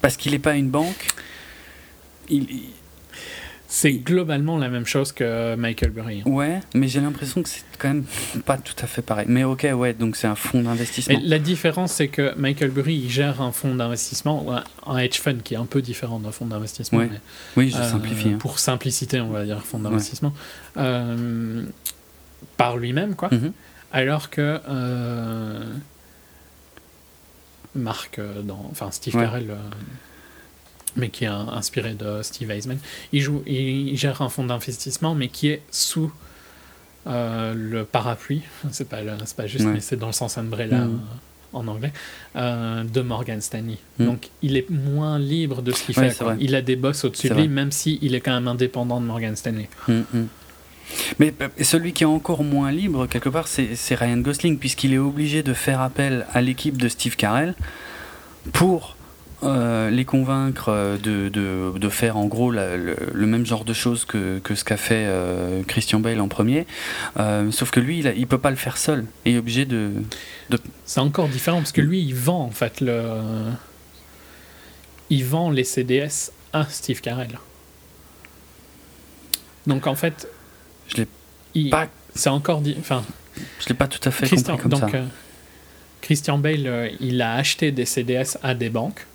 [0.00, 1.06] parce qu'il n'est pas une banque.
[2.28, 2.70] Il, il-
[3.74, 6.22] C'est globalement la même chose que Michael Burry.
[6.26, 8.04] ouais, mais j'ai l'impression que c'est quand même
[8.44, 9.24] pas tout à fait pareil.
[9.30, 11.18] Mais ok, ouais, donc c'est un fonds d'investissement.
[11.24, 14.46] la différence, c'est que Michael Burry il gère un fonds d'investissement,
[14.86, 16.98] un- hedge fund qui est un peu différent d'un fonds d'investissement.
[16.98, 17.08] Ouais,
[17.56, 18.28] Oui, je euh, simplifie.
[18.28, 18.36] hein.
[18.38, 20.34] Pour simplicité, on va dire fonds d'investissement.
[20.76, 21.64] Euh,
[22.58, 23.30] par lui-même, quoi.
[23.32, 23.52] Mhm.
[23.90, 25.64] Alors que euh,
[27.74, 29.22] Marc, euh, dans, enfin Steve Ouais.
[29.24, 29.56] Carell, euh,
[30.96, 32.78] mais qui est inspiré de Steve Eisman,
[33.12, 36.12] il, joue, il gère un fonds d'investissement, mais qui est sous
[37.06, 39.72] euh, le parapluie, c'est pas, le- c'est pas juste, Ouais.
[39.74, 40.88] mais c'est dans le sens umbrella euh,
[41.52, 41.92] en anglais,
[42.36, 43.78] euh, de Morgan Stanley.
[43.98, 44.06] Mhm.
[44.06, 46.24] Donc il est moins libre de ce qu'il Ouais, fait.
[46.40, 47.48] Il a des boss au-dessus de lui, vrai.
[47.48, 49.68] même s'il est quand même indépendant de Morgan Stanley.
[49.88, 50.26] Mm, mm.
[51.18, 51.32] Mais
[51.62, 55.54] celui qui est encore moins libre, quelque part, c'est Ryan Gosling, puisqu'il est obligé de
[55.54, 57.54] faire appel à l'équipe de Steve Carell
[58.52, 58.96] pour
[59.44, 63.64] euh, les convaincre euh, de, de, de faire en gros la- le, le même genre
[63.64, 66.66] de choses que, que ce qu'a fait euh, Christian Bale en premier.
[67.18, 69.04] Euh, sauf que lui, il, il peut pas le faire seul.
[69.24, 69.90] Et il est obligé de.
[70.84, 73.02] C'est encore différent parce que lui, il vend en fait le.
[75.10, 77.38] Il vend les CDS à Steve Carell.
[79.66, 80.28] Donc en fait.
[80.88, 81.08] Je l'ai
[81.54, 82.60] il- pas- C'est encore.
[82.60, 83.02] di- Enfin,
[83.60, 84.98] Je l'ai pas tout à fait Christian, compris comme donc, ça.
[86.02, 89.06] Christian Bale, il a acheté des CDS à des banques,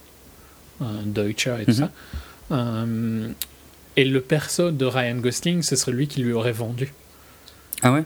[0.81, 1.77] euh, Deutsche et tout Mhm.
[1.77, 1.91] ça.
[2.51, 3.29] Euh,
[3.95, 6.93] et le perso de Ryan Gosling, ce serait lui qui lui aurait vendu.
[7.83, 8.03] Ah ouais?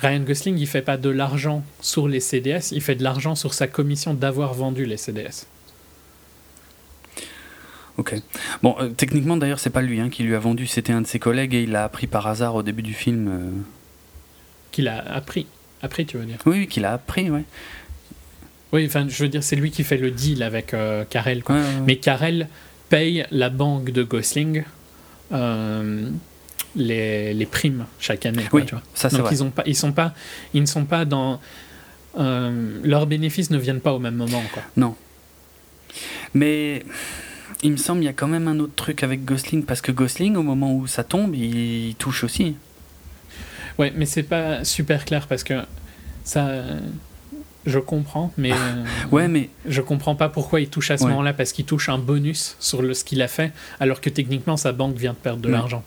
[0.00, 3.52] Ryan Gosling, il fait pas de l'argent sur les CDS, il fait de l'argent sur
[3.54, 5.46] sa commission d'avoir vendu les CDS.
[7.96, 8.14] Ok.
[8.62, 11.06] Bon, euh, techniquement d'ailleurs, c'est pas lui hein, qui lui a vendu, c'était un de
[11.06, 13.28] ses collègues et il l'a appris par hasard au début du film.
[13.28, 13.50] euh.
[14.70, 15.46] Qu'il a appris.
[15.82, 16.38] Appris, tu veux dire?
[16.46, 17.44] Oui, oui, qu'il a appris, ouais.
[18.72, 21.42] Oui, enfin, je veux dire, c'est lui qui fait le deal avec euh, Carell.
[21.42, 21.54] quoi.
[21.56, 21.80] Ouais, ouais, ouais.
[21.86, 22.48] Mais Carell
[22.90, 24.64] paye la banque de Gosling
[25.32, 26.08] euh,
[26.76, 28.44] les, les primes chaque année.
[28.50, 28.82] quoi, Oui, tu vois.
[28.94, 29.34] ça c'est Donc vrai.
[29.34, 30.14] ils, ont pas, ils, sont pas,
[30.54, 31.40] ils ne sont pas dans.
[32.18, 34.42] euh, leurs bénéfices ne viennent pas au même moment.
[34.52, 34.62] Quoi.
[36.34, 36.84] Mais
[37.62, 39.92] il me semble qu'il y a quand même un autre truc avec Gosling, parce que
[39.92, 42.56] Gosling, au moment où ça tombe, il touche aussi.
[43.78, 45.54] Ouais, mais c'est pas super clair parce que
[46.24, 46.62] ça.
[47.68, 48.50] Je comprends, mais.
[48.52, 51.10] euh, Ouais, mais Je comprends pas pourquoi il touche à ce Ouais.
[51.10, 54.56] moment-là, parce qu'il touche un bonus sur le, ce qu'il a fait, alors que techniquement
[54.56, 55.52] sa banque vient de perdre de Ouais.
[55.54, 55.84] l'argent.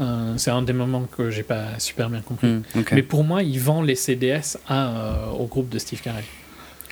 [0.00, 2.46] Euh, c'est un des moments que j'ai pas super bien compris.
[2.46, 2.62] Hmm.
[2.92, 6.22] Mais pour moi, il vend les CDS à, euh, au groupe de Steve Carell.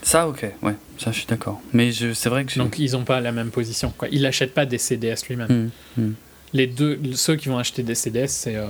[0.02, 1.60] ça, ok, ouais, ça je suis d'accord.
[1.72, 2.58] Mais c'est vrai que.
[2.58, 3.92] Donc ils n'ont pas la même position.
[3.96, 4.08] Quoi.
[4.10, 5.70] Il n'achète pas des CDS lui-même.
[5.96, 6.12] Hmm, hmm.
[6.52, 8.66] Les deux, ceux qui vont acheter des CDS, c'est euh,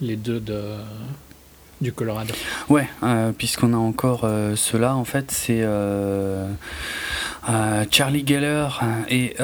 [0.00, 0.62] les deux de,
[1.80, 2.34] du Colorado.
[2.68, 6.46] Ouais, euh, puisqu'on a encore euh, ceux-là, en fait, c'est euh,
[7.90, 8.68] Charlie Geller
[9.08, 9.36] et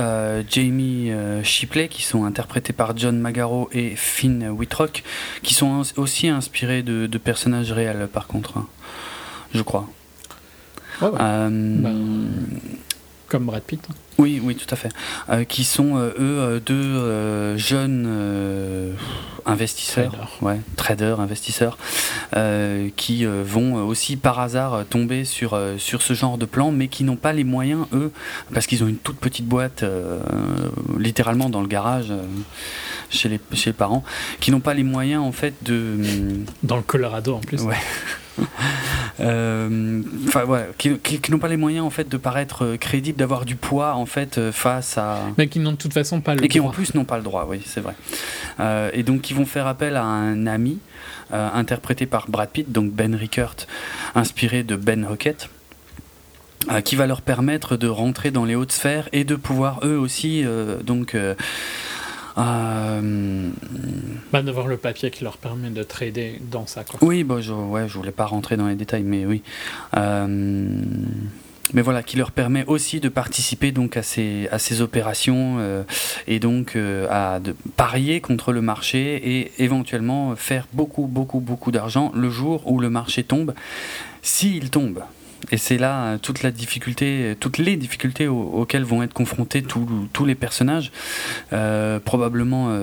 [0.49, 1.11] Jamie
[1.43, 5.05] Shipley, qui sont interprétés par John Magaro et Finn Whitrock,
[5.43, 8.67] qui sont aussi inspirés de, de personnages réels, par contre, hein,
[9.55, 9.89] je crois.
[11.01, 11.11] Ouais.
[11.13, 12.27] Ben,
[13.29, 13.87] Comme Brad Pitt.
[14.19, 14.91] Oui, oui, tout à fait.
[15.29, 18.95] Euh, qui sont, euh, eux, euh, deux euh, jeunes
[19.47, 20.31] investisseurs, Traders.
[20.41, 21.77] ouais, traders, investisseurs,
[22.97, 27.17] qui vont aussi par hasard tomber sur, sur ce genre de plan, mais qui n'ont
[27.17, 28.11] pas les moyens, eux,
[28.55, 29.85] parce qu'ils ont une toute petite boîte,
[30.99, 32.13] littéralement dans le garage,
[33.11, 34.03] chez, les, chez les parents,
[34.41, 35.99] qui n'ont pas les moyens, en fait, de...
[36.63, 37.61] Dans le Colorado en plus.
[37.63, 37.77] Ouais.
[39.21, 43.45] Enfin, ouais, qui, qui- qui n'ont pas les moyens, en fait, de paraître crédibles, d'avoir
[43.45, 45.19] du poids, en fait, euh, face à...
[45.39, 46.75] Mais qui n'ont de toute façon pas le Et qui en droit.
[46.75, 47.95] plus n'ont pas le droit, oui, c'est vrai.
[48.61, 50.79] Euh, et donc ils vont faire appel à un ami,
[51.33, 53.57] euh, interprété par Brad Pitt, donc Ben Rickert,
[54.15, 55.49] inspiré de Ben Hockett,
[56.71, 59.99] euh, qui va leur permettre de rentrer dans les hautes sphères et de pouvoir eux
[59.99, 61.15] aussi, euh, donc...
[61.15, 61.35] euh,
[62.37, 63.51] euh,
[64.33, 66.83] Bah, d'avoir le papier qui leur permet de trader dans ça.
[66.83, 66.99] Quoi.
[67.03, 69.43] oui, bon, je, ouais, je voulais pas rentrer dans les détails, mais oui.
[71.73, 75.83] Mais voilà, qui leur permet aussi de participer donc à ces, à ces opérations euh,
[76.29, 81.73] et donc euh, à de parier contre le marché et éventuellement faire beaucoup, beaucoup, beaucoup
[81.73, 83.55] d'argent le jour où le marché tombe,
[84.23, 85.03] s'il tombe.
[85.51, 89.63] Et c'est là euh, toute la difficulté, toutes les difficultés au- auxquelles vont être confrontés
[89.63, 90.93] tous les personnages.
[92.05, 92.79] Probablement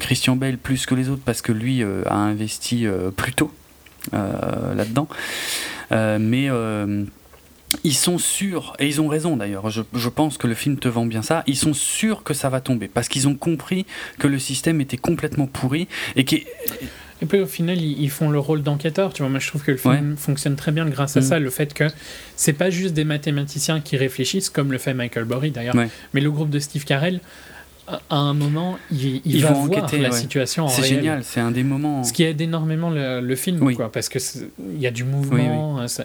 [0.00, 3.52] Christian Bale plus que les autres parce que lui a investi plus tôt
[4.12, 5.08] là-dedans.
[5.90, 6.48] Mais
[7.84, 10.88] ils sont sûrs, et ils ont raison d'ailleurs, je, je pense que le film te
[10.88, 13.86] vend bien ça, ils sont sûrs que ça va tomber, parce qu'ils ont compris
[14.18, 16.46] que le système était complètement pourri, et qui
[17.22, 19.12] Et puis au final, ils, font le rôle d'enquêteur.
[19.14, 21.22] Tu vois, moi je trouve que le film fonctionne très bien grâce à Mm.
[21.24, 21.84] ça, le fait que
[22.36, 25.88] c'est pas juste des mathématiciens qui réfléchissent, comme le fait Michael Burry d'ailleurs, Ouais.
[26.12, 27.20] mais le groupe de Steve Carell,
[27.88, 30.16] à un moment, il, il Ils va vont voir enquêter, la ouais.
[30.18, 32.02] situation en C'est génial, c'est un des moments.
[32.04, 33.74] Ce qui aide énormément le, le film, Oui.
[33.76, 35.80] quoi, parce que c'est- il y a du mouvement.
[35.80, 36.04] euh, ça-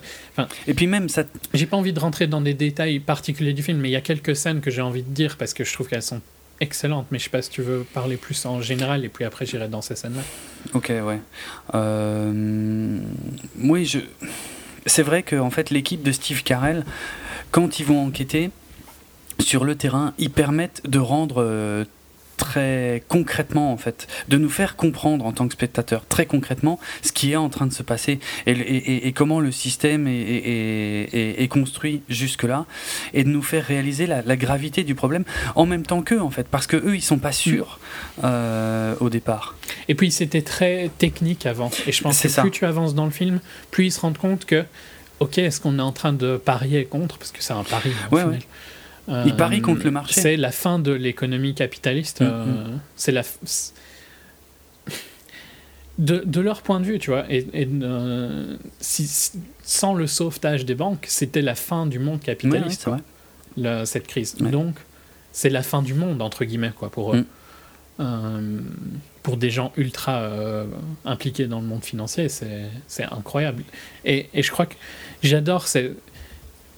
[0.67, 3.79] Et puis même, ça, J'ai pas envie de rentrer dans des détails particuliers du film,
[3.79, 5.87] mais il y a quelques scènes que j'ai envie de dire parce que je trouve
[5.87, 6.21] qu'elles sont
[6.59, 7.07] excellentes.
[7.11, 9.67] Mais je sais pas si tu veux parler plus en général et puis après j'irai
[9.67, 10.21] dans ces scènes-là.
[10.75, 11.19] Ok, ouais.
[11.73, 12.99] Euh,
[13.59, 13.99] Oui, je.
[14.85, 16.85] C'est vrai que en fait, l'équipe de Steve Carell,
[17.51, 18.49] quand ils vont enquêter
[19.39, 21.85] sur le terrain, ils permettent de rendre euh,
[22.37, 27.11] très concrètement, en fait, de nous faire comprendre en tant que spectateur, très concrètement, ce
[27.11, 31.47] qui est en train de se passer et, comment le système est, est- est- est
[31.47, 32.65] construit jusque-là,
[33.13, 35.23] et de nous faire réaliser la, la gravité du problème
[35.55, 37.79] en même temps qu'eux, en fait, parce que eux, ils sont pas sûrs
[38.23, 39.55] euh, au départ.
[39.87, 41.69] Et puis c'était très technique avant.
[41.85, 42.41] Et je pense que ça.
[42.41, 44.63] plus tu avances dans le film, plus ils se rendent compte que,
[45.19, 47.91] ok, est-ce qu'on est en train de parier contre Parce que c'est un pari.
[48.11, 48.39] Ouais, final.
[49.07, 50.21] Ils parient contre le marché.
[50.21, 52.21] C'est la fin de l'économie capitaliste.
[52.21, 52.65] Mm, euh,
[52.95, 53.23] C'est la.
[55.99, 59.31] De, de leur point de vue, tu vois, et, et, euh, si-
[59.63, 62.87] sans le sauvetage des banques, c'était la fin du monde Ouais, ouais, capitaliste,
[63.57, 64.35] la- cette crise.
[64.39, 64.49] Ouais.
[64.49, 64.75] Donc,
[65.31, 67.19] c'est la fin du monde, entre guillemets, quoi, pour eux.
[67.19, 67.25] Mm.
[67.99, 68.59] Euh,
[69.21, 70.65] pour des gens ultra euh,
[71.05, 73.63] impliqués dans le monde financier, c'est incroyable.
[74.05, 74.75] Et, et je crois que
[75.21, 75.65] j'adore,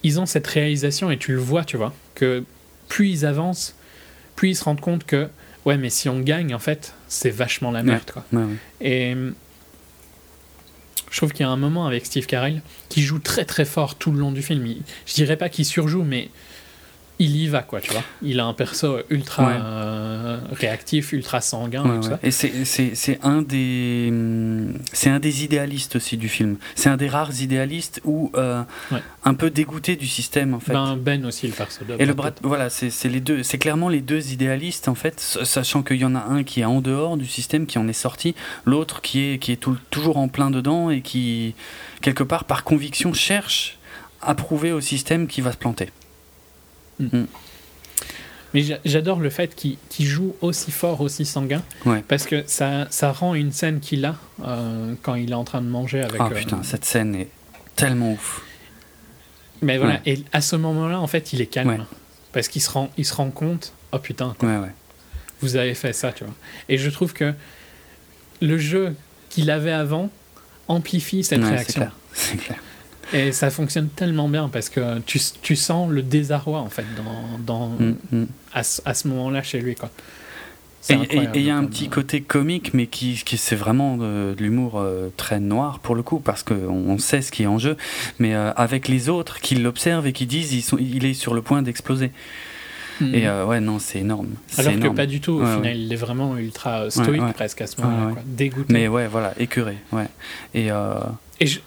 [0.01, 1.93] ils ont cette réalisation, et tu le vois, tu vois,
[2.23, 2.43] que
[2.87, 3.75] plus ils avancent,
[4.35, 5.27] plus ils se rendent compte que,
[5.65, 8.23] ouais, mais si on gagne, en fait, c'est vachement la merde, quoi.
[8.31, 8.55] Ouais, ouais.
[8.81, 9.15] Et
[11.11, 13.95] je trouve qu'il y a un moment avec Steve Carell qui joue très très fort
[13.95, 14.65] tout le long du film.
[14.65, 16.29] Il- je dirais pas qu'il surjoue, mais
[17.19, 18.03] il y va, quoi, tu vois.
[18.21, 19.53] Il a un perso ultra Ouais.
[19.57, 22.31] euh, réactif, ultra sanguin Ouais, et tout ouais.
[22.31, 22.55] ça.
[22.55, 26.57] Et c'est- un des hum, c'est un des idéalistes aussi du film.
[26.75, 28.63] C'est un des rares idéalistes où euh,
[29.23, 30.73] un peu dégoûté du système en fait.
[30.73, 33.89] Ben, ben aussi, le perso de et le Brad voilà, c'est les deux, c'est clairement
[33.89, 37.15] les deux idéalistes en fait, sachant qu'il y en a un qui est en dehors
[37.17, 38.35] du système, qui en est sorti,
[38.65, 41.53] l'autre qui est qui est tout- toujours en plein dedans et qui
[42.01, 43.77] quelque part par conviction cherche
[44.21, 45.89] à prouver au système qu'il va se planter.
[46.99, 52.03] Mais j'a- j'adore le fait qu'il joue aussi fort, aussi sanguin, Ouais.
[52.07, 54.15] parce que ça, ça rend une scène qu'il a
[54.45, 56.21] euh, quand il est en train de manger avec.
[56.21, 57.29] Ah euh, putain, cette scène est
[57.75, 58.43] tellement ouf.
[59.63, 60.01] Mais voilà, Ouais.
[60.05, 61.69] et à ce moment-là, en fait, il est calme.
[61.69, 61.79] Ouais.
[62.31, 64.71] Parce qu'il se rend, il se rend compte, oh putain, Ouais ouais.
[65.41, 66.33] vous avez fait ça, tu vois.
[66.69, 67.33] Et je trouve que
[68.41, 68.95] le jeu
[69.29, 70.09] qu'il avait avant
[70.67, 71.89] amplifie cette réaction.
[72.13, 72.59] C'est clair.
[73.13, 77.39] Et ça fonctionne tellement bien parce que tu, tu sens le désarroi, en fait, dans,
[77.39, 78.25] dans, Mm, mm.
[78.53, 79.89] à, ce- à ce moment-là chez lui, quoi.
[80.89, 80.97] Et
[81.35, 84.43] il y a un petit euh, côté comique, mais qui, qui c'est vraiment de, de
[84.43, 87.57] l'humour euh, très noir pour le coup, parce qu'on on sait ce qui est en
[87.57, 87.77] jeu,
[88.19, 91.33] mais euh, avec les autres qui l'observent et qui disent ils sont, il est sur
[91.35, 92.11] le point d'exploser.
[92.99, 93.15] mm.
[93.15, 94.27] Et euh, ouais, non, c'est énorme.
[94.57, 94.95] Alors que énorme.
[94.97, 95.79] pas du tout, au Ouais, final, ouais.
[95.79, 97.31] il est vraiment ultra stoïque ouais.
[97.31, 98.73] presque à ce moment-là, dégoûté.
[98.73, 99.77] Mais ouais, voilà, écœuré.
[99.93, 100.07] Ouais.
[100.53, 100.95] Et euh,
[101.39, 101.61] Et je-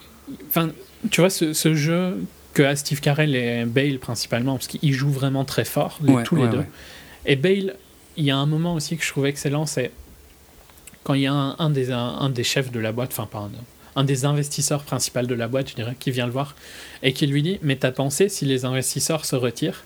[0.49, 0.69] enfin,
[1.11, 5.11] tu vois, ce, ce jeu que a Steve Carell et Bale principalement, parce qu'ils jouent
[5.13, 6.59] vraiment très fort, les- ouais, tous les ouais, deux.
[6.59, 6.69] ouais.
[7.27, 7.77] Et Bale,
[8.17, 9.91] il y a un moment aussi que je trouve excellent, c'est
[11.05, 13.27] quand il y a un, un des, un, un des chefs de la boîte, enfin
[13.31, 13.51] pas un,
[14.01, 16.55] un des investisseurs principaux de la boîte, je dirais, qui vient le voir
[17.03, 19.85] et qui lui dit Mais t'as pensé si les investisseurs se retirent?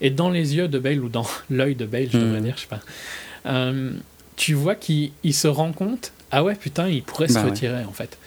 [0.00, 2.44] Et dans les yeux de Bale, ou dans l'œil de Bale, je devrais Mhm.
[2.44, 2.80] dire, je sais pas,
[3.46, 3.92] euh,
[4.36, 7.50] tu vois qu'il il se rend compte Ah ouais, putain, il pourrait se Bah ouais.
[7.50, 8.18] retirer en fait.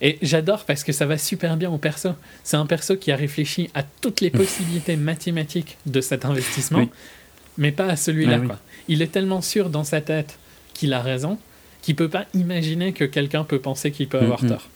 [0.00, 2.10] Et j'adore parce que ça va super bien au perso.
[2.44, 6.88] C'est un perso qui a réfléchi à toutes les possibilités mathématiques de cet investissement, Oui.
[7.56, 8.36] mais pas à celui-là.
[8.40, 8.48] Ah oui.
[8.88, 10.38] Il est tellement sûr dans sa tête
[10.74, 11.38] qu'il a raison
[11.82, 14.50] qu'il peut pas imaginer que quelqu'un peut penser qu'il peut avoir Mhm.
[14.50, 14.68] tort.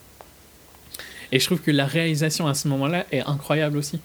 [1.30, 4.00] Et je trouve que la réalisation à ce moment-là est incroyable aussi.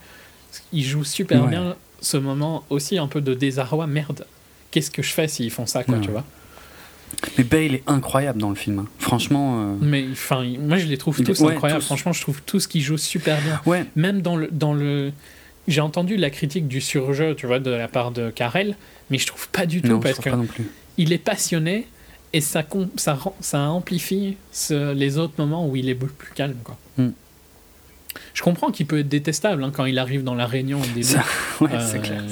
[0.74, 1.50] Il joue super Ouais.
[1.50, 3.86] bien ce moment aussi un peu de désarroi.
[3.88, 4.26] Merde,
[4.72, 6.02] qu'est-ce que je fais s'ils font ça, quoi, Ouais.
[6.02, 6.24] tu vois
[7.38, 8.80] Mais Bale est incroyable dans le film.
[8.80, 8.86] hein.
[9.00, 9.62] Franchement.
[9.62, 11.82] euh, Mais enfin, moi je les trouve tous ouais, incroyables.
[11.82, 11.86] tous.
[11.88, 13.60] Franchement, je trouve tous qui jouent super bien.
[13.66, 15.12] Ouais, Même dans le, dans le...
[15.68, 18.76] J'ai entendu la critique du surjeu, tu vois, de la part de Karel,
[19.10, 20.66] mais je trouve pas du tout non, parce que pas non plus.
[20.98, 21.88] il est passionné
[22.34, 26.56] et ça, com- ça, ça amplifie ce- les autres moments où il est plus calme,
[26.64, 26.78] quoi.
[26.98, 27.10] Hmm.
[28.34, 31.04] Je comprends qu'il peut être détestable hein, quand il arrive dans la réunion au début.
[31.04, 31.24] Ça-
[31.62, 32.24] ouais, Euh, c'est clair.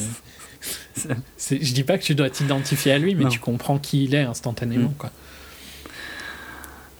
[0.97, 3.29] Je dis pas que tu dois t'identifier à lui, mais Non.
[3.29, 5.11] tu comprends qui il est instantanément, quoi.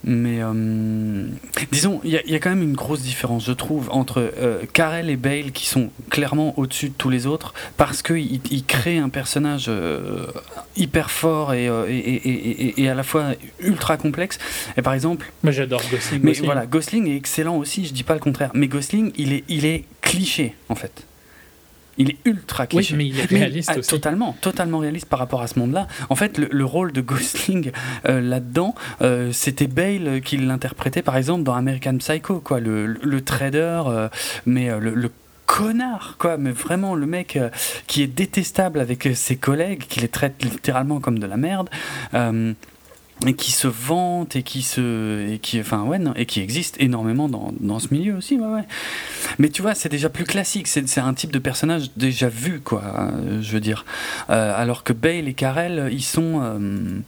[0.04, 1.26] mais euh,
[1.72, 4.18] disons, il y, a- il y a quand même une grosse différence, je trouve, entre
[4.38, 8.64] euh, Carell et Bale qui sont clairement au-dessus de tous les autres parce qu'ils ils
[8.64, 10.26] créent un personnage euh,
[10.76, 14.38] hyper fort et, euh, et, à la fois ultra complexe.
[14.76, 16.42] Et par exemple, Moi j'adore Gosling mais aussi.
[16.42, 19.64] voilà, Gosling est excellent aussi, je dis pas le contraire, mais Gosling, il est, il
[19.64, 21.04] est cliché en fait.
[21.98, 22.96] Il est ultra Oui, cliché.
[22.96, 23.88] mais il est réaliste Ah, aussi.
[23.88, 25.86] Totalement, totalement réaliste par rapport à ce monde-là.
[26.10, 27.72] En fait, le, le rôle de Gosling
[28.08, 33.00] euh, là-dedans, euh, c'était Bale qui l'interprétait par exemple dans American Psycho, quoi, le, le-
[33.02, 34.08] le trader, euh,
[34.44, 35.10] mais le, le
[35.46, 37.48] connard, quoi, mais vraiment le mec euh,
[37.86, 41.70] qui est détestable avec ses collègues, qui les traite littéralement comme de la merde.
[42.14, 42.52] euh,
[43.24, 47.28] et qui se vante et qui se et qui enfin ouais et qui existe énormément
[47.28, 48.38] dans, dans ce milieu aussi
[49.38, 50.66] mais tu vois c'est déjà plus classique.
[50.66, 53.84] C'est un type de personnage déjà vu quoi je veux dire.
[54.28, 57.00] Euh, alors que Bale et Carell ils sont euh,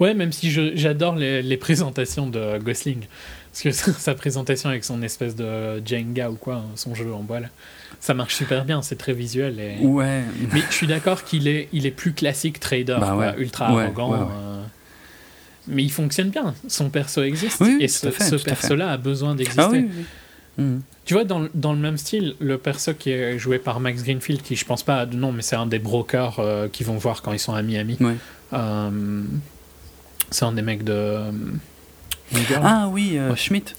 [0.00, 3.04] Ouais, même si j'adore les présentations de Gosling.
[3.52, 7.40] Parce que sa présentation avec son espèce de Jenga ou quoi, son jeu en bois
[7.40, 7.48] là,
[8.00, 9.60] ça marche super bien, c'est très visuel.
[9.60, 9.84] Et...
[9.84, 10.22] ouais
[10.52, 13.84] Mais je suis d'accord qu'il est, il est plus classique trader, Bah quoi, ultra Ouais,
[13.84, 14.10] arrogant.
[14.12, 14.62] ouais, euh,
[15.68, 17.60] Mais il fonctionne bien, son perso existe.
[17.60, 19.60] Oui, oui, et ce, à ce à perso-là a besoin d'exister.
[19.62, 20.04] ah oui, oui.
[20.58, 20.82] Mhm.
[21.04, 24.02] Tu vois, dans, le- dans le même style, le perso qui est joué par Max
[24.02, 26.84] Greenfield, qui je pense pas a de nom, mais c'est un des brokers euh, qui
[26.84, 27.96] vont voir quand ils sont à Miami.
[28.52, 29.22] Euh,
[30.30, 31.18] c'est un des mecs de.
[32.62, 33.36] Ah oui euh, Ouais.
[33.36, 33.74] Schmidt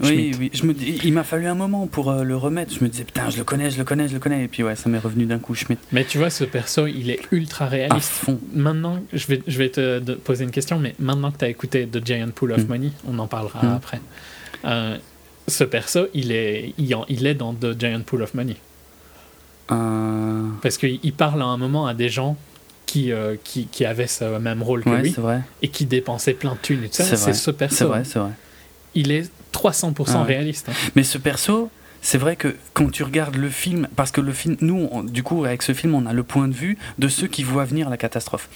[0.00, 2.72] oui, oui, je me il m'a fallu un moment pour euh, le remettre.
[2.72, 4.44] Je me disais, putain, je le connais, je le connais, je le connais.
[4.44, 5.80] Et puis, ouais, ça m'est revenu d'un coup, Schmidt.
[5.90, 8.10] Mais tu vois, ce perso, il est ultra À réaliste.
[8.12, 8.38] fond.
[8.54, 11.48] Maintenant, je vais, je vais te de- poser une question, mais maintenant que tu as
[11.48, 12.68] écouté The Giant Pool of Mm.
[12.68, 13.72] Money, on en parlera Mm.
[13.74, 14.00] après.
[14.66, 14.98] Euh,
[15.48, 18.54] ce perso, il est, il, en- il est dans The Giant Pool of Money.
[19.72, 22.36] Euh, Parce qu'il il parle à un moment à des gens
[22.88, 25.42] qui, euh, qui, qui avaient ce même rôle que Ouais, lui vrai.
[25.62, 27.04] et qui dépensaient plein de thunes et tout ça.
[27.16, 27.76] C'est ce perso.
[27.76, 28.30] C'est vrai, c'est vrai.
[28.94, 30.26] Il est 300% Ah ouais.
[30.26, 30.68] réaliste.
[30.70, 30.72] hein.
[30.96, 34.56] Mais ce perso, c'est vrai que quand tu regardes le film, parce que le film,
[34.62, 37.26] nous, on- du coup, avec ce film, on a le point de vue de ceux
[37.26, 38.48] qui voient venir la catastrophe.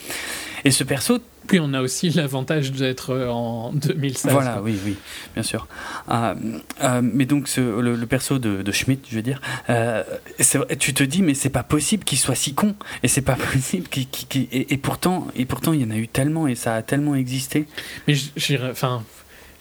[0.64, 1.18] Et ce perso,
[1.48, 4.30] Puis on a aussi l'avantage d'être euh, en 2016.
[4.32, 4.62] voilà, quoi.
[4.62, 4.96] oui, oui,
[5.34, 5.66] bien sûr.
[6.08, 6.34] Ah,
[6.84, 10.04] euh, mais donc, ce- le, le perso de, de Schmidt, je veux dire, euh,
[10.78, 12.74] tu te dis, mais c'est pas possible qu'il soit si con.
[13.02, 14.06] Et c'est pas possible qu'il.
[14.08, 16.74] qu'il- qu'il- et, et pourtant, et pourtant, il y en a eu tellement, et ça
[16.76, 17.66] a tellement existé.
[18.06, 19.02] Mais je dirais, enfin,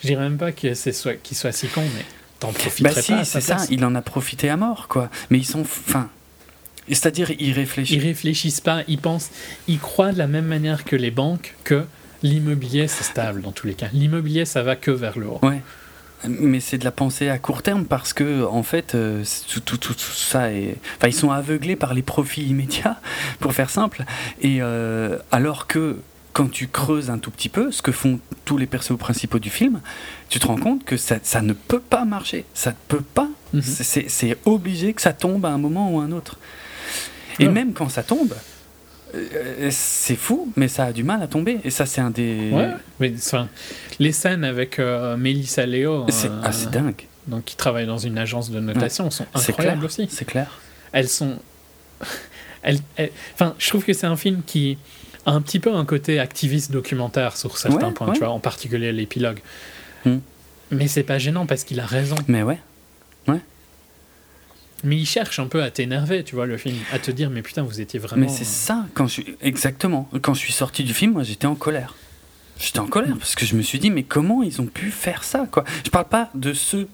[0.02, 2.06] je dirais même pas que c'est soit, qu'il soit si con, mais
[2.40, 3.24] t'en profiterais Bah si, pas.
[3.26, 3.68] c'est ça, place.
[3.72, 5.10] il en a profité à mort, quoi.
[5.32, 5.62] Mais ils sont.
[5.62, 6.10] Enfin.
[6.96, 7.96] C'est-à-dire, ils réfléchissent.
[7.96, 9.30] Ils réfléchissent pas, ils pensent,
[9.68, 11.86] ils croient de la même manière que les banques que
[12.24, 13.88] l'immobilier c'est stable dans tous les cas.
[13.94, 15.40] L'immobilier ça va que vers le haut.
[15.42, 15.62] Ouais.
[16.28, 19.78] Mais c'est de la pensée à court terme parce que en fait euh, tout, tout,
[19.78, 20.76] tout, tout ça est.
[20.98, 23.00] Enfin, ils sont aveuglés par les profits immédiats,
[23.40, 24.06] pour faire simple.
[24.42, 25.98] Et euh, alors que
[26.34, 29.50] quand tu creuses un tout petit peu, ce que font tous les persos principaux du
[29.50, 29.82] film,
[30.30, 32.46] tu te rends compte que ça, ça ne peut pas marcher.
[32.54, 33.28] Ça ne peut pas.
[33.54, 33.62] Mhm.
[33.62, 36.38] C'est obligé que ça tombe à un moment ou à un autre.
[37.40, 37.52] Et Ouais.
[37.52, 38.34] même quand ça tombe,
[39.16, 41.60] euh, c'est fou, mais ça a du mal à tomber.
[41.64, 42.50] Et ça, c'est un des.
[42.52, 42.70] Ouais,
[43.00, 43.48] mais enfin,
[44.00, 47.04] les scènes avec euh, Mélissa Léo, C'est euh, ah, dingue.
[47.28, 50.08] donc qui travaille dans une agence de notation, sont C'est incroyables aussi.
[50.10, 50.60] C'est clair.
[50.94, 51.38] Elles sont,
[52.64, 54.78] elles, elles- enfin, je trouve que c'est un film qui
[55.26, 58.14] a un petit peu un côté activiste documentaire sur certains Ouais, points, ouais.
[58.14, 59.40] tu vois, en particulier l'épilogue.
[60.06, 60.18] Hmm.
[60.72, 62.16] Mais c'est pas gênant parce qu'il a raison.
[62.28, 62.60] Mais ouais.
[64.84, 67.42] Mais il cherche un peu à t'énerver, tu vois, le film, à te dire, mais
[67.42, 68.22] putain, vous étiez vraiment.
[68.22, 69.36] Mais c'est ça, quand je suis...
[69.42, 70.10] exactement.
[70.22, 71.96] Quand je suis sorti du film, moi j'étais en colère.
[72.60, 75.24] J'étais en colère parce que je me suis dit, mais comment ils ont pu faire
[75.24, 75.64] ça quoi?
[75.84, 76.88] Je parle pas de ceux.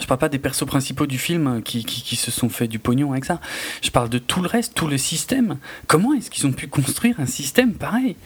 [0.00, 2.78] Je parle pas des persos principaux du film qui, qui, qui se sont fait du
[2.78, 3.40] pognon avec ça.
[3.82, 5.58] Je parle de tout le reste, tout le système.
[5.86, 8.16] Comment est-ce qu'ils ont pu construire un système pareil?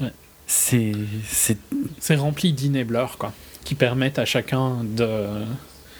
[0.00, 0.12] Ouais.
[0.46, 0.92] C'est.
[2.10, 3.32] rempli d'enablers, quoi,
[3.64, 5.44] qui permettent à chacun de.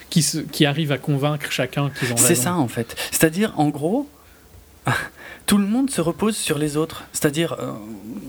[0.09, 0.37] Qui, se...
[0.39, 2.27] qui arrivent à convaincre chacun qu'ils ont raison.
[2.27, 2.95] C'est ça en fait.
[3.11, 4.07] C'est-à-dire, en gros,
[5.45, 7.03] tout le monde se repose sur les autres.
[7.13, 7.71] C'est-à-dire, euh,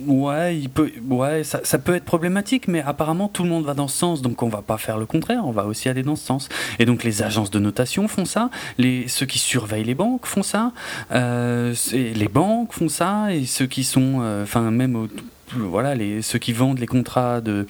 [0.07, 3.75] ouais, il peut, ouais, ça, ça peut être problématique, mais apparemment tout le monde va
[3.75, 6.17] dans ce sens, donc on va pas faire le contraire, on va aussi aller dans
[6.17, 6.49] ce sens.
[6.79, 10.43] Et donc les agences de notation font ça, les, ceux qui surveillent les banques font
[10.43, 10.73] ça,
[11.13, 15.09] euh, les banques font ça, et ceux qui sont, euh, enfin même au-
[15.57, 17.67] voilà, les, ceux qui vendent les contrats de,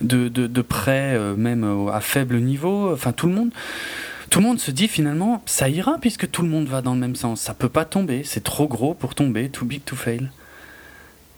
[0.00, 3.50] de, de, de prêts, euh, même au- à faible niveau, enfin tout le monde
[4.30, 7.00] tout le monde se dit finalement ça ira puisque tout le monde va dans le
[7.00, 7.40] même sens.
[7.42, 10.30] Ça peut pas tomber, c'est trop gros pour tomber, too big to fail.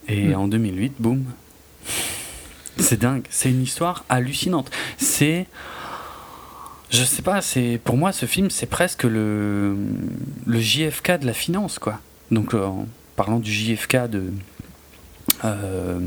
[0.07, 0.35] Et Mm.
[0.37, 1.25] en 2008, boum.
[2.77, 4.71] C'est dingue, c'est une histoire hallucinante.
[4.99, 5.47] C'est
[6.91, 9.77] je sais pas, c'est pour moi ce film c'est presque le
[10.47, 11.99] le JFK de la finance quoi.
[12.31, 12.87] Donc euh, en
[13.17, 14.25] parlant du JFK de
[15.45, 15.99] Euh,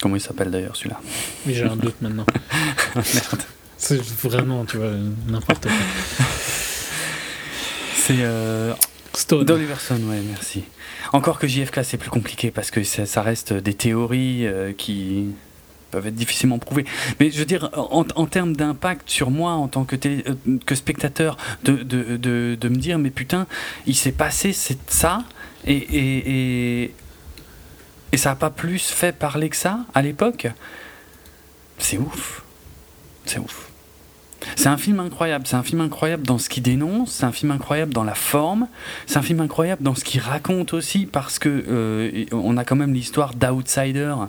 [0.00, 1.00] comment il s'appelle d'ailleurs celui-là
[1.46, 2.26] Oui, j'ai un doute maintenant.
[2.94, 3.42] Merde.
[3.76, 4.92] C'est vraiment, tu vois,
[5.28, 6.26] n'importe quoi.
[7.96, 8.72] C'est euh,
[9.14, 9.46] Stone.
[9.78, 10.64] Stone, ouais, merci.
[11.12, 15.26] Encore que JFK, c'est plus compliqué parce que ça, ça reste des théories euh, qui
[15.90, 16.84] peuvent être difficilement prouvées.
[17.20, 20.58] Mais je veux dire, en, en termes d'impact sur moi en tant que, télé- euh,
[20.66, 23.46] que spectateur, de, de, de, de me dire, mais putain,
[23.86, 25.22] il s'est passé c'est ça,
[25.66, 26.94] et, et, et,
[28.14, 30.46] et ça n'a pas plus fait parler que ça à l'époque?
[31.78, 32.44] C'est ouf.
[33.24, 33.72] C'est ouf.
[34.54, 35.48] C'est un film incroyable.
[35.48, 37.10] C'est un film incroyable dans ce qu'il dénonce.
[37.10, 38.68] C'est un film incroyable dans la forme.
[39.06, 42.76] C'est un film incroyable dans ce qu'il raconte aussi parce que euh, on a quand
[42.76, 44.28] même l'histoire d'outsiders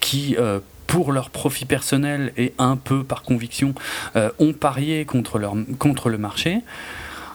[0.00, 3.76] qui, euh, pour leur profit personnel et un peu par conviction,
[4.16, 6.62] euh, ont parié contre, le marché.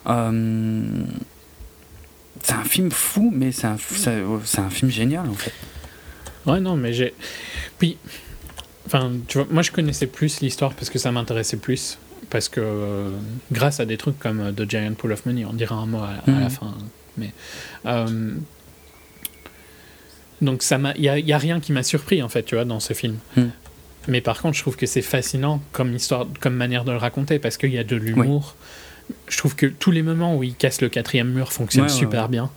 [0.06, 0.12] C'est
[2.54, 5.54] un film fou, mais c'est un, un film génial en fait.
[6.46, 7.14] Ouais, non, mais j'ai.
[7.80, 7.98] Puis,
[8.86, 11.98] enfin, tu vois, moi je connaissais plus l'histoire parce que ça m'intéressait plus.
[12.30, 13.10] Parce que euh,
[13.52, 16.00] grâce à des trucs comme euh, The Giant Pool of Money, on dira un mot
[16.00, 16.50] à, à la Mhm.
[16.50, 16.74] fin.
[17.18, 17.32] Mais.
[17.86, 18.34] euh,
[20.42, 20.94] donc, ça m'a.
[20.96, 22.94] Il n'y a, y a rien qui m'a surpris, en fait, tu vois, dans ce
[22.94, 23.18] film.
[23.38, 23.52] Mhm.
[24.08, 27.40] Mais par contre, je trouve que c'est fascinant comme histoire, comme manière de le raconter
[27.40, 28.56] parce qu'il y a de l'humour.
[29.28, 31.98] Je trouve que tous les moments où il casse le quatrième mur fonctionnent Ouais, ouais,
[31.98, 32.30] super ouais.
[32.30, 32.52] bien.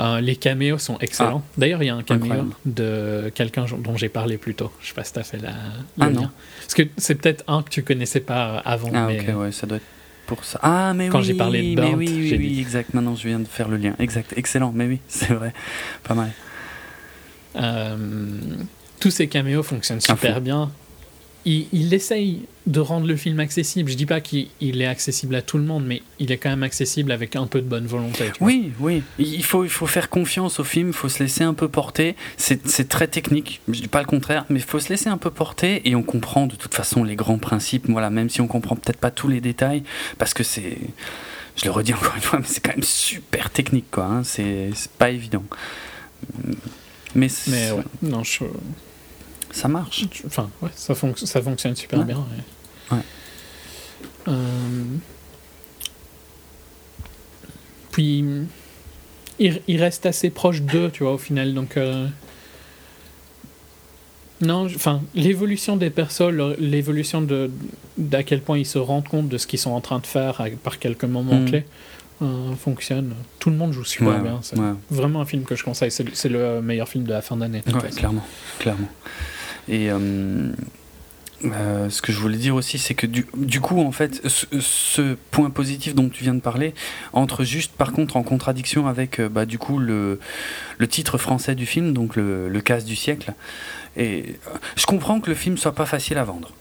[0.00, 1.44] Euh, les caméos sont excellents.
[1.56, 2.54] D'ailleurs, il y a un caméo Incroyable.
[2.66, 4.72] de quelqu'un dont j'ai parlé plus tôt.
[4.80, 5.54] Je sais pas si tu as fait la, le
[6.00, 6.20] Ah, lien.
[6.22, 6.30] non.
[6.60, 8.90] Parce que c'est peut-être un que tu connaissais pas avant.
[8.92, 9.84] Ah mais ok, ouais, ça doit être
[10.26, 10.58] pour ça.
[10.62, 12.60] Ah mais Quand oui, j'ai parlé de mais oui, oui, oui, dit.
[12.60, 12.92] exact.
[12.94, 13.94] Maintenant, je viens de faire le lien.
[14.00, 14.72] Exact, excellent.
[14.74, 15.52] Mais oui, c'est vrai,
[16.02, 16.30] pas mal.
[17.56, 17.96] euh,
[19.00, 20.70] tous ces caméos fonctionnent Ah, super bien.
[21.46, 23.90] Il, il essaye de rendre le film accessible.
[23.90, 26.48] Je dis pas qu'il il est accessible à tout le monde, mais il est quand
[26.48, 28.30] même accessible avec un peu de bonne volonté.
[28.40, 29.02] Oui, oui.
[29.18, 30.88] Il faut, il faut faire confiance au film.
[30.88, 32.16] Il faut se laisser un peu porter.
[32.38, 33.60] C'est très technique.
[33.68, 36.02] Je dis pas le contraire, mais il faut se laisser un peu porter et on
[36.02, 37.84] comprend de toute façon les grands principes.
[37.90, 39.82] Voilà, même si on comprend peut-être pas tous les détails,
[40.16, 40.78] parce que c'est,
[41.56, 44.04] je le redis encore une fois, mais c'est quand même super technique, quoi.
[44.06, 44.22] hein.
[44.24, 45.44] C'est pas évident.
[47.14, 48.44] Mais, c'est- Mais ouais, non, je,
[49.54, 50.04] ça marche.
[50.26, 52.04] Enfin, ouais, ça, fonc- ça fonctionne super Ouais.
[52.04, 52.18] bien.
[52.92, 52.98] ouais.
[54.28, 54.84] Euh,
[57.92, 58.24] Puis,
[59.38, 61.54] il, il reste assez proche d'eux, tu vois, au final.
[61.54, 62.08] Donc, euh,
[64.40, 67.50] non, enfin, l'évolution des persos, leur- l'évolution de
[67.96, 70.40] d'à quel point ils se rendent compte de ce qu'ils sont en train de faire
[70.40, 71.44] à- par quelques moments Mm.
[71.44, 71.64] clés
[72.22, 73.14] euh, fonctionne.
[73.38, 74.38] Tout le monde joue super Ouais, bien.
[74.42, 74.72] C'est ouais.
[74.90, 75.90] vraiment un film que je conseille.
[75.92, 77.62] C'est le- meilleur film de la fin d'année.
[77.66, 78.24] Ouais, clairement,
[78.58, 78.88] clairement.
[79.68, 80.52] Et euh,
[81.44, 85.50] euh, ce que je voulais dire aussi, c'est que du, coup, en fait, ce, point
[85.50, 86.74] positif dont tu viens de parler
[87.12, 90.18] entre juste, par contre, en contradiction avec, euh, bah, du coup, le,
[90.78, 93.32] le titre français du film, donc le, casse du siècle.
[93.96, 94.36] Et
[94.76, 96.52] je comprends que le film soit pas facile à vendre.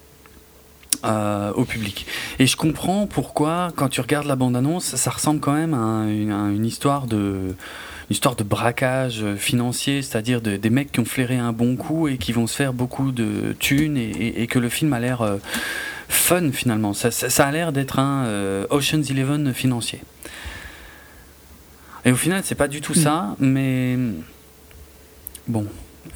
[1.56, 2.06] au public.
[2.40, 6.49] Et je comprends pourquoi, quand tu regardes la bande-annonce, ça ressemble quand même à, un-
[6.51, 7.56] une, histoire de,
[8.09, 12.07] histoire de braquage euh, financier, c'est-à-dire de- des mecs qui ont flairé un bon coup
[12.07, 14.99] et qui vont se faire beaucoup de thunes et, et- et que le film a
[14.99, 15.38] l'air euh,
[16.09, 16.93] fun finalement.
[16.93, 20.01] Ça, ça- ça a l'air d'être un euh, Ocean's Eleven financier.
[22.06, 23.03] Et au final, c'est pas du tout Mm.
[23.03, 23.98] ça, mais
[25.48, 25.65] bon.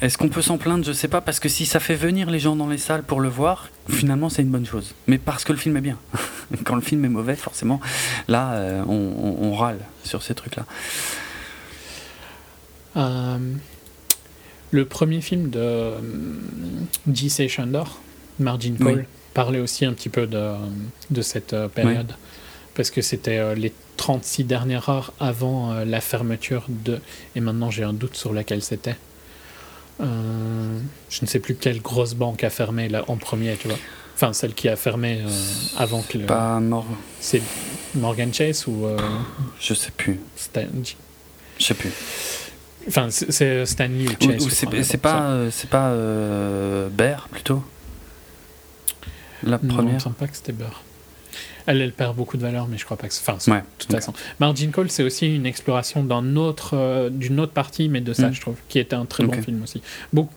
[0.02, 0.84] Est-ce qu'on peut s'en plaindre?
[0.84, 3.20] Je sais pas, parce que si ça fait venir les gens dans les salles pour
[3.20, 4.94] le voir, finalement c'est une bonne chose.
[5.06, 5.96] Mais parce que le film est bien.
[6.64, 7.80] Quand le film est mauvais, forcément,
[8.28, 10.66] là, on, on- on râle sur ces trucs-là.
[12.98, 13.38] Euh,
[14.70, 15.98] le premier film de euh,
[17.10, 17.48] J.C.
[17.48, 17.98] Chandor,
[18.38, 19.02] Margin Call, Oui.
[19.34, 20.52] parlait aussi un petit peu de,
[21.10, 22.12] de cette euh, période.
[22.74, 27.00] Parce que c'était euh, les 36 dernières heures avant euh, la fermeture de.
[27.34, 28.96] Et maintenant j'ai un doute sur laquelle c'était.
[30.00, 30.78] Euh,
[31.10, 33.78] je ne sais plus quelle grosse banque a fermé là, en premier, tu vois.
[34.14, 35.30] Enfin, celle qui a fermé euh,
[35.76, 36.26] avant que le.
[36.26, 36.86] Pas mort,
[37.20, 37.42] C'est
[37.94, 38.84] Morgan Chase ou.
[38.86, 38.96] euh,
[39.60, 40.20] je sais plus.
[40.36, 40.62] Stan-
[41.58, 41.90] Je sais plus.
[42.88, 44.46] Enfin, c'est- Stanley ou Chase.
[44.46, 47.62] ou c'est pas, euh, c'est pas euh, Bear plutôt?
[49.42, 50.82] La Non, il me première semble pas que c'était Beurre.
[51.66, 53.14] Elle, elle perd beaucoup de valeur, mais je crois pas que.
[53.14, 53.58] Enfin, Ouais.
[53.58, 54.14] de toute façon.
[54.40, 58.30] Margin Call, c'est aussi une exploration d'un autre, euh, d'une autre partie, mais de ça,
[58.30, 58.34] Mm.
[58.34, 59.82] je trouve, qui était un très bon film aussi.
[60.14, 60.32] Beaucoup,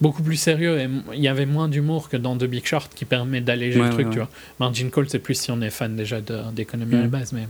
[0.00, 3.04] beaucoup plus sérieux, et il y avait moins d'humour que dans The Big Short, qui
[3.04, 4.30] permet d'alléger Ouais, le truc, ouais, tu vois.
[4.58, 6.20] Margin Call, c'est plus si on est fan déjà
[6.52, 7.46] d'économie à la base, mais.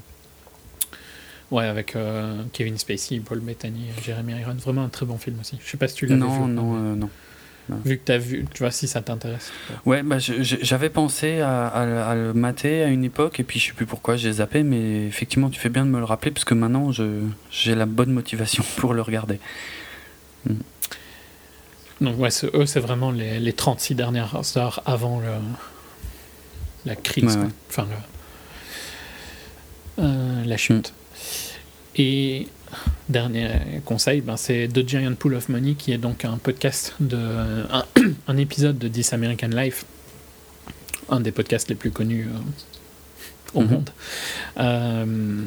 [1.51, 5.59] Ouais, avec euh, Kevin Spacey, Paul Bettany, Jeremy Irons, vraiment un très bon film aussi.
[5.65, 6.27] Je sais pas si tu l'avais vu.
[6.29, 7.11] Non, pas, non, euh, non.
[7.85, 9.53] Vu que tu as vu, tu vois, si ça t'intéresse.
[9.87, 13.67] Ouais, bah, j'avais pensé à, à- à le mater à une époque, et puis je
[13.69, 16.45] sais plus pourquoi j'ai zappé, mais effectivement, tu fais bien de me le rappeler, parce
[16.45, 19.39] que maintenant, j'ai la bonne motivation pour le regarder.
[22.01, 25.29] Donc, ouais, eux, c'est vraiment les, les 36 dernières heures avant le,
[26.87, 27.43] la crise, Ouais, quoi.
[27.45, 27.51] ouais.
[27.69, 27.87] enfin
[29.99, 30.95] le- euh, la chute.
[31.97, 32.47] Et
[33.09, 33.51] dernier
[33.85, 37.17] conseil, ben, c'est The Giant Pool of Money, qui est donc un podcast, de,
[37.71, 37.85] un,
[38.29, 39.85] un épisode de This American Life,
[41.09, 42.39] un des podcasts les plus connus euh,
[43.55, 43.71] au Mhm.
[43.71, 43.91] monde,
[44.59, 45.45] euh,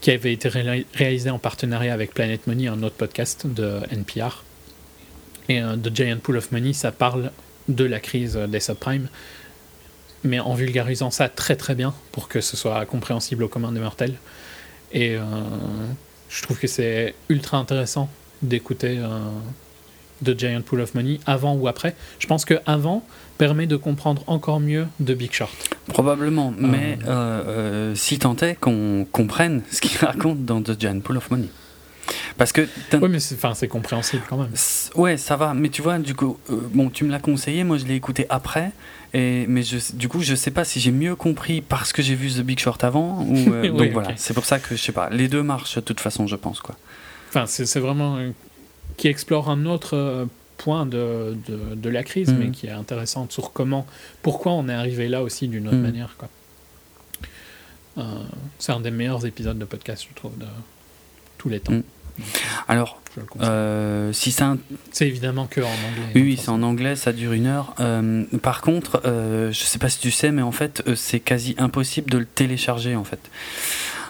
[0.00, 4.44] qui avait été réa- réalisé en partenariat avec Planet Money, un autre podcast de NPR.
[5.48, 7.32] Et euh, The Giant Pool of Money, ça parle
[7.68, 9.08] de la crise des subprimes,
[10.22, 13.80] mais en vulgarisant ça très très bien pour que ce soit compréhensible au commun des
[13.80, 14.14] mortels.
[14.92, 15.22] Et euh,
[16.28, 18.08] je trouve que c'est ultra intéressant
[18.42, 19.20] d'écouter euh,
[20.24, 21.94] The Giant Pool of Money avant ou après.
[22.18, 23.04] Je pense que avant
[23.38, 25.52] permet de comprendre encore mieux The Big Short.
[25.88, 31.00] Probablement, mais euh, euh, si tant est qu'on comprenne ce qu'il raconte dans The Giant
[31.00, 31.48] Pool of Money.
[32.36, 32.68] Parce que.
[32.94, 34.52] Oui, mais c'est compréhensible quand même.
[34.96, 37.84] Ouais, ça va, mais tu vois, du coup, bon, tu me l'as conseillé, moi je
[37.84, 38.72] l'ai écouté après,
[39.14, 42.14] et, mais je, du coup, je sais pas si j'ai mieux compris parce que j'ai
[42.14, 43.36] vu The Big Short avant, ou.
[43.52, 45.80] euh, Oui, donc voilà, c'est pour ça que je sais pas, les deux marchent de
[45.80, 46.76] toute façon, je pense, quoi.
[47.28, 48.30] Enfin, c'est vraiment euh,
[48.96, 50.26] qui explore un autre euh,
[50.58, 53.86] point de, de, de la crise, mais qui est intéressant sur comment,
[54.22, 55.82] pourquoi on est arrivé là aussi d'une autre Mhm.
[55.82, 56.14] manière.
[56.18, 56.28] quoi.
[57.98, 58.02] Euh,
[58.58, 60.46] c'est un des meilleurs épisodes de podcast, je trouve, de
[61.38, 61.72] tous les temps.
[61.72, 61.82] Mhm.
[62.68, 63.00] Alors,
[63.40, 64.58] euh, si c'est un.
[64.90, 66.12] C'est évidemment que en anglais.
[66.14, 67.74] Oui, oui, hein, c'est en anglais, ça dure une heure.
[67.80, 71.20] Euh, par contre, euh, je sais pas si tu sais, mais en fait, euh, c'est
[71.20, 73.20] quasi impossible de le télécharger, en fait.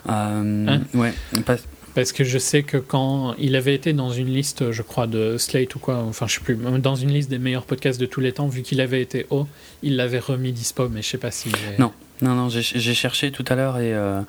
[0.08, 1.12] Euh, Hein ouais,
[1.46, 1.64] parce-
[1.94, 5.36] Parce que je sais que quand il avait été dans une liste, je crois, de
[5.36, 8.20] Slate ou quoi, enfin je sais plus, dans une liste des meilleurs podcasts de tous
[8.20, 9.46] les temps, vu qu'il avait été haut,
[9.82, 11.50] il l'avait remis dispo, mais je sais pas si.
[11.78, 11.92] Non.
[12.22, 14.20] Non, non, j'ai j'ai cherché tout à l'heure et euh,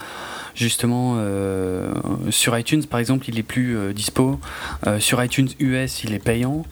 [0.55, 1.91] justement euh,
[2.29, 4.39] sur iTunes par exemple il est plus euh, dispo.
[4.87, 6.65] Euh, sur iTunes US il est payant.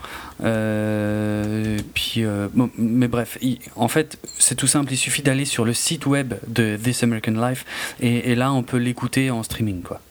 [1.94, 5.74] Puis, bon, mais bref, il- en fait c'est tout simple, il suffit d'aller sur le
[5.74, 7.66] site web de This American Life
[8.00, 10.02] et, et là on peut l'écouter en streaming quoi.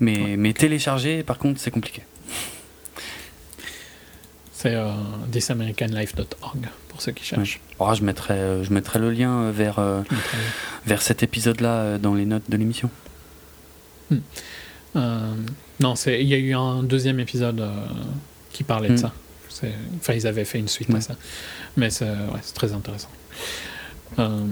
[0.00, 2.02] Mais, mais télécharger par contre c'est compliqué.
[4.58, 4.90] C'est euh,
[5.32, 7.60] thisamericanlife.org pour ceux qui cherchent.
[7.78, 10.00] Oh, je, mettrai, euh, je mettrai le lien euh, vers, euh,
[10.86, 12.88] vers cet épisode là dans les notes de l'émission.
[14.96, 15.34] Euh,
[15.80, 17.70] non, il y a eu un deuxième épisode euh,
[18.52, 18.98] qui parlait de Mm.
[18.98, 19.12] ça.
[19.98, 20.96] Enfin, ils avaient fait une suite Ouais.
[20.96, 21.16] à ça.
[21.76, 23.08] Mais c'est ouais, très intéressant.
[24.18, 24.46] Euh,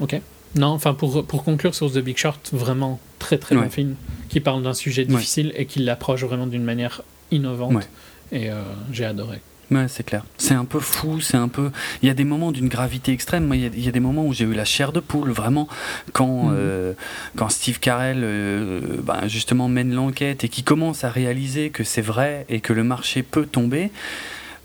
[0.00, 0.20] ok.
[0.54, 3.68] Non, enfin, pour, pour conclure sur The Big Short, vraiment très très bon Ouais.
[3.70, 3.96] film
[4.30, 5.08] qui parle d'un sujet Ouais.
[5.08, 7.88] difficile et qui l'approche vraiment d'une manière innovante.
[8.32, 9.40] Et euh, j'ai adoré.
[9.70, 10.24] Ouais, c'est clair.
[10.38, 11.72] C'est un peu fou, c'est un peu.
[12.00, 13.46] Il y a des moments d'une gravité extrême.
[13.46, 15.00] Moi, il y, a, il y a des moments où j'ai eu la chair de
[15.00, 15.66] poule, vraiment,
[16.12, 16.54] quand, Mhm.
[16.54, 16.92] euh,
[17.36, 22.00] quand Steve Carell, euh, ben, justement, mène l'enquête et qui commence à réaliser que c'est
[22.00, 23.90] vrai et que le marché peut tomber.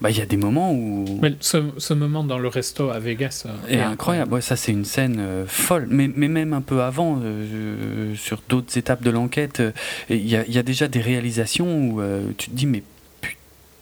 [0.01, 1.05] Bah, il y a des moments où.
[1.21, 4.33] Mais ce, ce moment dans le resto à Vegas est incroyable.
[4.33, 5.87] Ouais, ça, c'est une scène euh, folle.
[5.89, 9.71] Mais, mais même un peu avant, euh, sur d'autres étapes de l'enquête, euh,
[10.09, 12.01] il y, y a déjà des réalisations où
[12.37, 12.81] tu te dis, mais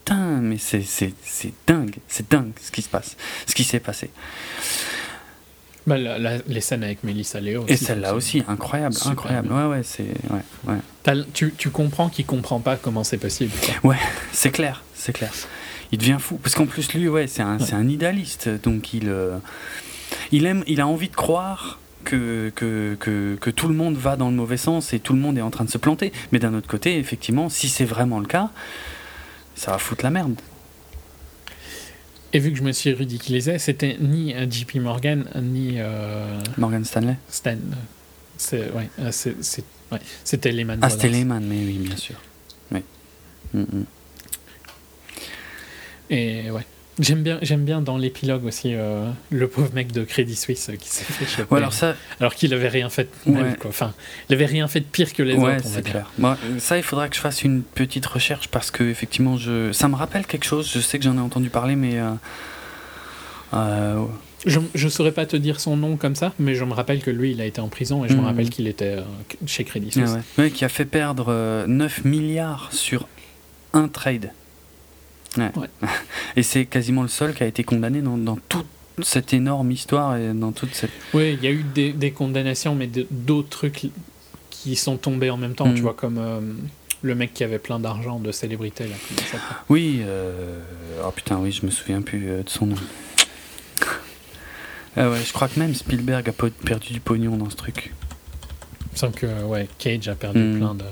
[0.10, 0.84] putain, mais c'est,
[1.68, 1.96] dingue.
[2.08, 3.16] C'est dingue ce qui se passe,
[3.46, 4.10] ce qui s'est passé.
[5.88, 7.66] Bah, la- la- les scènes avec Melissa Leo.
[7.68, 9.48] Et aussi, celle-là c'est- aussi, incroyable, incroyable.
[9.48, 9.58] bien.
[9.70, 10.76] Ouais, ouais, c'est, ouais,
[11.08, 11.24] ouais.
[11.34, 13.52] Tu, tu comprends qu'il comprend pas comment c'est possible.
[13.82, 13.96] quoi.
[14.32, 15.32] c'est clair, c'est clair.
[15.92, 17.74] Il devient fou parce qu'en plus lui, ouais, c'est un, Ouais.
[17.74, 19.38] un idéaliste, donc il, euh,
[20.32, 24.16] il aime, il a envie de croire que, que, que, que tout le monde va
[24.16, 26.14] dans le mauvais sens et tout le monde est en train de se planter.
[26.32, 28.52] Mais d'un autre côté, effectivement, si c'est vraiment le cas,
[29.60, 30.36] ça va foutre la merde.
[32.32, 36.86] Et vu que je me suis ridiculisé, c'était ni euh, JP Morgan ni euh, Morgan
[36.86, 37.18] Stanley.
[37.30, 37.58] Stan.
[38.38, 39.36] C'est, ouais, euh, c'est-
[39.92, 42.16] ouais, c'était Lehman Ah, c'était Lehman, mais oui, bien sûr.
[42.72, 42.84] Oui.
[43.54, 43.86] Mm, mm.
[46.12, 46.66] Et ouais.
[47.00, 50.76] J'aime bien, j'aime bien dans l'épilogue aussi euh, le pauvre mec de Crédit Suisse euh,
[50.76, 51.54] qui s'est fait choper.
[51.54, 53.70] Ouais, alors ça, alors qu'il avait rien fait de quoi.
[53.70, 53.94] Enfin,
[54.30, 56.06] il avait rien fait de pire que les ouais, autres, on va c'est dire.
[56.20, 56.38] clair.
[56.60, 59.96] Ça, il faudra que je fasse une petite recherche parce que effectivement, je, ça me
[59.96, 60.70] rappelle quelque chose.
[60.74, 62.10] Je sais que j'en ai entendu parler, mais euh,
[63.54, 64.04] euh,
[64.46, 67.12] Je, je saurais pas te dire son nom comme ça, mais je me rappelle que
[67.12, 68.26] lui, il a été en prison et je me Mhm.
[68.26, 68.98] rappelle qu'il était
[69.46, 70.18] chez Crédit Ah Suisse.
[70.38, 73.08] Ouais, qui a fait perdre euh, 9 milliards sur
[73.74, 74.32] un trade.
[75.38, 75.52] Ouais.
[75.56, 75.68] Ouais.
[76.36, 78.66] Et c'est quasiment le seul qui a été condamné dans, dans toute
[79.02, 80.92] cette énorme histoire et dans toute cette.
[81.14, 83.88] Oui, il y a eu des, des condamnations, mais d'autres trucs
[84.50, 86.42] qui sont tombés en même temps, tu vois, comme euh,
[87.02, 88.96] le mec qui avait plein d'argent de célébrité, là,
[89.70, 90.60] Oui, euh...
[91.06, 92.76] oh putain, oui, je me souviens plus euh, de son nom.
[94.98, 96.32] Ah ouais, je crois que même Spielberg a
[96.66, 97.94] perdu du pognon dans ce truc.
[98.82, 100.58] Il me semble que ouais, Cage a perdu Mhm.
[100.58, 100.84] plein de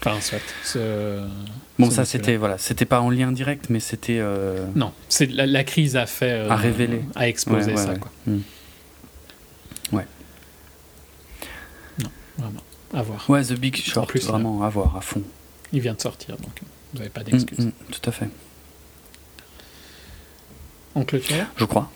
[0.00, 0.38] Enfin, soit.
[0.62, 1.26] ce-
[1.78, 4.18] Bon, ça c'était voilà, c'était pas en lien direct, mais c'était.
[4.20, 6.30] euh, Non, c'est la, la crise a fait.
[6.30, 7.00] euh, À révéler.
[7.16, 7.98] A exposé ouais, ouais, ça, ouais.
[7.98, 8.10] quoi.
[8.26, 8.40] Hmm.
[12.36, 12.60] Vraiment.
[12.92, 13.24] À voir.
[13.30, 15.22] Ouais, The Big Short, plus, vraiment à voir à fond.
[15.72, 16.50] Il vient de sortir, donc
[16.92, 17.66] vous n'avez pas Mm, d'excuses.
[17.66, 18.28] mm, tout à fait.
[20.96, 21.46] On clôture?
[21.56, 21.90] Je crois.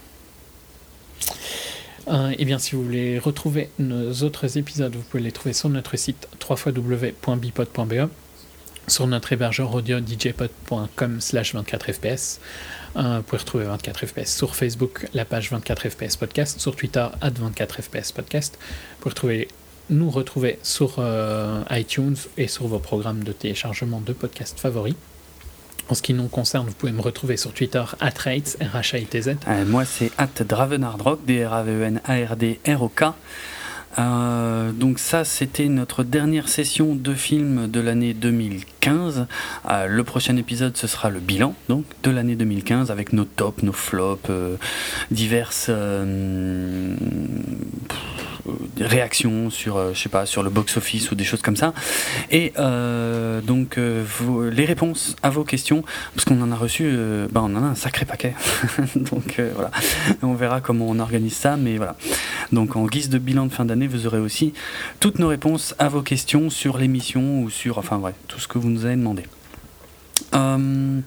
[2.09, 5.69] Euh, Eh bien, si vous voulez retrouver nos autres épisodes, vous pouvez les trouver sur
[5.69, 8.09] notre site www.bipod.be,
[8.89, 12.39] sur notre hébergeur audio djpod.com slash 24fps.
[12.97, 18.13] Euh, vous pouvez retrouver 24fps sur Facebook, la page 24fps podcast, sur Twitter, at 24fps
[18.13, 18.59] podcast.
[18.61, 19.49] Vous pouvez retrouver,
[19.91, 24.95] nous retrouver sur euh, iTunes et sur vos programmes de téléchargement de podcasts favoris.
[25.91, 29.37] En ce qui nous concerne, vous pouvez me retrouver sur Twitter, at Rates, R-H-A-I-T-Z.
[29.49, 33.05] Euh, moi, c'est at Dravenardrock, D-R-A-V-E-N-A-R-D-R-O-K.
[33.99, 39.27] Euh, donc ça, c'était notre dernière session de film de l'année 2015.
[39.69, 43.63] Euh, le prochain épisode, ce sera le bilan donc de l'année 2015 avec nos tops,
[43.63, 44.57] nos flops, euh,
[45.11, 46.95] diverses euh,
[48.81, 51.73] réactions sur, euh, je sais pas, sur le box-office ou des choses comme ça.
[52.31, 54.05] Et euh, donc euh,
[54.51, 57.67] les réponses à vos questions, parce qu'on en a reçu, euh, bah, on en a
[57.67, 58.35] un sacré paquet.
[58.97, 59.71] donc euh, voilà,
[60.23, 61.97] on verra comment on organise ça, mais voilà.
[62.53, 64.53] Donc en guise de bilan de fin d'année, vous aurez aussi
[65.01, 68.59] toutes nos réponses à vos questions sur l'émission ou sur, enfin ouais, tout ce que
[68.59, 69.25] vous nous avez demandé.
[70.35, 71.01] Euh,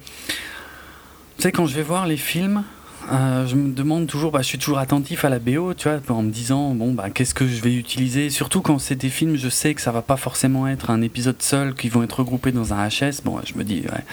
[1.38, 2.64] tu sais, quand je vais voir les films,
[3.12, 6.00] euh, je me demande toujours, bah, je suis toujours attentif à la BO, tu vois,
[6.16, 8.30] en me disant, bon, bah, qu'est-ce que je vais utiliser?
[8.30, 11.42] Surtout quand c'est des films, je sais que ça va pas forcément être un épisode
[11.42, 13.22] seul, qui vont être regroupés dans un HS.
[13.24, 14.04] Bon, je me dis, ouais.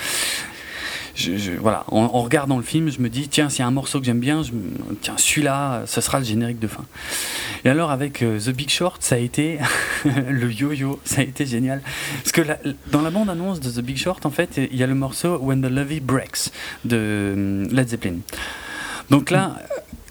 [1.14, 3.66] Je, je- voilà, en, en regardant le film, je me dis, tiens, s'il y a
[3.66, 4.52] un morceau que j'aime bien, je,
[5.02, 6.84] tiens, celui-là, ce sera le générique de fin.
[7.64, 9.58] Et alors, avec euh, The Big Short, ça a été
[10.04, 11.82] le yo-yo, ça a été génial.
[12.22, 12.58] Parce que la-
[12.92, 15.60] dans la bande-annonce de The Big Short, en fait, il y a le morceau When
[15.60, 16.50] the Levee Breaks
[16.84, 18.18] de euh, Led Zeppelin.
[19.10, 19.56] Donc là,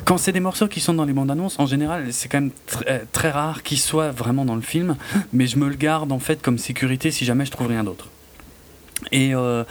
[0.05, 2.51] quand c'est des morceaux qui sont dans les bandes annonces, en général, c'est quand même
[2.87, 4.95] euh, très rare qu'ils soient vraiment dans le film,
[5.33, 8.09] mais je me le garde en fait comme sécurité si jamais je trouve rien d'autre.
[9.11, 9.63] Et, euh,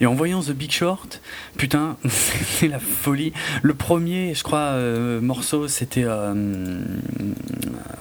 [0.00, 1.20] et en voyant The Big Short,
[1.56, 3.32] putain, c'est la folie.
[3.62, 6.04] Le premier, je crois, euh, morceau, c'était.
[6.04, 6.84] euh,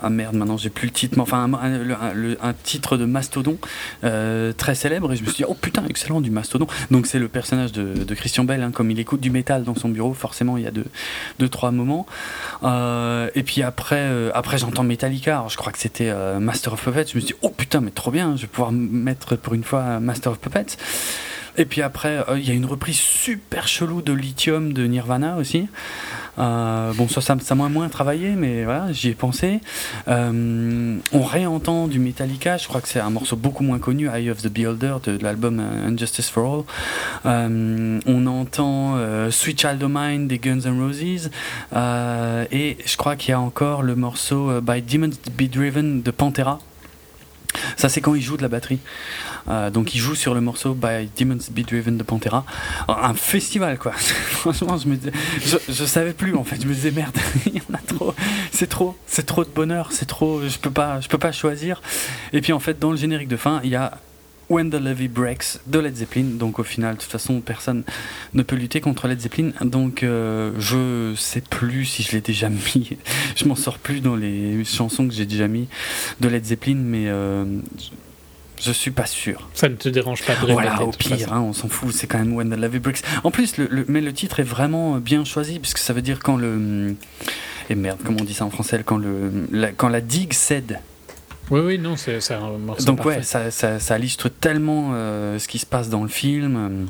[0.04, 3.58] ah merde, maintenant j'ai plus le titre, mais enfin, un, titre de Mastodon
[4.04, 5.12] euh, très célèbre.
[5.14, 6.68] Et je me suis dit, oh putain, excellent, du Mastodon.
[6.92, 9.90] Donc c'est le personnage de, Christian Bell, hein, comme il écoute du métal dans son
[9.90, 10.86] bureau, forcément, il y a deux,
[11.40, 12.06] deux trois moments.
[12.64, 17.08] Et puis après, après j'entends Metallica, alors je crois que c'était Master of Puppets.
[17.08, 19.64] Je me suis dit, oh putain, mais trop bien, je vais pouvoir mettre pour une
[19.64, 20.65] fois Master of Puppets.
[21.58, 25.38] Et puis après, euh, il y a une reprise super chelou de Lithium de Nirvana
[25.38, 25.68] aussi.
[26.38, 29.62] Euh, bon, ça, ça, m'a moins travaillé, mais voilà, j'y ai pensé.
[30.10, 34.30] Euh, on réentend du Metallica, je crois que c'est un morceau beaucoup moins connu, Eye
[34.30, 36.66] of the Beholder de, l'album Injustice for
[37.26, 38.02] All.
[38.06, 38.98] On entend
[39.32, 41.30] Sweet Child of Mine des Guns N' Roses.
[42.52, 46.60] Et je crois qu'il y a encore le morceau By Demons Be Driven de Pantera.
[47.78, 48.80] Ça, c'est quand il joue de la batterie.
[49.48, 52.46] Euh, donc, il joue sur le morceau By Demons Be Driven de Pantera.
[52.88, 53.92] Un festival, quoi.
[53.96, 56.62] Franchement, je me savais plus, en fait.
[56.62, 58.14] Je me disais, merde, il y en a trop.
[58.52, 59.90] C'est trop, c'est trop de bonheur.
[59.92, 61.82] C'est trop, je peux pas, je peux pas choisir.
[62.34, 64.00] Et puis, en fait, dans le générique de fin, il y a
[64.48, 66.38] When the Levee Breaks de Led Zeppelin.
[66.38, 67.84] Donc, au final, de toute façon, personne
[68.34, 69.52] ne peut lutter contre Led Zeppelin.
[69.62, 72.98] Donc, euh, je sais plus si je l'ai déjà mis.
[73.36, 75.68] Je m'en sors plus dans les chansons que j'ai déjà mis
[76.22, 77.44] de Led Zeppelin, mais euh,
[78.62, 79.48] je, suis pas sûr.
[79.54, 82.18] Ça ne te dérange pas répéter, Voilà, au pire, hein, on s'en fout, c'est quand
[82.20, 83.02] même When the Levee Breaks.
[83.24, 86.20] En plus, le, le- mais le titre est vraiment bien choisi, puisque ça veut dire
[86.20, 86.96] quand le.
[87.70, 90.80] Et merde, comment on dit ça en français Quand, le, la, quand la digue cède.
[91.52, 93.18] Oui, oui, non, c'est c'est un morceau Donc, parfait.
[93.18, 96.88] ouais, ça, ça, ça illustre tellement euh, ce qui se passe dans le film.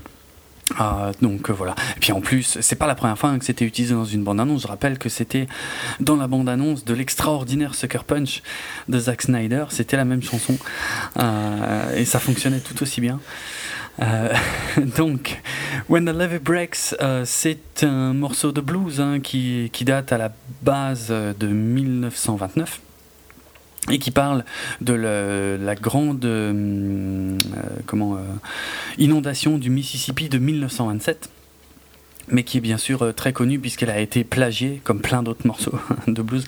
[0.78, 1.76] Ah, donc euh, voilà.
[1.96, 4.24] Et puis en plus, c'est pas la première fois hein, que c'était utilisé dans une
[4.24, 4.64] bande-annonce.
[4.64, 5.48] Je rappelle que c'était
[6.00, 8.42] dans la bande-annonce de l'extraordinaire Sucker Punch
[8.90, 9.66] de Zack Snyder.
[9.70, 10.58] C'était la même chanson.
[11.18, 13.20] Euh, et ça fonctionnait tout aussi bien.
[14.02, 14.34] Euh,
[14.98, 15.40] donc,
[15.88, 16.96] When the Levee Breaks,
[17.26, 22.82] c'est un morceau de blues hein, qui, qui date à la base de 1929
[23.90, 24.44] et qui parle
[24.82, 27.38] de la grande euh, euh,
[27.86, 28.20] comment, euh,
[28.98, 31.30] inondation du Mississippi de 1927.
[32.30, 35.46] Mais qui est bien sûr euh, très connue puisqu'elle a été plagiée, comme plein d'autres
[35.48, 36.46] morceaux de blues,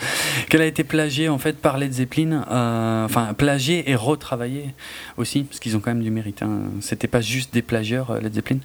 [0.49, 4.73] qu'elle a été plagiée en fait par Led Zeppelin, euh, enfin plagiée et retravaillée
[5.17, 6.41] aussi, parce qu'ils ont quand même du mérite.
[6.41, 6.61] Hein.
[6.81, 8.59] C'était pas juste des plagieurs euh, Led Zeppelin,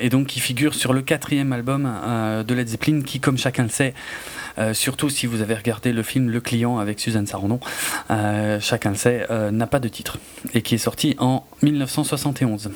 [0.00, 1.88] et donc qui figure sur le quatrième album
[2.46, 3.94] de Led Zeppelin, qui, comme chacun le sait,
[4.72, 7.60] surtout si vous avez regardé le film Le Client avec Suzanne Sarandon,
[8.60, 10.18] chacun le sait, n'a pas de titre
[10.54, 12.70] et qui est sorti en 1971.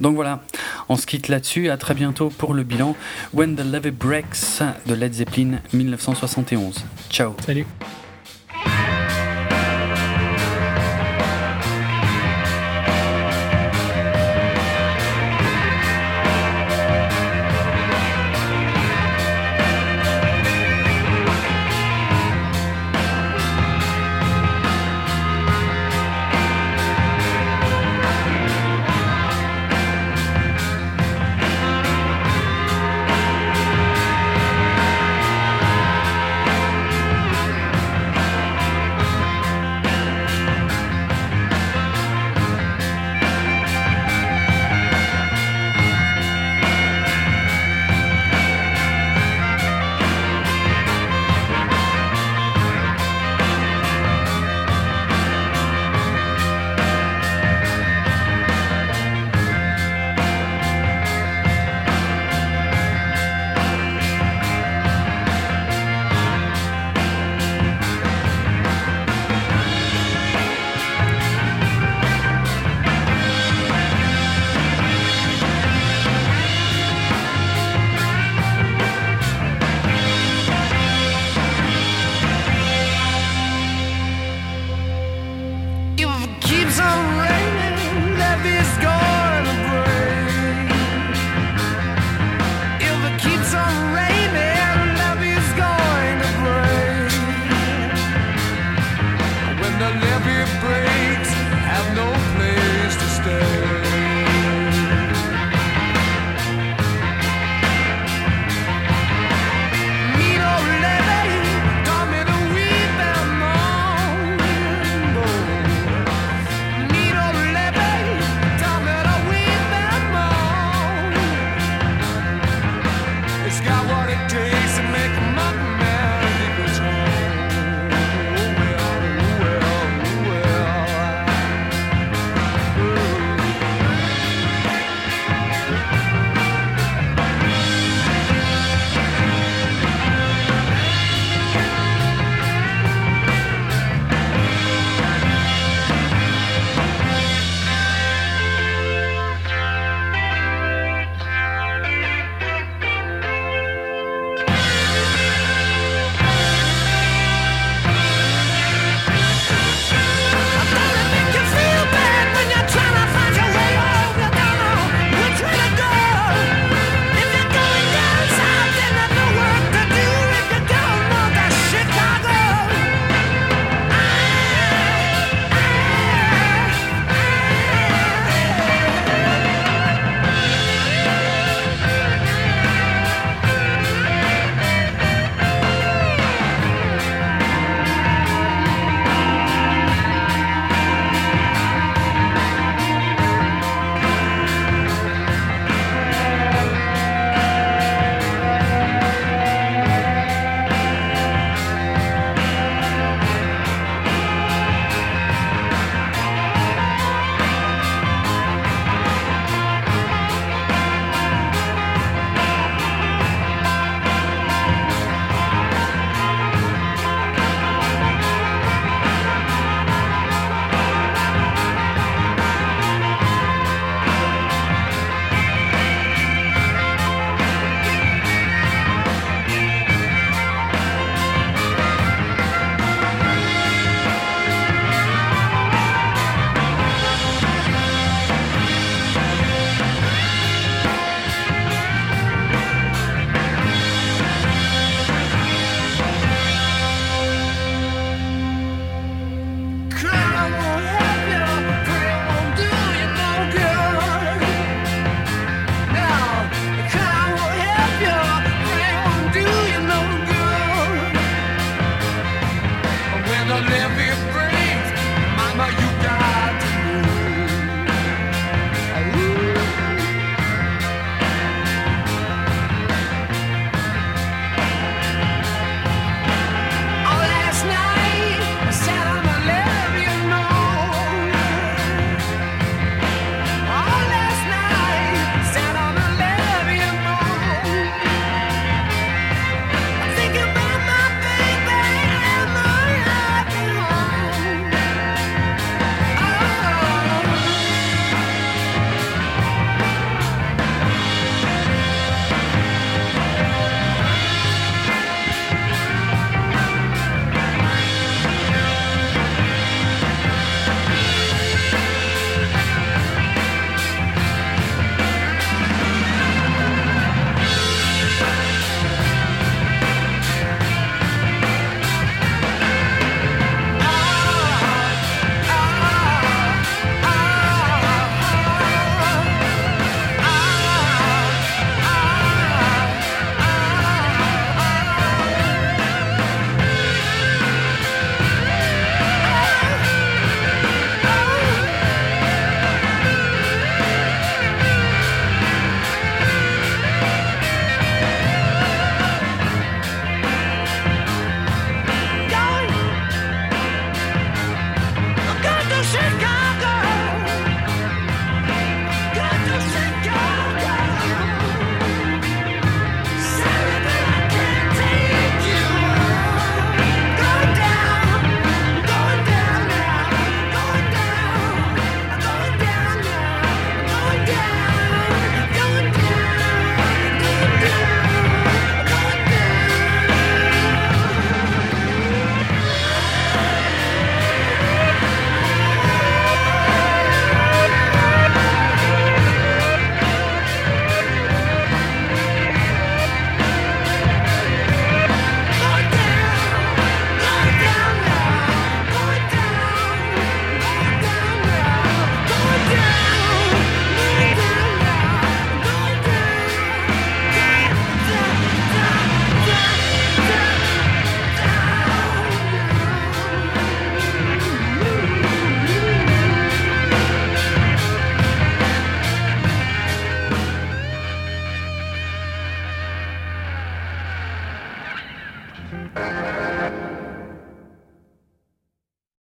[0.00, 0.40] Donc voilà,
[0.88, 1.70] on se quitte là-dessus.
[1.70, 2.96] À très bientôt pour le bilan
[3.34, 6.84] When the Levee Breaks de Led Zeppelin 1971.
[7.10, 7.34] Ciao.
[7.44, 7.66] Salut.